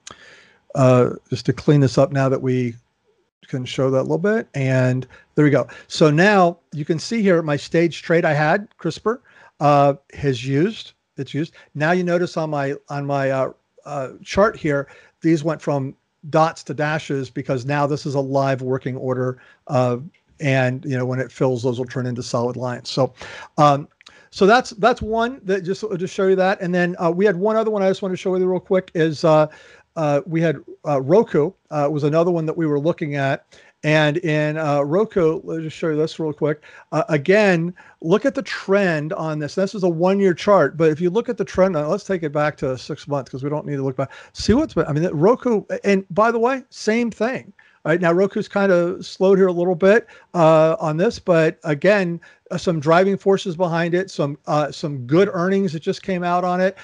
uh, 0.75 1.11
just 1.31 1.47
to 1.47 1.53
clean 1.53 1.81
this 1.81 1.99
up 1.99 2.13
now 2.13 2.29
that 2.29 2.43
we 2.43 2.75
can 3.49 3.65
show 3.65 3.91
that 3.91 4.01
a 4.01 4.03
little 4.03 4.19
bit. 4.19 4.47
And 4.55 5.07
there 5.35 5.45
we 5.45 5.51
go. 5.51 5.67
So 5.89 6.11
now 6.11 6.59
you 6.73 6.85
can 6.85 6.99
see 6.99 7.23
here 7.23 7.43
my 7.43 7.57
stage 7.57 8.03
trade 8.03 8.27
I 8.27 8.35
had 8.35 8.69
CRISPR 8.79 9.21
uh, 9.61 9.95
has 10.13 10.47
used. 10.47 10.93
It's 11.17 11.35
used. 11.35 11.55
Now 11.75 11.93
you 11.93 12.05
notice 12.05 12.37
on 12.37 12.51
my 12.51 12.75
on 12.89 13.07
my 13.07 13.31
uh, 13.31 13.53
uh, 13.89 14.13
chart 14.23 14.57
here, 14.57 14.89
these 15.23 15.43
went 15.43 15.61
from 15.61 15.97
dots 16.31 16.63
to 16.65 16.75
dashes 16.75 17.31
because 17.31 17.65
now 17.65 17.87
this 17.87 18.07
is 18.07 18.15
a 18.15 18.21
live 18.21 18.63
working 18.63 18.97
order. 18.97 19.41
Uh, 19.67 19.99
and 20.41 20.85
you 20.85 20.97
know 20.97 21.05
when 21.05 21.19
it 21.19 21.33
fills, 21.33 21.63
those 21.63 21.79
will 21.79 21.87
turn 21.87 22.07
into 22.07 22.23
solid 22.23 22.57
lines. 22.57 22.89
So, 22.91 23.13
um, 23.57 23.89
so 24.31 24.47
that's 24.47 24.71
that's 24.71 25.03
one 25.03 25.41
that 25.45 25.63
just 25.63 25.81
to 25.81 26.07
show 26.07 26.29
you 26.29 26.37
that. 26.37 26.61
And 26.61 26.75
then 26.75 26.95
uh, 26.99 27.11
we 27.11 27.25
had 27.25 27.37
one 27.37 27.57
other 27.57 27.71
one 27.71 27.83
I 27.83 27.89
just 27.89 28.03
want 28.03 28.13
to 28.13 28.17
show 28.17 28.37
you 28.37 28.47
real 28.47 28.61
quick 28.61 28.91
is 28.95 29.25
uh, 29.25 29.49
uh, 29.97 30.21
we 30.27 30.41
had 30.41 30.59
uh, 30.87 31.01
Roku 31.01 31.51
uh, 31.71 31.89
was 31.91 32.05
another 32.05 32.31
one 32.31 32.47
that 32.47 32.57
we 32.57 32.67
were 32.67 32.79
looking 32.79 33.17
at, 33.17 33.47
and 33.85 34.17
in 34.19 34.57
uh, 34.57 34.81
Roku, 34.81 35.41
let 35.45 35.59
me 35.59 35.65
just 35.65 35.77
show 35.77 35.91
you 35.91 35.97
this 35.97 36.19
real 36.19 36.33
quick. 36.33 36.65
Uh, 36.91 37.05
again, 37.09 37.73
look 38.01 38.25
at 38.25 38.35
the 38.35 38.43
trend 38.43 39.13
on 39.13 39.39
this. 39.39 39.55
This 39.55 39.75
is 39.75 39.85
a 39.85 39.89
one-year 39.89 40.35
chart, 40.35 40.77
but 40.77 40.91
if 40.91 41.01
you 41.01 41.11
look 41.11 41.29
at 41.29 41.37
the 41.37 41.45
trend, 41.45 41.77
uh, 41.77 41.89
let's 41.89 42.05
take 42.05 42.25
it 42.25 42.33
back 42.33 42.57
to 42.59 42.77
six 42.77 43.07
months 43.07 43.31
because 43.31 43.45
we 43.45 43.51
don't 43.51 43.67
need 43.67 43.77
to 43.77 43.85
look 43.85 43.97
back. 43.97 44.11
See 44.33 44.53
what's 44.53 44.75
been. 44.75 44.87
I 44.87 44.93
mean, 44.93 45.09
Roku, 45.13 45.65
and 45.85 46.05
by 46.11 46.33
the 46.33 46.41
way, 46.41 46.65
same 46.71 47.11
thing. 47.11 47.53
All 47.85 47.93
right 47.93 48.01
now, 48.01 48.11
Roku's 48.11 48.49
kind 48.49 48.73
of 48.73 49.07
slowed 49.07 49.39
here 49.39 49.47
a 49.47 49.53
little 49.53 49.77
bit 49.77 50.09
uh, 50.35 50.75
on 50.81 50.97
this, 50.97 51.21
but 51.21 51.61
again, 51.63 52.21
uh, 52.51 52.59
some 52.59 52.81
driving 52.81 53.17
forces 53.17 53.57
behind 53.57 53.95
it, 53.95 54.11
some 54.11 54.37
uh, 54.49 54.73
some 54.73 55.07
good 55.07 55.31
earnings 55.33 55.73
that 55.73 55.81
just 55.81 56.03
came 56.03 56.25
out 56.25 56.43
on 56.43 56.61
it. 56.61 56.77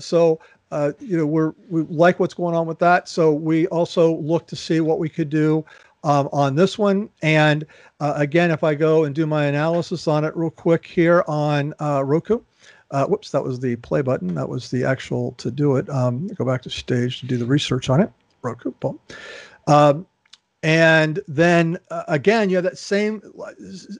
so 0.00 0.40
uh, 0.72 0.90
you 1.00 1.18
know, 1.18 1.26
we're 1.26 1.52
we 1.68 1.82
like 1.82 2.18
what's 2.18 2.32
going 2.32 2.56
on 2.56 2.66
with 2.66 2.78
that. 2.78 3.06
So 3.06 3.32
we 3.32 3.66
also 3.68 4.16
look 4.16 4.46
to 4.46 4.56
see 4.56 4.80
what 4.80 4.98
we 4.98 5.08
could 5.08 5.28
do 5.28 5.64
um, 6.04 6.28
on 6.32 6.54
this 6.54 6.78
one. 6.78 7.08
And 7.22 7.66
uh, 8.00 8.14
again, 8.16 8.50
if 8.50 8.64
I 8.64 8.74
go 8.74 9.04
and 9.04 9.14
do 9.14 9.26
my 9.26 9.46
analysis 9.46 10.08
on 10.08 10.24
it 10.24 10.36
real 10.36 10.50
quick 10.50 10.86
here 10.86 11.24
on 11.26 11.74
uh, 11.80 12.02
Roku, 12.04 12.40
uh, 12.90 13.06
whoops, 13.06 13.30
that 13.30 13.42
was 13.42 13.60
the 13.60 13.76
play 13.76 14.02
button. 14.02 14.34
That 14.34 14.48
was 14.48 14.70
the 14.70 14.84
actual 14.84 15.32
to 15.32 15.50
do 15.50 15.76
it. 15.76 15.88
Um, 15.88 16.28
go 16.28 16.44
back 16.44 16.62
to 16.62 16.70
stage 16.70 17.20
to 17.20 17.26
do 17.26 17.36
the 17.36 17.46
research 17.46 17.88
on 17.88 18.00
it. 18.00 18.12
Roku, 18.42 18.72
boom. 18.72 18.98
Um, 19.66 20.06
and 20.64 21.18
then 21.26 21.78
uh, 21.90 22.04
again, 22.06 22.48
you 22.48 22.56
have 22.56 22.64
that 22.64 22.78
same 22.78 23.20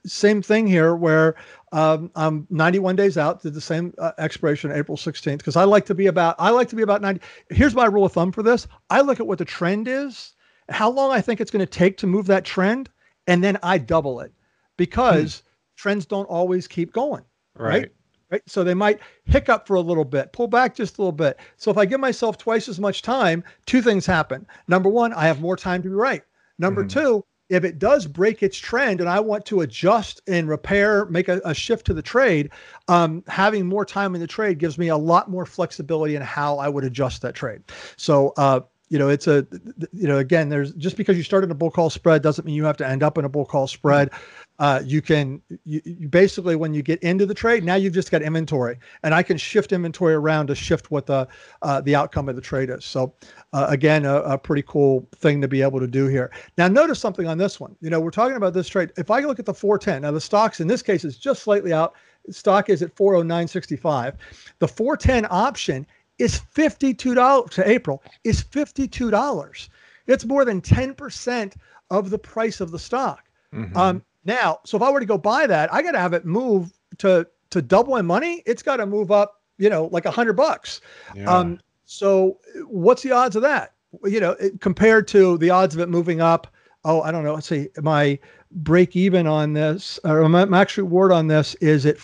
same 0.05 0.41
thing 0.41 0.65
here 0.65 0.95
where 0.95 1.35
um, 1.73 2.09
I'm 2.15 2.47
91 2.51 2.95
days 2.95 3.17
out. 3.17 3.41
Did 3.41 3.53
the 3.53 3.61
same 3.61 3.93
uh, 3.97 4.11
expiration 4.17 4.71
April 4.71 4.95
16th 4.95 5.39
because 5.39 5.57
I 5.57 5.65
like 5.65 5.85
to 5.87 5.95
be 5.95 6.07
about 6.07 6.35
I 6.39 6.51
like 6.51 6.69
to 6.69 6.75
be 6.77 6.83
about 6.83 7.01
90. 7.01 7.19
Here's 7.49 7.75
my 7.75 7.85
rule 7.85 8.05
of 8.05 8.13
thumb 8.13 8.31
for 8.31 8.43
this. 8.43 8.65
I 8.89 9.01
look 9.01 9.19
at 9.19 9.27
what 9.27 9.39
the 9.39 9.45
trend 9.45 9.89
is 9.89 10.32
how 10.69 10.89
long 10.89 11.11
I 11.11 11.21
think 11.21 11.41
it's 11.41 11.51
going 11.51 11.65
to 11.65 11.71
take 11.71 11.97
to 11.97 12.07
move 12.07 12.27
that 12.27 12.45
trend, 12.45 12.89
and 13.27 13.43
then 13.43 13.57
I 13.63 13.77
double 13.77 14.19
it 14.19 14.31
because 14.77 15.39
hmm. 15.39 15.45
trends 15.75 16.05
don't 16.05 16.25
always 16.25 16.67
keep 16.67 16.93
going. 16.93 17.23
Right. 17.55 17.81
right. 17.81 17.91
Right. 18.31 18.41
So 18.47 18.63
they 18.63 18.73
might 18.73 18.99
hiccup 19.25 19.67
for 19.67 19.75
a 19.75 19.81
little 19.81 20.03
bit, 20.03 20.33
pull 20.33 20.47
back 20.47 20.73
just 20.73 20.97
a 20.97 21.01
little 21.01 21.11
bit. 21.11 21.37
So 21.57 21.69
if 21.69 21.77
I 21.77 21.85
give 21.85 21.99
myself 21.99 22.35
twice 22.35 22.67
as 22.67 22.79
much 22.79 23.03
time, 23.03 23.43
two 23.67 23.79
things 23.79 24.07
happen. 24.07 24.47
Number 24.67 24.89
one, 24.89 25.13
I 25.13 25.27
have 25.27 25.39
more 25.39 25.55
time 25.55 25.83
to 25.83 25.89
be 25.89 25.93
right. 25.93 26.23
Number 26.57 26.83
mm-hmm. 26.83 26.99
two, 26.99 27.25
if 27.49 27.63
it 27.63 27.77
does 27.77 28.07
break 28.07 28.41
its 28.41 28.57
trend 28.57 29.01
and 29.01 29.09
I 29.09 29.19
want 29.19 29.45
to 29.47 29.61
adjust 29.61 30.21
and 30.27 30.49
repair, 30.49 31.05
make 31.05 31.27
a, 31.27 31.41
a 31.45 31.53
shift 31.53 31.85
to 31.85 31.93
the 31.93 32.01
trade, 32.01 32.49
um, 32.87 33.23
having 33.27 33.67
more 33.67 33.85
time 33.85 34.15
in 34.15 34.21
the 34.21 34.25
trade 34.25 34.57
gives 34.57 34.79
me 34.79 34.87
a 34.87 34.97
lot 34.97 35.29
more 35.29 35.45
flexibility 35.45 36.15
in 36.15 36.23
how 36.23 36.57
I 36.57 36.69
would 36.69 36.83
adjust 36.83 37.21
that 37.21 37.35
trade. 37.35 37.61
So, 37.97 38.33
uh, 38.37 38.61
you 38.93 38.99
know, 38.99 39.09
it's 39.09 39.25
a, 39.25 39.47
you 39.91 40.07
know, 40.07 40.19
again, 40.19 40.49
there's 40.49 40.71
just 40.73 40.97
because 40.97 41.17
you 41.17 41.23
start 41.23 41.43
in 41.43 41.49
a 41.49 41.55
bull 41.55 41.71
call 41.71 41.89
spread 41.89 42.21
doesn't 42.21 42.45
mean 42.45 42.53
you 42.53 42.63
have 42.65 42.77
to 42.77 42.87
end 42.87 43.01
up 43.01 43.17
in 43.17 43.25
a 43.25 43.29
bull 43.29 43.43
call 43.43 43.65
spread. 43.65 44.11
Uh, 44.59 44.83
you 44.85 45.01
can, 45.01 45.41
you, 45.65 45.81
you, 45.83 46.07
basically, 46.07 46.55
when 46.55 46.75
you 46.75 46.83
get 46.83 47.01
into 47.01 47.25
the 47.25 47.33
trade, 47.33 47.63
now 47.63 47.73
you've 47.73 47.95
just 47.95 48.11
got 48.11 48.21
inventory, 48.21 48.77
and 49.01 49.15
I 49.15 49.23
can 49.23 49.35
shift 49.35 49.71
inventory 49.71 50.13
around 50.13 50.45
to 50.45 50.53
shift 50.53 50.91
what 50.91 51.07
the 51.07 51.27
uh, 51.63 51.81
the 51.81 51.95
outcome 51.95 52.29
of 52.29 52.35
the 52.35 52.41
trade 52.41 52.69
is. 52.69 52.85
So, 52.85 53.15
uh, 53.51 53.65
again, 53.67 54.05
a, 54.05 54.17
a, 54.17 54.37
pretty 54.37 54.63
cool 54.67 55.09
thing 55.15 55.41
to 55.41 55.47
be 55.47 55.63
able 55.63 55.79
to 55.79 55.87
do 55.87 56.05
here. 56.05 56.31
Now, 56.59 56.67
notice 56.67 56.99
something 56.99 57.27
on 57.27 57.39
this 57.39 57.59
one. 57.59 57.75
You 57.81 57.89
know, 57.89 57.99
we're 57.99 58.11
talking 58.11 58.37
about 58.37 58.53
this 58.53 58.67
trade. 58.67 58.91
If 58.95 59.09
I 59.09 59.21
look 59.21 59.39
at 59.39 59.47
the 59.47 59.55
410, 59.55 60.03
now 60.03 60.11
the 60.11 60.21
stocks 60.21 60.59
in 60.59 60.67
this 60.67 60.83
case 60.83 61.03
is 61.03 61.17
just 61.17 61.41
slightly 61.41 61.73
out. 61.73 61.95
Stock 62.29 62.69
is 62.69 62.83
at 62.83 62.95
409.65. 62.95 64.13
The 64.59 64.67
410 64.67 65.25
option 65.31 65.87
is 66.19 66.41
$52 66.55 67.49
to 67.51 67.69
April 67.69 68.03
is 68.23 68.43
$52. 68.43 69.69
It's 70.07 70.25
more 70.25 70.45
than 70.45 70.61
10% 70.61 71.53
of 71.89 72.09
the 72.09 72.17
price 72.17 72.59
of 72.61 72.71
the 72.71 72.79
stock. 72.79 73.25
Mm-hmm. 73.53 73.77
Um, 73.77 74.03
now, 74.25 74.59
so 74.65 74.77
if 74.77 74.83
I 74.83 74.91
were 74.91 74.99
to 74.99 75.05
go 75.05 75.17
buy 75.17 75.47
that, 75.47 75.73
I 75.73 75.81
got 75.81 75.91
to 75.91 75.99
have 75.99 76.13
it 76.13 76.25
move 76.25 76.71
to 76.99 77.27
to 77.49 77.61
double 77.61 77.97
in 77.97 78.05
money. 78.05 78.41
It's 78.47 78.63
got 78.63 78.77
to 78.77 78.85
move 78.85 79.11
up, 79.11 79.41
you 79.57 79.69
know, 79.69 79.85
like 79.91 80.05
a 80.05 80.11
hundred 80.11 80.33
bucks. 80.33 80.81
Yeah. 81.15 81.25
Um, 81.25 81.59
so 81.85 82.39
what's 82.65 83.03
the 83.03 83.11
odds 83.11 83.35
of 83.35 83.43
that? 83.43 83.73
You 84.05 84.19
know, 84.19 84.31
it, 84.31 84.59
compared 84.59 85.07
to 85.09 85.37
the 85.37 85.51
odds 85.51 85.75
of 85.75 85.81
it 85.81 85.89
moving 85.89 86.19
up. 86.19 86.47
Oh, 86.83 87.01
I 87.01 87.11
don't 87.11 87.23
know. 87.23 87.35
Let's 87.35 87.47
see. 87.47 87.69
My 87.81 88.17
break 88.51 88.95
even 88.95 89.27
on 89.27 89.53
this, 89.53 89.99
or 90.03 90.27
my 90.29 90.45
max 90.45 90.77
reward 90.77 91.11
on 91.11 91.27
this 91.27 91.53
is 91.55 91.85
at 91.85 91.97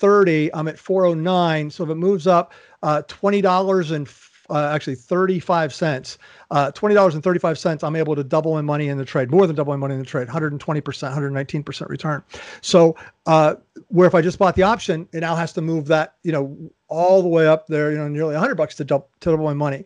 430. 0.00 0.54
I'm 0.54 0.68
at 0.68 0.78
409. 0.78 1.70
So 1.70 1.84
if 1.84 1.90
it 1.90 1.94
moves 1.94 2.26
up 2.26 2.52
uh, 2.82 3.02
$20 3.06 3.94
and 3.94 4.08
uh, 4.48 4.74
actually 4.74 4.96
35 4.96 5.72
cents, 5.72 6.18
uh, 6.50 6.72
$20.35, 6.72 7.84
I'm 7.84 7.96
able 7.96 8.16
to 8.16 8.24
double 8.24 8.54
my 8.54 8.62
money 8.62 8.88
in 8.88 8.98
the 8.98 9.04
trade, 9.04 9.30
more 9.30 9.46
than 9.46 9.54
double 9.54 9.72
my 9.72 9.76
money 9.76 9.94
in 9.94 10.00
the 10.00 10.06
trade, 10.06 10.26
120%, 10.26 10.58
119% 10.58 11.88
return. 11.88 12.22
So 12.60 12.96
uh, 13.26 13.54
where 13.88 14.08
if 14.08 14.14
I 14.14 14.20
just 14.20 14.38
bought 14.38 14.56
the 14.56 14.62
option, 14.62 15.08
it 15.12 15.20
now 15.20 15.36
has 15.36 15.52
to 15.52 15.60
move 15.60 15.86
that, 15.86 16.16
you 16.24 16.32
know, 16.32 16.56
all 16.88 17.22
the 17.22 17.28
way 17.28 17.46
up 17.46 17.68
there, 17.68 17.92
you 17.92 17.98
know, 17.98 18.08
nearly 18.08 18.32
100 18.32 18.56
bucks 18.56 18.74
to 18.76 18.84
double, 18.84 19.08
to 19.20 19.30
double 19.30 19.44
my 19.44 19.54
money. 19.54 19.84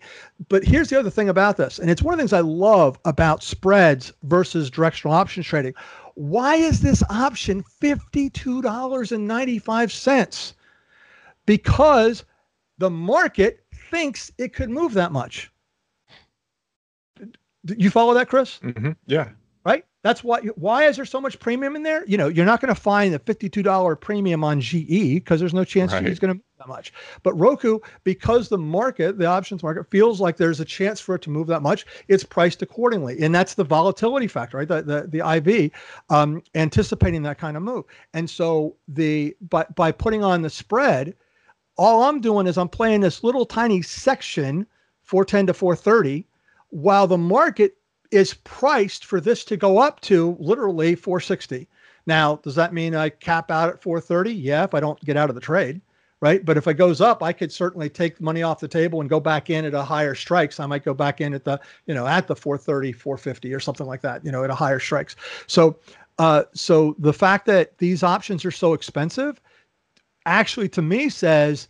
But 0.49 0.65
here's 0.65 0.89
the 0.89 0.99
other 0.99 1.11
thing 1.11 1.29
about 1.29 1.59
this, 1.59 1.79
and 1.79 1.91
it's 1.91 2.03
one 2.03 2.15
of 2.15 2.19
the 2.19 2.23
things 2.23 2.33
I 2.33 2.41
love 2.41 2.99
about 3.05 3.43
spreads 3.43 4.13
versus 4.23 4.71
directional 4.71 5.15
options 5.15 5.47
trading. 5.47 5.75
Why 6.15 6.57
is 6.57 6.81
this 6.81 7.03
option 7.11 7.63
$52.95? 7.83 10.55
Because 11.47 12.25
the 12.79 12.91
market 12.91 13.65
thinks 13.91 14.33
it 14.39 14.55
could 14.55 14.71
move 14.71 14.95
that 14.95 15.13
much. 15.13 15.51
You 17.77 17.91
follow 17.91 18.15
that, 18.15 18.29
Chris? 18.29 18.59
Mm-hmm. 18.63 18.93
Yeah. 19.07 19.31
Right. 19.65 19.85
That's 20.03 20.23
why. 20.23 20.41
Why 20.57 20.85
is 20.85 20.97
there 20.97 21.07
so 21.07 21.21
much 21.21 21.41
premium 21.41 21.77
in 21.77 21.83
there? 21.83 22.05
You 22.07 22.19
know, 22.19 22.29
you're 22.29 22.45
not 22.45 22.61
going 22.61 22.75
to 22.75 22.81
find 22.81 23.15
a 23.15 23.19
fifty-two 23.19 23.63
dollar 23.63 23.97
premium 23.97 24.45
on 24.45 24.61
GE 24.61 25.15
because 25.15 25.41
there's 25.41 25.55
no 25.55 25.65
chance 25.65 25.93
right. 25.93 26.05
GE 26.05 26.09
is 26.09 26.19
going 26.19 26.35
to 26.35 26.41
that 26.65 26.73
much. 26.73 26.93
But 27.23 27.35
Roku, 27.35 27.79
because 28.05 28.49
the 28.49 28.59
market, 28.59 29.19
the 29.19 29.27
options 29.27 29.63
market, 29.63 29.91
feels 29.91 30.21
like 30.21 30.37
there's 30.37 30.61
a 30.61 30.65
chance 30.65 31.01
for 31.01 31.15
it 31.15 31.23
to 31.23 31.31
move 31.31 31.47
that 31.49 31.63
much, 31.63 31.87
it's 32.09 32.25
priced 32.25 32.63
accordingly, 32.63 33.21
and 33.21 33.35
that's 33.35 33.55
the 33.55 33.65
volatility 33.65 34.27
factor, 34.27 34.59
right? 34.59 34.69
The 34.69 34.83
the, 34.83 35.07
the 35.09 35.37
IV 35.37 35.71
um, 36.11 36.43
anticipating 36.55 37.23
that 37.23 37.39
kind 37.39 37.57
of 37.57 37.63
move, 37.63 37.85
and 38.13 38.29
so 38.29 38.77
the 38.89 39.37
by 39.49 39.67
by 39.75 39.93
putting 39.93 40.25
on 40.25 40.43
the 40.43 40.51
spread, 40.51 41.15
all 41.77 42.03
I'm 42.03 42.21
doing 42.21 42.47
is 42.47 42.59
I'm 42.59 42.69
playing 42.69 43.01
this 43.01 43.23
little 43.25 43.47
tiny 43.47 43.83
section, 43.83 44.67
410 45.03 45.47
to 45.49 45.55
430 45.55 46.27
while 46.71 47.07
the 47.07 47.17
market 47.17 47.77
is 48.11 48.35
priced 48.35 49.05
for 49.05 49.21
this 49.21 49.45
to 49.45 49.57
go 49.57 49.79
up 49.79 50.01
to 50.01 50.37
literally 50.41 50.97
460. 50.97 51.69
Now, 52.07 52.37
does 52.43 52.57
that 52.57 52.75
mean 52.75 52.95
I 52.95 53.09
cap 53.09 53.51
out 53.51 53.69
at 53.69 53.81
430? 53.81 54.33
Yeah, 54.33 54.65
if 54.65 54.75
I 54.75 54.81
don't 54.81 55.01
get 55.05 55.17
out 55.17 55.29
of 55.29 55.35
the 55.35 55.41
trade, 55.41 55.81
right? 56.25 56.43
But 56.43 56.57
if 56.57 56.67
it 56.67 56.75
goes 56.75 57.03
up, 57.03 57.23
I 57.23 57.35
could 57.35 57.53
certainly 57.53 57.91
take 57.91 58.19
money 58.19 58.43
off 58.43 58.59
the 58.59 58.67
table 58.67 59.03
and 59.03 59.11
go 59.11 59.21
back 59.21 59.51
in 59.51 59.67
at 59.67 59.75
a 59.75 59.83
higher 59.83 60.15
strikes. 60.15 60.59
I 60.59 60.65
might 60.65 60.83
go 60.83 60.95
back 60.95 61.21
in 61.21 61.35
at 61.35 61.45
the, 61.45 61.61
you 61.85 61.93
know, 61.93 62.07
at 62.07 62.27
the 62.27 62.35
430, 62.35 62.93
450 62.93 63.53
or 63.53 63.61
something 63.61 63.87
like 63.87 64.01
that, 64.01 64.25
you 64.25 64.33
know, 64.33 64.43
at 64.43 64.49
a 64.49 64.55
higher 64.55 64.81
strikes. 64.81 65.17
So, 65.49 65.77
uh, 66.19 66.45
so 66.55 66.97
the 66.99 67.13
fact 67.13 67.45
that 67.45 67.77
these 67.77 68.03
options 68.03 68.43
are 68.47 68.51
so 68.51 68.73
expensive 68.73 69.39
actually 70.25 70.71
to 70.71 70.81
me 70.81 71.11
says 71.11 71.69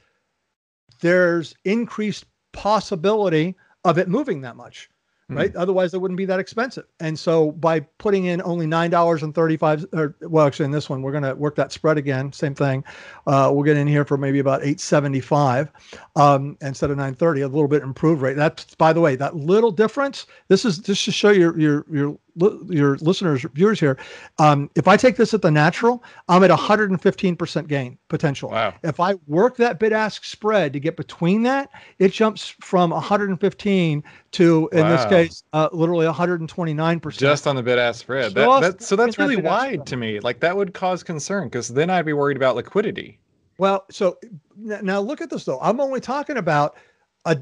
there's 1.01 1.57
increased 1.65 2.27
possibility 2.53 3.57
of 3.85 3.99
it 3.99 4.07
moving 4.07 4.41
that 4.43 4.55
much 4.55 4.89
right? 5.29 5.53
Mm. 5.53 5.61
Otherwise, 5.61 5.95
it 5.95 6.01
wouldn't 6.01 6.19
be 6.19 6.25
that 6.27 6.41
expensive. 6.41 6.85
And 7.01 7.19
so 7.19 7.53
by 7.53 7.81
putting 7.81 8.27
in 8.27 8.43
only 8.43 8.67
nine 8.67 8.91
dollars 8.91 9.23
and 9.23 9.35
thirty 9.35 9.57
five, 9.57 9.85
or 9.93 10.17
well, 10.23 10.47
actually 10.47 10.67
in 10.67 10.71
this 10.71 10.89
one, 10.91 11.03
we're 11.03 11.13
going 11.13 11.25
to 11.25 11.35
work 11.35 11.57
that 11.57 11.73
spread 11.73 11.99
again. 11.99 12.33
Same 12.33 12.55
thing. 12.55 12.85
Uh, 13.27 13.51
we'll 13.53 13.65
get 13.65 13.77
in 13.77 13.87
here 13.87 14.05
for 14.05 14.17
maybe 14.17 14.39
about 14.39 14.63
eight 14.65 14.81
seventy 14.81 15.21
five 15.21 15.71
um, 16.17 16.57
instead 16.61 16.91
of 16.91 16.97
nine 16.97 17.15
thirty. 17.15 17.41
A 17.41 17.49
little 17.49 17.69
bit 17.69 17.83
improved 17.83 18.23
rate. 18.23 18.37
That's 18.37 18.75
by 18.75 18.93
the 18.93 19.01
way, 19.01 19.17
that 19.17 19.37
little 19.37 19.71
difference. 19.71 20.27
This 20.49 20.65
is 20.65 20.79
just 20.79 21.05
to 21.05 21.13
show 21.13 21.31
your 21.31 21.59
your 21.59 21.87
your 21.91 22.19
your 22.37 22.97
listeners, 22.97 23.45
viewers 23.55 23.79
here, 23.79 23.99
um, 24.39 24.71
if 24.75 24.89
I 24.89 24.97
take 24.97 25.17
this 25.17 25.35
at 25.35 25.43
the 25.43 25.51
natural, 25.51 26.03
I'm 26.29 26.43
at 26.43 26.51
115% 26.51 27.69
gain 27.69 27.99
potential. 28.09 28.51
Wow. 28.51 28.75
If 28.83 29.01
I 29.01 29.15
work 29.27 29.57
that 29.57 29.79
bid 29.79 29.93
ask 29.93 30.25
spread 30.25 30.73
to 30.73 30.81
get 30.81 30.97
between 30.97 31.43
that, 31.45 31.71
it 31.99 32.13
jumps 32.13 32.55
from 32.61 32.91
115 32.91 34.05
to, 34.33 34.69
in 34.73 34.81
wow. 34.81 34.97
this 34.97 35.05
case, 35.07 35.43
uh, 35.53 35.69
literally 35.73 36.07
129%. 36.07 37.17
Just 37.17 37.47
on 37.47 37.57
the 37.57 37.63
bid 37.63 37.79
ask 37.79 38.01
spread. 38.01 38.35
That, 38.35 38.61
that, 38.61 38.83
so 38.83 38.97
that's 38.97 39.19
really 39.19 39.37
wide 39.37 39.87
to 39.87 39.97
me. 39.97 40.21
Like 40.21 40.41
that 40.41 40.57
would 40.57 40.75
cause 40.75 41.03
concern 41.03 41.49
because 41.49 41.69
then 41.69 41.91
I'd 41.91 42.07
be 42.07 42.13
worried 42.13 42.37
about 42.37 42.57
liquidity. 42.57 43.19
Well, 43.59 43.85
so 43.91 44.19
now 44.57 45.01
look 45.01 45.21
at 45.21 45.31
this 45.31 45.45
though. 45.45 45.61
I'm 45.61 45.81
only 45.81 46.01
talking 46.01 46.37
about 46.39 46.77
a, 47.25 47.39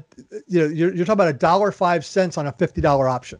you 0.47 0.59
know, 0.59 0.65
you're, 0.65 0.93
you're 0.93 1.05
talking 1.05 1.13
about 1.13 1.29
a 1.29 1.33
dollar 1.33 1.71
five 1.71 2.05
cents 2.05 2.37
on 2.37 2.47
a 2.47 2.53
$50 2.53 3.09
option. 3.09 3.39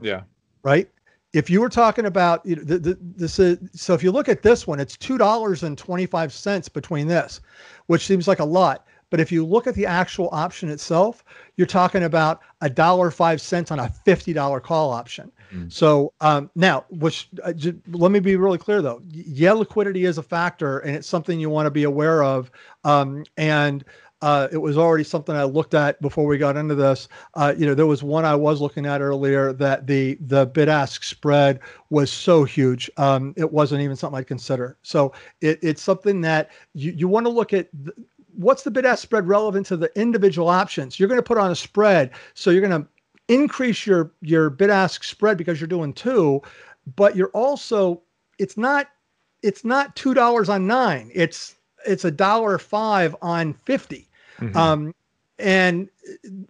Yeah. 0.00 0.22
Right. 0.62 0.88
If 1.32 1.50
you 1.50 1.60
were 1.60 1.68
talking 1.68 2.06
about 2.06 2.44
you 2.46 2.56
know, 2.56 2.62
the, 2.62 2.78
the, 2.78 2.98
this 3.00 3.38
is 3.38 3.58
so 3.74 3.94
if 3.94 4.02
you 4.02 4.10
look 4.10 4.28
at 4.28 4.42
this 4.42 4.66
one, 4.66 4.80
it's 4.80 4.96
two 4.96 5.18
dollars 5.18 5.62
and 5.62 5.76
twenty 5.76 6.06
five 6.06 6.32
cents 6.32 6.68
between 6.68 7.06
this, 7.06 7.40
which 7.86 8.06
seems 8.06 8.26
like 8.26 8.38
a 8.38 8.44
lot. 8.44 8.86
But 9.10 9.20
if 9.20 9.30
you 9.30 9.46
look 9.46 9.66
at 9.66 9.74
the 9.74 9.86
actual 9.86 10.28
option 10.32 10.68
itself, 10.68 11.22
you're 11.56 11.66
talking 11.66 12.04
about 12.04 12.40
a 12.60 12.68
dollar 12.68 13.10
five 13.10 13.40
cents 13.40 13.70
on 13.70 13.78
a 13.78 13.88
fifty 13.88 14.32
dollar 14.32 14.60
call 14.60 14.90
option. 14.90 15.30
Mm-hmm. 15.52 15.68
So 15.68 16.12
um, 16.20 16.50
now, 16.54 16.84
which 16.90 17.28
uh, 17.44 17.52
j- 17.52 17.76
let 17.92 18.10
me 18.10 18.18
be 18.18 18.36
really 18.36 18.58
clear 18.58 18.82
though. 18.82 19.00
Yeah, 19.08 19.52
liquidity 19.52 20.06
is 20.06 20.18
a 20.18 20.22
factor, 20.22 20.78
and 20.80 20.96
it's 20.96 21.06
something 21.06 21.38
you 21.38 21.50
want 21.50 21.66
to 21.66 21.70
be 21.70 21.84
aware 21.84 22.24
of. 22.24 22.50
Um, 22.84 23.24
and 23.36 23.84
uh, 24.26 24.48
it 24.50 24.56
was 24.56 24.76
already 24.76 25.04
something 25.04 25.36
I 25.36 25.44
looked 25.44 25.72
at 25.72 26.02
before 26.02 26.26
we 26.26 26.36
got 26.36 26.56
into 26.56 26.74
this. 26.74 27.06
Uh, 27.34 27.54
you 27.56 27.64
know, 27.64 27.74
there 27.74 27.86
was 27.86 28.02
one 28.02 28.24
I 28.24 28.34
was 28.34 28.60
looking 28.60 28.84
at 28.84 29.00
earlier 29.00 29.52
that 29.52 29.86
the 29.86 30.18
the 30.20 30.46
bid 30.46 30.68
ask 30.68 31.04
spread 31.04 31.60
was 31.90 32.10
so 32.10 32.42
huge. 32.42 32.90
Um, 32.96 33.34
it 33.36 33.52
wasn't 33.52 33.82
even 33.82 33.94
something 33.94 34.18
I'd 34.18 34.26
consider. 34.26 34.78
So 34.82 35.12
it, 35.42 35.60
it's 35.62 35.80
something 35.80 36.22
that 36.22 36.50
you, 36.74 36.90
you 36.90 37.06
want 37.06 37.24
to 37.26 37.30
look 37.30 37.52
at. 37.52 37.68
Th- 37.84 37.96
what's 38.34 38.64
the 38.64 38.70
bid 38.72 38.84
ask 38.84 39.00
spread 39.00 39.28
relevant 39.28 39.64
to 39.66 39.76
the 39.76 39.96
individual 39.96 40.48
options? 40.48 40.98
You're 40.98 41.08
going 41.08 41.20
to 41.20 41.22
put 41.22 41.38
on 41.38 41.52
a 41.52 41.56
spread, 41.56 42.10
so 42.34 42.50
you're 42.50 42.66
going 42.66 42.82
to 42.82 42.88
increase 43.32 43.86
your 43.86 44.10
your 44.22 44.50
bid 44.50 44.70
ask 44.70 45.04
spread 45.04 45.38
because 45.38 45.60
you're 45.60 45.68
doing 45.68 45.92
two, 45.92 46.42
but 46.96 47.14
you're 47.14 47.30
also 47.30 48.02
it's 48.40 48.56
not 48.56 48.88
it's 49.44 49.64
not 49.64 49.94
two 49.94 50.14
dollars 50.14 50.48
on 50.48 50.66
nine. 50.66 51.12
It's 51.14 51.54
it's 51.86 52.04
a 52.04 52.10
dollar 52.10 52.58
five 52.58 53.14
on 53.22 53.54
50. 53.54 54.05
Mm-hmm. 54.40 54.56
Um, 54.56 54.94
and 55.38 55.88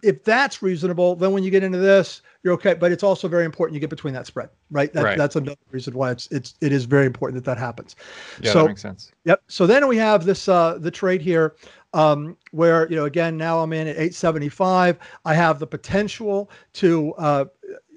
if 0.01 0.23
that's 0.23 0.61
reasonable, 0.61 1.15
then 1.15 1.31
when 1.31 1.43
you 1.43 1.51
get 1.51 1.63
into 1.63 1.77
this, 1.77 2.21
you're 2.43 2.53
okay. 2.53 2.73
But 2.73 2.91
it's 2.91 3.03
also 3.03 3.27
very 3.27 3.43
important 3.43 3.73
you 3.73 3.81
get 3.81 3.89
between 3.89 4.13
that 4.13 4.25
spread, 4.25 4.49
right? 4.71 4.93
That, 4.93 5.03
right. 5.03 5.17
That's 5.17 5.35
another 5.35 5.57
reason 5.71 5.93
why 5.93 6.11
it's 6.11 6.27
it's 6.27 6.55
it 6.61 6.71
is 6.71 6.85
very 6.85 7.05
important 7.05 7.43
that 7.43 7.49
that 7.49 7.59
happens. 7.59 7.97
Yeah, 8.41 8.53
so, 8.53 8.61
that 8.63 8.67
makes 8.69 8.81
sense. 8.81 9.11
Yep. 9.25 9.43
So 9.47 9.67
then 9.67 9.87
we 9.87 9.97
have 9.97 10.23
this 10.23 10.47
uh, 10.47 10.77
the 10.79 10.91
trade 10.91 11.21
here, 11.21 11.55
um, 11.93 12.37
where 12.51 12.89
you 12.89 12.95
know 12.95 13.05
again 13.05 13.35
now 13.35 13.59
I'm 13.59 13.73
in 13.73 13.87
at 13.87 13.97
875. 13.97 14.99
I 15.25 15.33
have 15.33 15.59
the 15.59 15.67
potential 15.67 16.49
to 16.73 17.13
uh, 17.17 17.45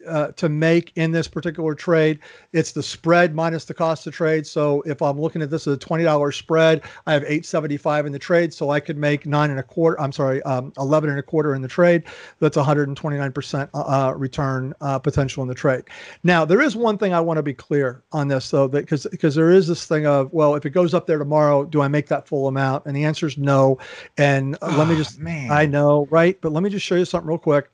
uh, 0.07 0.29
to 0.33 0.49
make 0.49 0.93
in 0.97 1.11
this 1.13 1.29
particular 1.29 1.75
trade. 1.75 2.19
It's 2.53 2.73
the 2.73 2.83
spread 2.83 3.35
minus 3.35 3.65
the 3.65 3.75
cost 3.75 4.07
of 4.07 4.15
trade. 4.15 4.47
So 4.47 4.83
if 4.83 5.03
I'm 5.03 5.21
looking 5.21 5.43
at 5.43 5.51
this 5.51 5.67
as 5.67 5.75
a 5.75 5.79
twenty 5.79 6.05
dollars 6.05 6.37
spread, 6.37 6.83
I 7.07 7.13
have 7.13 7.25
eight 7.27 7.47
seventy 7.47 7.77
five 7.77 8.07
in 8.07 8.13
the 8.13 8.19
trade, 8.19 8.53
so 8.53 8.71
I 8.71 8.81
could 8.81 8.97
make 8.97 9.27
nine 9.27 9.51
and 9.51 9.61
a 9.61 9.65
quarter. 9.65 10.01
I'm 10.01 10.13
sorry, 10.13 10.43
um, 10.43 10.73
eleven 10.79 11.11
and 11.11 11.19
a 11.19 11.23
quarter 11.23 11.55
in 11.55 11.63
the 11.63 11.69
trade. 11.69 12.05
That's 12.39 12.57
129 12.57 13.33
percent 13.33 13.71
uh, 13.75 13.81
uh, 13.81 14.15
return 14.17 14.75
uh, 14.81 14.99
potential 14.99 15.43
in 15.43 15.49
the 15.49 15.55
trade. 15.55 15.85
Now 16.23 16.45
there 16.45 16.61
is 16.61 16.77
one 16.77 16.99
thing 16.99 17.15
I 17.15 17.21
want 17.21 17.39
to 17.39 17.43
be 17.43 17.55
clear 17.55 18.03
on 18.13 18.29
this 18.29 18.51
though, 18.51 18.69
because 18.69 19.07
because 19.11 19.35
there 19.35 19.51
is 19.51 19.67
this 19.67 19.87
thing 19.87 20.07
of 20.07 20.33
well, 20.33 20.55
if 20.55 20.65
it 20.67 20.71
goes 20.71 20.95
up 20.95 21.07
there 21.07 21.19
tomorrow, 21.19 21.65
do 21.65 21.83
I 21.83 21.89
make 21.89 22.09
that 22.09 22.27
full 22.27 22.49
amount? 22.49 22.87
And 22.87 22.97
the 22.97 23.05
answer 23.05 23.27
is 23.27 23.39
no. 23.39 23.79
And 24.17 24.57
oh, 24.63 24.75
let 24.77 24.89
me 24.89 24.97
just, 24.97 25.19
man. 25.19 25.51
I 25.51 25.67
know, 25.67 26.07
right? 26.11 26.41
But 26.41 26.53
let 26.53 26.63
me 26.63 26.71
just 26.71 26.85
show 26.85 26.95
you 26.95 27.05
something 27.05 27.29
real 27.29 27.39
quick. 27.39 27.71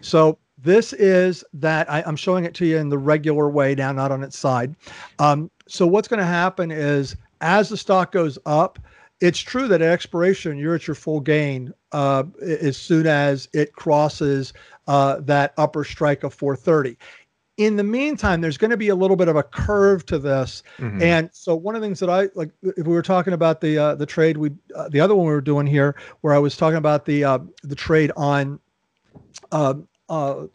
So 0.00 0.38
this 0.62 0.92
is 0.92 1.44
that 1.54 1.90
I, 1.90 2.02
am 2.06 2.16
showing 2.16 2.44
it 2.44 2.54
to 2.54 2.66
you 2.66 2.76
in 2.78 2.88
the 2.88 2.98
regular 2.98 3.48
way 3.48 3.74
now, 3.74 3.92
not 3.92 4.12
on 4.12 4.22
its 4.22 4.38
side. 4.38 4.74
Um, 5.18 5.50
so 5.66 5.86
what's 5.86 6.08
going 6.08 6.20
to 6.20 6.26
happen 6.26 6.70
is 6.70 7.16
as 7.40 7.68
the 7.68 7.76
stock 7.76 8.12
goes 8.12 8.38
up, 8.46 8.78
it's 9.20 9.38
true 9.38 9.68
that 9.68 9.82
at 9.82 9.90
expiration 9.92 10.58
you're 10.58 10.74
at 10.74 10.86
your 10.86 10.94
full 10.94 11.20
gain 11.20 11.72
uh, 11.92 12.24
as 12.42 12.76
soon 12.76 13.06
as 13.06 13.48
it 13.52 13.72
crosses 13.74 14.52
uh, 14.86 15.20
that 15.20 15.52
upper 15.56 15.84
strike 15.84 16.24
of 16.24 16.34
430. 16.34 16.96
in 17.56 17.76
the 17.76 17.84
meantime, 17.84 18.40
there's 18.40 18.56
going 18.56 18.70
to 18.70 18.76
be 18.78 18.88
a 18.88 18.94
little 18.94 19.16
bit 19.16 19.28
of 19.28 19.36
a 19.36 19.42
curve 19.42 20.06
to 20.06 20.18
this, 20.18 20.62
Mhm. 20.78 21.02
and 21.02 21.30
so 21.32 21.54
one 21.54 21.74
of 21.74 21.82
the 21.82 21.86
things 21.86 22.00
that 22.00 22.08
I 22.08 22.30
like, 22.34 22.50
if 22.62 22.86
we 22.86 22.94
were 22.94 23.02
talking 23.02 23.34
about 23.34 23.60
the 23.60 23.76
uh, 23.76 23.94
the 23.96 24.06
trade, 24.06 24.38
we 24.38 24.50
uh, 24.74 24.88
the 24.88 24.98
other 25.00 25.14
one 25.14 25.26
we 25.26 25.32
were 25.32 25.42
doing 25.42 25.66
here, 25.66 25.94
where 26.22 26.32
I 26.32 26.38
was 26.38 26.56
talking 26.56 26.78
about 26.78 27.04
the 27.04 27.22
uh, 27.24 27.38
the 27.62 27.74
trade 27.74 28.12
on, 28.16 28.58
uh, 30.10 30.42
uh, 30.42 30.46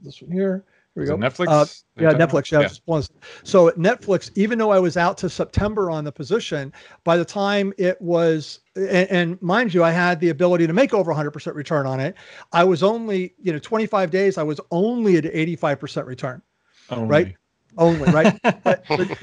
this 0.00 0.20
one 0.22 0.32
here. 0.32 0.64
Here 0.94 1.02
we 1.04 1.06
go. 1.06 1.16
Netflix? 1.16 1.46
Uh, 1.48 1.66
yeah. 2.02 2.12
Netflix. 2.14 2.50
Yeah, 2.50 2.68
one- 2.86 3.04
So 3.44 3.70
Netflix, 3.72 4.32
even 4.34 4.58
though 4.58 4.70
I 4.72 4.80
was 4.80 4.96
out 4.96 5.16
to 5.18 5.30
September 5.30 5.90
on 5.90 6.02
the 6.04 6.10
position, 6.10 6.72
by 7.04 7.16
the 7.16 7.24
time 7.24 7.72
it 7.78 8.00
was, 8.02 8.60
and, 8.74 8.88
and 9.10 9.42
mind 9.42 9.72
you, 9.74 9.84
I 9.84 9.90
had 9.92 10.18
the 10.18 10.30
ability 10.30 10.66
to 10.66 10.72
make 10.72 10.92
over 10.94 11.12
100% 11.14 11.54
return 11.54 11.86
on 11.86 12.00
it. 12.00 12.16
I 12.52 12.64
was 12.64 12.82
only, 12.82 13.34
you 13.40 13.52
know, 13.52 13.60
25 13.60 14.10
days. 14.10 14.38
I 14.38 14.42
was 14.42 14.60
only 14.72 15.16
at 15.18 15.24
85% 15.24 16.06
return. 16.06 16.42
Only. 16.90 17.06
right? 17.08 17.36
Only, 17.76 18.10
right? 18.10 18.36
but, 18.42 18.82
but, 18.88 19.18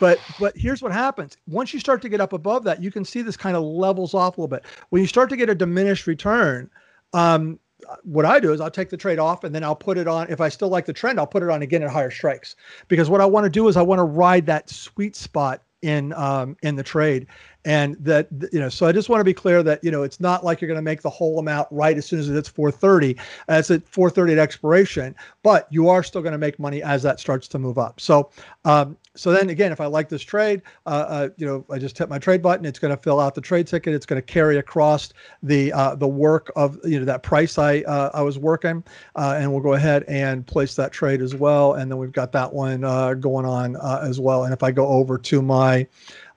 but 0.00 0.18
but 0.38 0.56
here's 0.56 0.82
what 0.82 0.92
happens. 0.92 1.36
Once 1.46 1.72
you 1.72 1.80
start 1.80 2.02
to 2.02 2.08
get 2.08 2.20
up 2.20 2.32
above 2.34 2.64
that, 2.64 2.82
you 2.82 2.90
can 2.90 3.04
see 3.04 3.22
this 3.22 3.36
kind 3.36 3.56
of 3.56 3.62
levels 3.62 4.12
off 4.12 4.36
a 4.36 4.40
little 4.40 4.48
bit. 4.48 4.64
When 4.90 5.00
you 5.00 5.08
start 5.08 5.30
to 5.30 5.36
get 5.36 5.48
a 5.48 5.54
diminished 5.54 6.06
return, 6.06 6.68
um, 7.14 7.58
what 8.02 8.24
I 8.24 8.40
do 8.40 8.52
is 8.52 8.60
I'll 8.60 8.70
take 8.70 8.90
the 8.90 8.96
trade 8.96 9.18
off 9.18 9.44
and 9.44 9.54
then 9.54 9.62
I'll 9.62 9.76
put 9.76 9.98
it 9.98 10.08
on. 10.08 10.28
If 10.30 10.40
I 10.40 10.48
still 10.48 10.68
like 10.68 10.86
the 10.86 10.92
trend, 10.92 11.18
I'll 11.18 11.26
put 11.26 11.42
it 11.42 11.50
on 11.50 11.62
again 11.62 11.82
at 11.82 11.90
higher 11.90 12.10
strikes. 12.10 12.56
Because 12.88 13.08
what 13.08 13.20
I 13.20 13.26
want 13.26 13.44
to 13.44 13.50
do 13.50 13.68
is 13.68 13.76
I 13.76 13.82
want 13.82 13.98
to 13.98 14.04
ride 14.04 14.46
that 14.46 14.68
sweet 14.68 15.16
spot 15.16 15.62
in 15.82 16.12
um, 16.14 16.56
in 16.62 16.74
the 16.76 16.82
trade, 16.82 17.26
and 17.64 17.96
that 18.00 18.28
you 18.52 18.60
know. 18.60 18.68
So 18.68 18.86
I 18.86 18.92
just 18.92 19.08
want 19.08 19.20
to 19.20 19.24
be 19.24 19.34
clear 19.34 19.62
that 19.62 19.82
you 19.82 19.90
know 19.90 20.02
it's 20.02 20.20
not 20.20 20.44
like 20.44 20.60
you're 20.60 20.68
going 20.68 20.76
to 20.78 20.82
make 20.82 21.02
the 21.02 21.10
whole 21.10 21.38
amount 21.38 21.68
right 21.70 21.96
as 21.96 22.06
soon 22.06 22.20
as 22.20 22.28
it's 22.28 22.48
4:30. 22.48 23.18
Uh, 23.18 23.54
it's 23.54 23.70
at 23.70 23.84
4:30 23.90 24.32
at 24.32 24.38
expiration, 24.38 25.14
but 25.42 25.66
you 25.70 25.88
are 25.88 26.02
still 26.02 26.22
going 26.22 26.32
to 26.32 26.38
make 26.38 26.58
money 26.58 26.82
as 26.82 27.02
that 27.02 27.20
starts 27.20 27.48
to 27.48 27.58
move 27.58 27.78
up. 27.78 28.00
So 28.00 28.30
um, 28.64 28.96
so 29.18 29.32
then 29.32 29.50
again, 29.50 29.72
if 29.72 29.80
I 29.80 29.86
like 29.86 30.08
this 30.08 30.22
trade, 30.22 30.62
uh, 30.86 31.04
uh, 31.08 31.28
you 31.36 31.44
know, 31.44 31.64
I 31.70 31.78
just 31.78 31.98
hit 31.98 32.08
my 32.08 32.20
trade 32.20 32.40
button. 32.40 32.64
It's 32.64 32.78
going 32.78 32.96
to 32.96 33.02
fill 33.02 33.18
out 33.18 33.34
the 33.34 33.40
trade 33.40 33.66
ticket. 33.66 33.92
It's 33.92 34.06
going 34.06 34.22
to 34.22 34.26
carry 34.26 34.58
across 34.58 35.12
the 35.42 35.72
uh, 35.72 35.96
the 35.96 36.06
work 36.06 36.52
of 36.54 36.78
you 36.84 37.00
know 37.00 37.04
that 37.04 37.24
price 37.24 37.58
I 37.58 37.80
uh, 37.80 38.10
I 38.14 38.22
was 38.22 38.38
working, 38.38 38.84
uh, 39.16 39.36
and 39.36 39.50
we'll 39.50 39.62
go 39.62 39.72
ahead 39.72 40.04
and 40.06 40.46
place 40.46 40.76
that 40.76 40.92
trade 40.92 41.20
as 41.20 41.34
well. 41.34 41.74
And 41.74 41.90
then 41.90 41.98
we've 41.98 42.12
got 42.12 42.30
that 42.32 42.52
one 42.52 42.84
uh, 42.84 43.14
going 43.14 43.44
on 43.44 43.76
as 43.76 44.20
well. 44.20 44.44
And 44.44 44.54
if 44.54 44.62
I 44.62 44.70
go 44.70 44.86
over 44.86 45.18
to 45.18 45.42
my 45.42 45.86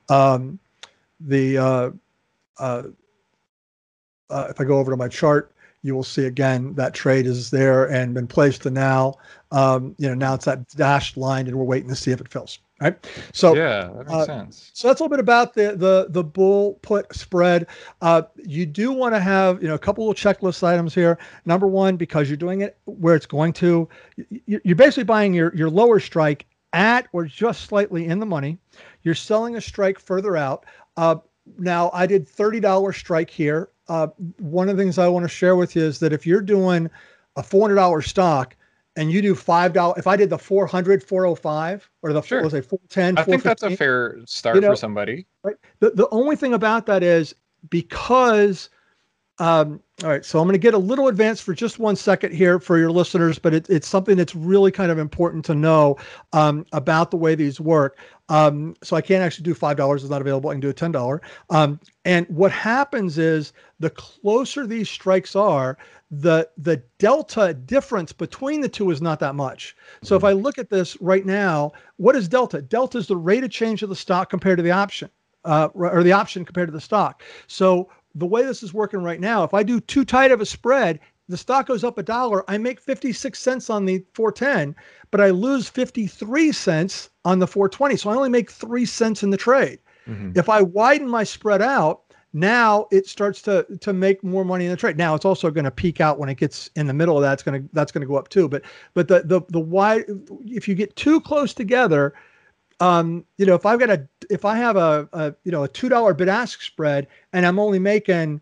um, 0.10 0.60
the 1.28 1.58
uh, 1.58 1.90
uh, 2.60 2.84
uh, 4.30 4.48
if 4.50 4.60
I 4.60 4.64
go 4.64 4.78
over 4.78 4.92
to 4.92 4.98
my 4.98 5.08
chart, 5.08 5.54
you 5.84 5.96
will 5.96 6.04
see 6.04 6.26
again 6.26 6.74
that 6.76 6.94
trade 6.94 7.26
is 7.26 7.50
there 7.50 7.86
and 7.90 8.14
been 8.14 8.28
placed 8.28 8.64
to 8.64 8.70
now. 8.70 9.16
Um, 9.52 9.96
you 9.98 10.08
know, 10.08 10.14
now 10.14 10.34
it's 10.36 10.46
that 10.46 10.68
dashed 10.70 11.18
line, 11.18 11.48
and 11.48 11.56
we're 11.56 11.64
waiting 11.64 11.90
to 11.90 11.96
see 11.96 12.12
if 12.12 12.22
it 12.22 12.28
fills. 12.28 12.60
Right. 12.80 12.98
So 13.32 13.56
yeah, 13.56 13.92
that 13.96 14.08
makes 14.08 14.12
uh, 14.12 14.26
sense. 14.26 14.72
so 14.74 14.88
that's 14.88 15.02
a 15.02 15.04
little 15.04 15.16
bit 15.16 15.20
about 15.20 15.54
the 15.54 15.76
the 15.76 16.08
the 16.10 16.24
bull 16.24 16.80
put 16.82 17.14
spread. 17.16 17.68
Uh, 18.02 18.24
you 18.38 18.66
do 18.66 18.92
want 18.92 19.14
to 19.14 19.20
have 19.20 19.62
you 19.62 19.68
know 19.68 19.76
a 19.76 19.80
couple 19.80 20.10
of 20.10 20.18
checklist 20.18 20.64
items 20.64 20.96
here. 20.96 21.20
Number 21.46 21.68
one, 21.68 21.96
because 21.96 22.28
you're 22.28 22.38
doing 22.38 22.62
it 22.62 22.78
where 22.86 23.16
it's 23.16 23.28
going 23.28 23.54
to, 23.54 23.88
you're 24.46 24.76
basically 24.76 25.04
buying 25.04 25.34
your 25.34 25.56
your 25.56 25.70
lower 25.70 26.00
strike 26.00 26.48
at 26.74 27.08
or 27.14 27.26
just 27.26 27.66
slightly 27.66 28.08
in 28.08 28.20
the 28.20 28.26
money. 28.26 28.58
You're 29.04 29.16
selling 29.16 29.56
a 29.56 29.62
strike 29.62 30.00
further 30.00 30.38
out. 30.38 30.66
Uh, 30.98 31.16
now 31.58 31.90
I 31.94 32.06
did 32.06 32.28
thirty 32.28 32.60
dollars 32.60 32.98
strike 32.98 33.30
here. 33.30 33.70
Uh, 33.88 34.08
one 34.40 34.70
of 34.70 34.78
the 34.78 34.84
things 34.84 34.98
I 34.98 35.08
want 35.08 35.24
to 35.24 35.30
share 35.30 35.56
with 35.56 35.76
you 35.76 35.84
is 35.84 36.00
that 36.00 36.14
if 36.14 36.26
you're 36.26 36.42
doing 36.42 36.90
a 37.36 37.44
four 37.44 37.62
hundred 37.62 37.76
dollar 37.76 38.02
stock 38.02 38.56
and 38.96 39.12
you 39.12 39.22
do 39.22 39.36
five 39.36 39.74
dollars, 39.74 39.98
if 39.98 40.08
I 40.08 40.16
did 40.16 40.30
the 40.30 40.38
400, 40.38 41.04
405 41.04 41.90
or 42.02 42.14
the 42.14 42.22
Sure. 42.22 42.44
was 42.44 42.54
it 42.54 42.66
410, 42.66 43.18
I 43.18 43.24
think 43.24 43.44
that's 43.44 43.64
a 43.64 43.76
fair 43.76 44.18
start 44.26 44.58
know, 44.58 44.72
for 44.72 44.76
somebody. 44.76 45.26
Right. 45.44 45.56
The 45.80 45.92
the 45.92 46.10
only 46.10 46.36
thing 46.36 46.54
about 46.54 46.86
that 46.88 47.04
is 47.04 47.34
because 47.70 48.70
um, 49.40 49.82
all 50.04 50.10
right, 50.10 50.26
so 50.26 50.40
I'm 50.40 50.46
going 50.46 50.54
to 50.54 50.60
get 50.60 50.74
a 50.74 50.80
little 50.80 51.08
advanced 51.08 51.44
for 51.44 51.54
just 51.54 51.80
one 51.80 51.96
second 51.96 52.34
here 52.34 52.60
for 52.60 52.78
your 52.78 52.92
listeners, 52.92 53.40
but 53.40 53.54
it, 53.54 53.70
it's 53.70 53.88
something 53.88 54.18
that's 54.18 54.36
really 54.36 54.72
kind 54.72 54.92
of 54.92 55.00
important 55.00 55.46
to 55.46 55.56
know 55.56 55.98
um, 56.34 56.66
about 56.74 57.12
the 57.12 57.18
way 57.18 57.34
these 57.36 57.60
work. 57.60 57.98
Um, 58.30 58.76
so 58.84 58.96
I 58.96 59.02
can't 59.02 59.24
actually 59.24 59.44
do 59.44 59.54
five 59.54 59.78
dollars; 59.78 60.04
it's 60.04 60.12
not 60.12 60.22
available. 60.22 60.50
I 60.50 60.54
can 60.54 60.62
do 60.62 60.70
a 60.70 60.74
ten 60.74 60.92
dollar. 60.92 61.22
Um, 61.50 61.80
and 62.06 62.28
what 62.30 62.52
happens 62.52 63.18
is 63.18 63.54
the 63.80 63.90
closer 63.90 64.66
these 64.66 64.90
strikes 64.90 65.36
are, 65.36 65.78
the 66.12 66.50
the 66.58 66.82
delta 66.98 67.54
difference 67.54 68.12
between 68.12 68.62
the 68.62 68.70
two 68.70 68.92
is 68.92 69.02
not 69.02 69.20
that 69.20 69.36
much. 69.36 69.76
So 70.04 70.16
if 70.16 70.24
I 70.24 70.34
look 70.34 70.58
at 70.58 70.70
this 70.70 71.00
right 71.02 71.26
now, 71.26 71.72
what 71.98 72.16
is 72.16 72.28
delta? 72.28 72.62
Delta 72.62 72.98
is 72.98 73.08
the 73.08 73.18
rate 73.18 73.44
of 73.44 73.52
change 73.52 73.82
of 73.82 73.90
the 73.90 73.96
stock 73.96 74.30
compared 74.30 74.58
to 74.58 74.64
the 74.64 74.72
option, 74.72 75.10
uh, 75.46 75.70
or 75.74 76.04
the 76.04 76.12
option 76.12 76.46
compared 76.46 76.68
to 76.68 76.74
the 76.74 76.82
stock. 76.82 77.24
So 77.48 77.90
the 78.16 78.26
way 78.26 78.44
this 78.44 78.64
is 78.64 78.74
working 78.74 79.04
right 79.04 79.20
now, 79.20 79.44
if 79.44 79.54
I 79.54 79.64
do 79.64 79.80
too 79.80 80.06
tight 80.06 80.32
of 80.32 80.42
a 80.42 80.46
spread, 80.46 81.00
the 81.30 81.38
stock 81.38 81.68
goes 81.68 81.84
up 81.84 81.98
a 81.98 82.04
dollar. 82.04 82.44
I 82.50 82.58
make 82.58 82.80
56 82.80 83.40
cents 83.40 83.70
on 83.70 83.86
the 83.86 84.04
410, 84.14 84.76
but 85.12 85.22
I 85.22 85.30
lose 85.30 85.70
53 85.70 86.52
cents 86.52 87.10
on 87.26 87.40
the 87.40 87.48
420. 87.48 87.96
So 87.96 88.10
I 88.10 88.16
only 88.16 88.30
make 88.30 88.52
three 88.52 88.86
cents 88.86 89.24
in 89.24 89.30
the 89.30 89.38
trade. 89.38 89.80
Mhm. 90.10 90.36
If 90.36 90.50
I 90.50 90.62
widen 90.62 91.08
my 91.08 91.24
spread 91.24 91.62
out, 91.62 92.02
now 92.34 92.88
it 92.92 93.08
starts 93.08 93.42
to 93.44 93.66
to 93.82 93.94
make 93.94 94.24
more 94.24 94.46
money 94.46 94.66
in 94.66 94.72
the 94.72 94.78
trade. 94.78 94.98
Now 94.98 95.16
it's 95.16 95.26
also 95.26 95.52
going 95.52 95.66
to 95.66 95.72
peak 95.72 96.00
out 96.00 96.18
when 96.18 96.30
it 96.30 96.36
gets 96.36 96.70
in 96.76 96.88
the 96.88 96.94
middle 96.94 97.18
of 97.18 97.22
that. 97.24 97.34
It's 97.34 97.44
going 97.44 97.62
to 97.62 97.70
that's 97.74 97.92
going 97.92 98.02
to 98.02 98.08
go 98.08 98.16
up 98.16 98.30
too. 98.30 98.48
But 98.48 98.64
but 98.94 99.08
the 99.08 99.24
the 99.24 99.42
the 99.50 99.60
wide 99.60 100.06
if 100.46 100.68
you 100.68 100.76
get 100.76 100.96
too 100.96 101.20
close 101.22 101.54
together, 101.54 102.14
um, 102.82 103.24
you 103.38 103.46
know, 103.46 103.54
if 103.54 103.66
I've 103.66 103.80
got 103.80 103.90
a 103.90 104.08
if 104.30 104.44
I 104.44 104.58
have 104.58 104.76
a, 104.76 105.08
a 105.14 105.34
you 105.44 105.52
know 105.52 105.64
a 105.64 105.68
two 105.68 105.88
dollar 105.88 106.14
bid 106.14 106.28
ask 106.28 106.62
spread 106.62 107.08
and 107.32 107.46
I'm 107.46 107.60
only 107.60 107.80
making 107.80 108.42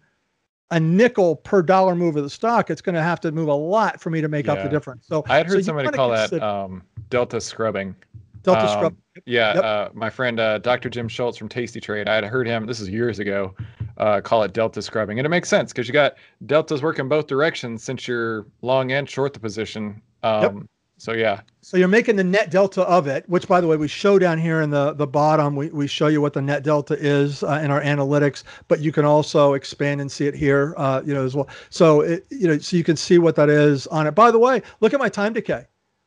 a 0.71 0.79
nickel 0.79 1.35
per 1.35 1.61
dollar 1.61 1.93
move 1.93 2.15
of 2.15 2.23
the 2.23 2.29
stock, 2.29 2.69
it's 2.69 2.81
going 2.81 2.95
to 2.95 3.01
have 3.01 3.19
to 3.21 3.31
move 3.31 3.49
a 3.49 3.53
lot 3.53 3.99
for 3.99 4.09
me 4.09 4.21
to 4.21 4.27
make 4.27 4.47
up 4.47 4.61
the 4.61 4.69
difference. 4.69 5.05
So 5.07 5.25
I 5.27 5.37
had 5.37 5.47
heard 5.47 5.57
you 5.57 5.63
somebody 5.63 5.89
call 5.89 6.09
that 6.11 6.31
um, 6.41 6.83
delta 7.09 7.41
scrubbing. 7.41 7.95
delta 8.43 8.61
um, 8.61 8.67
scrub. 8.69 8.95
Yeah, 9.25 9.55
Yep. 9.55 9.63
uh, 9.63 9.89
my 9.93 10.09
friend 10.09 10.39
uh, 10.39 10.59
Dr. 10.59 10.89
Jim 10.89 11.07
Schultz 11.07 11.37
from 11.37 11.49
Tasty 11.49 11.81
Trade, 11.81 12.07
I 12.07 12.15
had 12.15 12.23
heard 12.23 12.47
him, 12.47 12.65
this 12.67 12.79
is 12.79 12.87
years 12.87 13.19
ago, 13.19 13.55
uh, 13.97 14.21
call 14.21 14.43
it 14.43 14.53
delta 14.53 14.81
scrubbing. 14.81 15.19
And 15.19 15.25
it 15.25 15.29
makes 15.29 15.49
sense 15.49 15.73
because 15.73 15.87
you 15.87 15.93
got 15.93 16.15
deltas 16.45 16.81
working 16.83 17.09
both 17.09 17.27
directions 17.27 17.83
since 17.83 18.07
you're 18.07 18.45
long 18.61 18.91
and 18.91 19.09
short 19.09 19.33
the 19.33 19.39
position. 19.39 20.01
Um, 20.23 20.69
So, 20.99 21.13
yeah. 21.13 21.41
So 21.61 21.77
you're 21.77 21.87
making 21.87 22.17
the 22.17 22.23
net 22.25 22.51
delta 22.51 22.81
of 22.81 23.07
it, 23.07 23.27
which 23.29 23.47
by 23.47 23.61
the 23.61 23.67
way, 23.67 23.77
we 23.77 23.87
show 23.87 24.19
down 24.19 24.37
here 24.37 24.61
in 24.61 24.69
the, 24.69 24.93
the 24.93 25.07
bottom, 25.07 25.55
we, 25.55 25.69
we 25.69 25.87
show 25.87 26.07
you 26.07 26.19
what 26.19 26.33
the 26.33 26.41
net 26.41 26.61
delta 26.61 26.97
is 26.99 27.41
uh, 27.41 27.61
in 27.63 27.71
our 27.71 27.81
analytics, 27.81 28.43
but 28.67 28.81
you 28.81 28.91
can 28.91 29.05
also 29.05 29.53
expand 29.53 30.01
and 30.01 30.11
see 30.11 30.27
it 30.27 30.35
here, 30.35 30.73
uh, 30.77 31.01
you 31.05 31.13
know, 31.13 31.23
as 31.23 31.35
well. 31.35 31.47
So, 31.69 32.01
it, 32.01 32.25
you 32.29 32.47
know, 32.47 32.57
so 32.57 32.75
you 32.75 32.83
can 32.83 32.97
see 32.97 33.17
what 33.17 33.35
that 33.37 33.49
is 33.49 33.87
on 33.87 34.07
it. 34.07 34.11
By 34.11 34.29
the 34.29 34.39
way, 34.39 34.61
look 34.81 34.93
at 34.93 34.99
my 34.99 35.09
time 35.09 35.31
decay. 35.33 35.65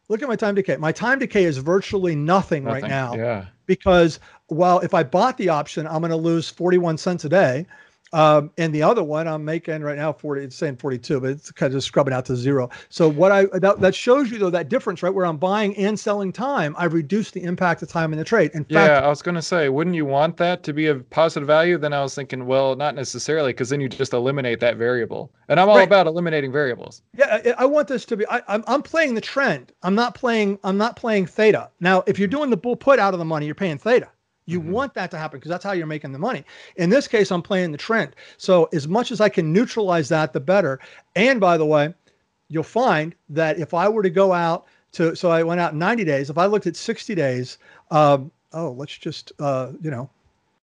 Look 0.09 0.21
at 0.21 0.29
my 0.29 0.37
time 0.37 0.55
decay. 0.55 0.77
My 0.77 0.93
time 0.93 1.19
decay 1.19 1.45
is 1.45 1.57
virtually 1.57 2.15
nothing, 2.15 2.65
right 2.65 2.87
now 2.87 3.15
Yeah. 3.15 3.47
because 3.65 4.21
well, 4.51 4.81
if 4.81 4.93
I 4.93 5.03
bought 5.03 5.39
the 5.39 5.49
option, 5.49 5.87
I'm 5.87 6.01
going 6.01 6.11
to 6.11 6.17
lose 6.17 6.51
41 6.51 6.99
cents 6.99 7.25
a 7.25 7.31
day. 7.31 7.67
Um, 8.13 8.51
and 8.59 8.75
the 8.75 8.83
other 8.83 9.03
one 9.03 9.27
I'm 9.27 9.45
making 9.45 9.83
right 9.83 9.97
now 9.97 10.13
40, 10.13 10.43
it's 10.45 10.57
saying 10.57 10.77
42, 10.77 11.21
but 11.21 11.31
it's 11.31 11.51
kind 11.53 11.73
of 11.73 11.79
just 11.79 11.87
scrubbing 11.89 12.13
out 12.15 12.27
to 12.27 12.37
zero. 12.37 12.69
So 12.91 13.09
what 13.09 13.33
I 13.33 13.47
that, 13.55 13.81
that 13.81 13.95
shows 13.95 14.31
you 14.31 14.39
though 14.39 14.51
that 14.51 14.69
difference, 14.69 15.03
right? 15.03 15.15
Where 15.15 15.27
I'm 15.27 15.39
buying 15.39 15.77
and 15.77 15.99
selling 15.99 16.33
time, 16.33 16.75
I've 16.79 16.93
reduced 16.95 17.35
the 17.35 17.43
impact 17.43 17.83
of 17.83 17.89
time 17.89 18.13
in 18.13 18.19
the 18.19 18.25
trade. 18.25 18.51
In 18.55 18.65
Yeah, 18.69 18.95
fact, 18.95 19.01
I 19.01 19.09
was 19.09 19.23
going 19.23 19.35
to 19.37 19.43
say, 19.43 19.69
wouldn't 19.69 19.95
you 19.95 20.05
want 20.07 20.37
that 20.39 20.63
to 20.65 20.73
be 20.73 20.87
a 20.89 20.97
positive 20.97 21.47
value? 21.47 21.79
Then 21.79 21.93
I 21.93 22.03
was 22.03 22.15
thinking, 22.17 22.47
well, 22.47 22.75
not 22.75 22.95
necessarily, 22.97 23.53
because 23.53 23.69
then 23.69 23.81
you 23.81 23.89
just 23.89 24.13
eliminate 24.13 24.59
that 24.61 24.77
variable. 24.77 25.33
And 25.49 25.61
I'm 25.61 25.69
all 25.69 25.83
Right. 25.83 25.85
about 25.85 26.07
eliminating 26.09 26.51
variables. 26.53 27.03
yeah, 27.17 27.41
I, 27.59 27.63
I 27.63 27.65
want 27.67 27.89
this 27.89 28.05
to 28.07 28.17
be. 28.17 28.27
I, 28.29 28.43
I'm 28.49 28.65
I'm 28.67 28.83
playing 28.83 29.15
the 29.15 29.21
trend. 29.21 29.73
I'm 29.83 29.95
not 29.95 30.15
playing. 30.15 30.59
I'm 30.65 30.79
not 30.79 30.97
playing 30.97 31.27
theta. 31.27 31.71
Now, 31.81 32.03
if 32.07 32.19
you're 32.19 32.29
doing 32.29 32.51
the 32.51 32.57
bull 32.57 32.77
put 32.77 32.99
out 32.99 33.13
of 33.15 33.19
the 33.19 33.25
money, 33.25 33.47
you're 33.47 33.55
paying 33.55 33.79
theta. 33.79 34.09
You 34.47 34.61
Mhm. 34.61 34.71
want 34.71 34.95
that 34.95 35.11
to 35.13 35.19
happen 35.19 35.39
because 35.39 35.51
that's 35.51 35.65
how 35.65 35.73
you're 35.73 35.87
making 35.87 36.13
the 36.13 36.19
money. 36.19 36.45
In 36.77 36.91
this 36.91 37.07
case, 37.07 37.31
I'm 37.31 37.43
playing 37.43 37.73
the 37.73 37.79
trend. 37.79 38.17
So 38.39 38.69
as 38.73 38.89
much 38.89 39.13
as 39.13 39.21
I 39.21 39.29
can 39.29 39.53
neutralize 39.53 40.09
that, 40.09 40.33
the 40.33 40.41
better. 40.41 40.81
And 41.15 41.41
by 41.41 41.57
the 41.57 41.67
way, 41.67 41.95
you'll 42.49 42.63
find 42.65 43.15
that 43.31 43.59
if 43.59 43.73
I 43.73 43.89
were 43.89 44.03
to 44.03 44.11
go 44.11 44.33
out 44.33 44.67
to, 44.93 45.15
so 45.15 45.31
I 45.31 45.43
went 45.43 45.61
out 45.61 45.75
90 45.75 46.05
days. 46.05 46.29
If 46.29 46.39
I 46.39 46.47
looked 46.47 46.67
at 46.67 46.77
60 46.77 47.15
days, 47.15 47.59
um, 47.91 48.31
oh, 48.53 48.73
let's 48.73 48.97
just, 48.99 49.33
uh, 49.39 49.73
you 49.81 49.91
know, 49.91 50.11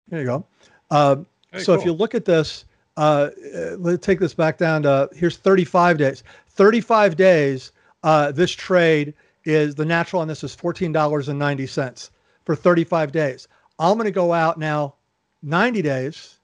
there 0.09 0.19
you 0.21 0.25
go. 0.25 0.45
Um, 0.91 1.25
Hey, 1.51 1.59
so 1.63 1.73
if 1.73 1.85
you 1.85 1.93
look 1.93 2.13
at 2.13 2.25
this, 2.25 2.65
uh, 2.97 3.29
uh, 3.55 3.75
let's 3.77 4.05
take 4.05 4.19
this 4.19 4.33
back 4.33 4.57
down 4.57 4.83
to 4.83 5.09
here's 5.15 5.37
35 5.37 5.97
days. 5.97 6.23
35 6.49 7.15
days. 7.15 7.71
Uh, 8.03 8.31
this 8.31 8.51
trade 8.51 9.13
is 9.45 9.75
the 9.75 9.85
natural 9.85 10.21
on 10.21 10.27
this 10.27 10.43
is 10.43 10.55
$14.90 10.55 12.09
for 12.45 12.55
35 12.55 13.11
days. 13.11 13.47
I'm 13.79 13.93
going 13.95 14.05
to 14.05 14.11
go 14.11 14.33
out 14.33 14.59
now 14.59 14.95
90 15.41 15.81
days 15.81 16.37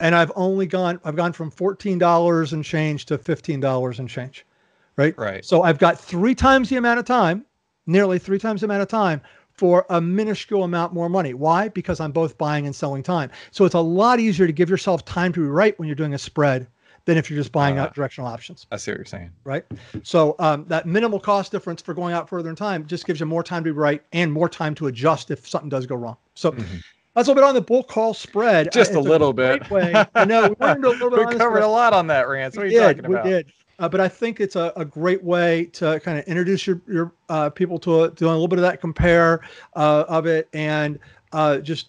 and 0.00 0.14
I've 0.14 0.32
only 0.34 0.66
gone, 0.66 0.98
I've 1.04 1.16
gone 1.16 1.32
from 1.32 1.50
$14 1.50 2.52
and 2.52 2.64
change 2.64 3.06
to 3.06 3.18
$15 3.18 3.98
and 3.98 4.08
change. 4.08 4.44
right? 4.96 5.16
Right. 5.18 5.44
So 5.44 5.62
I've 5.62 5.78
got 5.78 6.00
three 6.00 6.34
times 6.34 6.68
the 6.68 6.76
amount 6.76 6.98
of 6.98 7.04
time, 7.04 7.44
nearly 7.86 8.18
three 8.18 8.38
times 8.38 8.62
the 8.62 8.66
amount 8.66 8.82
of 8.82 8.88
time 8.88 9.20
for 9.52 9.84
a 9.90 10.00
minuscule 10.00 10.64
amount 10.64 10.94
more 10.94 11.08
money. 11.10 11.34
Why? 11.34 11.68
Because 11.68 12.00
I'm 12.00 12.10
both 12.12 12.38
buying 12.38 12.64
and 12.66 12.74
selling 12.74 13.02
time. 13.02 13.30
So 13.50 13.64
it's 13.66 13.74
a 13.74 13.80
lot 13.80 14.18
easier 14.18 14.46
to 14.46 14.52
give 14.52 14.70
yourself 14.70 15.04
time 15.04 15.32
to 15.34 15.42
rewrite 15.42 15.78
when 15.78 15.86
you're 15.86 15.94
doing 15.94 16.14
a 16.14 16.18
spread 16.18 16.66
than 17.04 17.18
if 17.18 17.28
you're 17.28 17.38
just 17.38 17.52
buying 17.52 17.78
Uh, 17.78 17.82
out 17.82 17.94
directional 17.94 18.30
options, 18.30 18.66
I 18.70 18.76
see 18.76 18.92
what 18.92 18.98
you're 18.98 19.04
saying. 19.04 19.30
right? 19.44 19.64
So 20.04 20.36
um, 20.38 20.64
that 20.68 20.86
minimal 20.86 21.18
cost 21.20 21.50
difference 21.52 21.82
for 21.82 21.94
going 21.94 22.14
out 22.14 22.28
further 22.28 22.48
in 22.48 22.54
time 22.56 22.86
just 22.86 23.06
gives 23.06 23.18
you 23.20 23.26
more 23.26 23.42
time 23.42 23.64
to 23.64 23.72
rewrite 23.72 24.02
and 24.12 24.32
more 24.32 24.48
time 24.48 24.74
to 24.76 24.86
adjust 24.86 25.30
if 25.30 25.46
something 25.48 25.68
does 25.68 25.84
go 25.84 25.96
wrong. 25.96 26.16
So 26.34 26.52
Mhm. 26.52 26.82
that's 27.14 27.28
a 27.28 27.30
little 27.30 27.34
bit 27.34 27.44
on 27.44 27.54
the 27.54 27.60
bull 27.60 27.82
call 27.82 28.14
spread. 28.14 28.72
Just 28.72 28.94
Uh, 28.94 28.98
a 28.98 29.00
little 29.00 29.32
bit. 29.32 29.68
Way. 29.70 30.04
I 30.14 30.24
know 30.24 30.48
we 30.48 30.54
went 30.58 30.76
into 30.76 30.88
a 30.88 30.90
little 30.90 31.10
bit 31.10 31.18
We 31.26 31.26
on 31.26 31.38
covered 31.38 31.62
a 31.62 31.68
lot 31.68 31.92
on 31.92 32.06
that, 32.08 32.28
Rance. 32.28 32.56
What 32.56 32.62
are 32.62 32.66
we 32.68 32.74
you 32.74 32.80
did, 32.80 33.06
we 33.06 33.16
did. 33.22 33.52
Uh, 33.78 33.88
but 33.88 34.00
I 34.00 34.08
think 34.08 34.40
it's 34.40 34.54
a, 34.54 34.72
a 34.76 34.84
great 34.84 35.22
way 35.24 35.64
to 35.72 35.98
kind 36.00 36.18
of 36.18 36.24
introduce 36.24 36.66
your 36.66 36.80
your 36.86 37.12
uh, 37.28 37.50
people 37.50 37.78
to, 37.80 38.04
a, 38.04 38.10
to 38.10 38.26
a 38.26 38.30
little 38.30 38.48
bit 38.48 38.58
of 38.58 38.62
that 38.62 38.80
compare 38.80 39.40
uh, 39.74 40.04
of 40.08 40.26
it 40.26 40.48
and 40.52 40.98
uh, 41.32 41.58
just 41.58 41.88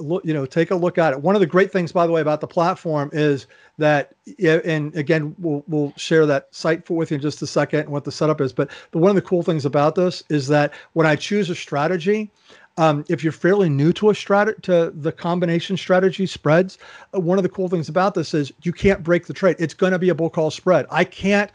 look, 0.00 0.24
you 0.24 0.34
know, 0.34 0.44
take 0.46 0.70
a 0.70 0.74
look 0.74 0.98
at 0.98 1.12
it. 1.12 1.20
One 1.22 1.34
of 1.36 1.40
the 1.40 1.46
great 1.46 1.70
things, 1.70 1.92
by 1.92 2.06
the 2.06 2.12
way, 2.12 2.20
about 2.20 2.40
the 2.40 2.46
platform 2.46 3.10
is 3.12 3.46
that, 3.78 4.12
yeah, 4.38 4.58
and 4.64 4.94
again, 4.96 5.34
we'll 5.38 5.62
we'll 5.68 5.94
share 5.96 6.26
that 6.26 6.48
site 6.50 6.84
for 6.84 6.94
with 6.94 7.10
you 7.10 7.16
in 7.16 7.20
just 7.20 7.40
a 7.42 7.46
second 7.46 7.80
and 7.80 7.90
what 7.90 8.04
the 8.04 8.12
setup 8.12 8.40
is. 8.40 8.52
But 8.52 8.70
the, 8.90 8.98
one 8.98 9.10
of 9.10 9.14
the 9.16 9.22
cool 9.22 9.42
things 9.42 9.64
about 9.64 9.94
this 9.94 10.22
is 10.28 10.48
that 10.48 10.72
when 10.94 11.06
I 11.06 11.16
choose 11.16 11.48
a 11.50 11.54
strategy, 11.54 12.30
um, 12.76 13.04
if 13.08 13.22
you're 13.22 13.32
fairly 13.32 13.68
new 13.68 13.92
to 13.94 14.10
a 14.10 14.12
strat 14.12 14.62
to 14.62 14.90
the 14.94 15.12
combination 15.12 15.76
strategy 15.76 16.26
spreads, 16.26 16.78
uh, 17.14 17.20
one 17.20 17.38
of 17.38 17.42
the 17.42 17.48
cool 17.48 17.68
things 17.68 17.88
about 17.88 18.14
this 18.14 18.32
is 18.34 18.52
you 18.62 18.72
can't 18.72 19.02
break 19.02 19.26
the 19.26 19.34
trade. 19.34 19.56
It's 19.58 19.74
going 19.74 19.92
to 19.92 19.98
be 19.98 20.08
a 20.08 20.14
bull 20.14 20.30
call 20.30 20.50
spread. 20.50 20.86
I 20.90 21.04
can't 21.04 21.50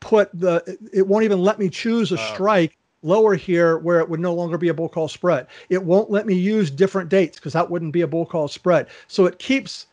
put 0.00 0.30
the. 0.38 0.62
it- 0.92 1.06
won't 1.06 1.24
even 1.24 1.42
let 1.42 1.58
me 1.58 1.68
choose 1.68 2.10
a 2.12 2.14
Oh. 2.14 2.34
strike 2.34 2.76
lower 3.02 3.34
here 3.34 3.78
where 3.78 4.00
it 4.00 4.08
would 4.08 4.20
no 4.20 4.32
longer 4.34 4.56
be 4.56 4.68
a 4.68 4.74
bull 4.74 4.88
call 4.88 5.08
spread. 5.08 5.46
It 5.68 5.82
won't 5.84 6.10
let 6.10 6.26
me 6.26 6.34
use 6.34 6.70
different 6.70 7.10
dates 7.10 7.36
because 7.38 7.52
that 7.52 7.70
wouldn't 7.70 7.92
be 7.92 8.00
a 8.00 8.06
bull 8.06 8.24
call 8.26 8.48
spread. 8.48 8.86
So 9.08 9.26
it 9.26 9.38
keeps 9.38 9.86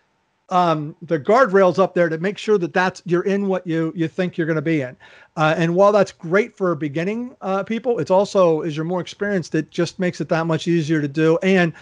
um, 0.51 0.95
the 1.01 1.17
guardrails 1.17 1.79
up 1.79 1.95
there 1.95 2.09
to 2.09 2.17
make 2.17 2.37
sure 2.37 2.57
that 2.57 2.73
that's 2.73 3.01
you're 3.05 3.23
in 3.23 3.47
what 3.47 3.65
you 3.65 3.91
you 3.95 4.07
think 4.07 4.37
you're 4.37 4.47
going 4.47 4.55
to 4.57 4.61
be 4.61 4.81
in. 4.81 4.95
Uh, 5.37 5.55
and 5.57 5.73
while 5.73 5.91
that's 5.93 6.11
great 6.11 6.55
for 6.55 6.75
beginning 6.75 7.35
uh, 7.41 7.63
people, 7.63 7.99
it's 7.99 8.11
also 8.11 8.61
as 8.61 8.75
you're 8.75 8.85
more 8.85 9.01
experienced, 9.01 9.55
it 9.55 9.71
just 9.71 9.97
makes 9.97 10.19
it 10.21 10.29
that 10.29 10.45
much 10.45 10.67
easier 10.67 11.01
to 11.01 11.07
do. 11.07 11.39
And 11.41 11.73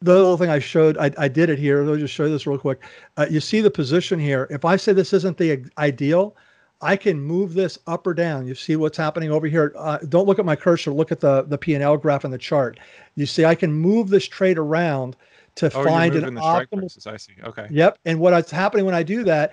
the 0.00 0.14
little 0.14 0.38
thing 0.38 0.48
I 0.48 0.58
showed, 0.58 0.96
I, 0.96 1.10
I 1.18 1.28
did 1.28 1.50
it 1.50 1.58
here. 1.58 1.84
Me 1.84 1.98
just 1.98 2.14
show 2.14 2.24
you 2.24 2.30
this 2.30 2.46
real 2.46 2.58
quick. 2.58 2.80
Uh, 3.18 3.26
you 3.30 3.38
see 3.38 3.60
the 3.60 3.70
position 3.70 4.18
here. 4.18 4.46
If 4.50 4.64
I 4.64 4.76
say 4.76 4.94
this 4.94 5.12
isn't 5.12 5.36
the 5.36 5.62
ideal, 5.76 6.34
I 6.80 6.96
can 6.96 7.20
move 7.20 7.52
this 7.52 7.78
up 7.86 8.06
or 8.06 8.14
down. 8.14 8.46
You 8.46 8.54
see 8.54 8.76
what's 8.76 8.96
happening 8.96 9.30
over 9.30 9.46
here. 9.46 9.74
Uh, 9.76 9.98
don't 10.08 10.26
look 10.26 10.38
at 10.38 10.46
my 10.46 10.56
cursor. 10.56 10.90
Look 10.90 11.12
at 11.12 11.20
the 11.20 11.42
the 11.42 11.58
P 11.58 11.74
and 11.74 11.84
L 11.84 11.98
graph 11.98 12.24
in 12.24 12.30
the 12.30 12.38
chart. 12.38 12.80
You 13.16 13.26
see, 13.26 13.44
I 13.44 13.54
can 13.54 13.70
move 13.70 14.08
this 14.08 14.26
trade 14.26 14.56
around 14.56 15.16
to 15.56 15.66
Oh, 15.74 15.84
find 15.84 16.14
you're 16.14 16.24
an 16.24 16.34
moving 16.34 16.34
the 16.34 16.40
strike 16.40 16.70
optimal 16.70 16.78
prices. 16.80 17.06
I 17.06 17.16
see. 17.16 17.32
Okay. 17.44 17.66
Yep. 17.70 17.98
And 18.04 18.18
what's 18.20 18.50
happening 18.50 18.86
when 18.86 18.94
I 18.94 19.02
do 19.02 19.24
that, 19.24 19.52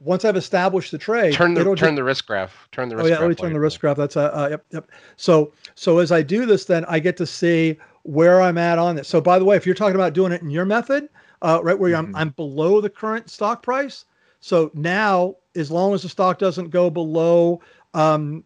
once 0.00 0.24
I've 0.24 0.36
established 0.36 0.90
the 0.90 0.98
trade, 0.98 1.32
Turn 1.34 1.54
the 1.54 1.60
it'll 1.60 1.76
turn 1.76 1.90
just- 1.90 1.96
the 1.96 2.04
risk 2.04 2.26
graph. 2.26 2.68
Turn 2.72 2.88
the 2.88 2.96
risk 2.96 3.04
oh 3.04 3.08
yeah, 3.08 3.14
graph. 3.16 3.20
let 3.22 3.28
me 3.28 3.34
turn 3.36 3.52
the 3.52 3.60
risk 3.60 3.80
graph. 3.80 3.96
That's 3.96 4.16
a 4.16 4.36
uh, 4.36 4.48
yep, 4.48 4.64
yep. 4.70 4.90
So 5.16 5.52
so 5.74 5.98
as 5.98 6.10
I 6.12 6.22
do 6.22 6.46
this, 6.46 6.64
then 6.64 6.84
I 6.86 6.98
get 6.98 7.16
to 7.18 7.26
see 7.26 7.78
where 8.02 8.42
I'm 8.42 8.58
at 8.58 8.78
on 8.78 8.96
this. 8.96 9.06
So 9.08 9.20
by 9.20 9.38
the 9.38 9.44
way, 9.44 9.56
if 9.56 9.64
you're 9.66 9.74
talking 9.76 9.94
about 9.94 10.12
doing 10.12 10.32
it 10.32 10.42
in 10.42 10.50
your 10.50 10.64
method, 10.64 11.08
uh, 11.42 11.60
right 11.62 11.78
where 11.78 11.92
Mhm. 11.92 11.98
I'm 11.98 12.16
I'm 12.16 12.28
below 12.30 12.80
the 12.80 12.90
current 12.90 13.30
stock 13.30 13.62
price. 13.62 14.04
So 14.40 14.70
now, 14.74 15.36
as 15.54 15.70
long 15.70 15.94
as 15.94 16.02
the 16.02 16.08
stock 16.08 16.38
doesn't 16.38 16.70
go 16.70 16.90
below 16.90 17.60
um, 17.94 18.42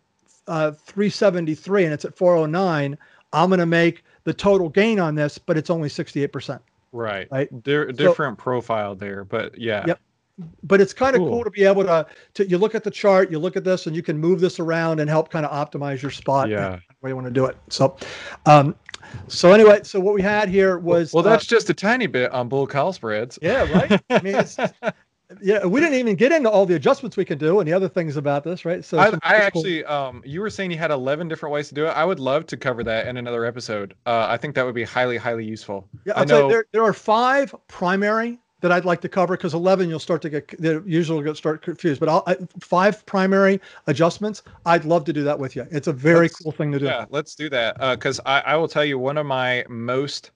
uh, 0.47 0.73
373 0.73 1.85
and 1.85 1.95
it's 1.95 2.05
at 2.05 2.17
409, 2.17 2.99
I'm 3.33 3.49
going 3.49 3.61
to 3.61 3.67
make 3.67 4.05
the 4.25 4.35
total 4.35 4.69
gain 4.69 5.01
on 5.01 5.15
this, 5.15 5.39
but 5.39 5.57
it's 5.57 5.71
only 5.71 5.89
68%. 5.89 6.61
Right. 6.97 7.29
Right. 7.31 7.63
Di- 7.63 7.93
different 7.93 8.39
profile 8.39 8.95
there, 8.95 9.25
but 9.25 9.59
yeah. 9.59 9.85
Yep. 9.87 10.01
but 10.63 10.81
it's 10.81 10.93
kind 10.93 11.15
of 11.15 11.21
cool. 11.21 11.31
Cool. 11.31 11.45
to 11.45 11.51
be 11.51 11.65
able 11.65 11.85
to, 11.85 12.07
to 12.35 12.49
you 12.49 12.59
look 12.59 12.75
at 12.75 12.85
the 12.85 12.91
chart, 12.91 13.31
you 13.31 13.39
look 13.39 13.57
at 13.57 13.65
this, 13.65 13.87
and 13.87 13.95
you 13.95 14.03
can 14.03 14.19
move 14.19 14.41
this 14.41 14.59
around 14.59 15.01
and 15.01 15.09
help 15.09 15.31
kind 15.31 15.47
of 15.47 15.53
optimize 15.53 16.03
your 16.03 16.11
spot. 16.11 16.49
Yeah. 16.49 16.79
Where 17.01 17.11
you 17.11 17.15
want 17.15 17.27
to 17.27 17.33
do 17.33 17.45
it. 17.47 17.57
So, 17.69 17.97
um, 18.47 18.75
so 19.29 19.53
anyway, 19.53 19.81
so 19.83 20.01
what 20.01 20.15
we 20.15 20.23
had 20.23 20.49
here 20.49 20.79
was 20.79 21.13
well, 21.13 21.27
uh, 21.27 21.31
that's 21.31 21.47
just 21.47 21.71
a 21.71 21.75
tiny 21.75 22.07
bit 22.07 22.33
on 22.33 22.49
bull 22.49 22.67
call 22.67 22.93
spreads. 22.93 23.39
yeah, 23.41 23.71
right. 23.73 24.03
I 24.11 24.23
mean, 24.23 24.35
it's, 24.35 24.57
yeah, 25.43 25.65
we 25.67 25.81
didn't 25.81 25.99
even 25.99 26.15
get 26.15 26.31
into 26.33 26.49
all 26.51 26.67
the 26.67 26.75
adjustments 26.75 27.17
we 27.17 27.25
can 27.25 27.37
do 27.39 27.59
and 27.59 27.69
the 27.69 27.73
other 27.73 27.89
things 27.89 28.17
about 28.17 28.45
this, 28.45 28.65
right? 28.65 28.85
So 28.85 28.99
I, 28.99 29.07
I 29.07 29.11
pretty 29.11 29.21
cool- 29.21 29.31
actually, 29.33 29.85
um, 29.85 30.23
you 30.25 30.41
were 30.41 30.51
saying 30.51 30.71
you 30.71 30.79
had 30.79 30.91
11 30.91 31.29
different 31.29 31.53
ways 31.53 31.69
to 31.69 31.75
do 31.75 31.87
it. 31.87 31.91
I 31.91 32.05
would 32.05 32.21
love 32.21 32.47
to 32.47 32.57
cover 32.57 32.85
that 32.85 33.07
in 33.09 33.17
another 33.17 33.45
episode. 33.45 33.95
Uh, 34.07 34.27
I 34.29 34.37
think 34.37 34.55
that 34.55 34.65
would 34.65 34.75
be 34.75 34.85
highly, 34.85 35.17
highly 35.17 35.45
useful. 35.45 35.89
yeah, 36.05 36.13
I 36.17 36.21
I'll 36.21 36.27
tell 36.27 36.37
you, 36.39 36.43
know- 36.45 36.49
there 36.51 36.65
there 36.73 36.83
are 36.85 36.93
five 36.93 37.55
primary 37.69 38.39
that 38.63 38.73
I'd 38.73 38.87
like 38.87 39.01
to 39.03 39.09
cover 39.09 39.37
because 39.37 39.53
eleven 39.53 39.89
you'll 39.89 39.99
start 39.99 40.23
to 40.23 40.31
get 40.31 40.49
they 40.61 40.79
usually 40.87 41.23
get 41.23 41.37
start 41.37 41.61
confused. 41.63 42.01
But 42.01 42.09
I'll, 42.09 42.23
I, 42.27 42.37
five 42.61 43.05
primary 43.05 43.61
adjustments, 43.87 44.43
I'd 44.65 44.85
love 44.85 45.05
to 45.05 45.13
do 45.13 45.23
that 45.25 45.39
with 45.39 45.55
you. 45.57 45.67
It's 45.71 45.89
a 45.89 45.93
very 45.93 46.21
Let's- 46.27 46.37
cool 46.37 46.53
thing 46.53 46.73
to 46.73 46.79
do. 46.79 46.87
Yeah, 46.87 47.05
let's 47.11 47.35
do 47.35 47.51
that. 47.51 47.79
Because 47.97 48.21
I, 48.25 48.41
I 48.41 48.57
will 48.57 48.69
tell 48.69 48.85
you, 48.85 48.99
one 48.99 49.19
of 49.19 49.27
my 49.27 49.65
most 49.69 50.31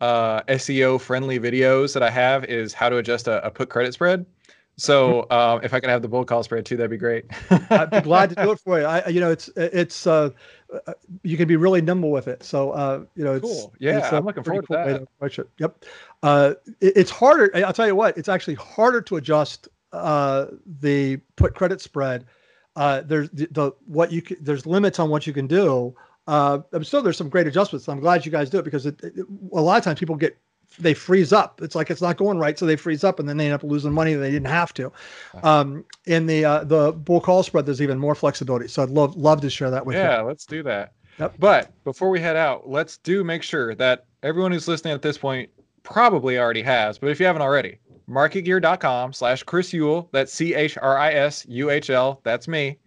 uh, 0.00 0.42
SEO 0.42 1.00
friendly 1.00 1.40
videos 1.40 1.94
that 1.94 2.02
I 2.02 2.10
have 2.10 2.44
is 2.44 2.74
how 2.74 2.88
to 2.90 2.98
adjust 2.98 3.26
a, 3.26 3.44
a 3.44 3.50
put 3.50 3.70
credit 3.70 3.94
spread. 3.94 4.24
So 4.76 5.26
um, 5.30 5.60
if 5.62 5.72
I 5.72 5.80
can 5.80 5.88
have 5.90 6.02
the 6.02 6.08
bull 6.08 6.24
call 6.24 6.42
spread 6.42 6.66
too, 6.66 6.76
that'd 6.76 6.90
be 6.90 6.96
great. 6.96 7.26
I'd 7.70 7.90
be 7.90 8.00
glad 8.00 8.30
to 8.30 8.36
do 8.36 8.50
it 8.50 8.60
for 8.64 8.80
you. 8.80 8.86
I, 8.86 9.06
you 9.08 9.20
know, 9.20 9.30
it's 9.30 9.48
it's 9.56 10.06
uh, 10.06 10.30
uh, 10.86 10.94
you 11.22 11.36
can 11.36 11.46
be 11.46 11.56
really 11.56 11.80
nimble 11.80 12.10
with 12.10 12.26
it. 12.26 12.42
So 12.42 12.72
uh, 12.72 13.04
you 13.14 13.24
know, 13.24 13.34
it's 13.34 13.44
Cool. 13.44 13.72
Yeah, 13.78 13.98
it's 13.98 14.12
I'm 14.12 14.24
looking 14.24 14.42
forward 14.42 14.66
to 14.66 14.72
that. 14.72 15.02
approach 15.02 15.38
it. 15.38 15.48
Yep. 15.58 15.84
Uh, 16.22 16.54
it, 16.80 16.94
it's 16.96 17.10
harder. 17.10 17.50
I'll 17.64 17.72
tell 17.72 17.86
you 17.86 17.94
what. 17.94 18.18
It's 18.18 18.28
actually 18.28 18.54
harder 18.54 19.00
to 19.02 19.16
adjust 19.16 19.68
uh, 19.92 20.46
the 20.80 21.18
put 21.36 21.54
credit 21.54 21.80
spread. 21.80 22.26
Uh, 22.76 23.02
there's 23.02 23.30
the, 23.30 23.46
the 23.52 23.72
what 23.86 24.10
you 24.10 24.22
can, 24.22 24.36
there's 24.40 24.66
limits 24.66 24.98
on 24.98 25.08
what 25.08 25.26
you 25.26 25.32
can 25.32 25.46
do. 25.46 25.94
Uh, 26.26 26.58
still, 26.82 27.02
there's 27.02 27.16
some 27.18 27.28
great 27.28 27.46
adjustments. 27.46 27.88
I'm 27.88 28.00
glad 28.00 28.26
you 28.26 28.32
guys 28.32 28.50
do 28.50 28.58
it 28.58 28.64
because 28.64 28.86
it, 28.86 29.00
it, 29.02 29.26
a 29.52 29.60
lot 29.60 29.78
of 29.78 29.84
times 29.84 30.00
people 30.00 30.16
get 30.16 30.36
they 30.78 30.94
freeze 30.94 31.32
up. 31.32 31.60
It's 31.62 31.74
like 31.74 31.90
it's 31.90 32.02
not 32.02 32.16
going 32.16 32.38
right, 32.38 32.58
so 32.58 32.66
they 32.66 32.76
freeze 32.76 33.04
up, 33.04 33.18
and 33.18 33.28
then 33.28 33.36
they 33.36 33.46
end 33.46 33.54
up 33.54 33.62
losing 33.62 33.92
money 33.92 34.14
that 34.14 34.20
they 34.20 34.30
didn't 34.30 34.48
have 34.48 34.74
to. 34.74 34.92
Um, 35.42 35.84
in 36.06 36.26
the 36.26 36.44
uh, 36.44 36.64
the 36.64 36.92
bull 36.92 37.20
call 37.20 37.42
spread, 37.42 37.66
there's 37.66 37.82
even 37.82 37.98
more 37.98 38.14
flexibility. 38.14 38.68
So 38.68 38.82
I'd 38.82 38.90
love 38.90 39.16
love 39.16 39.40
to 39.42 39.50
share 39.50 39.70
that 39.70 39.84
with 39.86 39.96
yeah, 39.96 40.02
you. 40.02 40.16
Yeah, 40.18 40.22
let's 40.22 40.46
do 40.46 40.62
that. 40.64 40.92
Yep. 41.18 41.34
But 41.38 41.84
before 41.84 42.10
we 42.10 42.20
head 42.20 42.36
out, 42.36 42.68
let's 42.68 42.96
do 42.98 43.22
make 43.22 43.42
sure 43.42 43.74
that 43.76 44.06
everyone 44.22 44.52
who's 44.52 44.66
listening 44.66 44.94
at 44.94 45.02
this 45.02 45.16
point 45.16 45.48
probably 45.84 46.38
already 46.38 46.62
has, 46.62 46.98
but 46.98 47.10
if 47.10 47.20
you 47.20 47.26
haven't 47.26 47.42
already, 47.42 47.78
marketgear.com 48.08 49.12
slash 49.12 49.42
Chris 49.42 49.72
Uhl. 49.72 50.08
that's 50.12 50.32
C 50.32 50.54
H 50.54 50.76
R 50.80 50.98
I 50.98 51.12
S 51.12 51.46
U 51.48 51.70
H 51.70 51.90
L, 51.90 52.20
that's 52.24 52.48
me, 52.48 52.78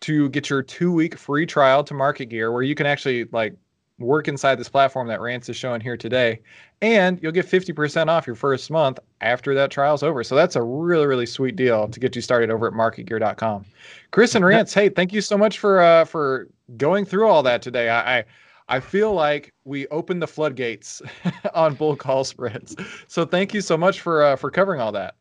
to 0.00 0.28
get 0.30 0.50
your 0.50 0.62
two 0.62 0.92
week 0.92 1.16
free 1.16 1.46
trial 1.46 1.84
to 1.84 1.94
Market 1.94 2.26
Gear 2.26 2.50
where 2.50 2.62
you 2.62 2.74
can 2.74 2.86
actually 2.86 3.24
like 3.32 3.54
work 3.98 4.28
inside 4.28 4.56
this 4.56 4.68
platform 4.68 5.08
that 5.08 5.20
Rance 5.20 5.48
is 5.48 5.56
showing 5.56 5.80
here 5.80 5.96
today. 5.96 6.40
And 6.80 7.18
you'll 7.22 7.32
get 7.32 7.46
50% 7.46 8.08
off 8.08 8.26
your 8.26 8.36
first 8.36 8.70
month 8.70 8.98
after 9.20 9.54
that 9.54 9.70
trial's 9.70 10.02
over. 10.02 10.22
So 10.22 10.34
that's 10.34 10.56
a 10.56 10.62
really, 10.62 11.06
really 11.06 11.26
sweet 11.26 11.56
deal 11.56 11.88
to 11.88 12.00
get 12.00 12.14
you 12.14 12.22
started 12.22 12.50
over 12.50 12.68
at 12.68 12.72
marketgear.com. 12.72 13.64
Chris 14.12 14.34
and 14.34 14.44
Rance, 14.44 14.72
hey, 14.72 14.88
thank 14.88 15.12
you 15.12 15.20
so 15.20 15.36
much 15.36 15.58
for 15.58 15.80
uh 15.80 16.04
for 16.04 16.48
going 16.76 17.04
through 17.04 17.26
all 17.26 17.42
that 17.42 17.62
today. 17.62 17.88
I 17.88 18.18
I, 18.18 18.24
I 18.68 18.80
feel 18.80 19.12
like 19.12 19.52
we 19.64 19.86
opened 19.88 20.22
the 20.22 20.28
floodgates 20.28 21.02
on 21.54 21.74
bull 21.74 21.96
call 21.96 22.24
spreads. 22.24 22.76
So 23.08 23.24
thank 23.24 23.52
you 23.54 23.60
so 23.60 23.76
much 23.76 24.00
for 24.00 24.22
uh, 24.22 24.36
for 24.36 24.50
covering 24.50 24.80
all 24.80 24.92
that. 24.92 25.14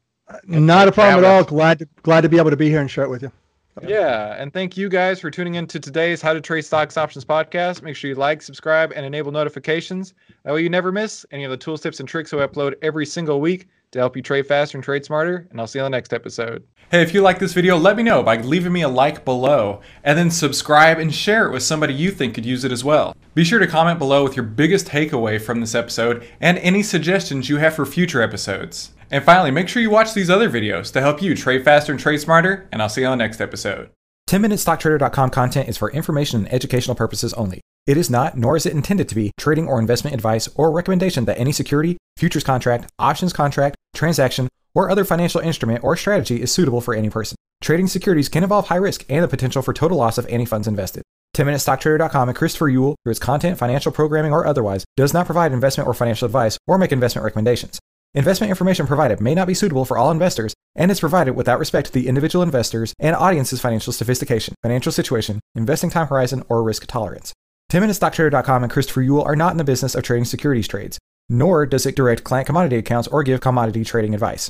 Not 0.45 0.87
a 0.87 0.91
problem 0.91 1.23
at 1.23 1.29
all. 1.29 1.43
Glad 1.43 1.79
to 1.79 1.87
glad 2.03 2.21
to 2.21 2.29
be 2.29 2.37
able 2.37 2.49
to 2.49 2.57
be 2.57 2.69
here 2.69 2.81
and 2.81 2.91
share 2.91 3.05
it 3.05 3.09
with 3.09 3.21
you. 3.21 3.31
Yeah, 3.81 4.35
and 4.37 4.51
thank 4.51 4.75
you 4.75 4.89
guys 4.89 5.19
for 5.19 5.29
tuning 5.29 5.55
in 5.55 5.67
to 5.67 5.79
today's 5.79 6.21
How 6.21 6.33
to 6.33 6.41
Trade 6.41 6.63
Stocks 6.63 6.97
Options 6.97 7.23
podcast. 7.23 7.81
Make 7.81 7.95
sure 7.95 8.09
you 8.09 8.15
like, 8.15 8.41
subscribe, 8.41 8.91
and 8.95 9.05
enable 9.05 9.31
notifications. 9.31 10.13
That 10.43 10.53
way 10.53 10.61
you 10.61 10.69
never 10.69 10.91
miss 10.91 11.25
any 11.31 11.43
of 11.43 11.51
the 11.51 11.57
tools, 11.57 11.81
tips, 11.81 11.99
and 11.99 12.09
tricks 12.09 12.31
we 12.31 12.39
upload 12.39 12.75
every 12.81 13.05
single 13.05 13.39
week 13.39 13.67
to 13.91 13.99
help 13.99 14.15
you 14.15 14.21
trade 14.21 14.47
faster 14.47 14.77
and 14.77 14.83
trade 14.83 15.05
smarter. 15.05 15.47
And 15.51 15.59
I'll 15.59 15.67
see 15.67 15.79
you 15.79 15.85
on 15.85 15.91
the 15.91 15.97
next 15.97 16.13
episode. 16.13 16.63
Hey, 16.89 17.01
if 17.01 17.13
you 17.13 17.21
like 17.21 17.39
this 17.39 17.53
video, 17.53 17.77
let 17.77 17.97
me 17.97 18.03
know 18.03 18.23
by 18.23 18.37
leaving 18.37 18.73
me 18.73 18.81
a 18.81 18.89
like 18.89 19.25
below, 19.25 19.81
and 20.03 20.17
then 20.17 20.31
subscribe 20.31 20.99
and 20.99 21.13
share 21.13 21.47
it 21.47 21.51
with 21.51 21.63
somebody 21.63 21.93
you 21.93 22.11
think 22.11 22.33
could 22.33 22.45
use 22.45 22.63
it 22.63 22.71
as 22.71 22.83
well. 22.83 23.15
Be 23.35 23.43
sure 23.43 23.59
to 23.59 23.67
comment 23.67 23.99
below 23.99 24.23
with 24.23 24.35
your 24.35 24.45
biggest 24.45 24.87
takeaway 24.87 25.39
from 25.39 25.59
this 25.59 25.75
episode 25.75 26.27
and 26.41 26.57
any 26.59 26.81
suggestions 26.83 27.49
you 27.49 27.57
have 27.57 27.75
for 27.75 27.85
future 27.85 28.21
episodes. 28.21 28.93
And 29.09 29.23
finally, 29.23 29.51
make 29.51 29.69
sure 29.69 29.81
you 29.81 29.89
watch 29.89 30.13
these 30.13 30.29
other 30.29 30.49
videos 30.49 30.91
to 30.93 31.01
help 31.01 31.21
you 31.21 31.35
trade 31.35 31.63
faster 31.63 31.91
and 31.91 31.99
trade 31.99 32.19
smarter, 32.19 32.67
and 32.71 32.81
I'll 32.81 32.89
see 32.89 33.01
you 33.01 33.07
on 33.07 33.17
the 33.17 33.23
next 33.23 33.39
episode. 33.39 33.89
10MinuteStockTrader.com 34.29 35.29
content 35.29 35.69
is 35.69 35.77
for 35.77 35.89
information 35.91 36.39
and 36.39 36.53
educational 36.53 36.95
purposes 36.95 37.33
only. 37.33 37.61
It 37.85 37.95
is 37.95 38.09
not, 38.09 38.37
nor 38.37 38.57
is 38.57 38.65
it 38.65 38.73
intended 38.73 39.07
to 39.07 39.15
be, 39.15 39.31
trading 39.37 39.67
or 39.67 39.79
investment 39.79 40.13
advice 40.13 40.49
or 40.55 40.71
recommendation 40.71 41.23
that 41.25 41.39
any 41.39 41.53
security, 41.53 41.95
futures 42.17 42.43
contract, 42.43 42.91
options 42.99 43.31
contract, 43.31 43.77
transaction, 43.95 44.49
or 44.75 44.89
other 44.89 45.05
financial 45.05 45.39
instrument 45.39 45.83
or 45.85 45.95
strategy 45.95 46.41
is 46.41 46.51
suitable 46.51 46.81
for 46.81 46.93
any 46.93 47.09
person. 47.09 47.37
Trading 47.61 47.87
securities 47.87 48.27
can 48.27 48.43
involve 48.43 48.67
high 48.67 48.75
risk 48.75 49.05
and 49.07 49.23
the 49.23 49.29
potential 49.29 49.61
for 49.61 49.73
total 49.73 49.97
loss 49.97 50.17
of 50.17 50.27
any 50.27 50.45
funds 50.45 50.67
invested. 50.67 51.01
10MinuteStockTrader.com 51.37 52.27
and 52.27 52.37
Christopher 52.37 52.69
Uhl, 52.69 52.95
through 53.03 53.11
its 53.11 53.19
content, 53.19 53.57
financial 53.57 53.93
programming, 53.93 54.33
or 54.33 54.45
otherwise, 54.45 54.83
does 54.97 55.13
not 55.13 55.25
provide 55.25 55.53
investment 55.53 55.87
or 55.87 55.93
financial 55.93 56.25
advice 56.25 56.57
or 56.67 56.77
make 56.77 56.91
investment 56.91 57.23
recommendations. 57.23 57.79
Investment 58.13 58.49
information 58.49 58.87
provided 58.87 59.21
may 59.21 59.35
not 59.35 59.47
be 59.47 59.53
suitable 59.53 59.85
for 59.85 59.97
all 59.97 60.11
investors 60.11 60.53
and 60.75 60.89
is 60.89 60.99
provided 60.99 61.35
without 61.35 61.59
respect 61.59 61.87
to 61.87 61.93
the 61.93 62.07
individual 62.07 62.43
investors 62.43 62.93
and 62.99 63.15
audience's 63.15 63.61
financial 63.61 63.93
sophistication, 63.93 64.55
financial 64.63 64.91
situation, 64.91 65.39
investing 65.55 65.89
time 65.89 66.07
horizon, 66.07 66.43
or 66.49 66.63
risk 66.63 66.85
tolerance. 66.87 67.33
10MinuteStockTrader.com 67.71 68.63
and 68.63 68.71
Christopher 68.71 69.03
Uhl 69.03 69.25
are 69.25 69.35
not 69.35 69.51
in 69.51 69.57
the 69.57 69.63
business 69.63 69.93
of 69.93 70.03
trading 70.03 70.25
securities 70.25 70.67
trades, 70.67 70.97
nor 71.29 71.65
does 71.65 71.85
it 71.85 71.95
direct 71.95 72.23
client 72.23 72.47
commodity 72.47 72.77
accounts 72.77 73.07
or 73.09 73.23
give 73.23 73.41
commodity 73.41 73.83
trading 73.83 74.13
advice 74.13 74.49